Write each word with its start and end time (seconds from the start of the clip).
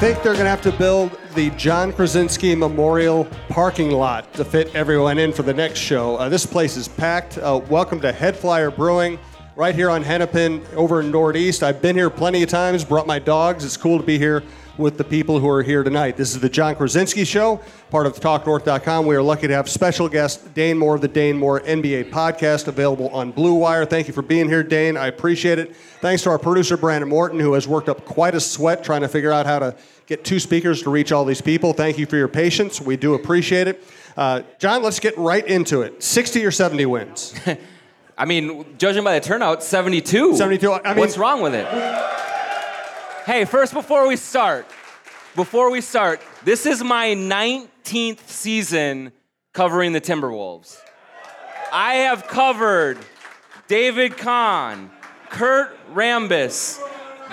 think 0.00 0.22
they're 0.22 0.32
going 0.32 0.46
to 0.46 0.50
have 0.50 0.62
to 0.62 0.72
build 0.72 1.14
the 1.34 1.50
Jon 1.50 1.92
Krawczynski 1.92 2.56
Memorial 2.56 3.26
parking 3.50 3.90
lot 3.90 4.32
to 4.32 4.46
fit 4.46 4.74
everyone 4.74 5.18
in 5.18 5.30
for 5.30 5.42
the 5.42 5.52
next 5.52 5.78
show. 5.78 6.16
Uh, 6.16 6.26
this 6.26 6.46
place 6.46 6.78
is 6.78 6.88
packed. 6.88 7.36
Uh, 7.36 7.60
welcome 7.68 8.00
to 8.00 8.10
HeadFlyer 8.10 8.74
Brewing, 8.74 9.18
right 9.56 9.74
here 9.74 9.90
on 9.90 10.02
Hennepin 10.02 10.64
over 10.74 11.00
in 11.00 11.10
Northeast. 11.10 11.62
I've 11.62 11.82
been 11.82 11.96
here 11.96 12.08
plenty 12.08 12.42
of 12.42 12.48
times, 12.48 12.82
brought 12.82 13.06
my 13.06 13.18
dogs. 13.18 13.62
It's 13.62 13.76
cool 13.76 13.98
to 13.98 14.02
be 14.02 14.16
here 14.16 14.42
with 14.80 14.96
the 14.96 15.04
people 15.04 15.38
who 15.38 15.48
are 15.48 15.62
here 15.62 15.84
tonight. 15.84 16.16
This 16.16 16.34
is 16.34 16.40
the 16.40 16.48
Jon 16.48 16.74
Krawczynski 16.74 17.26
Show, 17.26 17.60
part 17.90 18.06
of 18.06 18.14
TalkNorth.com. 18.14 19.06
We 19.06 19.14
are 19.14 19.22
lucky 19.22 19.46
to 19.46 19.54
have 19.54 19.68
special 19.68 20.08
guest 20.08 20.54
Dane 20.54 20.78
Moore 20.78 20.94
of 20.94 21.02
the 21.02 21.08
Dane 21.08 21.36
Moore 21.36 21.60
NBA 21.60 22.10
podcast 22.10 22.66
available 22.66 23.10
on 23.10 23.30
Blue 23.30 23.54
Wire. 23.54 23.84
Thank 23.84 24.08
you 24.08 24.14
for 24.14 24.22
being 24.22 24.48
here, 24.48 24.62
Dane. 24.62 24.96
I 24.96 25.06
appreciate 25.08 25.58
it. 25.58 25.76
Thanks 26.00 26.22
to 26.22 26.30
our 26.30 26.38
producer, 26.38 26.76
Brandon 26.76 27.08
Morton, 27.08 27.38
who 27.38 27.52
has 27.52 27.68
worked 27.68 27.90
up 27.90 28.06
quite 28.06 28.34
a 28.34 28.40
sweat 28.40 28.82
trying 28.82 29.02
to 29.02 29.08
figure 29.08 29.30
out 29.30 29.44
how 29.44 29.58
to 29.58 29.76
get 30.06 30.24
two 30.24 30.40
speakers 30.40 30.82
to 30.82 30.90
reach 30.90 31.12
all 31.12 31.24
these 31.24 31.42
people. 31.42 31.74
Thank 31.74 31.98
you 31.98 32.06
for 32.06 32.16
your 32.16 32.28
patience. 32.28 32.80
We 32.80 32.96
do 32.96 33.14
appreciate 33.14 33.68
it. 33.68 33.84
Uh, 34.16 34.42
John, 34.58 34.82
let's 34.82 34.98
get 34.98 35.16
right 35.18 35.46
into 35.46 35.82
it. 35.82 36.02
60 36.02 36.44
or 36.44 36.50
70 36.50 36.86
wins? 36.86 37.34
I 38.18 38.24
mean, 38.24 38.76
judging 38.78 39.04
by 39.04 39.18
the 39.18 39.24
turnout, 39.24 39.62
72. 39.62 40.36
72. 40.36 40.72
I 40.72 40.88
mean, 40.88 40.96
What's 40.98 41.16
wrong 41.16 41.42
with 41.42 41.54
it? 41.54 41.66
Hey, 43.26 43.44
first, 43.44 43.74
before 43.74 44.08
we 44.08 44.16
start, 44.16 44.66
before 45.36 45.70
we 45.70 45.82
start, 45.82 46.22
this 46.42 46.64
is 46.64 46.82
my 46.82 47.08
19th 47.08 48.26
season 48.26 49.12
covering 49.52 49.92
the 49.92 50.00
Timberwolves. 50.00 50.78
I 51.70 51.96
have 51.96 52.26
covered 52.26 52.96
David 53.68 54.16
Kahn, 54.16 54.90
Kurt 55.28 55.76
Rambis, 55.92 56.80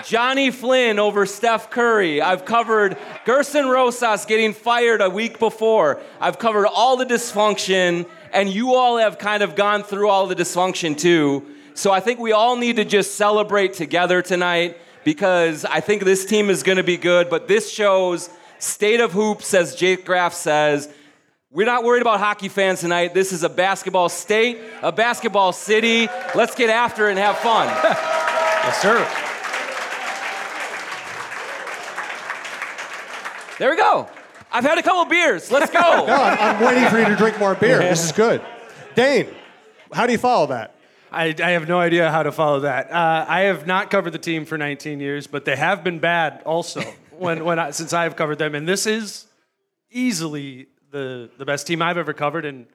Johnny 0.04 0.50
Flynn 0.50 0.98
over 0.98 1.24
Steph 1.24 1.70
Curry. 1.70 2.20
I've 2.20 2.44
covered 2.44 2.98
Gerson 3.24 3.66
Rosas 3.68 4.26
getting 4.26 4.52
fired 4.52 5.00
a 5.00 5.08
week 5.08 5.38
before. 5.38 6.02
I've 6.20 6.38
covered 6.38 6.66
all 6.66 6.98
the 6.98 7.06
dysfunction, 7.06 8.06
and 8.34 8.50
you 8.50 8.74
all 8.74 8.98
have 8.98 9.18
kind 9.18 9.42
of 9.42 9.56
gone 9.56 9.82
through 9.82 10.10
all 10.10 10.26
the 10.26 10.36
dysfunction 10.36 10.98
too. 10.98 11.46
So 11.72 11.92
I 11.92 12.00
think 12.00 12.20
we 12.20 12.32
all 12.32 12.56
need 12.56 12.76
to 12.76 12.84
just 12.84 13.14
celebrate 13.14 13.72
together 13.72 14.20
tonight 14.20 14.76
because 15.08 15.64
I 15.64 15.80
think 15.80 16.04
this 16.04 16.26
team 16.26 16.50
is 16.50 16.62
going 16.62 16.76
to 16.76 16.84
be 16.84 16.98
good. 16.98 17.30
But 17.30 17.48
this 17.48 17.72
shows 17.72 18.28
state 18.58 19.00
of 19.00 19.10
hoops, 19.10 19.54
as 19.54 19.74
Jake 19.74 20.04
Graff 20.04 20.34
says. 20.34 20.86
We're 21.50 21.64
not 21.64 21.82
worried 21.82 22.02
about 22.02 22.20
hockey 22.20 22.50
fans 22.50 22.80
tonight. 22.80 23.14
This 23.14 23.32
is 23.32 23.42
a 23.42 23.48
basketball 23.48 24.10
state, 24.10 24.58
a 24.82 24.92
basketball 24.92 25.54
city. 25.54 26.08
Let's 26.34 26.54
get 26.54 26.68
after 26.68 27.08
it 27.08 27.12
and 27.12 27.18
have 27.18 27.38
fun. 27.38 27.68
Yes, 28.68 28.82
sir. 28.82 28.98
There 33.58 33.70
we 33.70 33.76
go. 33.76 34.08
I've 34.52 34.64
had 34.64 34.76
a 34.76 34.82
couple 34.82 35.06
beers. 35.06 35.50
Let's 35.50 35.72
no, 35.72 35.80
go. 35.80 36.12
I'm, 36.12 36.38
I'm 36.38 36.62
waiting 36.62 36.86
for 36.90 36.98
you 36.98 37.06
to 37.06 37.16
drink 37.16 37.38
more 37.38 37.54
beer. 37.54 37.78
This 37.78 38.04
is 38.04 38.12
good. 38.12 38.42
Dane, 38.94 39.28
how 39.90 40.04
do 40.04 40.12
you 40.12 40.18
follow 40.18 40.48
that? 40.48 40.74
I, 41.10 41.34
I 41.42 41.50
have 41.50 41.66
no 41.68 41.78
idea 41.80 42.10
how 42.10 42.22
to 42.22 42.32
follow 42.32 42.60
that. 42.60 42.90
Uh, 42.90 43.24
I 43.28 43.40
have 43.42 43.66
not 43.66 43.90
covered 43.90 44.10
the 44.12 44.18
team 44.18 44.44
for 44.44 44.58
19 44.58 45.00
years, 45.00 45.26
but 45.26 45.44
they 45.44 45.56
have 45.56 45.82
been 45.84 45.98
bad 45.98 46.42
also 46.44 46.80
when, 47.18 47.44
when 47.44 47.58
I, 47.58 47.70
since 47.70 47.92
I 47.92 48.04
have 48.04 48.16
covered 48.16 48.38
them. 48.38 48.54
And 48.54 48.68
this 48.68 48.86
is 48.86 49.26
easily 49.90 50.66
the, 50.90 51.30
the 51.38 51.44
best 51.44 51.66
team 51.66 51.82
I've 51.82 51.98
ever 51.98 52.12
covered, 52.12 52.44
and 52.44 52.66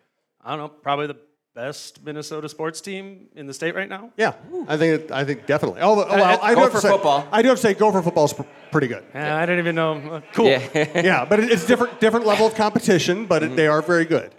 I 0.43 0.49
don't 0.51 0.59
know, 0.59 0.67
probably 0.69 1.07
the 1.07 1.17
best 1.55 2.03
Minnesota 2.03 2.49
sports 2.49 2.81
team 2.81 3.27
in 3.35 3.45
the 3.45 3.53
state 3.53 3.75
right 3.75 3.87
now. 3.89 4.11
Yeah, 4.17 4.33
I 4.67 4.75
think 4.77 5.03
it, 5.03 5.11
I 5.11 5.23
think 5.23 5.45
definitely. 5.45 5.81
Although, 5.81 6.07
well, 6.07 6.39
I 6.41 6.55
do 6.55 6.61
go 6.61 6.69
for 6.69 6.79
say, 6.79 6.89
football. 6.89 7.27
I 7.31 7.41
do 7.43 7.49
have 7.49 7.57
to 7.57 7.61
say, 7.61 7.73
Gopher 7.75 8.01
football 8.01 8.25
is 8.25 8.33
pr- 8.33 8.41
pretty 8.71 8.87
good. 8.87 9.03
Uh, 9.13 9.19
I 9.19 9.45
don't 9.45 9.59
even 9.59 9.75
know. 9.75 9.93
Uh, 9.97 10.21
cool. 10.33 10.47
Yeah. 10.47 10.59
yeah, 11.01 11.25
but 11.25 11.39
it- 11.39 11.51
it's 11.51 11.65
different 11.65 11.99
different 11.99 12.25
level 12.25 12.47
of 12.47 12.55
competition, 12.55 13.27
but 13.27 13.43
it, 13.43 13.55
they 13.55 13.67
are 13.67 13.81
very 13.83 14.05
good. 14.05 14.33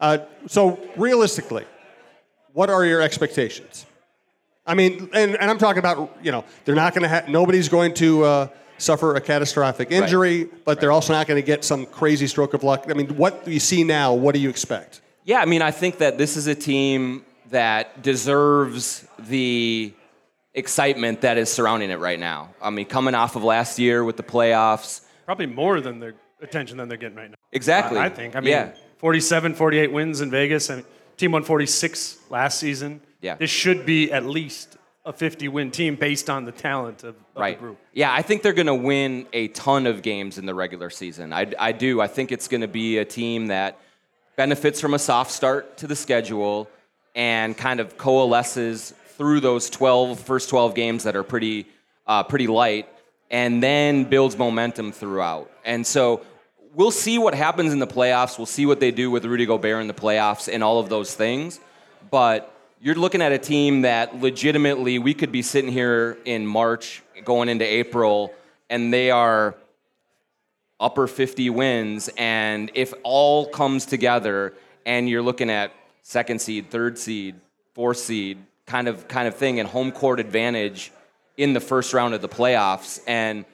Uh, 0.00 0.18
so 0.48 0.78
realistically, 0.96 1.64
what 2.52 2.70
are 2.70 2.84
your 2.84 3.00
expectations? 3.00 3.86
I 4.66 4.74
mean, 4.74 5.10
and, 5.12 5.36
and 5.36 5.50
I'm 5.50 5.58
talking 5.58 5.80
about 5.80 6.16
you 6.22 6.30
know 6.32 6.44
they're 6.64 6.74
not 6.74 6.94
going 6.94 7.02
to 7.02 7.08
have 7.08 7.28
nobody's 7.28 7.68
going 7.68 7.94
to 7.94 8.24
uh, 8.24 8.48
suffer 8.78 9.14
a 9.14 9.20
catastrophic 9.20 9.90
injury, 9.90 10.48
but 10.64 10.80
they're 10.80 10.92
also 10.92 11.12
not 11.12 11.26
going 11.26 11.40
to 11.40 11.46
get 11.46 11.64
some 11.64 11.86
crazy 11.86 12.26
stroke 12.26 12.54
of 12.54 12.62
luck. 12.62 12.86
I 12.88 12.94
mean, 12.94 13.16
what 13.16 13.44
do 13.44 13.50
you 13.50 13.60
see 13.60 13.84
now, 13.84 14.14
what 14.14 14.34
do 14.34 14.40
you 14.40 14.50
expect? 14.50 15.00
Yeah, 15.24 15.40
I 15.40 15.46
mean, 15.46 15.62
I 15.62 15.70
think 15.70 15.98
that 15.98 16.18
this 16.18 16.36
is 16.36 16.46
a 16.48 16.54
team 16.54 17.24
that 17.50 18.02
deserves 18.02 19.06
the 19.18 19.92
excitement 20.54 21.20
that 21.20 21.38
is 21.38 21.50
surrounding 21.50 21.90
it 21.90 21.98
right 21.98 22.18
now. 22.18 22.50
I 22.60 22.70
mean, 22.70 22.86
coming 22.86 23.14
off 23.14 23.36
of 23.36 23.44
last 23.44 23.78
year 23.78 24.04
with 24.04 24.16
the 24.16 24.22
playoffs. 24.22 25.02
Probably 25.24 25.46
more 25.46 25.80
than 25.80 26.00
the 26.00 26.14
attention 26.40 26.76
than 26.76 26.88
they're 26.88 26.98
getting 26.98 27.16
right 27.16 27.30
now. 27.30 27.36
Exactly. 27.52 27.98
I, 27.98 28.06
I 28.06 28.08
think. 28.08 28.34
I 28.36 28.40
mean, 28.40 28.50
yeah. 28.50 28.72
47, 28.98 29.54
48 29.54 29.92
wins 29.92 30.20
in 30.20 30.30
Vegas. 30.30 30.70
I 30.70 30.76
mean, 30.76 30.84
team 31.16 31.32
won 31.32 31.42
46 31.42 32.18
last 32.30 32.58
season. 32.58 33.00
Yeah. 33.20 33.36
This 33.36 33.50
should 33.50 33.86
be 33.86 34.12
at 34.12 34.24
least 34.24 34.76
a 35.04 35.12
50 35.12 35.48
win 35.48 35.70
team 35.70 35.96
based 35.96 36.30
on 36.30 36.44
the 36.44 36.52
talent 36.52 37.02
of, 37.02 37.16
of 37.16 37.16
right. 37.36 37.56
the 37.56 37.60
group. 37.60 37.78
Yeah, 37.92 38.12
I 38.12 38.22
think 38.22 38.42
they're 38.42 38.52
going 38.52 38.66
to 38.66 38.74
win 38.74 39.26
a 39.32 39.48
ton 39.48 39.86
of 39.86 40.02
games 40.02 40.38
in 40.38 40.46
the 40.46 40.54
regular 40.54 40.90
season. 40.90 41.32
I, 41.32 41.52
I 41.58 41.72
do. 41.72 42.00
I 42.00 42.06
think 42.06 42.30
it's 42.30 42.48
going 42.48 42.60
to 42.60 42.68
be 42.68 42.98
a 42.98 43.04
team 43.04 43.48
that 43.48 43.78
benefits 44.36 44.80
from 44.80 44.94
a 44.94 44.98
soft 44.98 45.30
start 45.30 45.76
to 45.78 45.86
the 45.86 45.96
schedule 45.96 46.68
and 47.14 47.56
kind 47.56 47.80
of 47.80 47.98
coalesces 47.98 48.94
through 49.16 49.40
those 49.40 49.68
12 49.70 50.18
first 50.20 50.48
12 50.48 50.74
games 50.74 51.04
that 51.04 51.16
are 51.16 51.22
pretty 51.22 51.66
uh, 52.06 52.22
pretty 52.22 52.46
light 52.46 52.88
and 53.30 53.62
then 53.62 54.04
builds 54.04 54.36
momentum 54.36 54.92
throughout. 54.92 55.50
And 55.64 55.86
so 55.86 56.22
we'll 56.74 56.90
see 56.90 57.18
what 57.18 57.34
happens 57.34 57.72
in 57.72 57.78
the 57.78 57.86
playoffs. 57.86 58.38
We'll 58.38 58.46
see 58.46 58.66
what 58.66 58.80
they 58.80 58.90
do 58.90 59.10
with 59.10 59.24
Rudy 59.24 59.46
Gobert 59.46 59.80
in 59.80 59.88
the 59.88 59.94
playoffs 59.94 60.52
and 60.52 60.62
all 60.62 60.78
of 60.78 60.88
those 60.88 61.14
things. 61.14 61.60
But 62.10 62.54
you're 62.80 62.94
looking 62.94 63.22
at 63.22 63.32
a 63.32 63.38
team 63.38 63.82
that 63.82 64.20
legitimately 64.20 64.98
we 64.98 65.14
could 65.14 65.32
be 65.32 65.42
sitting 65.42 65.70
here 65.70 66.18
in 66.24 66.46
March 66.46 67.02
going 67.24 67.48
into 67.48 67.64
April 67.64 68.34
and 68.68 68.92
they 68.92 69.10
are 69.10 69.54
upper 70.80 71.06
50 71.06 71.50
wins 71.50 72.10
and 72.16 72.72
if 72.74 72.92
all 73.04 73.46
comes 73.46 73.86
together 73.86 74.52
and 74.84 75.08
you're 75.08 75.22
looking 75.22 75.48
at 75.48 75.72
second 76.02 76.40
seed 76.40 76.70
third 76.70 76.98
seed 76.98 77.36
fourth 77.72 77.98
seed 77.98 78.36
kind 78.66 78.88
of 78.88 79.06
kind 79.06 79.28
of 79.28 79.36
thing 79.36 79.60
and 79.60 79.68
home 79.68 79.92
court 79.92 80.18
advantage 80.18 80.90
in 81.36 81.52
the 81.52 81.60
first 81.60 81.94
round 81.94 82.14
of 82.14 82.20
the 82.20 82.28
playoffs 82.28 83.00
and 83.06 83.44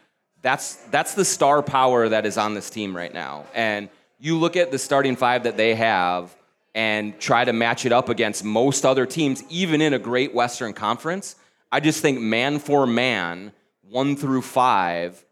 that's 0.42 0.76
that's 0.90 1.14
the 1.14 1.24
star 1.24 1.62
power 1.62 2.08
that 2.08 2.26
is 2.26 2.38
on 2.38 2.54
this 2.54 2.70
team 2.70 2.96
right 2.96 3.12
now 3.12 3.44
and 3.54 3.88
you 4.18 4.36
look 4.38 4.56
at 4.56 4.70
the 4.70 4.78
starting 4.78 5.16
five 5.16 5.44
that 5.44 5.56
they 5.56 5.74
have 5.74 6.34
and 6.74 7.18
try 7.18 7.44
to 7.44 7.52
match 7.52 7.86
it 7.86 7.92
up 7.92 8.08
against 8.08 8.44
most 8.44 8.84
other 8.84 9.06
teams 9.06 9.42
even 9.48 9.80
in 9.80 9.94
a 9.94 9.98
great 9.98 10.34
western 10.34 10.72
conference 10.72 11.36
i 11.72 11.80
just 11.80 12.00
think 12.00 12.20
man 12.20 12.58
for 12.58 12.86
man 12.86 13.52
one 13.82 14.16
through 14.16 14.42
five 14.42 15.24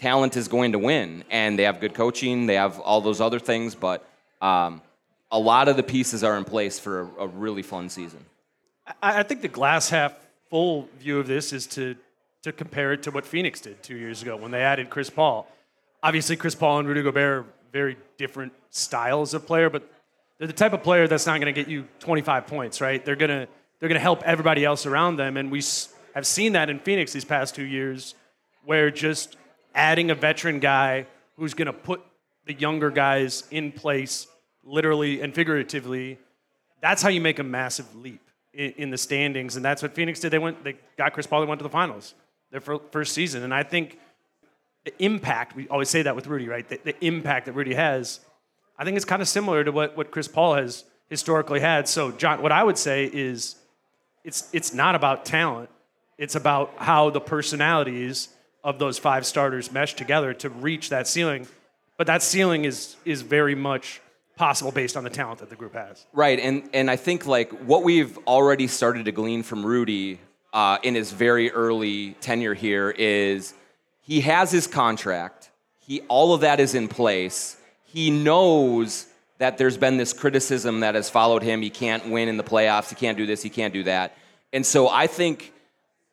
talent 0.00 0.36
is 0.36 0.48
going 0.48 0.72
to 0.72 0.78
win, 0.78 1.24
and 1.30 1.58
they 1.58 1.64
have 1.64 1.78
good 1.78 1.94
coaching. 1.94 2.46
They 2.46 2.54
have 2.54 2.80
all 2.80 3.00
those 3.00 3.20
other 3.20 3.38
things, 3.38 3.74
but 3.74 4.04
um, 4.40 4.80
a 5.30 5.38
lot 5.38 5.68
of 5.68 5.76
the 5.76 5.82
pieces 5.82 6.24
are 6.24 6.36
in 6.36 6.44
place 6.44 6.78
for 6.78 7.02
a, 7.02 7.24
a 7.24 7.26
really 7.26 7.62
fun 7.62 7.90
season. 7.90 8.24
I, 9.02 9.20
I 9.20 9.22
think 9.22 9.42
the 9.42 9.48
glass 9.48 9.90
half 9.90 10.14
full 10.48 10.88
view 10.98 11.18
of 11.18 11.26
this 11.26 11.52
is 11.52 11.66
to, 11.68 11.96
to 12.42 12.52
compare 12.52 12.92
it 12.92 13.02
to 13.02 13.10
what 13.10 13.26
Phoenix 13.26 13.60
did 13.60 13.82
two 13.82 13.96
years 13.96 14.22
ago 14.22 14.36
when 14.36 14.50
they 14.50 14.62
added 14.62 14.90
Chris 14.90 15.10
Paul. 15.10 15.46
Obviously, 16.02 16.36
Chris 16.36 16.54
Paul 16.54 16.78
and 16.78 16.88
Rudy 16.88 17.02
Gobert 17.02 17.44
are 17.44 17.46
very 17.72 17.96
different 18.16 18.52
styles 18.70 19.34
of 19.34 19.46
player, 19.46 19.68
but 19.68 19.90
they're 20.38 20.46
the 20.46 20.54
type 20.54 20.72
of 20.72 20.82
player 20.82 21.06
that's 21.06 21.26
not 21.26 21.40
going 21.40 21.52
to 21.54 21.60
get 21.60 21.68
you 21.68 21.86
25 22.00 22.46
points, 22.46 22.80
right? 22.80 23.04
They're 23.04 23.16
going 23.16 23.30
to 23.30 23.48
they're 23.78 23.88
going 23.88 23.98
to 23.98 24.02
help 24.02 24.22
everybody 24.24 24.62
else 24.62 24.84
around 24.84 25.16
them, 25.16 25.38
and 25.38 25.50
we 25.50 25.62
have 26.14 26.26
seen 26.26 26.52
that 26.52 26.68
in 26.68 26.80
Phoenix 26.80 27.14
these 27.14 27.24
past 27.24 27.54
two 27.54 27.64
years, 27.64 28.14
where 28.64 28.90
just 28.90 29.36
adding 29.74 30.10
a 30.10 30.14
veteran 30.14 30.60
guy 30.60 31.06
who's 31.36 31.54
going 31.54 31.66
to 31.66 31.72
put 31.72 32.02
the 32.44 32.52
younger 32.52 32.90
guys 32.90 33.44
in 33.50 33.72
place, 33.72 34.26
literally 34.62 35.22
and 35.22 35.34
figuratively, 35.34 36.18
that's 36.82 37.00
how 37.00 37.08
you 37.08 37.22
make 37.22 37.38
a 37.38 37.42
massive 37.42 37.96
leap 37.96 38.20
in, 38.52 38.72
in 38.72 38.90
the 38.90 38.98
standings, 38.98 39.56
and 39.56 39.64
that's 39.64 39.80
what 39.80 39.94
Phoenix 39.94 40.20
did. 40.20 40.30
They 40.30 40.38
went, 40.38 40.62
they 40.62 40.76
got 40.98 41.14
Chris 41.14 41.26
Paul, 41.26 41.40
they 41.40 41.46
went 41.46 41.58
to 41.60 41.64
the 41.64 41.70
finals 41.70 42.14
their 42.50 42.60
first 42.60 43.12
season, 43.12 43.42
and 43.42 43.54
I 43.54 43.62
think 43.62 43.98
the 44.84 44.92
impact. 45.02 45.54
We 45.54 45.68
always 45.68 45.88
say 45.88 46.02
that 46.02 46.16
with 46.16 46.26
Rudy, 46.26 46.48
right? 46.48 46.68
The, 46.68 46.80
the 46.82 47.04
impact 47.04 47.46
that 47.46 47.52
Rudy 47.52 47.74
has, 47.74 48.20
I 48.78 48.84
think 48.84 48.96
it's 48.96 49.04
kind 49.04 49.22
of 49.22 49.28
similar 49.28 49.64
to 49.64 49.72
what, 49.72 49.96
what 49.96 50.10
Chris 50.10 50.28
Paul 50.28 50.54
has 50.54 50.84
historically 51.08 51.60
had. 51.60 51.88
So, 51.88 52.12
John, 52.12 52.42
what 52.42 52.52
I 52.52 52.64
would 52.64 52.78
say 52.78 53.04
is, 53.12 53.56
it's 54.24 54.48
it's 54.52 54.74
not 54.74 54.94
about 54.94 55.24
talent. 55.24 55.70
It's 56.18 56.34
about 56.34 56.74
how 56.76 57.10
the 57.10 57.20
personalities 57.20 58.28
of 58.62 58.78
those 58.78 58.98
five 58.98 59.24
starters 59.24 59.72
mesh 59.72 59.94
together 59.94 60.34
to 60.34 60.50
reach 60.50 60.90
that 60.90 61.08
ceiling. 61.08 61.46
But 61.96 62.06
that 62.06 62.22
ceiling 62.22 62.64
is 62.64 62.96
is 63.04 63.22
very 63.22 63.54
much 63.54 64.00
possible 64.36 64.72
based 64.72 64.96
on 64.96 65.04
the 65.04 65.10
talent 65.10 65.40
that 65.40 65.50
the 65.50 65.56
group 65.56 65.74
has. 65.74 66.06
Right, 66.12 66.38
and 66.38 66.68
and 66.72 66.90
I 66.90 66.96
think 66.96 67.26
like 67.26 67.52
what 67.60 67.82
we've 67.82 68.18
already 68.26 68.66
started 68.66 69.04
to 69.06 69.12
glean 69.12 69.42
from 69.42 69.64
Rudy 69.64 70.18
uh, 70.52 70.78
in 70.82 70.94
his 70.94 71.12
very 71.12 71.50
early 71.50 72.12
tenure 72.20 72.54
here 72.54 72.90
is 72.90 73.54
he 74.02 74.20
has 74.22 74.50
his 74.50 74.66
contract. 74.66 75.50
He 75.80 76.00
all 76.02 76.34
of 76.34 76.40
that 76.42 76.60
is 76.60 76.74
in 76.74 76.88
place. 76.88 77.56
He 77.84 78.10
knows 78.10 79.06
that 79.38 79.56
there's 79.56 79.76
been 79.76 79.96
this 79.96 80.12
criticism 80.12 80.80
that 80.80 80.94
has 80.94 81.08
followed 81.08 81.42
him. 81.42 81.62
He 81.62 81.70
can't 81.70 82.10
win 82.10 82.28
in 82.28 82.36
the 82.36 82.44
playoffs. 82.44 82.90
He 82.90 82.94
can't 82.94 83.16
do 83.16 83.26
this. 83.26 83.42
He 83.42 83.50
can't 83.50 83.72
do 83.72 83.84
that. 83.84 84.16
And 84.52 84.66
so 84.66 84.88
I 84.88 85.06
think 85.06 85.52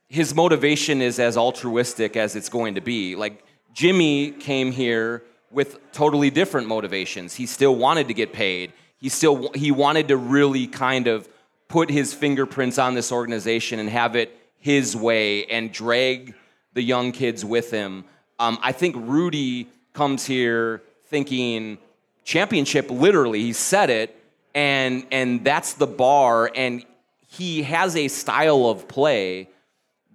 his 0.07 0.33
motivation 0.33 1.01
is 1.01 1.19
as 1.19 1.37
altruistic 1.37 2.15
as 2.15 2.35
it's 2.35 2.49
going 2.49 2.75
to 2.75 2.81
be. 2.81 3.15
Like 3.15 3.43
Jimmy 3.73 4.31
came 4.31 4.71
here 4.71 5.23
with 5.51 5.91
totally 5.91 6.29
different 6.29 6.67
motivations. 6.67 7.35
He 7.35 7.45
still 7.45 7.75
wanted 7.75 8.07
to 8.07 8.13
get 8.13 8.33
paid. 8.33 8.73
He 8.99 9.09
still 9.09 9.51
he 9.53 9.71
wanted 9.71 10.07
to 10.07 10.17
really 10.17 10.67
kind 10.67 11.07
of 11.07 11.27
put 11.67 11.89
his 11.89 12.13
fingerprints 12.13 12.77
on 12.77 12.93
this 12.93 13.11
organization 13.11 13.79
and 13.79 13.89
have 13.89 14.15
it 14.15 14.37
his 14.59 14.95
way 14.95 15.45
and 15.45 15.71
drag 15.71 16.33
the 16.73 16.81
young 16.81 17.11
kids 17.11 17.43
with 17.43 17.71
him. 17.71 18.05
Um, 18.39 18.57
I 18.61 18.71
think 18.71 18.95
Rudy 18.97 19.67
comes 19.93 20.25
here 20.25 20.83
thinking 21.07 21.79
championship 22.23 22.91
literally 22.91 23.41
he 23.41 23.53
said 23.53 23.89
it 23.89 24.15
and 24.53 25.07
and 25.11 25.43
that's 25.43 25.73
the 25.73 25.87
bar 25.87 26.51
and 26.53 26.85
he 27.29 27.63
has 27.63 27.95
a 27.95 28.07
style 28.09 28.67
of 28.67 28.87
play 28.87 29.49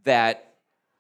that 0.04 0.52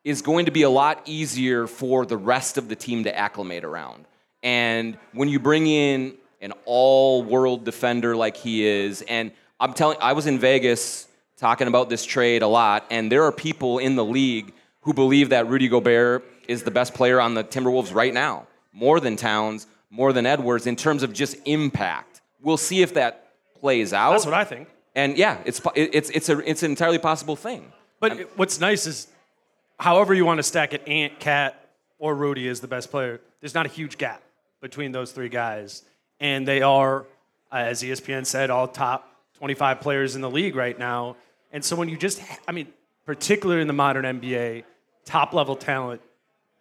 is 0.02 0.22
going 0.22 0.46
to 0.46 0.50
be 0.50 0.62
a 0.62 0.70
lot 0.70 1.00
easier 1.04 1.66
for 1.66 2.04
the 2.06 2.16
rest 2.16 2.58
of 2.58 2.68
the 2.68 2.74
team 2.74 3.04
to 3.04 3.16
acclimate 3.16 3.62
around 3.62 4.04
and 4.42 4.98
when 5.12 5.28
you 5.28 5.38
bring 5.38 5.66
in 5.66 6.14
an 6.40 6.52
all 6.64 7.22
world 7.22 7.64
defender 7.64 8.16
like 8.16 8.36
he 8.36 8.66
is 8.66 9.02
and 9.02 9.30
i'm 9.62 9.72
telling 9.72 9.96
i 10.00 10.12
was 10.12 10.26
in 10.26 10.38
vegas 10.38 11.08
talking 11.38 11.68
about 11.68 11.88
this 11.88 12.04
trade 12.04 12.42
a 12.42 12.46
lot 12.46 12.84
and 12.90 13.10
there 13.10 13.24
are 13.24 13.32
people 13.32 13.78
in 13.78 13.96
the 13.96 14.04
league 14.04 14.52
who 14.82 14.92
believe 14.92 15.30
that 15.30 15.48
rudy 15.48 15.68
gobert 15.68 16.22
is 16.46 16.62
the 16.62 16.70
best 16.70 16.92
player 16.92 17.18
on 17.18 17.32
the 17.32 17.42
timberwolves 17.42 17.94
right 17.94 18.12
now 18.12 18.46
more 18.74 19.00
than 19.00 19.16
towns 19.16 19.66
more 19.92 20.12
than 20.12 20.24
Edwards 20.26 20.66
in 20.66 20.74
terms 20.74 21.04
of 21.04 21.12
just 21.12 21.36
impact. 21.44 22.22
We'll 22.40 22.56
see 22.56 22.82
if 22.82 22.94
that 22.94 23.28
plays 23.60 23.92
out. 23.92 24.12
That's 24.12 24.24
what 24.24 24.34
I 24.34 24.44
think. 24.44 24.68
And 24.96 25.16
yeah, 25.16 25.38
it's 25.44 25.60
it's 25.76 26.10
it's 26.10 26.28
a 26.28 26.38
it's 26.38 26.62
an 26.62 26.70
entirely 26.72 26.98
possible 26.98 27.36
thing. 27.36 27.70
But 28.00 28.12
I'm, 28.12 28.18
what's 28.36 28.58
nice 28.58 28.86
is, 28.86 29.06
however 29.78 30.12
you 30.12 30.24
want 30.24 30.38
to 30.38 30.42
stack 30.42 30.72
it, 30.72 30.86
Ant, 30.88 31.20
KAT, 31.20 31.54
or 31.98 32.16
Rudy 32.16 32.48
is 32.48 32.60
the 32.60 32.66
best 32.66 32.90
player. 32.90 33.20
There's 33.40 33.54
not 33.54 33.66
a 33.66 33.68
huge 33.68 33.96
gap 33.96 34.22
between 34.60 34.92
those 34.92 35.12
three 35.12 35.28
guys, 35.28 35.84
and 36.18 36.48
they 36.48 36.62
are, 36.62 37.06
as 37.52 37.82
ESPN 37.82 38.26
said, 38.26 38.50
all 38.50 38.66
top 38.66 39.08
25 39.42 39.80
players 39.80 40.14
in 40.14 40.20
the 40.20 40.30
league 40.30 40.54
right 40.54 40.78
now. 40.78 41.16
And 41.50 41.64
so 41.64 41.74
when 41.74 41.88
you 41.88 41.96
just, 41.96 42.22
I 42.46 42.52
mean, 42.52 42.68
particularly 43.04 43.60
in 43.60 43.66
the 43.66 43.72
modern 43.72 44.04
NBA, 44.04 44.62
top 45.04 45.32
level 45.32 45.56
talent 45.56 46.00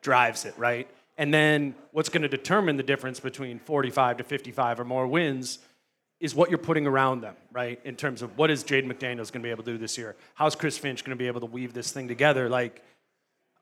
drives 0.01 0.45
it, 0.45 0.55
right? 0.57 0.87
And 1.15 1.31
then 1.31 1.75
what's 1.91 2.09
going 2.09 2.23
to 2.23 2.27
determine 2.27 2.77
the 2.77 2.83
difference 2.83 3.19
between 3.19 3.59
45 3.59 4.17
to 4.17 4.23
55 4.23 4.79
or 4.79 4.83
more 4.83 5.05
wins 5.05 5.59
is 6.19 6.33
what 6.33 6.49
you're 6.49 6.57
putting 6.57 6.87
around 6.87 7.21
them, 7.21 7.35
right? 7.51 7.79
In 7.83 7.95
terms 7.95 8.23
of 8.23 8.35
what 8.35 8.49
is 8.49 8.63
Jaden 8.63 8.91
McDaniels 8.91 9.31
going 9.31 9.43
to 9.43 9.47
be 9.47 9.51
able 9.51 9.63
to 9.63 9.73
do 9.73 9.77
this 9.77 9.95
year? 9.95 10.15
How's 10.33 10.55
Chris 10.55 10.79
Finch 10.79 11.03
going 11.03 11.15
to 11.15 11.21
be 11.21 11.27
able 11.27 11.41
to 11.41 11.45
weave 11.45 11.75
this 11.75 11.91
thing 11.91 12.07
together? 12.07 12.49
Like, 12.49 12.81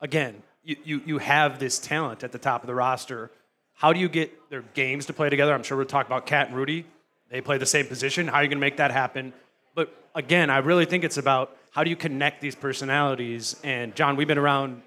again, 0.00 0.42
you, 0.64 0.76
you, 0.82 1.02
you 1.04 1.18
have 1.18 1.58
this 1.58 1.78
talent 1.78 2.24
at 2.24 2.32
the 2.32 2.38
top 2.38 2.62
of 2.62 2.68
the 2.68 2.74
roster. 2.74 3.30
How 3.74 3.92
do 3.92 4.00
you 4.00 4.08
get 4.08 4.48
their 4.48 4.62
games 4.72 5.04
to 5.06 5.12
play 5.12 5.28
together? 5.28 5.52
I'm 5.52 5.62
sure 5.62 5.76
we'll 5.76 5.84
talk 5.84 6.06
about 6.06 6.24
KAT 6.24 6.46
and 6.46 6.56
Rudy. 6.56 6.86
They 7.30 7.40
play 7.40 7.58
the 7.58 7.66
same 7.66 7.86
position. 7.86 8.28
How 8.28 8.36
are 8.36 8.42
you 8.42 8.48
going 8.48 8.58
to 8.58 8.60
make 8.60 8.78
that 8.78 8.90
happen? 8.90 9.32
But 9.74 9.94
again, 10.14 10.50
I 10.50 10.58
really 10.58 10.84
think 10.84 11.04
it's 11.04 11.16
about 11.16 11.56
how 11.70 11.84
do 11.84 11.90
you 11.90 11.96
connect 11.96 12.40
these 12.40 12.54
personalities? 12.54 13.56
And 13.62 13.94
John, 13.94 14.16
we've 14.16 14.28
been 14.28 14.38
around 14.38 14.82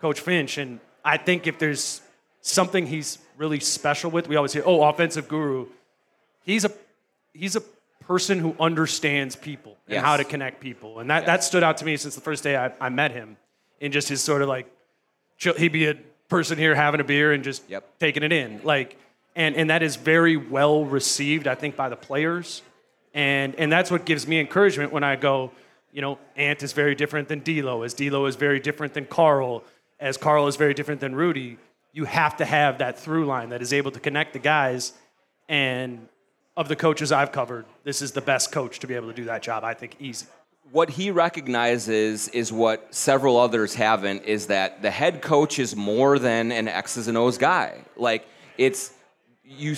Coach 0.00 0.20
Finch, 0.20 0.58
and 0.58 0.80
I 1.04 1.16
think 1.16 1.46
if 1.46 1.58
there's 1.58 2.00
something 2.40 2.86
he's 2.86 3.18
really 3.36 3.60
special 3.60 4.10
with. 4.10 4.28
We 4.28 4.36
always 4.36 4.52
say, 4.52 4.62
"Oh, 4.62 4.82
offensive 4.82 5.28
guru." 5.28 5.66
He's 6.44 6.64
a 6.64 6.72
he's 7.32 7.56
a 7.56 7.62
person 8.06 8.38
who 8.38 8.54
understands 8.60 9.36
people 9.36 9.76
and 9.88 10.04
how 10.04 10.16
to 10.16 10.24
connect 10.24 10.60
people, 10.60 11.00
and 11.00 11.10
that 11.10 11.20
yes. 11.20 11.26
that 11.26 11.44
stood 11.44 11.62
out 11.62 11.76
to 11.78 11.84
me 11.84 11.96
since 11.96 12.14
the 12.14 12.20
first 12.20 12.42
day 12.42 12.56
I, 12.56 12.72
I 12.80 12.88
met 12.88 13.12
him. 13.12 13.36
In 13.78 13.92
just 13.92 14.08
his 14.08 14.22
sort 14.22 14.40
of 14.40 14.48
like, 14.48 14.66
he'd 15.36 15.68
be 15.68 15.86
a 15.86 15.98
person 16.30 16.56
here 16.56 16.74
having 16.74 16.98
a 16.98 17.04
beer 17.04 17.34
and 17.34 17.44
just 17.44 17.68
yep. 17.68 17.86
taking 17.98 18.22
it 18.22 18.32
in, 18.32 18.62
like, 18.64 18.96
and 19.36 19.54
and 19.54 19.70
that 19.70 19.82
is 19.82 19.94
very 19.94 20.36
well 20.36 20.84
received, 20.84 21.46
I 21.46 21.54
think, 21.54 21.76
by 21.76 21.88
the 21.88 21.96
players, 21.96 22.62
and 23.14 23.54
and 23.54 23.70
that's 23.70 23.90
what 23.90 24.04
gives 24.04 24.26
me 24.26 24.40
encouragement 24.40 24.92
when 24.92 25.04
I 25.04 25.14
go. 25.14 25.52
You 25.92 26.02
know, 26.02 26.18
Ant 26.34 26.62
is 26.62 26.72
very 26.72 26.94
different 26.94 27.28
than 27.28 27.38
D'Lo, 27.40 27.82
as 27.82 27.94
D'Lo 27.94 28.26
is 28.26 28.36
very 28.36 28.58
different 28.58 28.94
than 28.94 29.06
Karl, 29.06 29.62
as 30.00 30.16
Karl 30.16 30.48
is 30.48 30.56
very 30.56 30.74
different 30.74 31.00
than 31.00 31.14
Rudy 31.14 31.58
you 31.96 32.04
have 32.04 32.36
to 32.36 32.44
have 32.44 32.78
that 32.78 32.98
through 32.98 33.24
line 33.24 33.48
that 33.48 33.62
is 33.62 33.72
able 33.72 33.90
to 33.90 33.98
connect 33.98 34.34
the 34.34 34.38
guys. 34.38 34.92
And 35.48 36.08
of 36.54 36.68
the 36.68 36.76
coaches 36.76 37.10
I've 37.10 37.32
covered, 37.32 37.64
this 37.84 38.02
is 38.02 38.12
the 38.12 38.20
best 38.20 38.52
coach 38.52 38.80
to 38.80 38.86
be 38.86 38.94
able 38.94 39.08
to 39.08 39.14
do 39.14 39.24
that 39.24 39.42
job. 39.42 39.64
I 39.64 39.72
think 39.72 39.96
easy. 39.98 40.26
What 40.72 40.90
he 40.90 41.10
recognizes 41.10 42.28
is 42.28 42.52
what 42.52 42.94
several 42.94 43.38
others 43.38 43.74
haven't 43.74 44.24
is 44.24 44.48
that 44.48 44.82
the 44.82 44.90
head 44.90 45.22
coach 45.22 45.58
is 45.58 45.74
more 45.74 46.18
than 46.18 46.52
an 46.52 46.68
X's 46.68 47.08
and 47.08 47.16
O's 47.16 47.38
guy. 47.38 47.80
Like 47.96 48.26
it's 48.58 48.92
you. 49.46 49.76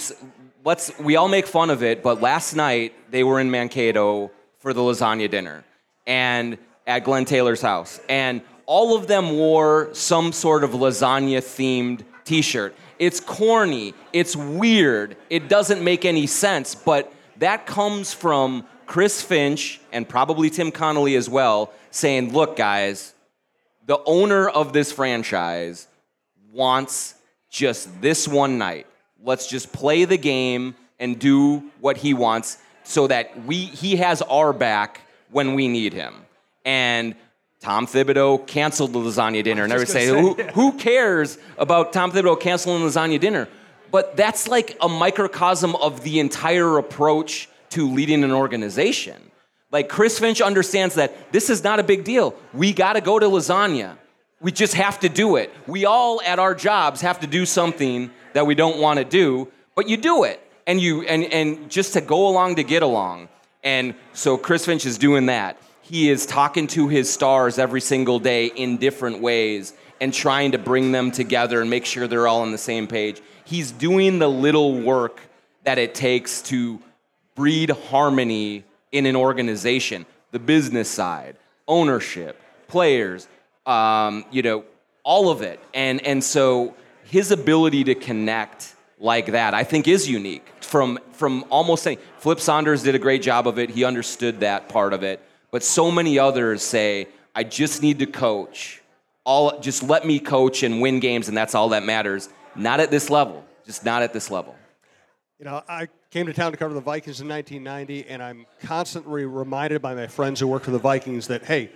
Let's 0.64 0.96
we 0.98 1.16
all 1.16 1.28
make 1.28 1.46
fun 1.46 1.70
of 1.70 1.82
it, 1.82 2.02
but 2.02 2.20
last 2.20 2.54
night 2.54 2.94
they 3.10 3.24
were 3.24 3.40
in 3.40 3.50
Mankato 3.50 4.30
for 4.58 4.72
the 4.72 4.80
lasagna 4.80 5.30
dinner, 5.30 5.64
and 6.06 6.58
at 6.86 7.04
Glen 7.04 7.24
Taylor's 7.24 7.62
house, 7.62 8.00
and 8.08 8.42
all 8.66 8.96
of 8.96 9.06
them 9.06 9.30
wore 9.30 9.90
some 9.94 10.32
sort 10.32 10.64
of 10.64 10.70
lasagna 10.70 11.38
themed 11.38 12.02
t 12.24 12.42
shirt. 12.42 12.74
It's 12.98 13.20
corny, 13.20 13.94
it's 14.12 14.34
weird, 14.34 15.16
it 15.30 15.48
doesn't 15.48 15.82
make 15.84 16.04
any 16.04 16.26
sense, 16.26 16.74
but 16.74 17.12
that 17.36 17.64
comes 17.64 18.12
from 18.12 18.66
Chris 18.86 19.22
Finch 19.22 19.80
and 19.92 20.08
probably 20.08 20.50
Tim 20.50 20.72
Connolly 20.72 21.14
as 21.14 21.28
well 21.28 21.72
saying, 21.92 22.32
look, 22.32 22.56
guys, 22.56 23.14
the 23.86 24.02
owner 24.04 24.48
of 24.48 24.72
this 24.72 24.90
franchise 24.90 25.86
wants 26.52 27.14
just 27.48 28.02
this 28.02 28.26
one 28.26 28.58
night. 28.58 28.87
Let's 29.22 29.46
just 29.46 29.72
play 29.72 30.04
the 30.04 30.18
game 30.18 30.74
and 30.98 31.18
do 31.18 31.64
what 31.80 31.96
he 31.96 32.14
wants 32.14 32.58
so 32.84 33.06
that 33.06 33.44
we 33.44 33.56
he 33.56 33.96
has 33.96 34.22
our 34.22 34.52
back 34.52 35.02
when 35.30 35.54
we 35.54 35.68
need 35.68 35.92
him. 35.92 36.14
And 36.64 37.14
Tom 37.60 37.86
Thibodeau 37.86 38.46
canceled 38.46 38.92
the 38.92 38.98
lasagna 38.98 39.42
dinner. 39.42 39.64
And 39.64 39.72
I 39.72 39.78
would 39.78 39.88
say, 39.88 40.06
say 40.06 40.20
who, 40.20 40.36
yeah. 40.38 40.52
who 40.52 40.72
cares 40.78 41.38
about 41.56 41.92
Tom 41.92 42.12
Thibodeau 42.12 42.40
canceling 42.40 42.82
the 42.82 42.88
lasagna 42.88 43.18
dinner? 43.18 43.48
But 43.90 44.16
that's 44.16 44.48
like 44.48 44.76
a 44.80 44.88
microcosm 44.88 45.74
of 45.76 46.02
the 46.02 46.20
entire 46.20 46.78
approach 46.78 47.48
to 47.70 47.90
leading 47.90 48.22
an 48.22 48.32
organization. 48.32 49.30
Like 49.70 49.88
Chris 49.88 50.18
Finch 50.18 50.40
understands 50.40 50.94
that 50.94 51.32
this 51.32 51.50
is 51.50 51.62
not 51.64 51.80
a 51.80 51.82
big 51.82 52.04
deal. 52.04 52.34
We 52.54 52.72
got 52.72 52.94
to 52.94 53.00
go 53.00 53.18
to 53.18 53.26
lasagna. 53.26 53.96
We 54.40 54.52
just 54.52 54.74
have 54.74 55.00
to 55.00 55.08
do 55.08 55.36
it. 55.36 55.52
We 55.66 55.84
all 55.84 56.22
at 56.22 56.38
our 56.38 56.54
jobs 56.54 57.00
have 57.00 57.20
to 57.20 57.26
do 57.26 57.44
something 57.44 58.10
that 58.38 58.46
we 58.46 58.54
don't 58.54 58.78
want 58.78 58.98
to 58.98 59.04
do, 59.04 59.48
but 59.74 59.88
you 59.88 59.96
do 59.96 60.24
it. 60.24 60.40
And 60.64 60.80
you 60.80 61.02
and 61.02 61.24
and 61.24 61.70
just 61.70 61.94
to 61.94 62.00
go 62.00 62.28
along 62.28 62.56
to 62.56 62.62
get 62.62 62.82
along. 62.82 63.28
And 63.64 63.94
so 64.12 64.38
Chris 64.38 64.64
Finch 64.64 64.86
is 64.86 64.96
doing 64.96 65.26
that 65.26 65.58
he 65.88 66.10
is 66.10 66.26
talking 66.26 66.66
to 66.66 66.88
his 66.88 67.10
stars 67.10 67.58
every 67.58 67.80
single 67.80 68.18
day 68.18 68.46
in 68.46 68.76
different 68.76 69.22
ways 69.22 69.72
and 70.02 70.12
trying 70.12 70.52
to 70.52 70.58
bring 70.58 70.92
them 70.92 71.10
together 71.10 71.62
and 71.62 71.70
make 71.70 71.86
sure 71.86 72.06
they're 72.06 72.28
all 72.28 72.42
on 72.42 72.52
the 72.52 72.58
same 72.58 72.86
page. 72.86 73.22
He's 73.46 73.72
doing 73.72 74.18
the 74.18 74.28
little 74.28 74.78
work 74.78 75.22
that 75.64 75.78
it 75.78 75.94
takes 75.94 76.42
to 76.42 76.78
breed 77.34 77.70
harmony 77.70 78.64
in 78.92 79.06
an 79.06 79.16
organization 79.16 80.04
the 80.30 80.38
business 80.38 80.90
side, 80.90 81.36
ownership, 81.66 82.38
players, 82.68 83.26
um, 83.64 84.26
you 84.30 84.42
know, 84.42 84.64
all 85.04 85.30
of 85.30 85.40
it. 85.40 85.58
And, 85.72 86.04
and 86.04 86.22
so 86.22 86.74
his 87.08 87.30
ability 87.30 87.84
to 87.84 87.94
connect 87.94 88.74
like 88.98 89.26
that, 89.32 89.54
I 89.54 89.64
think, 89.64 89.88
is 89.88 90.08
unique 90.08 90.46
from, 90.60 90.98
from 91.12 91.44
almost 91.50 91.82
saying 91.82 91.98
Flip 92.18 92.38
Saunders 92.38 92.82
did 92.82 92.94
a 92.94 92.98
great 92.98 93.22
job 93.22 93.46
of 93.46 93.58
it. 93.58 93.70
He 93.70 93.84
understood 93.84 94.40
that 94.40 94.68
part 94.68 94.92
of 94.92 95.02
it. 95.02 95.22
But 95.50 95.62
so 95.62 95.90
many 95.90 96.18
others 96.18 96.62
say, 96.62 97.08
I 97.34 97.44
just 97.44 97.82
need 97.82 98.00
to 98.00 98.06
coach. 98.06 98.82
All, 99.24 99.58
just 99.60 99.82
let 99.82 100.06
me 100.06 100.18
coach 100.18 100.62
and 100.62 100.82
win 100.82 101.00
games, 101.00 101.28
and 101.28 101.36
that's 101.36 101.54
all 101.54 101.70
that 101.70 101.82
matters. 101.82 102.28
Not 102.54 102.80
at 102.80 102.90
this 102.90 103.08
level. 103.08 103.44
Just 103.64 103.84
not 103.84 104.02
at 104.02 104.12
this 104.12 104.30
level. 104.30 104.54
You 105.38 105.46
know, 105.46 105.62
I 105.68 105.88
came 106.10 106.26
to 106.26 106.32
town 106.32 106.52
to 106.52 106.58
cover 106.58 106.74
the 106.74 106.80
Vikings 106.80 107.20
in 107.20 107.28
1990, 107.28 108.10
and 108.10 108.22
I'm 108.22 108.44
constantly 108.62 109.24
reminded 109.24 109.80
by 109.80 109.94
my 109.94 110.08
friends 110.08 110.40
who 110.40 110.46
work 110.46 110.64
for 110.64 110.72
the 110.72 110.78
Vikings 110.78 111.28
that, 111.28 111.44
hey, 111.44 111.70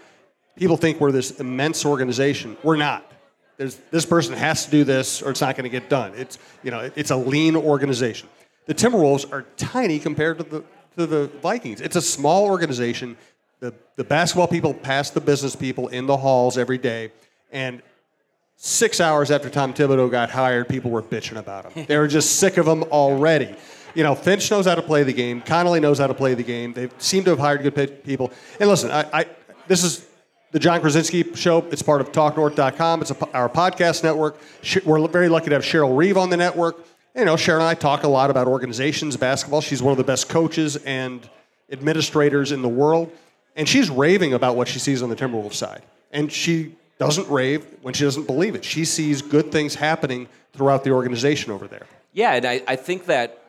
people 0.57 0.77
think 0.77 1.01
we're 1.01 1.13
this 1.13 1.41
immense 1.41 1.87
organization. 1.87 2.57
We're 2.63 2.77
not. 2.77 3.12
There's, 3.57 3.77
this 3.91 4.07
person 4.07 4.35
has 4.35 4.65
to 4.65 4.71
do 4.71 4.85
this, 4.85 5.23
or 5.23 5.31
it's 5.31 5.41
not 5.41 5.57
going 5.57 5.65
to 5.65 5.71
get 5.71 5.89
done. 5.89 6.13
It's, 6.17 6.39
you 6.63 6.71
know, 6.71 6.91
it's 6.97 7.11
a 7.11 7.17
lean 7.17 7.55
organization. 7.57 8.29
The 8.67 8.75
Timberwolves 8.75 9.31
are 9.33 9.43
tiny 9.57 9.99
compared 9.99 10.39
to 10.39 10.45
the, 10.45 10.65
to 10.97 11.07
the 11.07 11.27
Vikings. 11.43 11.81
It's 11.81 11.97
a 11.97 12.03
small 12.03 12.47
organization 12.47 13.17
the, 13.63 13.73
the 13.95 14.03
basketball 14.03 14.49
people 14.49 14.75
pass 14.75 15.11
the 15.11 15.21
business 15.21 15.55
people 15.55 15.87
in 15.87 16.07
the 16.07 16.17
halls 16.17 16.59
every 16.59 16.79
day. 16.79 17.13
And 17.53 17.81
six 18.57 19.01
hours 19.01 19.31
after 19.31 19.49
Tom 19.49 19.73
Thibodeau 19.73 20.11
got 20.11 20.31
hired, 20.31 20.69
people 20.69 20.91
were 20.91 21.01
bitching 21.01 21.37
about 21.37 21.71
him. 21.71 21.87
they 21.87 21.97
were 21.97 22.09
just 22.09 22.37
sick 22.41 22.57
of 22.57 22.67
him 22.67 22.83
already. 22.85 23.55
You 23.95 24.03
know, 24.03 24.17
Finch 24.17 24.51
knows 24.51 24.67
how 24.67 24.75
to 24.75 24.83
play 24.83 25.05
the 25.05 25.13
game. 25.13 25.41
Connolly 25.43 25.79
knows 25.79 26.01
how 26.01 26.09
to 26.09 26.15
play 26.15 26.35
the 26.35 26.43
game. 26.43 26.73
They 26.73 26.89
seem 26.99 27.23
to 27.25 27.31
have 27.31 27.39
hired 27.39 27.63
good 27.63 28.03
people. 28.03 28.33
And 28.59 28.69
listen, 28.69 28.91
I, 28.91 29.21
I 29.21 29.27
this 29.69 29.85
is 29.85 30.09
the 30.53 30.59
Jon 30.59 30.81
Krawczynski 30.81 31.35
Show. 31.35 31.67
It's 31.71 31.83
part 31.83 32.01
of 32.01 32.13
TalkNorth.com. 32.13 33.01
It's 33.01 33.11
a, 33.11 33.31
our 33.33 33.49
podcast 33.49 34.05
network. 34.05 34.39
We're 34.85 35.09
very 35.09 35.29
lucky 35.29 35.47
to 35.47 35.55
have 35.55 35.65
Cheryl 35.65 35.97
Reeve 35.97 36.19
on 36.19 36.31
the 36.31 36.37
network. 36.37 36.77
You 37.17 37.25
know, 37.25 37.35
Cheryl 37.35 37.61
and 37.61 37.65
I 37.65 37.75
talk 37.75 38.05
a 38.05 38.09
lot 38.09 38.31
about 38.31 38.47
organizations, 38.47 39.17
basketball. 39.17 39.63
She's 39.63 39.83
one 39.83 39.93
of 39.93 39.99
the 39.99 40.05
best 40.05 40.29
coaches 40.29 40.77
and 40.77 41.29
administrators 41.71 42.53
in 42.53 42.63
the 42.63 42.69
world. 42.69 43.11
And 43.57 43.69
she's 43.69 43.91
raving 43.91 44.35
about 44.35 44.57
what 44.57 44.69
she 44.69 44.79
sees 44.79 45.03
on 45.03 45.09
the 45.09 45.17
Timberwolves 45.17 45.55
side. 45.55 45.83
And 46.11 46.31
she 46.31 46.77
doesn't 46.99 47.29
rave 47.29 47.67
when 47.81 47.95
she 47.95 48.05
doesn't 48.05 48.27
believe 48.27 48.55
it. 48.55 48.65
She 48.65 48.85
sees 48.85 49.23
good 49.23 49.51
things 49.51 49.75
happening 49.75 50.29
throughout 50.53 50.85
the 50.85 50.91
organization 50.91 51.51
over 51.51 51.67
there. 51.67 51.87
Yeah, 52.13 52.35
and 52.35 52.47
I, 52.47 52.63
I 52.69 52.77
think 52.77 53.07
that 53.07 53.43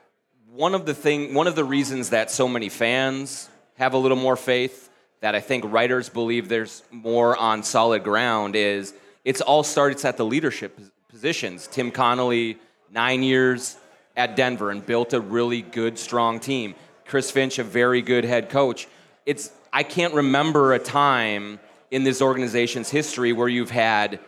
one 0.54 0.74
of 0.74 0.86
the 0.86 0.94
thing, 0.94 1.34
one 1.34 1.48
of 1.48 1.56
the 1.56 1.66
reasons 1.66 2.12
that 2.12 2.32
so 2.32 2.48
many 2.48 2.70
fans 2.70 3.50
have 3.78 3.94
a 3.94 3.98
little 3.98 4.18
more 4.18 4.38
faith, 4.38 4.90
that 5.24 5.36
I 5.36 5.40
think 5.40 5.64
writers 5.72 6.10
believe 6.10 6.50
there's 6.50 6.84
more 6.92 7.38
on 7.38 7.64
solid 7.64 8.04
ground, 8.04 8.58
is 8.58 8.94
it's 9.24 9.40
all 9.40 9.64
starts 9.64 10.04
at 10.04 10.18
the 10.18 10.26
leadership 10.26 10.78
positions. 11.08 11.66
Tim 11.72 11.92
Connolly, 11.92 12.58
nine 12.92 13.24
years 13.24 13.78
at 14.18 14.36
Denver 14.36 14.70
and 14.70 14.86
built 14.86 15.14
a 15.14 15.22
really 15.22 15.62
good, 15.62 15.98
strong 15.98 16.42
team. 16.42 16.76
Chris 17.06 17.32
Finch, 17.32 17.58
a 17.58 17.64
very 17.64 18.02
good 18.02 18.26
head 18.26 18.50
coach. 18.50 18.86
It's 19.26 19.50
I 19.72 19.84
can't 19.84 20.14
remember 20.14 20.74
a 20.74 20.80
time 20.80 21.62
in 21.90 22.04
this 22.04 22.22
organization's 22.22 22.90
history 22.90 23.32
where 23.32 23.48
you've 23.48 23.72
had 23.72 24.20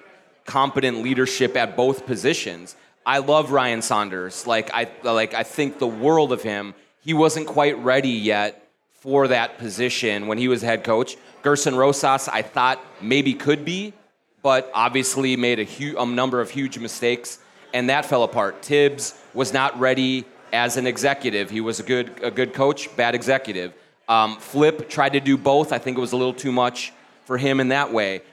competent 0.46 1.04
leadership 1.04 1.58
at 1.58 1.76
both 1.76 2.06
positions. 2.06 2.74
I 3.06 3.18
love 3.18 3.52
Ryan 3.52 3.82
Saunders. 3.82 4.48
Like 4.48 4.70
I 4.74 4.90
like 5.04 5.34
I 5.34 5.44
think 5.44 5.78
the 5.78 5.88
world 5.88 6.32
of 6.32 6.42
him. 6.42 6.74
He 7.02 7.14
wasn't 7.14 7.48
quite 7.48 7.78
ready 7.80 8.12
yet 8.12 8.65
for 9.06 9.28
that 9.28 9.60
position 9.60 10.26
when 10.26 10.40
he 10.40 10.48
was 10.48 10.64
head 10.64 10.84
coach. 10.84 11.16
Gerson 11.44 11.76
Rosas, 11.76 12.28
I 12.28 12.42
thought 12.42 12.84
maybe 13.00 13.36
could 13.36 13.64
be, 13.64 13.94
but 14.42 14.72
obviously 14.74 15.38
made 15.38 15.60
a, 15.60 16.02
a 16.02 16.06
number 16.08 16.42
of 16.42 16.50
huge 16.50 16.80
mistakes, 16.80 17.38
and 17.72 17.88
that 17.92 18.06
fell 18.06 18.24
apart. 18.24 18.66
Thibs 18.66 19.14
was 19.36 19.54
not 19.54 19.80
ready 19.80 20.26
as 20.52 20.76
an 20.76 20.88
executive. 20.88 21.52
He 21.52 21.62
was 21.62 21.80
a 21.80 21.84
good 21.84 22.20
a 22.24 22.32
good 22.32 22.54
coach, 22.56 22.96
bad 22.98 23.14
executive. 23.14 23.74
Um, 24.10 24.38
Flip 24.40 24.90
tried 24.90 25.14
to 25.14 25.20
do 25.20 25.38
both. 25.38 25.72
I 25.72 25.78
think 25.78 26.00
it 26.00 26.02
was 26.02 26.14
a 26.14 26.18
little 26.18 26.34
too 26.34 26.52
much 26.52 26.92
for 27.26 27.38
him 27.38 27.60
in 27.60 27.68
that 27.68 27.94
way. 27.94 28.24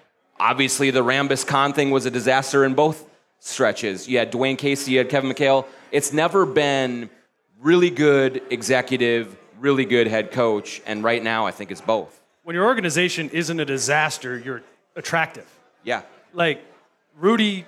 Obviously, 0.41 0.91
the 0.91 1.05
Rambis 1.05 1.47
Kahn 1.47 1.75
thing 1.75 1.91
was 1.91 2.07
a 2.07 2.11
disaster 2.11 2.65
in 2.65 2.73
both 2.73 3.05
stretches. 3.41 4.09
You 4.09 4.17
had 4.17 4.33
Dwane 4.33 4.57
Casey, 4.57 4.93
you 4.93 4.99
had 4.99 5.11
Kevin 5.11 5.31
McHale. 5.31 5.67
It's 5.91 6.15
never 6.15 6.47
been 6.47 7.11
really 7.61 7.91
good 7.91 8.43
executive, 8.49 9.37
really 9.63 9.85
good 9.85 10.09
head 10.09 10.33
coach, 10.33 10.83
and 10.85 11.03
right 11.03 11.23
now 11.23 11.47
I 11.47 11.53
think 11.53 11.71
it's 11.71 11.81
both. 11.81 12.21
When 12.43 12.55
your 12.55 12.67
organization 12.67 13.31
isn't 13.31 13.59
a 13.59 13.65
disaster, 13.65 14.37
you're 14.37 14.63
attractive. 14.97 15.49
Yeah. 15.85 16.03
Like 16.35 16.63
Rudy 17.17 17.65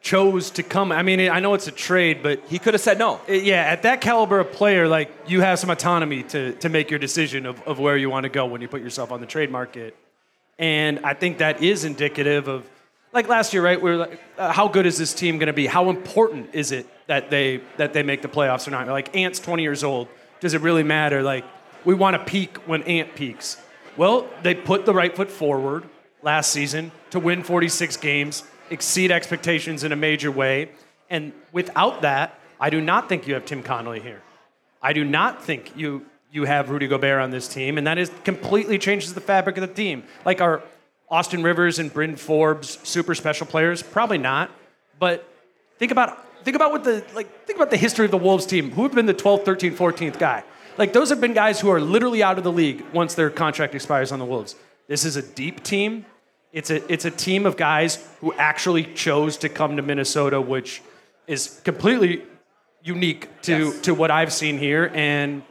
chose 0.00 0.50
to 0.50 0.62
come. 0.62 0.92
I 0.92 1.02
mean, 1.02 1.20
I 1.20 1.40
know 1.40 1.54
it's 1.54 1.68
a 1.68 1.72
trade, 1.72 2.22
but 2.22 2.40
he 2.48 2.58
could 2.58 2.74
have 2.74 2.80
said 2.80 2.98
no. 2.98 3.20
Yeah, 3.28 3.62
at 3.62 3.82
that 3.82 4.00
caliber 4.00 4.40
of 4.40 4.52
player, 4.52 4.88
like 4.88 5.10
you 5.26 5.40
have 5.40 5.58
some 5.58 5.70
autonomy 5.70 6.24
to 6.24 6.52
to 6.56 6.68
make 6.68 6.90
your 6.90 6.98
decision 6.98 7.46
of, 7.46 7.62
of 7.62 7.78
where 7.78 7.96
you 7.96 8.10
want 8.10 8.24
to 8.24 8.28
go 8.28 8.46
when 8.46 8.60
you 8.60 8.68
put 8.68 8.82
yourself 8.82 9.12
on 9.12 9.20
the 9.20 9.26
trade 9.26 9.50
market. 9.50 9.96
And 10.58 11.00
I 11.04 11.14
think 11.14 11.38
that 11.38 11.62
is 11.62 11.84
indicative 11.84 12.48
of 12.48 12.68
like 13.12 13.28
last 13.28 13.52
year, 13.52 13.62
right? 13.62 13.80
We 13.80 13.90
are 13.90 13.96
like, 13.96 14.20
uh, 14.38 14.52
how 14.52 14.68
good 14.68 14.86
is 14.86 14.98
this 14.98 15.14
team 15.14 15.38
going 15.38 15.46
to 15.46 15.52
be? 15.52 15.66
How 15.66 15.90
important 15.90 16.54
is 16.54 16.72
it 16.72 16.86
that 17.06 17.30
they 17.30 17.60
that 17.76 17.92
they 17.92 18.02
make 18.02 18.22
the 18.22 18.28
playoffs 18.28 18.66
or 18.66 18.72
not? 18.72 18.88
Like 18.88 19.14
Ant's 19.16 19.38
20 19.38 19.62
years 19.62 19.84
old. 19.84 20.08
Does 20.40 20.54
it 20.54 20.60
really 20.60 20.82
matter? 20.82 21.22
Like 21.22 21.44
we 21.84 21.94
want 21.94 22.14
to 22.14 22.24
peak 22.24 22.56
when 22.68 22.82
Ant 22.84 23.14
peaks. 23.14 23.56
Well, 23.96 24.28
they 24.42 24.54
put 24.54 24.84
the 24.84 24.92
right 24.92 25.14
foot 25.14 25.30
forward 25.30 25.84
last 26.22 26.52
season 26.52 26.92
to 27.10 27.18
win 27.18 27.42
46 27.42 27.96
games, 27.98 28.42
exceed 28.70 29.10
expectations 29.10 29.84
in 29.84 29.92
a 29.92 29.96
major 29.96 30.30
way, 30.30 30.70
and 31.08 31.32
without 31.52 32.02
that, 32.02 32.38
I 32.60 32.70
do 32.70 32.80
not 32.80 33.08
think 33.08 33.26
you 33.26 33.34
have 33.34 33.44
Tim 33.44 33.62
Connolly 33.62 34.00
here. 34.00 34.22
I 34.82 34.92
do 34.92 35.04
not 35.04 35.42
think 35.42 35.72
you 35.76 36.06
you 36.30 36.44
have 36.44 36.68
Rudy 36.70 36.86
Gobert 36.86 37.22
on 37.22 37.30
this 37.30 37.48
team, 37.48 37.78
and 37.78 37.86
that 37.86 37.98
is 37.98 38.10
completely 38.24 38.78
changes 38.78 39.14
the 39.14 39.20
fabric 39.20 39.56
of 39.56 39.66
the 39.66 39.74
team. 39.74 40.02
Like 40.24 40.40
our 40.40 40.62
Austin 41.08 41.42
Rivers 41.42 41.78
and 41.78 41.92
Bryn 41.92 42.16
Forbes, 42.16 42.78
super 42.82 43.14
special 43.14 43.46
players? 43.46 43.82
Probably 43.82 44.18
not. 44.18 44.50
But 44.98 45.26
think 45.78 45.92
about 45.92 46.25
think 46.46 46.54
about 46.54 46.70
what 46.70 46.84
the 46.84 47.04
like 47.12 47.44
think 47.44 47.58
about 47.58 47.70
the 47.70 47.76
history 47.76 48.04
of 48.04 48.12
the 48.12 48.16
Wolves 48.16 48.46
team. 48.46 48.70
Who 48.70 48.84
have 48.84 48.94
been 48.94 49.06
the 49.06 49.14
12th, 49.14 49.44
13th, 49.44 49.74
14th 49.74 50.16
guy? 50.16 50.44
Like 50.78 50.92
those 50.92 51.10
have 51.10 51.20
been 51.20 51.34
guys 51.34 51.60
who 51.60 51.68
are 51.70 51.80
literally 51.80 52.22
out 52.22 52.38
of 52.38 52.44
the 52.44 52.52
league 52.52 52.84
once 52.92 53.14
their 53.14 53.30
contract 53.30 53.74
expires 53.74 54.12
on 54.12 54.20
the 54.20 54.24
Wolves. 54.24 54.54
This 54.86 55.04
is 55.04 55.16
a 55.16 55.22
deep 55.22 55.64
team. 55.64 56.06
It's 56.52 56.70
a 56.70 56.80
it's 56.90 57.04
a 57.04 57.10
team 57.10 57.46
of 57.46 57.56
guys 57.56 57.98
who 58.20 58.32
actually 58.34 58.84
chose 58.94 59.36
to 59.38 59.48
come 59.48 59.74
to 59.76 59.82
Minnesota, 59.82 60.40
which 60.40 60.82
is 61.26 61.60
completely 61.64 62.22
unique 62.84 63.28
to 63.42 63.58
yes. 63.58 63.80
to 63.80 63.92
what 63.92 64.12
I've 64.12 64.32
seen 64.32 64.56
here 64.56 64.92
and 64.94 65.42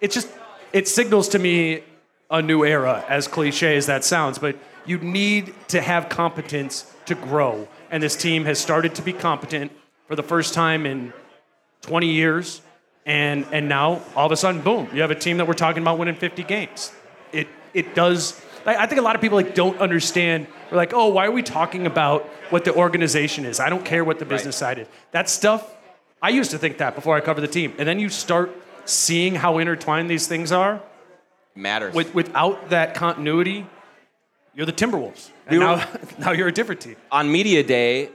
it's 0.00 0.14
just 0.14 0.30
it 0.72 0.88
signals 0.88 1.28
to 1.30 1.38
me 1.38 1.82
a 2.30 2.40
new 2.40 2.64
era 2.64 3.04
as 3.06 3.28
cliche 3.28 3.76
as 3.76 3.84
that 3.86 4.02
sounds, 4.02 4.38
but 4.38 4.56
you 4.86 4.96
need 4.96 5.52
to 5.68 5.82
have 5.82 6.08
competence 6.08 6.90
to 7.04 7.14
grow. 7.14 7.68
And 7.90 8.02
this 8.02 8.16
team 8.16 8.46
has 8.46 8.58
started 8.58 8.94
to 8.94 9.02
be 9.02 9.12
competent 9.12 9.72
for 10.08 10.16
the 10.16 10.22
first 10.22 10.54
time 10.54 10.86
in 10.86 11.12
20 11.82 12.08
years. 12.08 12.62
And, 13.06 13.46
and 13.52 13.68
now, 13.68 14.02
all 14.16 14.26
of 14.26 14.32
a 14.32 14.36
sudden, 14.36 14.60
boom, 14.60 14.88
you 14.92 15.02
have 15.02 15.10
a 15.10 15.14
team 15.14 15.36
that 15.38 15.46
we're 15.46 15.54
talking 15.54 15.82
about 15.82 15.98
winning 15.98 16.16
50 16.16 16.42
games. 16.42 16.92
It, 17.32 17.46
it 17.72 17.94
does. 17.94 18.38
I 18.66 18.86
think 18.86 18.98
a 18.98 19.04
lot 19.04 19.14
of 19.14 19.22
people 19.22 19.36
like 19.36 19.54
don't 19.54 19.78
understand. 19.78 20.46
We're 20.70 20.76
like, 20.76 20.92
oh, 20.92 21.08
why 21.08 21.26
are 21.26 21.30
we 21.30 21.42
talking 21.42 21.86
about 21.86 22.26
what 22.50 22.64
the 22.64 22.74
organization 22.74 23.46
is? 23.46 23.60
I 23.60 23.70
don't 23.70 23.84
care 23.84 24.04
what 24.04 24.18
the 24.18 24.26
business 24.26 24.56
right. 24.56 24.76
side 24.76 24.78
is. 24.80 24.88
That 25.12 25.30
stuff, 25.30 25.74
I 26.20 26.30
used 26.30 26.50
to 26.50 26.58
think 26.58 26.78
that 26.78 26.94
before 26.94 27.16
I 27.16 27.20
covered 27.20 27.40
the 27.42 27.48
team. 27.48 27.74
And 27.78 27.88
then 27.88 27.98
you 27.98 28.10
start 28.10 28.54
seeing 28.84 29.34
how 29.34 29.58
intertwined 29.58 30.10
these 30.10 30.26
things 30.26 30.52
are. 30.52 30.82
Matters. 31.54 31.94
With, 31.94 32.14
without 32.14 32.70
that 32.70 32.94
continuity, 32.94 33.66
you're 34.54 34.66
the 34.66 34.72
Timberwolves. 34.72 35.30
And 35.46 35.60
now, 35.60 35.88
now 36.18 36.32
you're 36.32 36.48
a 36.48 36.52
different 36.52 36.82
team. 36.82 36.96
On 37.10 37.30
Media 37.30 37.62
Day, 37.62 38.10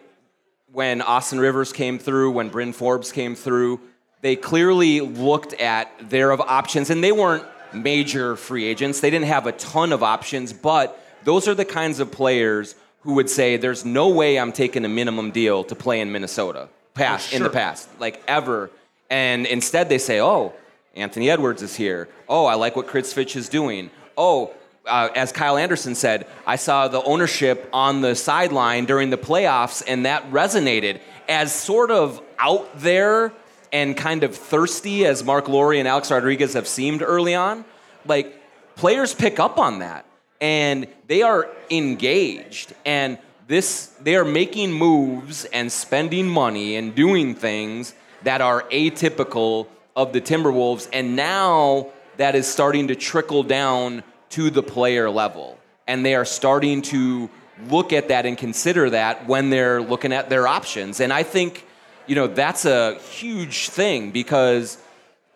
when 0.73 1.01
Austin 1.01 1.39
Rivers 1.39 1.71
came 1.71 1.99
through, 1.99 2.31
when 2.31 2.49
Bryn 2.49 2.73
Forbes 2.73 3.11
came 3.11 3.35
through, 3.35 3.79
they 4.21 4.35
clearly 4.35 5.01
looked 5.01 5.53
at 5.53 5.91
their 6.09 6.31
of 6.31 6.41
options, 6.41 6.89
and 6.89 7.03
they 7.03 7.11
weren't 7.11 7.45
major 7.73 8.35
free 8.35 8.65
agents. 8.65 8.99
They 8.99 9.09
didn't 9.09 9.27
have 9.27 9.45
a 9.45 9.51
ton 9.53 9.93
of 9.93 10.01
options, 10.01 10.51
but 10.51 10.99
those 11.23 11.47
are 11.47 11.53
the 11.53 11.65
kinds 11.65 11.99
of 11.99 12.11
players 12.11 12.75
who 13.01 13.13
would 13.13 13.29
say, 13.29 13.55
"There's 13.55 13.85
no 13.85 14.09
way 14.09 14.39
I'm 14.39 14.51
taking 14.51 14.83
a 14.83 14.89
minimum 14.89 15.31
deal 15.31 15.63
to 15.65 15.75
play 15.75 15.99
in 15.99 16.11
Minnesota." 16.11 16.69
Past 16.95 17.29
sure. 17.29 17.37
in 17.37 17.43
the 17.43 17.49
past, 17.49 17.89
like 17.99 18.21
ever, 18.27 18.69
and 19.09 19.45
instead 19.45 19.89
they 19.89 19.97
say, 19.97 20.21
"Oh, 20.21 20.53
Anthony 20.95 21.29
Edwards 21.29 21.61
is 21.61 21.75
here. 21.75 22.07
Oh, 22.29 22.45
I 22.45 22.55
like 22.55 22.75
what 22.75 22.87
Chris 22.87 23.13
Finch 23.13 23.35
is 23.35 23.49
doing. 23.49 23.89
Oh, 24.17 24.51
uh, 24.85 25.09
as 25.15 25.31
Kyle 25.31 25.57
Anderson 25.57 25.95
said, 25.95 26.27
I 26.45 26.57
saw 26.57 26.87
the 26.87 27.01
ownership 27.03 27.69
on 27.71 28.01
the 28.01 28.15
sideline 28.15 28.85
during 28.85 29.09
the 29.09 29.17
playoffs, 29.17 29.83
and 29.87 30.05
that 30.05 30.29
resonated 30.31 30.99
as 31.27 31.53
sort 31.53 31.91
of 31.91 32.21
out 32.37 32.79
there 32.79 33.31
and 33.71 33.95
kind 33.95 34.23
of 34.23 34.35
thirsty 34.35 35.05
as 35.05 35.23
Marc 35.23 35.47
Lore 35.47 35.73
and 35.73 35.87
Alex 35.87 36.11
Rodriguez 36.11 36.53
have 36.53 36.67
seemed 36.67 37.01
early 37.01 37.33
on. 37.33 37.65
Like, 38.05 38.39
players 38.75 39.13
pick 39.13 39.39
up 39.39 39.57
on 39.57 39.79
that, 39.79 40.05
and 40.41 40.87
they 41.07 41.21
are 41.21 41.49
engaged. 41.69 42.73
And 42.85 43.17
this, 43.47 43.87
they 44.01 44.15
are 44.15 44.25
making 44.25 44.73
moves 44.73 45.45
and 45.45 45.71
spending 45.71 46.27
money 46.27 46.75
and 46.75 46.93
doing 46.93 47.35
things 47.35 47.93
that 48.23 48.41
are 48.41 48.63
atypical 48.63 49.67
of 49.95 50.13
the 50.13 50.21
Timberwolves. 50.21 50.87
And 50.91 51.15
now 51.15 51.91
that 52.17 52.35
is 52.35 52.47
starting 52.47 52.89
to 52.89 52.95
trickle 52.95 53.43
down 53.43 54.03
to 54.33 54.49
the 54.49 54.63
player 54.63 55.09
level. 55.09 55.59
And 55.87 56.05
they 56.05 56.15
are 56.15 56.25
starting 56.25 56.81
to 56.83 57.29
look 57.69 57.93
at 57.93 58.07
that 58.07 58.25
and 58.25 58.37
consider 58.37 58.89
that 58.89 59.27
when 59.27 59.49
they're 59.49 59.81
looking 59.81 60.11
at 60.11 60.29
their 60.29 60.47
options. 60.47 60.99
And 60.99 61.13
I 61.13 61.23
think, 61.23 61.65
you 62.07 62.15
know, 62.15 62.27
that's 62.27 62.65
a 62.65 62.95
huge 62.99 63.69
thing 63.69 64.11
because, 64.11 64.77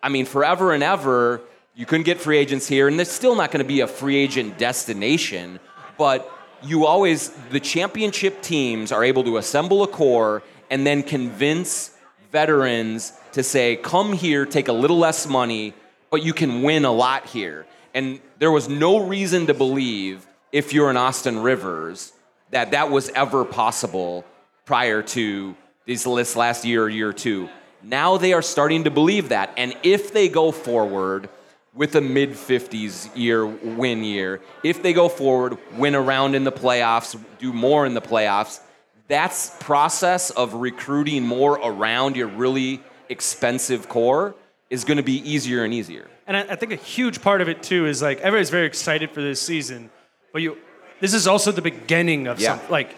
I 0.01 0.09
mean, 0.09 0.25
forever 0.25 0.73
and 0.73 0.83
ever, 0.83 1.41
you 1.75 1.85
couldn't 1.85 2.05
get 2.05 2.19
free 2.19 2.39
agents 2.39 2.67
here, 2.67 2.87
and 2.87 2.97
there's 2.97 3.11
still 3.11 3.35
not 3.35 3.51
going 3.51 3.63
to 3.63 3.67
be 3.67 3.81
a 3.81 3.87
free 3.87 4.17
agent 4.17 4.57
destination, 4.57 5.59
but 5.95 6.27
you 6.63 6.87
always, 6.87 7.29
the 7.51 7.59
championship 7.59 8.41
teams 8.41 8.91
are 8.91 9.03
able 9.03 9.23
to 9.25 9.37
assemble 9.37 9.83
a 9.83 9.87
core 9.87 10.41
and 10.71 10.87
then 10.87 11.03
convince 11.03 11.91
veterans 12.31 13.13
to 13.33 13.43
say, 13.43 13.75
come 13.75 14.11
here, 14.11 14.43
take 14.43 14.69
a 14.69 14.73
little 14.73 14.97
less 14.97 15.27
money, 15.27 15.75
but 16.09 16.23
you 16.23 16.33
can 16.33 16.63
win 16.63 16.83
a 16.83 16.91
lot 16.91 17.27
here. 17.27 17.67
And 17.97 18.19
there 18.37 18.51
was 18.51 18.69
no 18.69 19.07
reason 19.07 19.47
to 19.47 19.55
believe, 19.55 20.23
if 20.51 20.71
you're 20.71 20.91
an 20.91 20.97
Austin 20.97 21.39
Rivers, 21.39 22.13
that 22.51 22.69
that 22.69 22.91
was 22.91 23.09
ever 23.09 23.43
possible 23.43 24.23
prior 24.65 25.01
to 25.01 25.55
this 25.87 26.35
last 26.35 26.63
year 26.63 26.83
or 26.83 26.89
year 26.89 27.11
two. 27.11 27.49
Now 27.81 28.17
they 28.17 28.33
are 28.33 28.43
starting 28.43 28.83
to 28.83 28.91
believe 28.91 29.29
that. 29.29 29.51
And 29.57 29.75
if 29.81 30.13
they 30.13 30.29
go 30.29 30.51
forward 30.51 31.27
with 31.73 31.95
a 31.95 32.01
mid 32.01 32.33
50s 32.33 33.09
year 33.15 33.43
win 33.47 34.03
year, 34.03 34.41
if 34.63 34.83
they 34.83 34.93
go 34.93 35.09
forward, 35.09 35.57
win 35.75 35.95
around 35.95 36.35
in 36.35 36.43
the 36.43 36.51
playoffs, 36.51 37.19
do 37.39 37.51
more 37.51 37.87
in 37.87 37.95
the 37.95 38.01
playoffs, 38.01 38.59
that's 39.07 39.57
process 39.59 40.29
of 40.29 40.53
recruiting 40.53 41.23
more 41.23 41.53
around 41.53 42.15
your 42.15 42.27
really 42.27 42.79
expensive 43.09 43.89
core 43.89 44.35
is 44.69 44.83
going 44.83 44.97
to 44.97 45.03
be 45.03 45.17
easier 45.27 45.63
and 45.63 45.73
easier. 45.73 46.07
And 46.27 46.35
I, 46.35 46.41
I, 46.41 46.55
think 46.55 46.73
a 46.73 46.75
huge 46.75 47.21
part 47.21 47.41
of 47.41 47.47
it 47.47 47.63
too 47.63 47.85
is 47.85 48.01
like 48.01 48.19
everybody's 48.19 48.49
very 48.49 48.67
excited 48.67 49.11
for 49.11 49.21
this 49.21 49.41
season, 49.41 49.89
but 50.33 50.41
you, 50.41 50.57
this 50.99 51.13
is 51.13 51.25
also 51.25 51.51
the 51.51 51.61
beginning 51.61 52.27
of 52.27 52.39
yeah. 52.39 52.59
some 52.59 52.69
like 52.69 52.95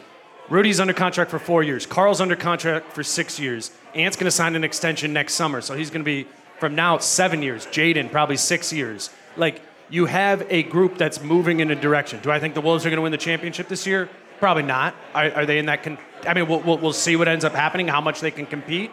Rudy's 0.50 0.80
under 0.80 0.94
contract 0.94 1.30
for 1.30 1.38
four 1.38 1.62
years. 1.62 1.86
Karl's 1.86 2.22
under 2.22 2.36
contract 2.36 2.92
for 2.92 3.04
six 3.04 3.40
years. 3.40 3.72
Ant's 3.94 4.18
going 4.18 4.26
to 4.26 4.32
sign 4.32 4.56
an 4.56 4.64
extension 4.64 5.14
next 5.14 5.36
summer, 5.36 5.62
so 5.62 5.76
he's 5.76 5.92
going 5.92 6.02
to 6.02 6.06
be 6.06 6.28
from 6.60 6.74
now 6.74 6.98
seven 6.98 7.44
years. 7.44 7.68
Jaden 7.68 8.12
probably 8.12 8.36
six 8.36 8.74
years. 8.74 9.12
Like 9.38 9.62
you 9.90 10.08
have 10.08 10.46
a 10.50 10.64
group 10.64 10.98
that's 10.98 11.22
moving 11.22 11.60
in 11.60 11.70
a 11.70 11.76
direction. 11.76 12.20
Do 12.22 12.32
I 12.32 12.40
think 12.40 12.56
the 12.56 12.62
Wolves 12.62 12.86
are 12.86 12.90
going 12.90 12.98
to 12.98 13.04
win 13.04 13.12
the 13.12 13.18
championship 13.18 13.68
this 13.68 13.86
year? 13.86 14.10
Probably 14.40 14.64
not. 14.64 14.96
Are, 15.14 15.32
are 15.32 15.46
they 15.46 15.60
in 15.60 15.68
that? 15.68 15.84
Con- 15.84 16.00
I 16.28 16.34
mean, 16.34 16.48
we'll, 16.48 16.62
we'll, 16.62 16.78
we'll 16.80 16.94
see 16.94 17.16
what 17.16 17.28
ends 17.28 17.46
up 17.46 17.54
happening, 17.54 17.88
how 17.88 18.02
much 18.02 18.20
they 18.22 18.32
can 18.32 18.46
compete. 18.46 18.92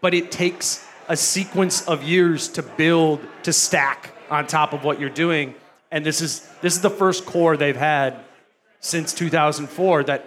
But 0.00 0.14
it 0.14 0.32
takes 0.32 0.86
a 1.10 1.16
sequence 1.16 1.86
of 1.88 2.04
years 2.04 2.46
to 2.46 2.62
build, 2.62 3.20
to 3.42 3.52
stack 3.52 4.14
on 4.30 4.46
top 4.46 4.72
of 4.72 4.84
what 4.84 5.00
you're 5.00 5.10
doing. 5.10 5.56
And 5.90 6.06
this 6.06 6.20
is 6.20 6.48
this 6.62 6.76
is 6.76 6.82
the 6.82 6.88
first 6.88 7.26
core 7.26 7.56
they've 7.56 7.76
had 7.76 8.20
since 8.78 9.12
2004 9.12 10.04
that 10.04 10.24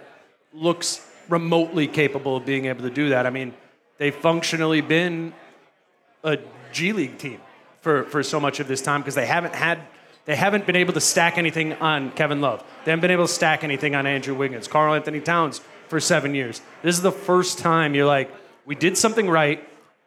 looks 0.52 1.04
remotely 1.30 1.86
capable 1.88 2.36
of 2.36 2.44
being 2.44 2.66
able 2.66 2.82
to 2.82 2.90
do 2.90 3.08
that. 3.08 3.26
I 3.26 3.30
mean, 3.30 3.54
they've 3.96 4.14
functionally 4.14 4.82
been 4.82 5.32
a 6.22 6.38
G 6.70 6.92
League 6.92 7.16
team 7.16 7.40
for, 7.80 8.04
for 8.04 8.22
so 8.22 8.38
much 8.38 8.60
of 8.60 8.68
this 8.68 8.82
time 8.82 9.00
because 9.00 9.14
they 9.14 9.26
haven't 9.26 9.54
had 9.54 9.80
they 10.26 10.36
haven't 10.36 10.66
been 10.66 10.76
able 10.76 10.92
to 10.92 11.00
stack 11.00 11.38
anything 11.38 11.72
on 11.74 12.10
Kevin 12.12 12.42
Love. 12.42 12.62
They 12.84 12.90
haven't 12.90 13.00
been 13.00 13.10
able 13.10 13.26
to 13.26 13.32
stack 13.32 13.64
anything 13.64 13.94
on 13.94 14.06
Andrew 14.06 14.34
Wiggins, 14.34 14.68
Karl-Anthony 14.68 15.20
Towns 15.20 15.62
for 15.88 15.98
seven 15.98 16.34
years. 16.34 16.60
This 16.82 16.94
is 16.94 17.02
the 17.02 17.12
first 17.12 17.58
time 17.58 17.94
you're 17.94 18.06
like, 18.06 18.30
we 18.66 18.74
did 18.74 18.96
something 18.96 19.28
right, 19.28 19.66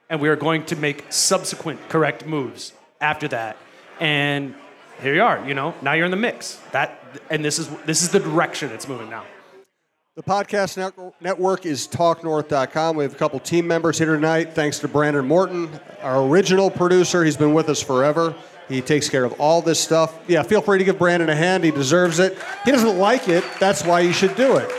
and 0.10 0.22
we 0.22 0.30
are 0.30 0.36
going 0.36 0.66
to 0.66 0.76
make 0.76 1.06
subsequent 1.12 1.90
correct 1.90 2.26
moves 2.26 2.74
after 3.02 3.28
that. 3.30 3.58
And 4.00 4.56
here 5.02 5.14
you 5.14 5.24
are, 5.24 5.46
you 5.48 5.54
know, 5.54 5.74
now 5.82 5.94
you're 5.94 6.06
in 6.06 6.12
the 6.12 6.18
mix. 6.18 6.56
That 6.72 7.04
and 7.30 7.44
this 7.44 7.60
is 7.60 7.70
this 7.86 8.02
is 8.02 8.10
the 8.10 8.20
direction 8.20 8.72
it's 8.72 8.88
moving 8.88 9.10
now. 9.10 9.26
The 10.16 10.24
podcast 10.24 11.14
network 11.22 11.68
is 11.68 11.88
talknorth.com. 11.88 12.96
We 12.96 13.04
have 13.04 13.14
a 13.14 13.18
couple 13.18 13.40
team 13.40 13.68
members 13.68 14.00
here 14.00 14.16
tonight. 14.16 14.54
Thanks 14.54 14.80
to 14.80 14.88
Brandon 14.88 15.28
Morton, 15.28 15.70
our 16.02 16.24
original 16.24 16.72
producer. 16.72 17.24
He's 17.24 17.38
been 17.38 17.54
with 17.54 17.70
us 17.70 17.84
forever. 17.84 18.34
He 18.68 18.82
takes 18.82 19.10
care 19.10 19.24
of 19.24 19.40
all 19.40 19.62
this 19.62 19.80
stuff. 19.80 20.20
Yeah, 20.28 20.42
feel 20.42 20.62
free 20.62 20.80
to 20.80 20.84
give 20.84 20.98
Brandon 20.98 21.30
a 21.30 21.36
hand. 21.36 21.64
He 21.64 21.70
deserves 21.70 22.18
it. 22.18 22.38
He 22.66 22.72
doesn't 22.72 22.98
like 22.98 23.30
it. 23.30 23.44
That's 23.60 23.86
why 23.86 24.00
you 24.00 24.12
should 24.12 24.36
do 24.36 24.58
it. 24.58 24.70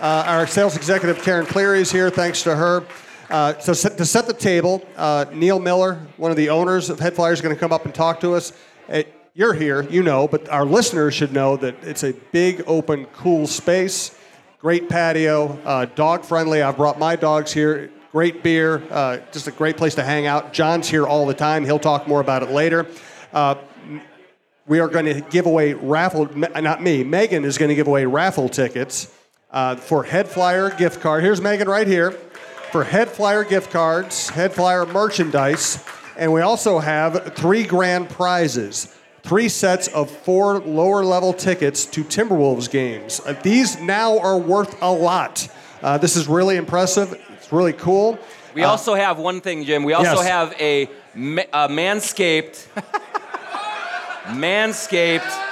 Uh, 0.00 0.22
our 0.26 0.46
sales 0.46 0.76
executive, 0.76 1.20
Karen 1.22 1.46
Cleary, 1.46 1.80
is 1.80 1.90
here. 1.90 2.08
Thanks 2.08 2.44
to 2.44 2.54
her. 2.54 2.84
Uh, 3.28 3.58
so 3.58 3.72
set, 3.72 3.98
to 3.98 4.04
set 4.04 4.26
the 4.26 4.32
table, 4.32 4.86
uh, 4.96 5.24
Neil 5.32 5.58
Miller, 5.58 6.00
one 6.16 6.30
of 6.30 6.36
the 6.36 6.48
owners 6.48 6.90
of 6.90 7.00
HeadFlyers, 7.00 7.34
is 7.34 7.40
going 7.40 7.54
to 7.54 7.58
come 7.58 7.72
up 7.72 7.84
and 7.84 7.94
talk 7.94 8.20
to 8.20 8.34
us. 8.34 8.52
Uh, 8.88 9.02
you're 9.34 9.52
here, 9.52 9.82
you 9.82 10.02
know, 10.02 10.28
but 10.28 10.48
our 10.48 10.64
listeners 10.64 11.12
should 11.12 11.32
know 11.32 11.56
that 11.56 11.74
it's 11.82 12.04
a 12.04 12.12
big, 12.12 12.62
open, 12.66 13.06
cool 13.06 13.46
space. 13.46 14.16
Great 14.60 14.88
patio, 14.88 15.58
uh, 15.64 15.86
dog 15.86 16.24
friendly. 16.24 16.62
I've 16.62 16.76
brought 16.76 16.98
my 16.98 17.16
dogs 17.16 17.52
here. 17.52 17.90
Great 18.12 18.42
beer, 18.42 18.82
uh, 18.90 19.18
just 19.32 19.48
a 19.48 19.50
great 19.50 19.76
place 19.76 19.96
to 19.96 20.04
hang 20.04 20.26
out. 20.26 20.52
John's 20.52 20.88
here 20.88 21.06
all 21.06 21.26
the 21.26 21.34
time. 21.34 21.64
He'll 21.64 21.78
talk 21.78 22.08
more 22.08 22.20
about 22.20 22.42
it 22.42 22.50
later. 22.50 22.86
We 24.68 24.80
are 24.80 24.88
going 24.88 25.04
to 25.06 25.20
give 25.20 25.46
away 25.46 25.74
raffle, 25.74 26.26
not 26.34 26.82
me, 26.82 27.04
Megan 27.04 27.44
is 27.44 27.58
going 27.58 27.68
to 27.68 27.74
give 27.74 27.88
away 27.88 28.06
raffle 28.06 28.48
tickets 28.48 29.06
for 29.50 30.04
HeadFlyer 30.04 30.78
gift 30.78 31.00
card. 31.00 31.22
Here's 31.22 31.42
Megan 31.42 31.68
right 31.68 31.86
here 31.86 32.16
for 32.72 32.84
HeadFlyer 32.84 33.48
gift 33.48 33.70
cards, 33.70 34.30
HeadFlyer 34.30 34.92
merchandise, 34.92 35.84
and 36.16 36.32
we 36.32 36.40
also 36.40 36.78
have 36.78 37.34
three 37.34 37.64
grand 37.64 38.08
prizes 38.08 38.96
three 39.26 39.48
sets 39.48 39.88
of 39.88 40.08
four 40.08 40.60
lower 40.60 41.04
level 41.04 41.32
tickets 41.32 41.84
to 41.84 42.04
Timberwolves 42.04 42.70
games. 42.70 43.20
Uh, 43.26 43.34
these 43.42 43.80
now 43.80 44.18
are 44.20 44.38
worth 44.38 44.80
a 44.80 44.92
lot. 44.92 45.48
Uh, 45.82 45.98
this 45.98 46.14
is 46.16 46.28
really 46.28 46.56
impressive. 46.56 47.20
It's 47.32 47.52
really 47.52 47.72
cool. 47.72 48.18
We 48.54 48.62
uh, 48.62 48.68
also 48.68 48.94
have 48.94 49.18
one 49.18 49.40
thing, 49.40 49.64
Jim. 49.64 49.82
We 49.82 49.94
also 49.94 50.22
yes. 50.22 50.28
have 50.28 50.54
a, 50.60 50.84
a 50.84 51.68
manscaped, 51.68 52.68
manscaped 54.26 55.42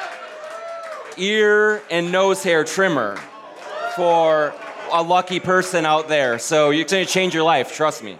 ear 1.16 1.82
and 1.90 2.12
nose 2.12 2.44
hair 2.44 2.64
trimmer 2.64 3.18
for 3.96 4.54
a 4.92 5.02
lucky 5.02 5.40
person 5.40 5.86
out 5.86 6.08
there. 6.08 6.38
So 6.38 6.70
you're 6.70 6.84
going 6.84 7.04
to 7.04 7.10
change 7.10 7.34
your 7.34 7.44
life. 7.44 7.74
Trust 7.74 8.02
me. 8.02 8.18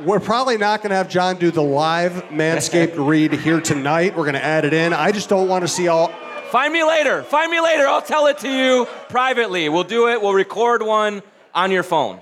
We're 0.00 0.20
probably 0.20 0.58
not 0.58 0.80
going 0.80 0.90
to 0.90 0.96
have 0.96 1.08
John 1.08 1.38
do 1.38 1.50
the 1.50 1.62
live 1.62 2.12
Manscaped 2.30 2.94
read 3.06 3.32
here 3.32 3.60
tonight. 3.60 4.16
We're 4.16 4.24
going 4.24 4.34
to 4.34 4.44
add 4.44 4.64
it 4.64 4.72
in. 4.72 4.92
I 4.92 5.10
just 5.10 5.28
don't 5.28 5.48
want 5.48 5.62
to 5.62 5.68
see 5.68 5.88
all. 5.88 6.12
Find 6.50 6.72
me 6.72 6.84
later. 6.84 7.24
Find 7.24 7.50
me 7.50 7.60
later. 7.60 7.86
I'll 7.86 8.00
tell 8.00 8.26
it 8.26 8.38
to 8.38 8.48
you 8.48 8.86
privately. 9.08 9.68
We'll 9.68 9.84
do 9.84 10.08
it. 10.08 10.22
We'll 10.22 10.34
record 10.34 10.82
one 10.82 11.22
on 11.52 11.70
your 11.72 11.82
phone. 11.82 12.20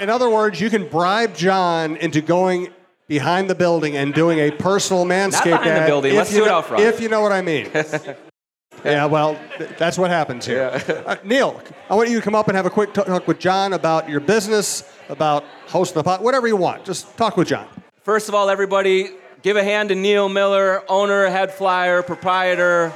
In 0.00 0.10
other 0.10 0.28
words, 0.28 0.60
you 0.60 0.68
can 0.70 0.88
bribe 0.88 1.34
John 1.34 1.96
into 1.96 2.20
going 2.20 2.68
behind 3.06 3.48
the 3.48 3.54
building 3.54 3.96
and 3.96 4.12
doing 4.12 4.38
a 4.38 4.50
personal 4.50 5.04
Manscaped 5.04 5.50
not 5.50 5.62
behind 5.62 5.68
ad. 5.68 5.82
the 5.82 5.86
building. 5.86 6.16
Let's 6.16 6.30
do 6.30 6.44
it 6.44 6.50
out 6.50 6.66
front. 6.66 6.82
If 6.82 7.00
you 7.00 7.08
know 7.08 7.20
what 7.22 7.32
I 7.32 7.42
mean. 7.42 7.70
yeah, 8.84 9.06
well, 9.06 9.38
that's 9.78 9.98
what 9.98 10.10
happens 10.10 10.46
here. 10.46 10.80
Yeah. 10.88 10.94
Uh, 11.06 11.16
Neil, 11.24 11.60
I 11.90 11.94
want 11.94 12.08
you 12.08 12.16
to 12.16 12.22
come 12.22 12.34
up 12.34 12.48
and 12.48 12.56
have 12.56 12.66
a 12.66 12.70
quick 12.70 12.92
talk 12.94 13.26
with 13.26 13.38
John 13.38 13.72
about 13.72 14.08
your 14.08 14.20
business, 14.20 14.90
about 15.08 15.44
hosting 15.66 16.00
the 16.00 16.04
pot, 16.04 16.22
whatever 16.22 16.46
you 16.46 16.56
want. 16.56 16.84
Just 16.84 17.16
talk 17.16 17.36
with 17.36 17.48
John. 17.48 17.68
First 18.02 18.28
of 18.28 18.34
all, 18.34 18.50
everybody, 18.50 19.10
give 19.42 19.56
a 19.56 19.64
hand 19.64 19.88
to 19.90 19.94
Neil 19.94 20.28
Miller, 20.28 20.82
owner, 20.88 21.28
head 21.28 21.52
flyer, 21.52 22.02
proprietor. 22.02 22.92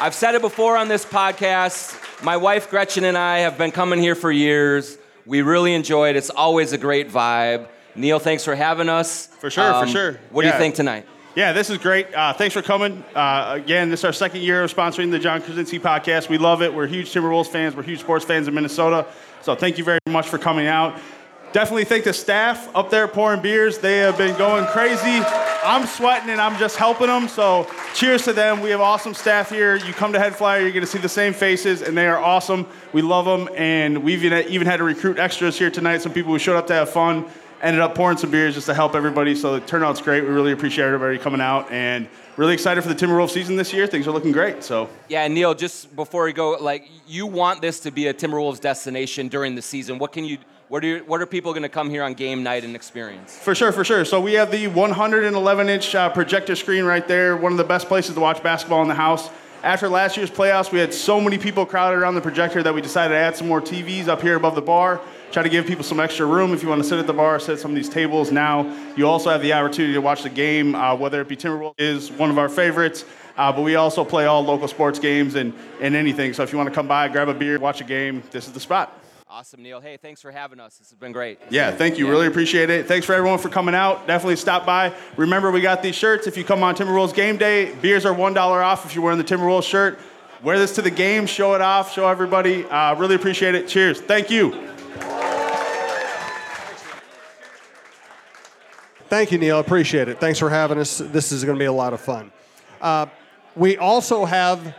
I've 0.00 0.14
said 0.14 0.34
it 0.34 0.42
before 0.42 0.76
on 0.76 0.88
this 0.88 1.04
podcast. 1.04 2.00
My 2.22 2.36
wife 2.36 2.70
Gretchen 2.70 3.04
and 3.04 3.16
I 3.16 3.38
have 3.38 3.56
been 3.56 3.70
coming 3.70 3.98
here 3.98 4.14
for 4.14 4.30
years. 4.30 4.98
We 5.26 5.42
really 5.42 5.72
enjoy 5.74 6.10
it. 6.10 6.16
It's 6.16 6.30
always 6.30 6.72
a 6.72 6.78
great 6.78 7.08
vibe. 7.08 7.68
Neil, 7.94 8.18
thanks 8.18 8.44
for 8.44 8.54
having 8.54 8.88
us. 8.88 9.26
For 9.26 9.50
sure, 9.50 9.72
um, 9.72 9.86
for 9.86 9.92
sure. 9.92 10.20
What 10.30 10.44
yeah. 10.44 10.50
do 10.50 10.56
you 10.56 10.60
think 10.60 10.74
tonight? 10.74 11.06
Yeah, 11.36 11.52
this 11.52 11.68
is 11.68 11.78
great. 11.78 12.14
Uh, 12.14 12.32
thanks 12.32 12.52
for 12.52 12.62
coming. 12.62 13.02
Uh, 13.12 13.54
again, 13.56 13.90
this 13.90 14.00
is 14.00 14.04
our 14.04 14.12
second 14.12 14.42
year 14.42 14.62
of 14.62 14.72
sponsoring 14.72 15.10
the 15.10 15.18
Jon 15.18 15.42
Krawczynski 15.42 15.80
podcast. 15.80 16.28
We 16.28 16.38
love 16.38 16.62
it. 16.62 16.72
We're 16.72 16.86
huge 16.86 17.12
Timberwolves 17.12 17.48
fans. 17.48 17.74
We're 17.74 17.82
huge 17.82 17.98
sports 17.98 18.24
fans 18.24 18.46
in 18.46 18.54
Minnesota. 18.54 19.04
So 19.42 19.56
thank 19.56 19.76
you 19.76 19.82
very 19.82 19.98
much 20.06 20.28
for 20.28 20.38
coming 20.38 20.68
out. 20.68 20.96
Definitely 21.52 21.86
thank 21.86 22.04
the 22.04 22.12
staff 22.12 22.68
up 22.76 22.88
there 22.88 23.08
pouring 23.08 23.42
beers. 23.42 23.78
They 23.78 23.98
have 23.98 24.16
been 24.16 24.38
going 24.38 24.64
crazy. 24.66 25.24
I'm 25.64 25.86
sweating 25.86 26.30
and 26.30 26.40
I'm 26.40 26.56
just 26.56 26.76
helping 26.76 27.08
them. 27.08 27.26
So 27.26 27.68
cheers 27.94 28.22
to 28.24 28.32
them. 28.32 28.60
We 28.60 28.70
have 28.70 28.80
awesome 28.80 29.12
staff 29.12 29.50
here. 29.50 29.74
You 29.74 29.92
come 29.92 30.12
to 30.12 30.20
HeadFlyer, 30.20 30.60
you're 30.60 30.70
going 30.70 30.82
to 30.82 30.86
see 30.86 30.98
the 30.98 31.08
same 31.08 31.32
faces, 31.32 31.82
and 31.82 31.96
they 31.96 32.06
are 32.06 32.18
awesome. 32.18 32.66
We 32.92 33.02
love 33.02 33.24
them, 33.24 33.48
and 33.56 34.04
we've 34.04 34.24
even 34.24 34.66
had 34.66 34.76
to 34.76 34.84
recruit 34.84 35.18
extras 35.18 35.58
here 35.58 35.70
tonight. 35.70 36.02
Some 36.02 36.12
people 36.12 36.32
who 36.32 36.38
showed 36.38 36.56
up 36.56 36.68
to 36.68 36.74
have 36.74 36.90
fun 36.90 37.24
ended 37.64 37.80
up 37.80 37.94
pouring 37.94 38.18
some 38.18 38.30
beers 38.30 38.54
just 38.54 38.66
to 38.66 38.74
help 38.74 38.94
everybody. 38.94 39.34
So 39.34 39.58
the 39.58 39.66
turnout's 39.66 40.02
great. 40.02 40.22
We 40.22 40.28
really 40.28 40.52
appreciate 40.52 40.84
everybody 40.84 41.18
coming 41.18 41.40
out 41.40 41.72
and 41.72 42.06
really 42.36 42.52
excited 42.52 42.82
for 42.82 42.92
the 42.92 42.94
Timberwolves 42.94 43.30
season 43.30 43.56
this 43.56 43.72
year. 43.72 43.86
Things 43.86 44.06
are 44.06 44.10
looking 44.10 44.32
great. 44.32 44.62
So 44.62 44.90
yeah, 45.08 45.26
Neil, 45.26 45.54
just 45.54 45.96
before 45.96 46.24
we 46.24 46.34
go, 46.34 46.58
like 46.60 46.88
you 47.08 47.26
want 47.26 47.62
this 47.62 47.80
to 47.80 47.90
be 47.90 48.08
a 48.08 48.14
Timberwolves 48.14 48.60
destination 48.60 49.28
during 49.28 49.54
the 49.54 49.62
season. 49.62 49.98
What 49.98 50.12
can 50.12 50.24
you? 50.24 50.38
What 50.68 50.82
are, 50.82 50.98
what 51.00 51.20
are 51.20 51.26
people 51.26 51.52
going 51.52 51.62
to 51.62 51.68
come 51.68 51.90
here 51.90 52.02
on 52.02 52.14
game 52.14 52.42
night 52.42 52.64
and 52.64 52.74
experience? 52.74 53.36
For 53.36 53.54
sure, 53.54 53.70
for 53.70 53.84
sure. 53.84 54.04
So 54.04 54.18
we 54.18 54.32
have 54.32 54.50
the 54.50 54.66
111 54.66 55.68
inch 55.68 55.94
uh, 55.94 56.08
projector 56.08 56.56
screen 56.56 56.84
right 56.84 57.06
there. 57.06 57.36
One 57.36 57.52
of 57.52 57.58
the 57.58 57.64
best 57.64 57.86
places 57.86 58.14
to 58.14 58.20
watch 58.20 58.42
basketball 58.42 58.80
in 58.80 58.88
the 58.88 58.94
house. 58.94 59.28
After 59.62 59.88
last 59.88 60.16
year's 60.16 60.30
playoffs, 60.30 60.72
we 60.72 60.78
had 60.78 60.92
so 60.92 61.20
many 61.20 61.38
people 61.38 61.64
crowded 61.66 61.98
around 61.98 62.14
the 62.14 62.20
projector 62.22 62.62
that 62.62 62.74
we 62.74 62.80
decided 62.80 63.14
to 63.14 63.18
add 63.18 63.36
some 63.36 63.46
more 63.46 63.60
TVs 63.60 64.08
up 64.08 64.22
here 64.22 64.36
above 64.36 64.54
the 64.54 64.62
bar 64.62 65.00
try 65.34 65.42
to 65.42 65.48
give 65.48 65.66
people 65.66 65.82
some 65.82 65.98
extra 65.98 66.24
room 66.24 66.52
if 66.52 66.62
you 66.62 66.68
want 66.68 66.80
to 66.80 66.88
sit 66.88 66.96
at 66.96 67.08
the 67.08 67.12
bar, 67.12 67.40
sit 67.40 67.54
at 67.54 67.58
some 67.58 67.72
of 67.72 67.74
these 67.74 67.88
tables. 67.88 68.30
Now 68.30 68.72
you 68.96 69.08
also 69.08 69.30
have 69.30 69.42
the 69.42 69.52
opportunity 69.52 69.92
to 69.94 70.00
watch 70.00 70.22
the 70.22 70.30
game, 70.30 70.76
uh, 70.76 70.94
whether 70.94 71.20
it 71.20 71.26
be 71.26 71.36
Timberwolves 71.36 71.74
is 71.76 72.12
one 72.12 72.30
of 72.30 72.38
our 72.38 72.48
favorites, 72.48 73.04
uh, 73.36 73.50
but 73.50 73.62
we 73.62 73.74
also 73.74 74.04
play 74.04 74.26
all 74.26 74.44
local 74.44 74.68
sports 74.68 75.00
games 75.00 75.34
and, 75.34 75.52
and 75.80 75.96
anything. 75.96 76.34
So 76.34 76.44
if 76.44 76.52
you 76.52 76.58
want 76.58 76.68
to 76.70 76.74
come 76.74 76.86
by, 76.86 77.08
grab 77.08 77.28
a 77.28 77.34
beer, 77.34 77.58
watch 77.58 77.80
a 77.80 77.84
game, 77.84 78.22
this 78.30 78.46
is 78.46 78.52
the 78.52 78.60
spot. 78.60 78.96
Awesome, 79.28 79.60
Neil. 79.60 79.80
Hey, 79.80 79.96
thanks 79.96 80.22
for 80.22 80.30
having 80.30 80.60
us. 80.60 80.76
This 80.76 80.90
has 80.90 80.98
been 81.00 81.10
great. 81.10 81.40
Yeah, 81.50 81.72
thank 81.72 81.98
you. 81.98 82.04
Yeah. 82.04 82.12
Really 82.12 82.28
appreciate 82.28 82.70
it. 82.70 82.86
Thanks 82.86 83.04
for 83.04 83.14
everyone 83.14 83.40
for 83.40 83.48
coming 83.48 83.74
out. 83.74 84.06
Definitely 84.06 84.36
stop 84.36 84.64
by. 84.64 84.94
Remember, 85.16 85.50
we 85.50 85.60
got 85.60 85.82
these 85.82 85.96
shirts. 85.96 86.28
If 86.28 86.36
you 86.36 86.44
come 86.44 86.62
on 86.62 86.76
Timberwolves 86.76 87.12
game 87.12 87.38
day, 87.38 87.74
beers 87.82 88.06
are 88.06 88.14
$1 88.14 88.36
off 88.36 88.86
if 88.86 88.94
you're 88.94 89.02
wearing 89.02 89.18
the 89.18 89.24
Timberwolves 89.24 89.64
shirt. 89.64 89.98
wear 90.44 90.60
this 90.60 90.76
to 90.76 90.82
the 90.82 90.92
game, 90.92 91.26
show 91.26 91.54
it 91.54 91.60
off, 91.60 91.92
show 91.92 92.06
everybody. 92.06 92.64
Uh, 92.66 92.94
really 92.94 93.16
appreciate 93.16 93.56
it. 93.56 93.66
Cheers. 93.66 94.00
Thank 94.00 94.30
you. 94.30 94.73
Thank 99.08 99.32
you, 99.32 99.38
Neil. 99.38 99.58
Appreciate 99.58 100.08
it. 100.08 100.18
Thanks 100.18 100.38
for 100.38 100.48
having 100.48 100.78
us. 100.78 100.98
This 100.98 101.30
is 101.30 101.44
going 101.44 101.56
to 101.56 101.62
be 101.62 101.66
a 101.66 101.72
lot 101.72 101.92
of 101.92 102.00
fun. 102.00 102.32
Uh, 102.80 103.06
we 103.54 103.76
also 103.76 104.24
have 104.24 104.74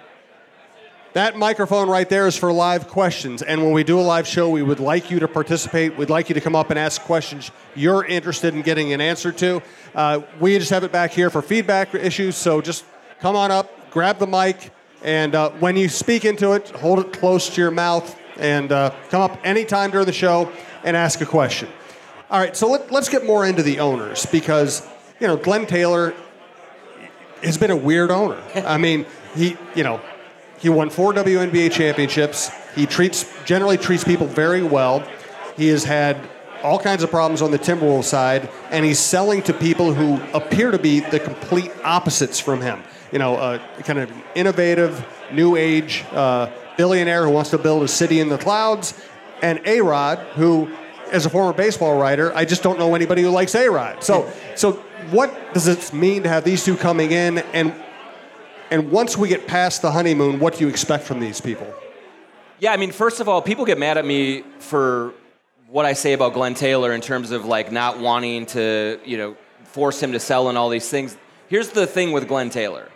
that 1.14 1.38
microphone 1.38 1.88
right 1.88 2.10
there 2.10 2.28
is 2.28 2.36
for 2.36 2.52
live 2.52 2.88
questions. 2.88 3.44
And 3.44 3.64
when 3.64 3.72
we 3.72 3.84
do 3.84 4.00
a 4.00 4.02
live 4.02 4.28
show, 4.28 4.50
we 4.50 4.64
would 4.64 4.80
like 4.80 5.12
you 5.12 5.20
to 5.20 5.28
participate. 5.28 5.96
We'd 5.96 6.10
like 6.10 6.28
you 6.28 6.34
to 6.34 6.42
come 6.42 6.56
up 6.56 6.72
and 6.72 6.80
ask 6.80 7.02
questions 7.04 7.52
you're 7.76 8.04
interested 8.04 8.56
in 8.56 8.64
getting 8.64 8.94
an 8.94 9.00
answer 9.00 9.32
to. 9.32 9.62
Uh, 9.94 10.22
we 10.40 10.58
just 10.58 10.72
have 10.72 10.84
it 10.84 10.92
back 10.92 11.12
here 11.12 11.30
for 11.30 11.42
feedback 11.42 11.94
issues. 11.94 12.36
So 12.36 12.62
just 12.62 12.84
come 13.20 13.36
on 13.36 13.52
up, 13.52 13.92
grab 13.92 14.18
the 14.18 14.28
mic, 14.28 14.72
and 15.04 15.36
uh, 15.36 15.52
when 15.52 15.78
you 15.78 15.88
speak 15.88 16.26
into 16.26 16.54
it, 16.54 16.70
hold 16.72 17.00
it 17.00 17.14
close 17.14 17.48
to 17.52 17.62
your 17.62 17.72
mouth 17.72 18.20
and 18.38 18.72
uh, 18.72 18.94
come 19.10 19.22
up 19.22 19.40
anytime 19.46 19.92
during 19.92 20.08
the 20.08 20.12
show 20.12 20.52
and 20.84 20.98
ask 20.98 21.22
a 21.22 21.26
question. 21.26 21.70
All 22.30 22.40
right, 22.40 22.58
so 22.58 22.70
let, 22.70 22.92
let's 22.92 23.08
get 23.08 23.26
more 23.26 23.46
into 23.46 23.62
the 23.62 23.80
owners 23.80 24.26
because, 24.26 24.88
you 25.20 25.28
know, 25.28 25.38
Glen 25.38 25.68
Taylor 25.68 26.14
has 27.44 27.58
been 27.58 27.70
a 27.72 27.76
weird 27.76 28.10
owner. 28.10 28.42
I 28.56 28.78
mean, 28.78 29.06
he, 29.36 29.58
you 29.76 29.84
know, 29.84 30.02
he 30.58 30.70
won 30.70 30.90
four 30.90 31.14
WNBA 31.14 31.72
championships. 31.72 32.50
He 32.74 32.86
treats 32.86 33.32
generally 33.46 33.78
treats 33.78 34.04
people 34.04 34.26
very 34.26 34.64
well. 34.64 35.08
He 35.56 35.68
has 35.68 35.84
had 35.84 36.18
all 36.64 36.80
kinds 36.80 37.04
of 37.04 37.12
problems 37.12 37.44
on 37.44 37.52
the 37.52 37.60
Timberwolves 37.60 38.06
side, 38.06 38.50
and 38.72 38.84
he's 38.84 38.98
selling 38.98 39.44
to 39.44 39.54
people 39.54 39.94
who 39.94 40.20
appear 40.36 40.72
to 40.72 40.80
be 40.80 41.02
the 41.02 41.20
complete 41.20 41.72
opposites 41.84 42.40
from 42.40 42.60
him. 42.62 42.82
You 43.12 43.20
know, 43.20 43.36
uh, 43.36 43.60
kind 43.84 44.00
of 44.00 44.12
innovative, 44.34 45.06
new 45.32 45.56
age 45.56 46.04
uh, 46.12 46.50
billionaire 46.76 47.26
who 47.26 47.30
wants 47.32 47.52
to 47.52 47.60
build 47.60 47.84
a 47.84 47.88
city 47.88 48.20
in 48.20 48.30
the 48.30 48.38
clouds, 48.40 49.00
and 49.44 49.62
A 49.66 49.82
Rod, 49.82 50.18
who, 50.36 50.72
as 51.12 51.26
a 51.26 51.30
former 51.30 51.54
baseball 51.54 51.98
writer, 51.98 52.36
I 52.36 52.46
just 52.46 52.64
don't 52.64 52.80
know 52.80 52.96
anybody 52.96 53.22
who 53.22 53.30
likes 53.30 53.56
A 53.56 53.70
Rod. 53.70 54.04
So, 54.04 54.32
so 54.56 54.74
what 55.12 55.54
does 55.54 55.68
it 55.68 55.94
mean 55.94 56.24
to 56.24 56.30
have 56.30 56.44
these 56.44 56.64
two 56.64 56.76
coming 56.76 57.12
in, 57.12 57.40
and 57.54 57.74
and 58.72 58.92
once 58.92 59.18
we 59.18 59.28
get 59.28 59.48
past 59.48 59.82
the 59.82 59.92
honeymoon, 59.92 60.40
what 60.40 60.56
do 60.56 60.66
you 60.66 60.70
expect 60.70 61.04
from 61.04 61.20
these 61.20 61.40
people? 61.40 61.72
Yeah, 62.60 62.72
I 62.72 62.78
mean, 62.78 62.92
first 62.92 63.20
of 63.20 63.30
all, 63.30 63.42
people 63.42 63.66
get 63.66 63.78
mad 63.78 63.98
at 63.98 64.06
me 64.06 64.44
for 64.60 65.14
what 65.68 65.86
I 65.86 65.94
say 65.94 66.14
about 66.14 66.34
Glen 66.34 66.56
Taylor 66.56 66.94
in 66.94 67.02
terms 67.02 67.32
of 67.32 67.46
like 67.46 67.72
not 67.72 68.00
wanting 68.00 68.46
to, 68.48 69.00
you 69.06 69.18
know, 69.18 69.36
force 69.66 70.02
him 70.02 70.14
to 70.14 70.20
sell 70.20 70.50
and 70.50 70.58
all 70.58 70.70
these 70.70 70.90
things. 70.90 71.18
Here's 71.48 71.70
the 71.70 71.86
thing 71.86 72.12
with 72.12 72.28
Glen 72.28 72.50
Taylor. 72.50 72.90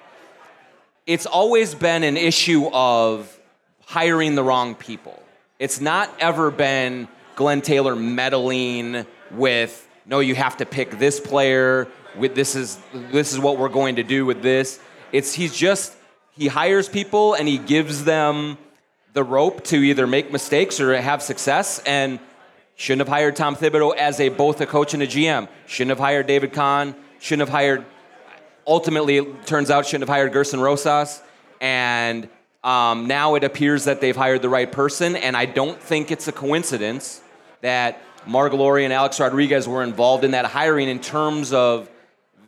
It's 1.06 1.26
always 1.26 1.76
been 1.76 2.04
an 2.04 2.17
issue 2.17 2.69
of 2.72 3.39
hiring 3.86 4.36
the 4.36 4.43
wrong 4.43 4.76
people. 4.76 5.22
It's 5.60 5.82
not 5.82 6.10
ever 6.19 6.52
been 6.52 7.08
Glen 7.39 7.62
Taylor 7.62 7.95
meddling 7.95 9.06
with 9.32 9.88
no, 10.06 10.19
you 10.19 10.36
have 10.36 10.58
to 10.58 10.65
pick 10.65 10.99
this 10.99 11.21
player. 11.21 11.88
With 12.17 12.36
this 12.36 12.54
is 12.54 12.78
this 12.91 13.32
is 13.32 13.39
what 13.39 13.58
we're 13.58 13.69
going 13.69 13.95
to 13.95 14.04
do 14.04 14.25
with 14.25 14.41
this. 14.41 14.78
It's 15.13 15.34
he's 15.34 15.56
just 15.56 15.95
he 16.32 16.47
hires 16.47 16.89
people 16.89 17.36
and 17.36 17.47
he 17.47 17.58
gives 17.58 18.04
them 18.04 18.58
the 19.13 19.23
rope 19.23 19.63
to 19.65 19.78
either 19.78 20.06
make 20.06 20.34
mistakes 20.34 20.82
or 20.82 20.93
have 20.99 21.21
success 21.23 21.82
and 21.86 22.19
shouldn't 22.75 23.08
have 23.08 23.15
hired 23.15 23.38
Tom 23.38 23.56
Thibodeau 23.56 23.95
as 23.95 24.19
a 24.19 24.28
both 24.28 24.60
a 24.60 24.65
coach 24.65 24.93
and 24.93 25.02
a 25.02 25.08
GM. 25.08 25.47
Shouldn't 25.65 25.91
have 25.91 25.99
hired 25.99 26.28
David 26.28 26.52
Kahn. 26.52 26.93
Shouldn't 27.21 27.47
have 27.47 27.56
hired. 27.58 27.86
Ultimately, 28.67 29.15
it 29.15 29.47
turns 29.47 29.71
out 29.71 29.86
shouldn't 29.86 30.10
have 30.10 30.13
hired 30.13 30.34
Gerson 30.34 30.60
Rosas. 30.60 31.21
And 31.62 32.28
um, 32.65 33.08
now 33.08 33.36
it 33.36 33.45
appears 33.45 33.86
that 33.86 34.02
they've 34.02 34.13
hired 34.13 34.41
the 34.41 34.49
right 34.49 34.69
person. 34.69 35.15
And 35.15 35.38
I 35.38 35.45
don't 35.45 35.82
think 35.82 36.12
it's 36.12 36.28
a 36.28 36.34
coincidence 36.34 37.21
that 37.62 38.02
Marc 38.26 38.54
Lore 38.54 38.80
and 38.80 38.93
Alex 38.93 39.19
Rodriguez 39.19 39.67
were 39.67 39.84
involved 39.84 40.24
in 40.24 40.32
that 40.32 40.45
hiring 40.45 40.89
in 40.89 41.00
terms 41.00 41.54
of 41.54 41.89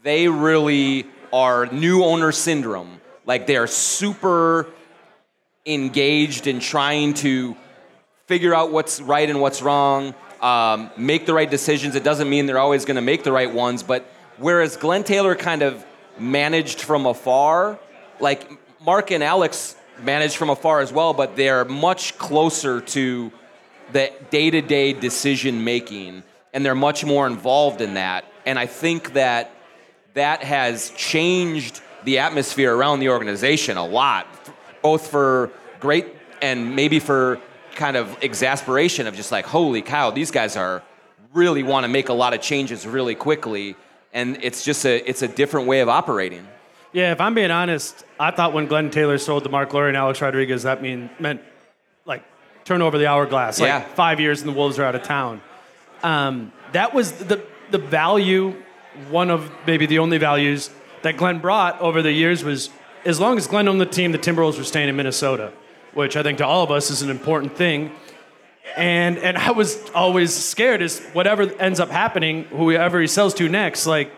they 0.04 0.28
really 0.28 1.06
are 1.32 1.66
new 1.68 2.04
owner 2.04 2.32
syndrome. 2.32 3.00
Like 3.26 3.48
they 3.48 3.58
are 3.58 3.68
super 3.68 4.68
engaged 5.66 6.48
in 6.48 6.60
trying 6.60 7.14
to 7.16 7.56
figure 8.26 8.54
out 8.54 8.72
what's 8.72 9.02
right 9.02 9.30
and 9.30 9.42
what's 9.42 9.62
wrong, 9.62 10.16
um, 10.42 10.90
make 10.98 11.26
the 11.26 11.34
right 11.34 11.50
decisions. 11.50 11.96
It 11.96 12.04
doesn't 12.04 12.30
mean 12.30 12.46
they're 12.46 12.60
always 12.60 12.86
going 12.86 12.96
to 12.96 13.02
make 13.02 13.24
the 13.24 13.32
right 13.32 13.52
ones, 13.52 13.84
but 13.84 14.06
whereas 14.38 14.78
Glen 14.78 15.04
Taylor 15.04 15.36
kind 15.36 15.62
of 15.62 15.86
managed 16.18 16.82
from 16.82 17.06
afar, 17.06 17.80
like 18.20 18.50
Marc 18.84 19.12
and 19.12 19.24
Alex 19.24 19.76
managed 20.02 20.36
from 20.36 20.50
afar 20.50 20.80
as 20.82 20.92
well, 20.92 21.14
but 21.14 21.36
they're 21.36 21.66
much 21.66 22.18
closer 22.18 22.82
to 22.82 23.32
the 23.94 24.12
day 24.30 24.50
to 24.50 24.62
day 24.62 24.94
decision 24.94 25.64
making, 25.64 26.24
and 26.54 26.66
they're 26.66 26.76
much 26.76 27.06
more 27.06 27.28
involved 27.28 27.82
in 27.82 27.96
that. 27.96 28.26
And 28.46 28.58
I 28.58 28.66
think 28.66 29.14
that 29.14 29.52
that 30.14 30.44
has 30.44 30.92
changed 30.92 31.82
the 32.04 32.20
atmosphere 32.20 32.76
around 32.76 33.00
the 33.00 33.10
organization 33.10 33.78
a 33.78 33.86
lot, 33.86 34.28
both 34.82 35.08
for 35.08 35.52
great 35.80 36.08
and 36.42 36.76
maybe 36.76 37.00
for 37.00 37.40
kind 37.76 37.96
of 37.96 38.18
exasperation 38.22 39.08
of 39.08 39.16
just 39.16 39.32
like, 39.32 39.46
holy 39.46 39.82
cow, 39.82 40.12
these 40.12 40.32
guys 40.32 40.58
are 40.58 40.84
really 41.34 41.64
want 41.64 41.84
to 41.86 41.88
make 41.88 42.10
a 42.10 42.14
lot 42.14 42.34
of 42.34 42.42
changes 42.42 42.86
really 42.86 43.16
quickly, 43.16 43.76
and 44.14 44.38
it's 44.42 44.64
just 44.64 44.86
a 44.86 45.10
it's 45.10 45.22
a 45.22 45.28
different 45.28 45.68
way 45.68 45.80
of 45.80 45.90
operating. 45.90 46.48
Yeah, 46.94 47.14
if 47.14 47.22
I'm 47.22 47.34
being 47.34 47.52
honest, 47.52 48.04
I 48.20 48.32
thought 48.32 48.52
when 48.54 48.66
Glen 48.68 48.90
Taylor 48.90 49.18
sold 49.18 49.44
to 49.44 49.50
Marc 49.50 49.74
Lore 49.74 49.88
and 49.88 49.96
Alex 49.96 50.22
Rodriguez, 50.22 50.64
that 50.64 50.82
mean 50.82 51.10
meant 51.20 51.42
like 52.06 52.24
turn 52.66 52.82
over 52.82 52.98
the 52.98 53.08
hourglass. 53.08 53.60
Like 53.60 53.68
Yeah. 53.68 53.82
five 53.96 54.20
years 54.20 54.42
and 54.42 54.50
the 54.50 54.54
Wolves 54.54 54.78
are 54.80 54.84
out 54.84 54.96
of 54.96 55.04
town. 55.04 55.42
Um, 56.04 56.52
that 56.74 56.94
was 56.94 57.12
the 57.14 57.42
the 57.72 57.78
value. 57.78 58.56
One 59.10 59.30
of 59.30 59.50
maybe 59.66 59.86
the 59.86 60.00
only 60.00 60.18
values 60.18 60.70
that 61.04 61.16
Glen 61.18 61.40
brought 61.40 61.80
over 61.82 62.02
the 62.02 62.12
years 62.12 62.44
was 62.44 62.70
as 63.06 63.20
long 63.20 63.38
as 63.38 63.48
Glen 63.48 63.68
owned 63.68 63.80
the 63.82 63.86
team, 63.86 64.12
the 64.12 64.20
Timberwolves 64.20 64.58
were 64.58 64.64
staying 64.64 64.90
in 64.90 64.96
Minnesota, 64.96 65.52
which 65.94 66.16
I 66.18 66.24
think 66.24 66.38
to 66.40 66.46
all 66.46 66.64
of 66.64 66.72
us 66.72 66.92
is 66.92 67.02
an 67.02 67.10
important 67.10 67.56
thing. 67.56 67.92
And 68.76 69.18
and 69.18 69.38
I 69.38 69.52
was 69.52 69.78
always 69.96 70.34
scared 70.34 70.82
is 70.82 71.00
whatever 71.14 71.44
ends 71.60 71.80
up 71.80 71.90
happening, 71.90 72.44
whoever 72.46 73.00
he 73.02 73.08
sells 73.08 73.34
to 73.36 73.48
next, 73.50 73.86
like 73.88 74.12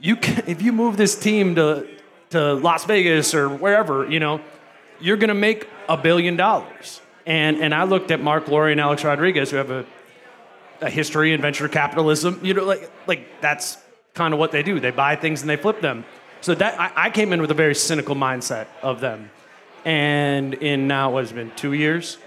you 0.00 0.16
can, 0.16 0.44
if 0.46 0.60
you 0.62 0.72
move 0.72 0.96
this 0.96 1.18
team 1.18 1.54
to 1.56 1.86
to 2.30 2.54
Las 2.54 2.84
Vegas 2.84 3.34
or 3.34 3.48
wherever, 3.48 4.08
you 4.10 4.20
know, 4.20 4.40
you're 5.00 5.16
going 5.16 5.28
to 5.28 5.34
make 5.34 5.68
a 5.88 5.96
billion 5.96 6.36
dollars. 6.36 7.00
And 7.26 7.58
and 7.58 7.74
I 7.74 7.84
looked 7.84 8.10
at 8.10 8.20
Marc 8.20 8.48
Lore 8.48 8.68
and 8.68 8.80
Alex 8.80 9.04
Rodriguez, 9.04 9.50
who 9.50 9.56
have 9.56 9.70
a 9.70 9.86
a 10.80 10.90
history 10.90 11.32
in 11.32 11.40
venture 11.40 11.68
capitalism. 11.68 12.40
You 12.42 12.54
know, 12.54 12.64
like 12.64 12.90
like 13.06 13.40
that's 13.40 13.78
kind 14.14 14.32
of 14.34 14.40
what 14.40 14.52
they 14.52 14.62
do. 14.62 14.80
They 14.80 14.90
buy 14.90 15.16
things 15.16 15.40
and 15.40 15.50
they 15.50 15.56
flip 15.56 15.80
them. 15.80 16.04
So 16.40 16.54
that 16.54 16.78
I, 16.78 17.06
I 17.06 17.10
came 17.10 17.32
in 17.32 17.40
with 17.40 17.50
a 17.50 17.54
very 17.54 17.74
cynical 17.74 18.14
mindset 18.14 18.66
of 18.82 19.00
them. 19.00 19.30
And 19.84 20.54
in 20.54 20.86
now 20.86 21.12
what 21.12 21.24
has 21.24 21.32
been 21.32 21.50
two 21.56 21.72
years, 21.72 22.18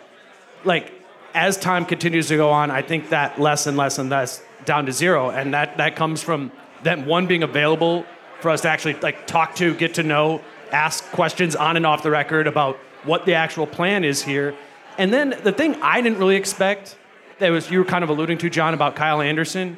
like 0.64 0.92
as 1.34 1.58
time 1.58 1.86
continues 1.86 2.28
to 2.28 2.38
go 2.38 2.50
on, 2.50 2.72
I 2.72 2.82
think 2.82 3.10
that 3.10 3.40
less 3.40 3.68
and 3.68 3.78
less 3.78 4.00
and 4.00 4.10
less 4.10 4.42
down 4.66 4.86
to 4.88 4.92
zero, 4.92 5.30
and 5.30 5.54
that 5.54 5.78
that 5.78 5.96
comes 5.96 6.22
from 6.22 6.52
them 6.84 7.06
one 7.06 7.28
being 7.28 7.44
available 7.44 8.06
for 8.42 8.52
us 8.52 8.62
to 8.62 8.70
actually 8.70 8.96
like 8.96 9.28
talk 9.28 9.56
to, 9.56 9.74
get 9.76 9.96
to 9.96 10.04
know, 10.04 10.42
ask 10.72 11.04
questions 11.12 11.56
on 11.56 11.78
and 11.78 11.86
off 11.86 12.04
the 12.04 12.12
record 12.12 12.48
about 12.48 12.78
what 13.04 13.26
the 13.26 13.34
actual 13.34 13.66
plan 13.66 14.04
is 14.04 14.22
here, 14.22 14.54
and 14.98 15.14
then 15.14 15.36
the 15.44 15.52
thing 15.52 15.76
I 15.82 16.02
didn't 16.02 16.20
really 16.20 16.36
expect 16.36 16.98
that 17.40 17.50
was 17.50 17.70
you 17.70 17.80
were 17.80 17.86
kind 17.86 18.04
of 18.04 18.10
alluding 18.10 18.38
to, 18.40 18.50
John, 18.50 18.74
about 18.74 18.96
Kyle 18.96 19.22
Anderson. 19.22 19.78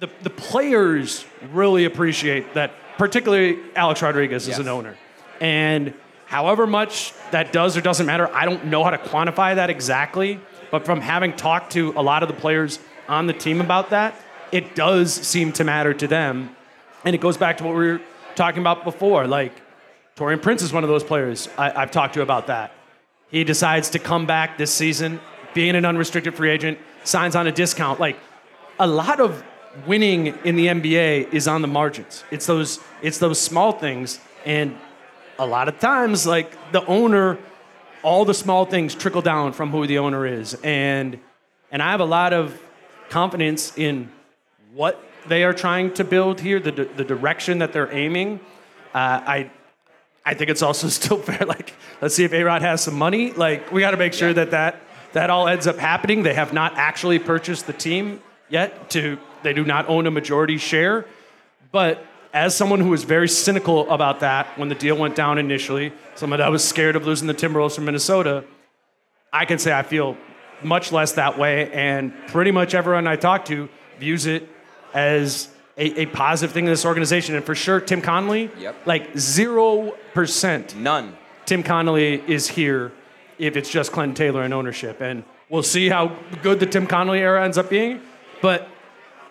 The 0.00 0.08
the 0.22 0.30
players 0.30 1.24
really 1.52 1.84
appreciate 1.84 2.54
that, 2.54 2.72
particularly 2.98 3.58
Alex 3.74 4.02
Rodriguez 4.02 4.48
as 4.48 4.58
an 4.58 4.68
owner, 4.68 4.96
and 5.40 5.94
however 6.26 6.66
much 6.66 7.12
that 7.30 7.52
does 7.52 7.76
or 7.76 7.80
doesn't 7.80 8.06
matter, 8.06 8.32
I 8.34 8.44
don't 8.44 8.66
know 8.66 8.84
how 8.84 8.90
to 8.90 8.98
quantify 8.98 9.54
that 9.54 9.70
exactly. 9.70 10.40
But 10.70 10.84
from 10.84 11.00
having 11.00 11.34
talked 11.34 11.72
to 11.72 11.92
a 11.96 12.02
lot 12.02 12.22
of 12.22 12.28
the 12.28 12.34
players 12.34 12.78
on 13.08 13.26
the 13.26 13.32
team 13.32 13.60
about 13.60 13.90
that, 13.90 14.14
it 14.52 14.74
does 14.74 15.12
seem 15.12 15.52
to 15.52 15.64
matter 15.64 15.94
to 15.94 16.06
them. 16.06 16.54
And 17.04 17.14
it 17.14 17.20
goes 17.20 17.36
back 17.36 17.58
to 17.58 17.64
what 17.64 17.76
we 17.76 17.86
were 17.86 18.00
talking 18.34 18.60
about 18.60 18.84
before. 18.84 19.26
Like, 19.26 19.52
Taurean 20.16 20.42
Prince 20.42 20.62
is 20.62 20.72
one 20.72 20.82
of 20.82 20.88
those 20.88 21.04
players 21.04 21.48
I, 21.56 21.82
I've 21.82 21.90
talked 21.90 22.14
to 22.14 22.22
about 22.22 22.48
that. 22.48 22.72
He 23.30 23.44
decides 23.44 23.90
to 23.90 23.98
come 23.98 24.26
back 24.26 24.58
this 24.58 24.72
season, 24.72 25.20
being 25.54 25.74
an 25.74 25.84
unrestricted 25.84 26.34
free 26.34 26.50
agent, 26.50 26.78
signs 27.04 27.34
on 27.34 27.46
a 27.46 27.52
discount. 27.52 27.98
Like, 27.98 28.18
a 28.78 28.86
lot 28.86 29.20
of 29.20 29.42
winning 29.86 30.28
in 30.44 30.56
the 30.56 30.66
NBA 30.66 31.32
is 31.32 31.48
on 31.48 31.62
the 31.62 31.68
margins. 31.68 32.24
It's 32.30 32.46
those 32.46 32.80
it's 33.02 33.18
those 33.18 33.40
small 33.40 33.72
things 33.72 34.20
and 34.44 34.76
a 35.38 35.46
lot 35.46 35.68
of 35.68 35.78
times 35.78 36.26
like 36.26 36.72
the 36.72 36.84
owner 36.86 37.38
all 38.02 38.24
the 38.24 38.32
small 38.32 38.64
things 38.64 38.94
trickle 38.94 39.20
down 39.20 39.52
from 39.52 39.70
who 39.70 39.86
the 39.86 39.98
owner 39.98 40.26
is 40.26 40.54
and 40.64 41.18
and 41.70 41.82
I 41.82 41.90
have 41.90 42.00
a 42.00 42.06
lot 42.06 42.32
of 42.32 42.58
confidence 43.10 43.76
in 43.76 44.10
what 44.72 45.02
they 45.28 45.44
are 45.44 45.52
trying 45.52 45.92
to 45.94 46.04
build 46.04 46.40
here, 46.40 46.60
the, 46.60 46.70
the 46.70 47.04
direction 47.04 47.58
that 47.58 47.72
they're 47.72 47.92
aiming. 47.92 48.40
Uh, 48.94 49.20
I 49.26 49.50
I 50.26 50.34
think 50.34 50.50
it's 50.50 50.60
also 50.62 50.88
still 51.00 51.18
fair. 51.18 51.46
Like, 51.46 51.72
let's 52.02 52.14
see 52.14 52.24
if 52.24 52.32
A 52.34 52.42
Rod 52.42 52.60
has 52.62 52.82
some 52.82 52.94
money. 52.94 53.32
Like, 53.32 53.72
we 53.72 53.80
got 53.80 53.92
to 53.92 53.96
make 53.96 54.12
sure 54.12 54.28
Yeah. 54.28 54.34
that, 54.44 54.50
that 54.50 54.80
that 55.12 55.30
all 55.30 55.48
ends 55.48 55.66
up 55.66 55.78
happening. 55.78 56.24
They 56.24 56.34
have 56.34 56.52
not 56.52 56.76
actually 56.76 57.18
purchased 57.18 57.66
the 57.66 57.72
team 57.72 58.20
yet. 58.50 58.90
To 58.90 59.18
they 59.42 59.54
do 59.54 59.64
not 59.64 59.88
own 59.88 60.06
a 60.06 60.10
majority 60.10 60.58
share. 60.58 61.06
But 61.72 62.04
as 62.34 62.54
someone 62.54 62.80
who 62.80 62.90
was 62.90 63.04
very 63.04 63.28
cynical 63.28 63.88
about 63.90 64.20
that 64.20 64.58
when 64.58 64.68
the 64.68 64.74
deal 64.74 64.96
went 64.96 65.14
down 65.16 65.38
initially, 65.38 65.92
someone 66.16 66.40
that 66.40 66.50
was 66.50 66.62
scared 66.66 66.96
of 66.96 67.06
losing 67.06 67.28
the 67.28 67.34
Timberwolves 67.34 67.76
from 67.76 67.86
Minnesota, 67.86 68.44
I 69.32 69.44
can 69.46 69.58
say 69.58 69.72
I 69.72 69.82
feel 69.82 70.16
much 70.62 70.90
less 70.92 71.12
that 71.12 71.38
way, 71.38 71.70
and 71.72 72.12
pretty 72.28 72.50
much 72.50 72.74
everyone 72.74 73.06
I 73.06 73.16
talk 73.16 73.44
to 73.46 73.68
views 73.98 74.26
it 74.26 74.48
as 74.92 75.48
a, 75.76 76.02
a 76.02 76.06
positive 76.06 76.52
thing 76.52 76.64
in 76.64 76.70
this 76.70 76.84
organization. 76.84 77.34
And 77.34 77.44
for 77.44 77.54
sure, 77.54 77.80
Tim 77.80 78.00
Connolly, 78.00 78.50
Yep. 78.58 78.76
like 78.86 79.16
zero 79.18 79.92
percent 80.14 80.76
None. 80.76 81.16
Tim 81.44 81.62
Connolly 81.62 82.22
is 82.26 82.48
here 82.48 82.92
if 83.38 83.56
it's 83.56 83.70
just 83.70 83.92
Glen 83.92 84.14
Taylor 84.14 84.42
and 84.42 84.52
ownership. 84.54 85.00
And 85.00 85.22
we'll 85.50 85.62
see 85.62 85.88
how 85.88 86.16
good 86.42 86.60
the 86.60 86.66
Tim 86.66 86.86
Connolly 86.86 87.20
era 87.20 87.44
ends 87.44 87.58
up 87.58 87.68
being. 87.70 88.00
But 88.42 88.68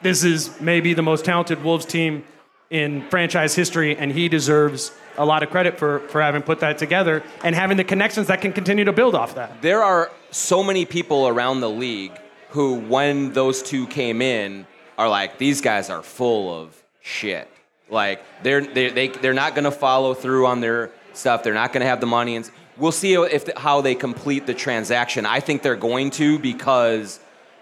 this 0.02 0.24
is 0.24 0.60
maybe 0.62 0.94
the 0.94 1.02
most 1.02 1.26
talented 1.26 1.64
Wolves 1.64 1.86
team 1.86 2.24
in 2.70 3.08
franchise 3.10 3.56
history, 3.56 3.96
and 3.96 4.12
he 4.12 4.28
deserves 4.28 4.92
a 5.18 5.26
lot 5.26 5.44
of 5.44 5.50
credit 5.50 5.78
for, 5.80 6.00
for 6.10 6.22
having 6.22 6.42
put 6.42 6.60
that 6.60 6.78
together 6.78 7.24
and 7.44 7.56
having 7.56 7.78
the 7.78 7.84
connections 7.84 8.28
that 8.28 8.42
can 8.42 8.52
continue 8.54 8.84
to 8.84 8.92
build 8.94 9.16
off 9.16 9.36
that. 9.36 9.62
There 9.62 9.84
are 9.84 10.12
so 10.32 10.64
many 10.64 10.86
people 10.86 11.28
around 11.28 11.62
the 11.62 11.70
league 11.70 12.12
who, 12.50 12.76
when 12.76 13.34
those 13.34 13.62
two 13.64 13.88
came 13.88 14.22
in, 14.22 14.66
are 14.98 15.10
like, 15.10 15.38
these 15.38 15.62
guys 15.62 15.90
are 15.90 16.02
full 16.02 16.62
of 16.62 16.82
shit. 17.02 17.50
Like 17.90 18.24
they're 18.44 18.62
they, 18.62 18.90
they 18.90 19.08
they're 19.10 19.34
not 19.34 19.54
going 19.54 19.66
to 19.66 19.72
follow 19.72 20.14
through 20.14 20.48
on 20.48 20.60
their 20.60 20.92
stuff. 21.14 21.44
They're 21.44 21.54
not 21.54 21.72
going 21.72 21.82
to 21.82 21.88
have 21.88 22.00
the 22.00 22.08
money, 22.08 22.36
and 22.36 22.50
we'll 22.78 22.92
see 22.92 23.14
if 23.14 23.48
how 23.58 23.82
they 23.82 23.96
complete 23.96 24.48
the 24.48 24.54
transaction. 24.54 25.26
I 25.26 25.40
think 25.40 25.62
they're 25.62 25.76
going 25.76 26.10
to 26.12 26.40
because 26.40 27.20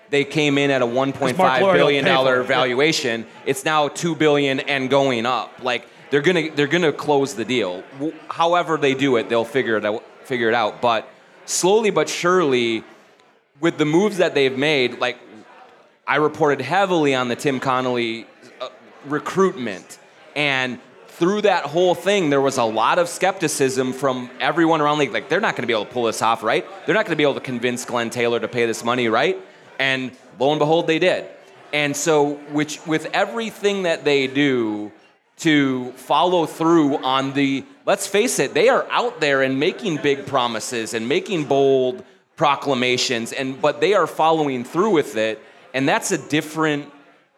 they 0.09 0.23
came 0.23 0.57
in 0.57 0.71
at 0.71 0.81
a 0.81 0.85
1.5 0.85 1.37
Mark 1.37 1.39
Lowry 1.39 1.61
will 1.63 1.73
billion 1.73 2.05
dollar 2.05 2.41
it. 2.41 2.45
valuation. 2.45 3.25
It's 3.45 3.65
now 3.65 3.89
two 3.89 4.15
billion 4.15 4.59
and 4.61 4.89
going 4.89 5.25
up. 5.25 5.61
Like 5.61 5.87
they're 6.09 6.21
gonna 6.21 6.51
they're 6.51 6.67
gonna 6.67 6.93
close 6.93 7.33
the 7.33 7.45
deal. 7.45 7.83
However 8.29 8.77
they 8.77 8.93
do 8.93 9.17
it, 9.17 9.27
they'll 9.27 9.43
figure 9.43 9.75
it 9.75 9.83
out. 9.83 10.03
Figure 10.23 10.47
it 10.47 10.55
out. 10.55 10.81
But 10.81 11.09
slowly 11.45 11.89
but 11.89 12.07
surely, 12.07 12.83
with 13.59 13.77
the 13.77 13.85
moves 13.85 14.17
that 14.17 14.35
they've 14.35 14.57
made, 14.57 14.99
like 14.99 15.17
I 16.05 16.17
reported 16.17 16.61
heavily 16.61 17.15
on 17.15 17.29
the 17.29 17.35
Tim 17.35 17.59
Connolly 17.61 18.27
uh, 18.59 18.67
recruitment, 19.05 19.99
and 20.35 20.79
through 21.07 21.41
that 21.41 21.63
whole 21.65 21.95
thing, 21.95 22.29
there 22.29 22.41
was 22.41 22.57
a 22.57 22.63
lot 22.63 22.99
of 22.99 23.07
skepticism 23.07 23.93
from 23.93 24.29
everyone 24.39 24.81
around 24.81 24.97
the 24.97 25.05
league. 25.05 25.13
Like, 25.13 25.29
they're 25.29 25.39
not 25.39 25.55
going 25.55 25.61
to 25.63 25.67
be 25.67 25.73
able 25.73 25.85
to 25.85 25.91
pull 25.91 26.03
this 26.03 26.21
off, 26.21 26.43
right? 26.43 26.65
They're 26.85 26.95
not 26.95 27.05
going 27.05 27.13
to 27.13 27.17
be 27.17 27.23
able 27.23 27.35
to 27.35 27.39
convince 27.39 27.85
Glen 27.85 28.09
Taylor 28.09 28.39
to 28.39 28.47
pay 28.47 28.65
this 28.65 28.83
money, 28.83 29.07
right? 29.07 29.37
And 29.79 30.11
lo 30.39 30.51
and 30.51 30.59
behold, 30.59 30.87
they 30.87 30.99
did. 30.99 31.25
And 31.71 31.95
so, 31.95 32.33
which 32.51 32.85
with 32.85 33.05
everything 33.13 33.83
that 33.83 34.03
they 34.03 34.27
do 34.27 34.91
to 35.37 35.91
follow 35.93 36.45
through 36.45 36.97
on 36.97 37.33
the, 37.33 37.63
let's 37.85 38.07
face 38.07 38.39
it, 38.39 38.53
they 38.53 38.67
are 38.67 38.85
out 38.91 39.21
there 39.21 39.41
and 39.41 39.59
making 39.59 39.97
big 39.97 40.25
promises 40.25 40.93
and 40.93 41.07
making 41.07 41.45
bold 41.45 42.03
proclamations, 42.35 43.31
and 43.31 43.61
but 43.61 43.79
they 43.79 43.93
are 43.93 44.07
following 44.07 44.63
through 44.63 44.89
with 44.89 45.15
it, 45.15 45.39
and 45.73 45.87
that's 45.87 46.11
a 46.11 46.17
different 46.17 46.91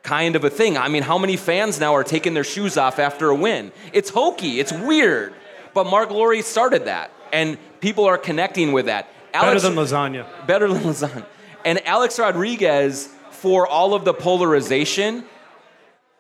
kind 0.04 0.36
of 0.36 0.44
a 0.44 0.50
thing. 0.50 0.78
I 0.78 0.88
mean, 0.88 1.04
how 1.04 1.18
many 1.18 1.38
fans 1.38 1.80
now 1.80 1.96
are 1.96 2.04
taking 2.04 2.34
their 2.34 2.44
shoes 2.44 2.78
off 2.78 3.00
after 3.00 3.30
a 3.30 3.36
win? 3.36 3.72
It's 3.94 4.10
hokey, 4.10 4.60
it's 4.60 4.72
weird, 4.72 5.34
but 5.74 5.86
Marc 5.86 6.12
Lore 6.12 6.42
started 6.42 6.86
that, 6.86 7.12
and 7.34 7.58
people 7.80 8.06
are 8.06 8.18
connecting 8.18 8.72
with 8.72 8.86
that. 8.86 9.08
Better 9.34 9.48
Alex- 9.48 9.64
than 9.64 9.76
lasagna. 9.76 10.48
better 10.48 10.68
than 10.68 10.84
lasagna. 10.84 11.26
And 11.66 11.86
Alex 11.88 12.20
Rodriguez, 12.20 13.10
for 13.32 13.68
all 13.68 13.94
of 13.94 14.06
the 14.06 14.14
polarization, 14.14 15.26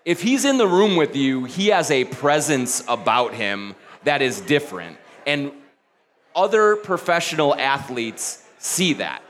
if 0.03 0.21
he's 0.21 0.45
in 0.45 0.57
the 0.57 0.67
room 0.67 0.95
with 0.95 1.15
you, 1.15 1.45
he 1.45 1.67
has 1.67 1.89
a 1.91 2.05
presence 2.05 2.83
about 2.87 3.33
him 3.33 3.75
that 4.03 4.21
is 4.21 4.41
different. 4.41 4.97
And 5.25 5.51
other 6.35 6.75
professional 6.75 7.55
athletes 7.55 8.43
see 8.59 8.93
that. 8.93 9.21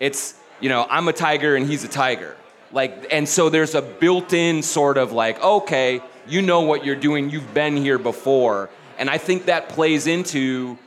It's, 0.00 0.34
you 0.62 0.68
know, 0.68 0.86
I'm 0.88 1.08
a 1.08 1.12
tiger 1.12 1.56
and 1.56 1.66
he's 1.66 1.84
a 1.84 1.88
tiger. 1.88 2.36
Like, 2.70 3.08
and 3.10 3.28
so 3.28 3.50
there's 3.50 3.74
a 3.74 3.82
built 3.82 4.32
in 4.32 4.62
sort 4.62 4.96
of 4.96 5.12
like, 5.12 5.42
okay, 5.42 6.00
you 6.26 6.40
know 6.40 6.60
what 6.60 6.84
you're 6.84 6.96
doing, 6.96 7.28
you've 7.28 7.52
been 7.52 7.76
here 7.76 7.98
before. 7.98 8.70
And 8.96 9.10
I 9.10 9.18
think 9.18 9.46
that 9.46 9.68
plays 9.68 10.06
into 10.06 10.78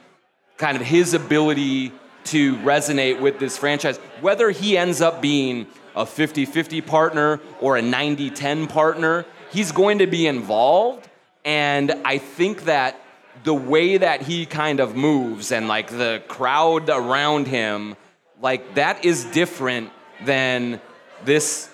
kind 0.58 0.78
of 0.78 0.84
his 0.84 1.14
ability 1.14 1.92
to 2.26 2.56
resonate 2.58 3.20
with 3.20 3.38
this 3.38 3.58
franchise, 3.58 3.98
whether 4.22 4.50
he 4.50 4.78
ends 4.78 5.02
up 5.02 5.22
being 5.22 5.68
a 5.96 6.06
50 6.06 6.46
50 6.46 6.82
partner 6.82 7.40
or 7.60 7.78
a 7.78 7.82
90 7.82 8.30
10 8.30 8.68
partner, 8.68 9.26
he's 9.52 9.72
going 9.72 10.00
to 10.00 10.08
be 10.08 10.26
involved. 10.26 11.08
And 11.44 11.92
I 12.06 12.18
think 12.18 12.64
that 12.64 13.00
the 13.44 13.54
way 13.54 13.98
that 13.98 14.22
he 14.22 14.46
kind 14.46 14.80
of 14.80 14.96
moves 14.96 15.52
and 15.52 15.68
like 15.68 15.90
the 15.90 16.24
crowd 16.28 16.90
around 16.90 17.48
him, 17.48 17.96
like 18.42 18.76
that 18.76 19.06
is 19.06 19.26
different 19.26 19.92
than 20.24 20.82
this 21.24 21.70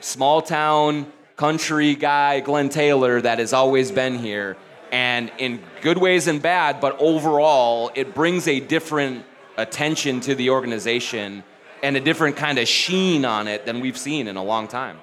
small 0.00 0.42
town 0.42 1.12
country 1.36 1.94
guy, 1.94 2.40
Glen 2.40 2.68
Taylor, 2.68 3.20
that 3.20 3.38
has 3.38 3.52
always 3.52 3.90
been 3.90 4.18
here. 4.18 4.56
And 4.90 5.32
in 5.38 5.62
good 5.80 5.98
ways 5.98 6.26
and 6.26 6.42
bad, 6.42 6.80
but 6.80 6.96
overall, 7.00 7.90
it 7.94 8.14
brings 8.14 8.46
a 8.46 8.60
different 8.60 9.24
attention 9.56 10.20
to 10.20 10.34
the 10.34 10.50
organization 10.50 11.44
and 11.82 11.96
a 11.96 12.00
different 12.00 12.36
kind 12.36 12.58
of 12.58 12.68
sheen 12.68 13.24
on 13.24 13.48
it 13.48 13.64
than 13.66 13.80
we've 13.80 13.98
seen 13.98 14.28
in 14.28 14.36
a 14.36 14.44
long 14.44 14.68
time. 14.68 14.98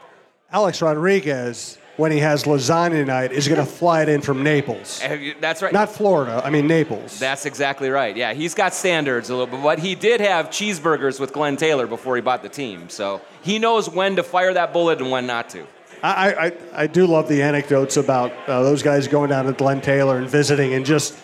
Alex 0.52 0.82
Rodriguez, 0.82 1.78
when 2.00 2.12
he 2.14 2.20
has 2.20 2.44
lasagna 2.46 3.06
night, 3.06 3.32
is 3.34 3.48
going 3.48 3.60
to 3.60 3.66
fly 3.66 4.02
it 4.02 4.10
in 4.10 4.22
from 4.22 4.42
Naples. 4.42 5.02
That's 5.42 5.62
right. 5.62 5.74
Not 5.74 5.92
Florida, 5.92 6.42
I 6.44 6.50
mean 6.50 6.66
Naples. 6.66 7.20
That's 7.20 7.46
exactly 7.46 7.90
right. 7.90 8.16
Yeah, 8.16 8.34
he's 8.34 8.56
got 8.56 8.74
standards 8.74 9.30
a 9.30 9.36
little 9.36 9.48
bit, 9.54 9.62
but 9.62 9.80
he 9.80 9.96
did 9.96 10.22
have 10.22 10.50
cheeseburgers 10.50 11.20
with 11.20 11.34
Glen 11.34 11.58
Taylor 11.58 11.86
before 11.88 12.16
he 12.16 12.22
bought 12.22 12.42
the 12.42 12.50
team. 12.50 12.88
So 12.90 13.22
he 13.42 13.60
knows 13.60 13.90
when 13.90 14.16
to 14.16 14.24
fire 14.24 14.54
that 14.54 14.72
bullet 14.74 15.02
and 15.02 15.12
when 15.12 15.28
not 15.28 15.50
to. 15.50 15.68
I, 16.02 16.32
I, 16.48 16.52
I 16.84 16.88
do 16.88 17.06
love 17.06 17.28
the 17.28 17.42
anecdotes 17.42 17.98
about 17.98 18.32
uh, 18.48 18.64
those 18.64 18.82
guys 18.82 19.10
going 19.10 19.30
down 19.30 19.46
to 19.46 19.52
Glen 19.52 19.82
Taylor 19.82 20.18
and 20.18 20.30
visiting 20.30 20.74
and 20.74 20.86
just 20.86 21.20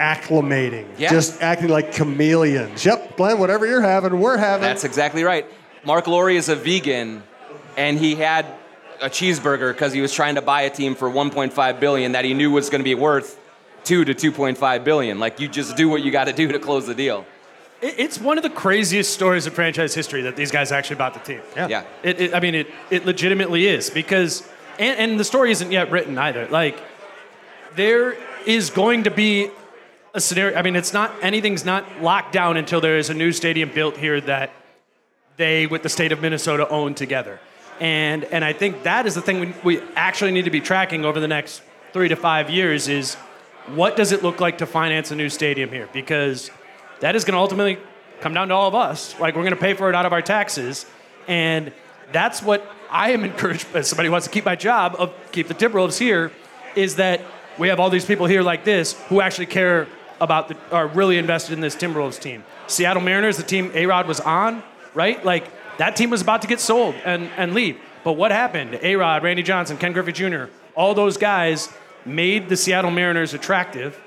acclimating, 0.00 0.86
Yeah. 0.98 1.10
just 1.10 1.42
acting 1.42 1.68
like 1.68 1.92
chameleons. 1.92 2.84
Yep, 2.84 3.16
Glen, 3.18 3.38
whatever 3.38 3.66
you're 3.66 3.82
having, 3.82 4.18
we're 4.18 4.38
having. 4.38 4.62
That's 4.62 4.84
exactly 4.84 5.22
right. 5.22 5.46
Marc 5.84 6.06
Lore 6.06 6.30
is 6.30 6.48
a 6.48 6.56
vegan, 6.56 7.22
and 7.76 7.98
he 7.98 8.14
had 8.14 8.46
a 9.02 9.10
cheeseburger 9.10 9.72
because 9.72 9.92
he 9.92 10.00
was 10.00 10.14
trying 10.14 10.36
to 10.36 10.42
buy 10.42 10.62
a 10.62 10.70
team 10.70 10.94
for 10.94 11.10
1.5 11.10 11.80
billion 11.80 12.12
that 12.12 12.24
he 12.24 12.34
knew 12.34 12.50
was 12.50 12.70
going 12.70 12.80
to 12.80 12.84
be 12.84 12.94
worth 12.94 13.38
two 13.84 14.04
to 14.04 14.14
2.5 14.14 14.84
billion. 14.84 15.18
Like 15.18 15.40
you 15.40 15.48
just 15.48 15.76
do 15.76 15.88
what 15.88 16.02
you 16.02 16.10
got 16.10 16.24
to 16.24 16.32
do 16.32 16.48
to 16.48 16.58
close 16.58 16.86
the 16.86 16.94
deal. 16.94 17.26
It's 17.82 18.20
one 18.20 18.38
of 18.38 18.44
the 18.44 18.50
craziest 18.50 19.12
stories 19.12 19.46
of 19.48 19.54
franchise 19.54 19.92
history 19.92 20.22
that 20.22 20.36
these 20.36 20.52
guys 20.52 20.70
actually 20.70 20.96
bought 20.96 21.14
the 21.14 21.20
team. 21.20 21.40
Yeah. 21.56 21.66
Yeah. 21.66 21.84
It, 22.04 22.20
it, 22.20 22.34
I 22.34 22.38
mean, 22.38 22.54
it, 22.54 22.68
it 22.90 23.04
legitimately 23.04 23.66
is 23.66 23.90
because, 23.90 24.48
and, 24.78 24.98
and 24.98 25.20
the 25.20 25.24
story 25.24 25.50
isn't 25.50 25.72
yet 25.72 25.90
written 25.90 26.16
either. 26.16 26.46
Like, 26.46 26.78
there 27.74 28.16
is 28.46 28.70
going 28.70 29.02
to 29.04 29.10
be 29.10 29.50
a 30.14 30.20
scenario. 30.20 30.56
I 30.56 30.62
mean, 30.62 30.76
it's 30.76 30.92
not 30.92 31.12
anything's 31.22 31.64
not 31.64 32.00
locked 32.00 32.32
down 32.32 32.56
until 32.56 32.80
there 32.80 32.98
is 32.98 33.10
a 33.10 33.14
new 33.14 33.32
stadium 33.32 33.70
built 33.74 33.96
here 33.96 34.20
that 34.20 34.52
they, 35.36 35.66
with 35.66 35.82
the 35.82 35.88
state 35.88 36.12
of 36.12 36.20
Minnesota, 36.20 36.68
own 36.68 36.94
together. 36.94 37.40
And 37.80 38.24
and 38.24 38.44
I 38.44 38.52
think 38.52 38.84
that 38.84 39.06
is 39.06 39.14
the 39.14 39.22
thing 39.22 39.40
we, 39.40 39.54
we 39.64 39.80
actually 39.96 40.32
need 40.32 40.44
to 40.44 40.50
be 40.50 40.60
tracking 40.60 41.04
over 41.04 41.20
the 41.20 41.28
next 41.28 41.62
three 41.92 42.08
to 42.08 42.16
five 42.16 42.50
years 42.50 42.88
is 42.88 43.14
what 43.66 43.96
does 43.96 44.12
it 44.12 44.22
look 44.22 44.40
like 44.40 44.58
to 44.58 44.66
finance 44.66 45.10
a 45.10 45.16
new 45.16 45.28
stadium 45.28 45.70
here? 45.70 45.88
Because 45.92 46.50
that 47.00 47.14
is 47.16 47.24
going 47.24 47.34
to 47.34 47.38
ultimately 47.38 47.78
come 48.20 48.34
down 48.34 48.48
to 48.48 48.54
all 48.54 48.68
of 48.68 48.74
us. 48.74 49.18
Like 49.18 49.34
we're 49.34 49.42
going 49.42 49.54
to 49.54 49.60
pay 49.60 49.74
for 49.74 49.88
it 49.88 49.94
out 49.94 50.06
of 50.06 50.12
our 50.12 50.22
taxes, 50.22 50.86
and 51.28 51.72
that's 52.12 52.42
what 52.42 52.66
I 52.90 53.10
am 53.10 53.24
encouraged 53.30 53.66
as 53.74 53.88
somebody 53.88 54.08
who 54.08 54.12
wants 54.12 54.26
to 54.26 54.32
keep 54.32 54.44
my 54.44 54.56
job 54.56 54.96
of 54.98 55.14
keep 55.32 55.48
the 55.48 55.54
Timberwolves 55.54 55.98
here, 55.98 56.32
is 56.74 56.96
that 56.96 57.20
we 57.58 57.68
have 57.68 57.80
all 57.80 57.90
these 57.90 58.04
people 58.04 58.26
here 58.26 58.42
like 58.42 58.64
this 58.64 58.94
who 59.08 59.20
actually 59.20 59.46
care 59.46 59.86
about 60.20 60.48
the 60.48 60.56
are 60.70 60.86
really 60.86 61.18
invested 61.18 61.52
in 61.52 61.60
this 61.60 61.76
Timberwolves 61.76 62.20
team. 62.20 62.44
Seattle 62.68 63.02
Mariners, 63.02 63.36
the 63.36 63.42
team 63.42 63.70
A 63.74 63.86
Rod 63.86 64.06
was 64.06 64.20
on, 64.20 64.62
right? 64.94 65.22
Like 65.24 65.50
that 65.78 65.96
team 65.96 66.10
was 66.10 66.22
about 66.22 66.42
to 66.42 66.48
get 66.48 66.60
sold 66.60 66.94
and, 67.04 67.30
and 67.36 67.54
leave. 67.54 67.78
But 68.04 68.14
what 68.14 68.30
happened? 68.30 68.78
A 68.82 68.96
Rod, 68.96 69.22
Randy 69.22 69.42
Johnson, 69.42 69.76
Ken 69.76 69.92
Griffey 69.92 70.12
Jr., 70.12 70.44
all 70.74 70.94
those 70.94 71.16
guys 71.16 71.68
made 72.04 72.48
the 72.48 72.56
Seattle 72.56 72.90
Mariners 72.90 73.34
attractive. 73.34 73.98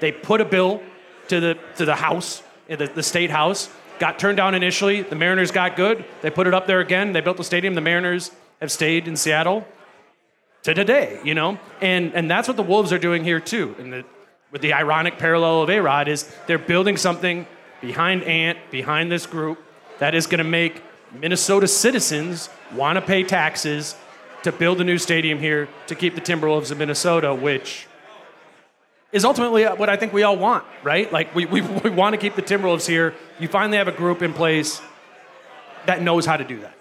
They 0.00 0.12
put 0.12 0.40
a 0.40 0.44
bill 0.44 0.82
to 1.28 1.40
the 1.40 1.58
to 1.76 1.84
the 1.84 1.94
house, 1.94 2.42
uh, 2.70 2.76
the, 2.76 2.86
the 2.86 3.02
state 3.02 3.30
house. 3.30 3.70
Got 3.98 4.18
turned 4.18 4.36
down 4.36 4.54
initially. 4.54 5.02
The 5.02 5.16
Mariners 5.16 5.50
got 5.50 5.76
good. 5.76 6.04
They 6.22 6.30
put 6.30 6.46
it 6.46 6.54
up 6.54 6.66
there 6.66 6.80
again. 6.80 7.12
They 7.12 7.20
built 7.20 7.36
the 7.36 7.44
stadium. 7.44 7.74
The 7.74 7.80
Mariners 7.80 8.30
have 8.60 8.72
stayed 8.72 9.06
in 9.06 9.16
Seattle 9.16 9.66
to 10.62 10.74
today, 10.74 11.20
you 11.24 11.34
know? 11.34 11.58
And 11.80 12.14
and 12.14 12.30
that's 12.30 12.48
what 12.48 12.56
the 12.56 12.62
Wolves 12.62 12.92
are 12.92 12.98
doing 12.98 13.24
here 13.24 13.40
too. 13.40 13.74
And 13.78 13.92
the 13.92 14.04
with 14.50 14.62
the 14.62 14.72
ironic 14.72 15.18
parallel 15.18 15.62
of 15.62 15.70
A 15.70 15.80
Rod 15.80 16.08
is 16.08 16.32
they're 16.46 16.58
building 16.58 16.96
something 16.96 17.46
behind 17.80 18.22
Ant, 18.24 18.58
behind 18.70 19.10
this 19.10 19.26
group, 19.26 19.62
that 19.98 20.14
is 20.14 20.26
going 20.26 20.38
to 20.38 20.44
make 20.44 20.82
Minnesota 21.12 21.66
citizens 21.66 22.48
want 22.74 22.96
to 22.96 23.02
pay 23.02 23.24
taxes 23.24 23.96
to 24.42 24.52
build 24.52 24.80
a 24.80 24.84
new 24.84 24.98
stadium 24.98 25.38
here 25.38 25.68
to 25.86 25.94
keep 25.94 26.14
the 26.14 26.20
Timberwolves 26.20 26.70
of 26.70 26.78
Minnesota, 26.78 27.34
which 27.34 27.86
is 29.12 29.24
ultimately 29.24 29.64
what 29.64 29.88
I 29.88 29.96
think 29.96 30.12
we 30.12 30.22
all 30.22 30.36
want, 30.36 30.64
right? 30.82 31.12
Like, 31.12 31.34
we, 31.34 31.46
we, 31.46 31.60
we 31.84 31.90
want 31.90 32.14
to 32.14 32.18
keep 32.18 32.36
the 32.36 32.42
Timberwolves 32.42 32.86
here. 32.86 33.14
You 33.38 33.48
finally 33.48 33.78
have 33.78 33.88
a 33.88 33.92
group 33.92 34.22
in 34.22 34.32
place 34.32 34.80
that 35.86 36.02
knows 36.02 36.26
how 36.26 36.36
to 36.36 36.44
do 36.44 36.60
that. 36.60 36.74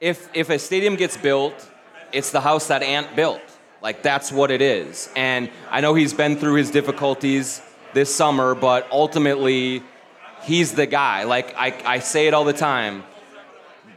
If, 0.00 0.28
if 0.34 0.50
a 0.50 0.58
stadium 0.58 0.96
gets 0.96 1.16
built, 1.16 1.70
it's 2.12 2.30
the 2.30 2.40
house 2.40 2.68
that 2.68 2.82
Ant 2.82 3.14
built. 3.14 3.42
Like, 3.82 4.02
that's 4.02 4.32
what 4.32 4.50
it 4.50 4.60
is. 4.60 5.10
And 5.14 5.50
I 5.70 5.80
know 5.80 5.94
he's 5.94 6.12
been 6.12 6.36
through 6.36 6.54
his 6.54 6.70
difficulties 6.70 7.62
this 7.94 8.14
summer, 8.14 8.54
but 8.54 8.86
ultimately, 8.90 9.82
he's 10.42 10.72
the 10.72 10.86
guy. 10.86 11.24
Like, 11.24 11.54
I, 11.56 11.80
I 11.84 11.98
say 12.00 12.26
it 12.26 12.34
all 12.34 12.44
the 12.44 12.52
time. 12.52 13.04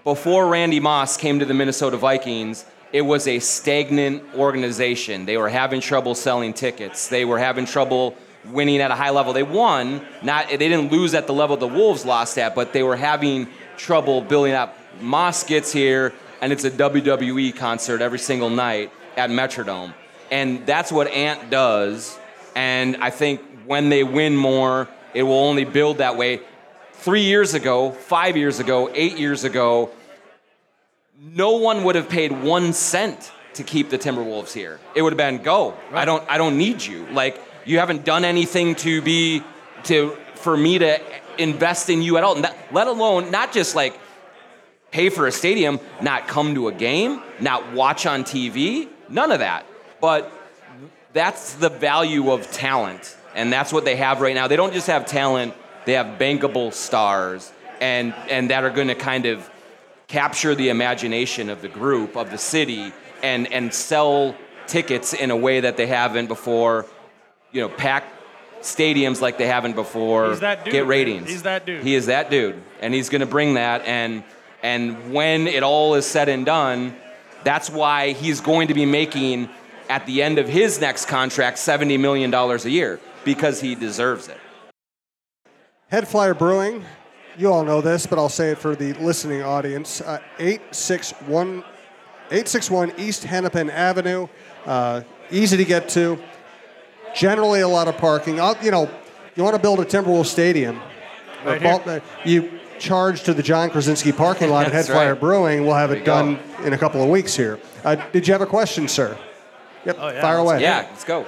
Before 0.04 0.48
Randy 0.48 0.82
Moss 0.82 1.16
came 1.16 1.39
to 1.39 1.46
the 1.46 1.54
Minnesota 1.54 1.96
Vikings, 1.96 2.66
it 2.92 3.04
was 3.04 3.26
a 3.26 3.39
stagnant 3.39 4.22
organization. 4.36 5.26
They 5.26 5.38
were 5.38 5.48
having 5.48 5.80
trouble 5.80 6.13
selling 6.13 6.54
tickets. 6.54 7.08
They 7.08 7.24
were 7.24 7.39
having 7.39 7.66
trouble 7.66 8.18
winning 8.52 8.82
at 8.82 8.92
a 8.92 8.96
high 8.96 9.12
level. 9.12 9.32
They 9.32 9.44
won, 9.44 10.06
not 10.22 10.50
they 10.50 10.58
didn't 10.58 10.92
lose 10.92 11.13
at 11.13 11.26
the 11.26 11.34
level 11.34 11.56
the 11.56 11.70
Wolves 11.70 12.04
lost 12.06 12.38
at, 12.38 12.54
but 12.54 12.74
they 12.74 12.84
were 12.84 12.98
having 12.98 13.48
trouble 13.78 14.20
building 14.20 14.52
up. 14.52 14.78
Moss 15.00 15.46
gets 15.46 15.72
here 15.72 16.13
and 16.42 16.52
it's 16.52 16.66
a 16.66 16.72
WWE 16.72 17.56
concert 17.56 18.02
every 18.02 18.20
single 18.20 18.50
night 18.50 18.92
at 19.16 19.30
Metrodome. 19.30 19.94
And 20.30 20.66
that's 20.66 20.92
what 20.92 21.08
Ant 21.08 21.50
does. 21.50 22.20
And 22.58 22.98
I 22.98 23.10
think 23.10 23.39
when 23.66 23.88
they 23.88 24.04
win 24.04 24.36
more, 24.36 24.89
it 25.13 25.24
will 25.24 25.39
only 25.39 25.63
build 25.63 26.00
that 26.00 26.18
way. 26.18 26.42
Three 27.04 27.24
years 27.24 27.54
ago, 27.54 27.92
five 27.92 28.38
years 28.38 28.62
ago, 28.62 28.89
eight 28.94 29.18
years 29.18 29.44
ago, 29.44 29.89
no 31.22 31.58
one 31.58 31.84
would 31.84 31.96
have 31.96 32.08
paid 32.08 32.32
one 32.32 32.72
cent 32.72 33.30
to 33.56 33.63
keep 33.63 33.89
the 33.89 33.98
Timberwolves 33.98 34.54
here. 34.54 34.80
It 34.96 35.02
would 35.02 35.12
have 35.12 35.18
been 35.18 35.44
go. 35.44 35.72
Right. 35.92 36.04
I 36.04 36.06
don't 36.06 36.24
I 36.30 36.38
don't 36.38 36.58
need 36.58 36.82
you. 36.82 37.06
Like 37.08 37.42
you 37.66 37.80
haven't 37.80 38.06
done 38.06 38.24
anything 38.24 38.76
to 38.76 39.02
be 39.02 39.44
to 39.84 40.18
for 40.36 40.56
me 40.56 40.78
to 40.78 40.98
invest 41.38 41.89
in 41.89 42.02
you 42.02 42.16
at 42.16 42.24
all. 42.24 42.36
Not, 42.36 42.56
let 42.72 42.88
alone 42.88 43.32
not 43.32 43.52
just 43.52 43.76
like 43.76 44.00
pay 44.92 45.10
for 45.10 45.28
a 45.28 45.32
stadium, 45.34 45.82
not 46.02 46.30
come 46.30 46.56
to 46.56 46.70
a 46.70 46.72
game, 46.72 47.22
not 47.42 47.74
watch 47.74 48.06
on 48.06 48.24
TV, 48.24 48.88
none 49.10 49.34
of 49.34 49.39
that. 49.39 49.66
But 50.00 50.32
that's 51.12 51.56
the 51.56 51.68
value 51.68 52.32
of 52.32 52.50
talent. 52.50 53.18
And 53.36 53.52
that's 53.52 53.74
what 53.74 53.84
they 53.84 53.98
have 53.98 54.22
right 54.22 54.34
now. 54.34 54.48
They 54.48 54.56
don't 54.56 54.72
just 54.72 54.88
have 54.88 55.06
talent, 55.06 55.54
they 55.86 55.93
have 55.93 56.19
bankable 56.19 56.74
stars 56.74 57.52
and 57.82 58.13
and 58.30 58.50
that 58.50 58.63
are 58.63 58.69
going 58.69 58.88
to 58.88 58.96
kind 58.96 59.26
of 59.26 59.50
capture 60.08 60.54
the 60.54 60.69
imagination 60.69 61.50
of 61.50 61.62
the 61.62 61.67
group, 61.67 62.15
of 62.15 62.30
the 62.30 62.38
city, 62.38 62.93
and, 63.24 63.52
and 63.52 63.74
sell 63.74 64.36
tickets 64.67 65.13
in 65.13 65.32
a 65.32 65.36
way 65.36 65.62
that 65.62 65.76
they 65.76 65.88
haven't 65.88 66.28
before, 66.28 66.86
you 67.52 67.62
know, 67.62 67.67
pack 67.69 68.04
stadiums 68.62 69.22
like 69.22 69.39
they 69.39 69.48
haven't 69.48 69.74
before, 69.74 70.30
he's 70.30 70.39
that 70.41 70.63
dude, 70.63 70.72
get 70.72 70.86
ratings. 70.86 71.30
He's 71.30 71.43
that 71.43 71.65
dude. 71.65 71.84
He 71.84 71.96
is 71.96 72.06
that 72.06 72.30
dude. 72.30 72.62
And 72.80 72.93
he's 72.93 73.10
going 73.10 73.22
to 73.22 73.26
bring 73.26 73.56
that. 73.56 73.86
And, 73.86 74.24
and 74.62 75.12
when 75.12 75.48
it 75.48 75.63
all 75.63 75.96
is 75.96 76.06
said 76.06 76.30
and 76.30 76.46
done, 76.46 76.96
that's 77.43 77.72
why 77.72 78.12
he's 78.12 78.39
going 78.39 78.67
to 78.67 78.76
be 78.76 78.86
making, 78.86 79.50
at 79.89 80.06
the 80.06 80.22
end 80.22 80.38
of 80.38 80.48
his 80.48 80.80
next 80.80 81.08
contract, 81.08 81.58
$70 81.58 82.00
million 82.00 82.32
a 82.32 82.58
year, 82.69 83.00
because 83.26 83.60
he 83.60 83.74
deserves 83.74 84.28
it. 84.28 84.38
HeadFlyer 85.93 86.38
Brewing 86.38 86.84
you 87.38 87.51
all 87.51 87.63
know 87.63 87.82
this, 87.82 88.06
but 88.06 88.19
I'll 88.19 88.29
say 88.29 88.51
it 88.51 88.58
for 88.58 88.75
the 88.75 88.93
listening 88.93 89.41
audience. 89.41 90.01
Uh, 90.01 90.19
861, 90.39 91.60
861 92.27 92.93
East 92.97 93.23
Hennepin 93.23 93.69
Avenue, 93.69 94.27
uh, 94.65 95.01
easy 95.32 95.58
to 95.58 95.65
get 95.65 95.89
to. 95.89 96.21
Generally, 97.15 97.62
a 97.62 97.67
lot 97.67 97.88
of 97.88 97.97
parking. 97.97 98.39
I'll, 98.39 98.58
you 98.63 98.71
know, 98.71 98.89
you 99.36 99.43
want 99.43 99.56
to 99.56 99.62
build 99.62 99.79
a 99.79 99.86
Timberwolves 99.86 100.27
stadium. 100.27 100.79
Right 101.45 101.62
ball, 101.62 101.99
you 102.23 102.60
charge 102.79 103.23
to 103.23 103.34
the 103.34 103.43
Jon 103.43 103.69
Krawczynski 103.69 104.15
parking 104.15 104.49
lot 104.49 104.65
at 104.71 104.73
HeadFlyer 104.73 105.19
Brewing. 105.19 105.65
We'll 105.65 105.75
have 105.75 105.91
it 105.91 106.06
done 106.06 106.39
go. 106.58 106.63
in 106.65 106.73
a 106.73 106.77
couple 106.77 107.03
of 107.03 107.10
weeks 107.10 107.36
here. 107.36 107.60
Uh, 107.84 107.95
did 108.12 108.27
you 108.27 108.34
have 108.34 108.41
a 108.41 108.47
question, 108.47 108.88
sir? 108.88 109.17
Yep, 109.86 109.97
oh, 109.99 110.10
yeah. 110.10 110.21
fire 110.21 110.38
away. 110.38 110.62
Yeah, 110.62 110.88
let's 110.89 111.03
go. 111.03 111.25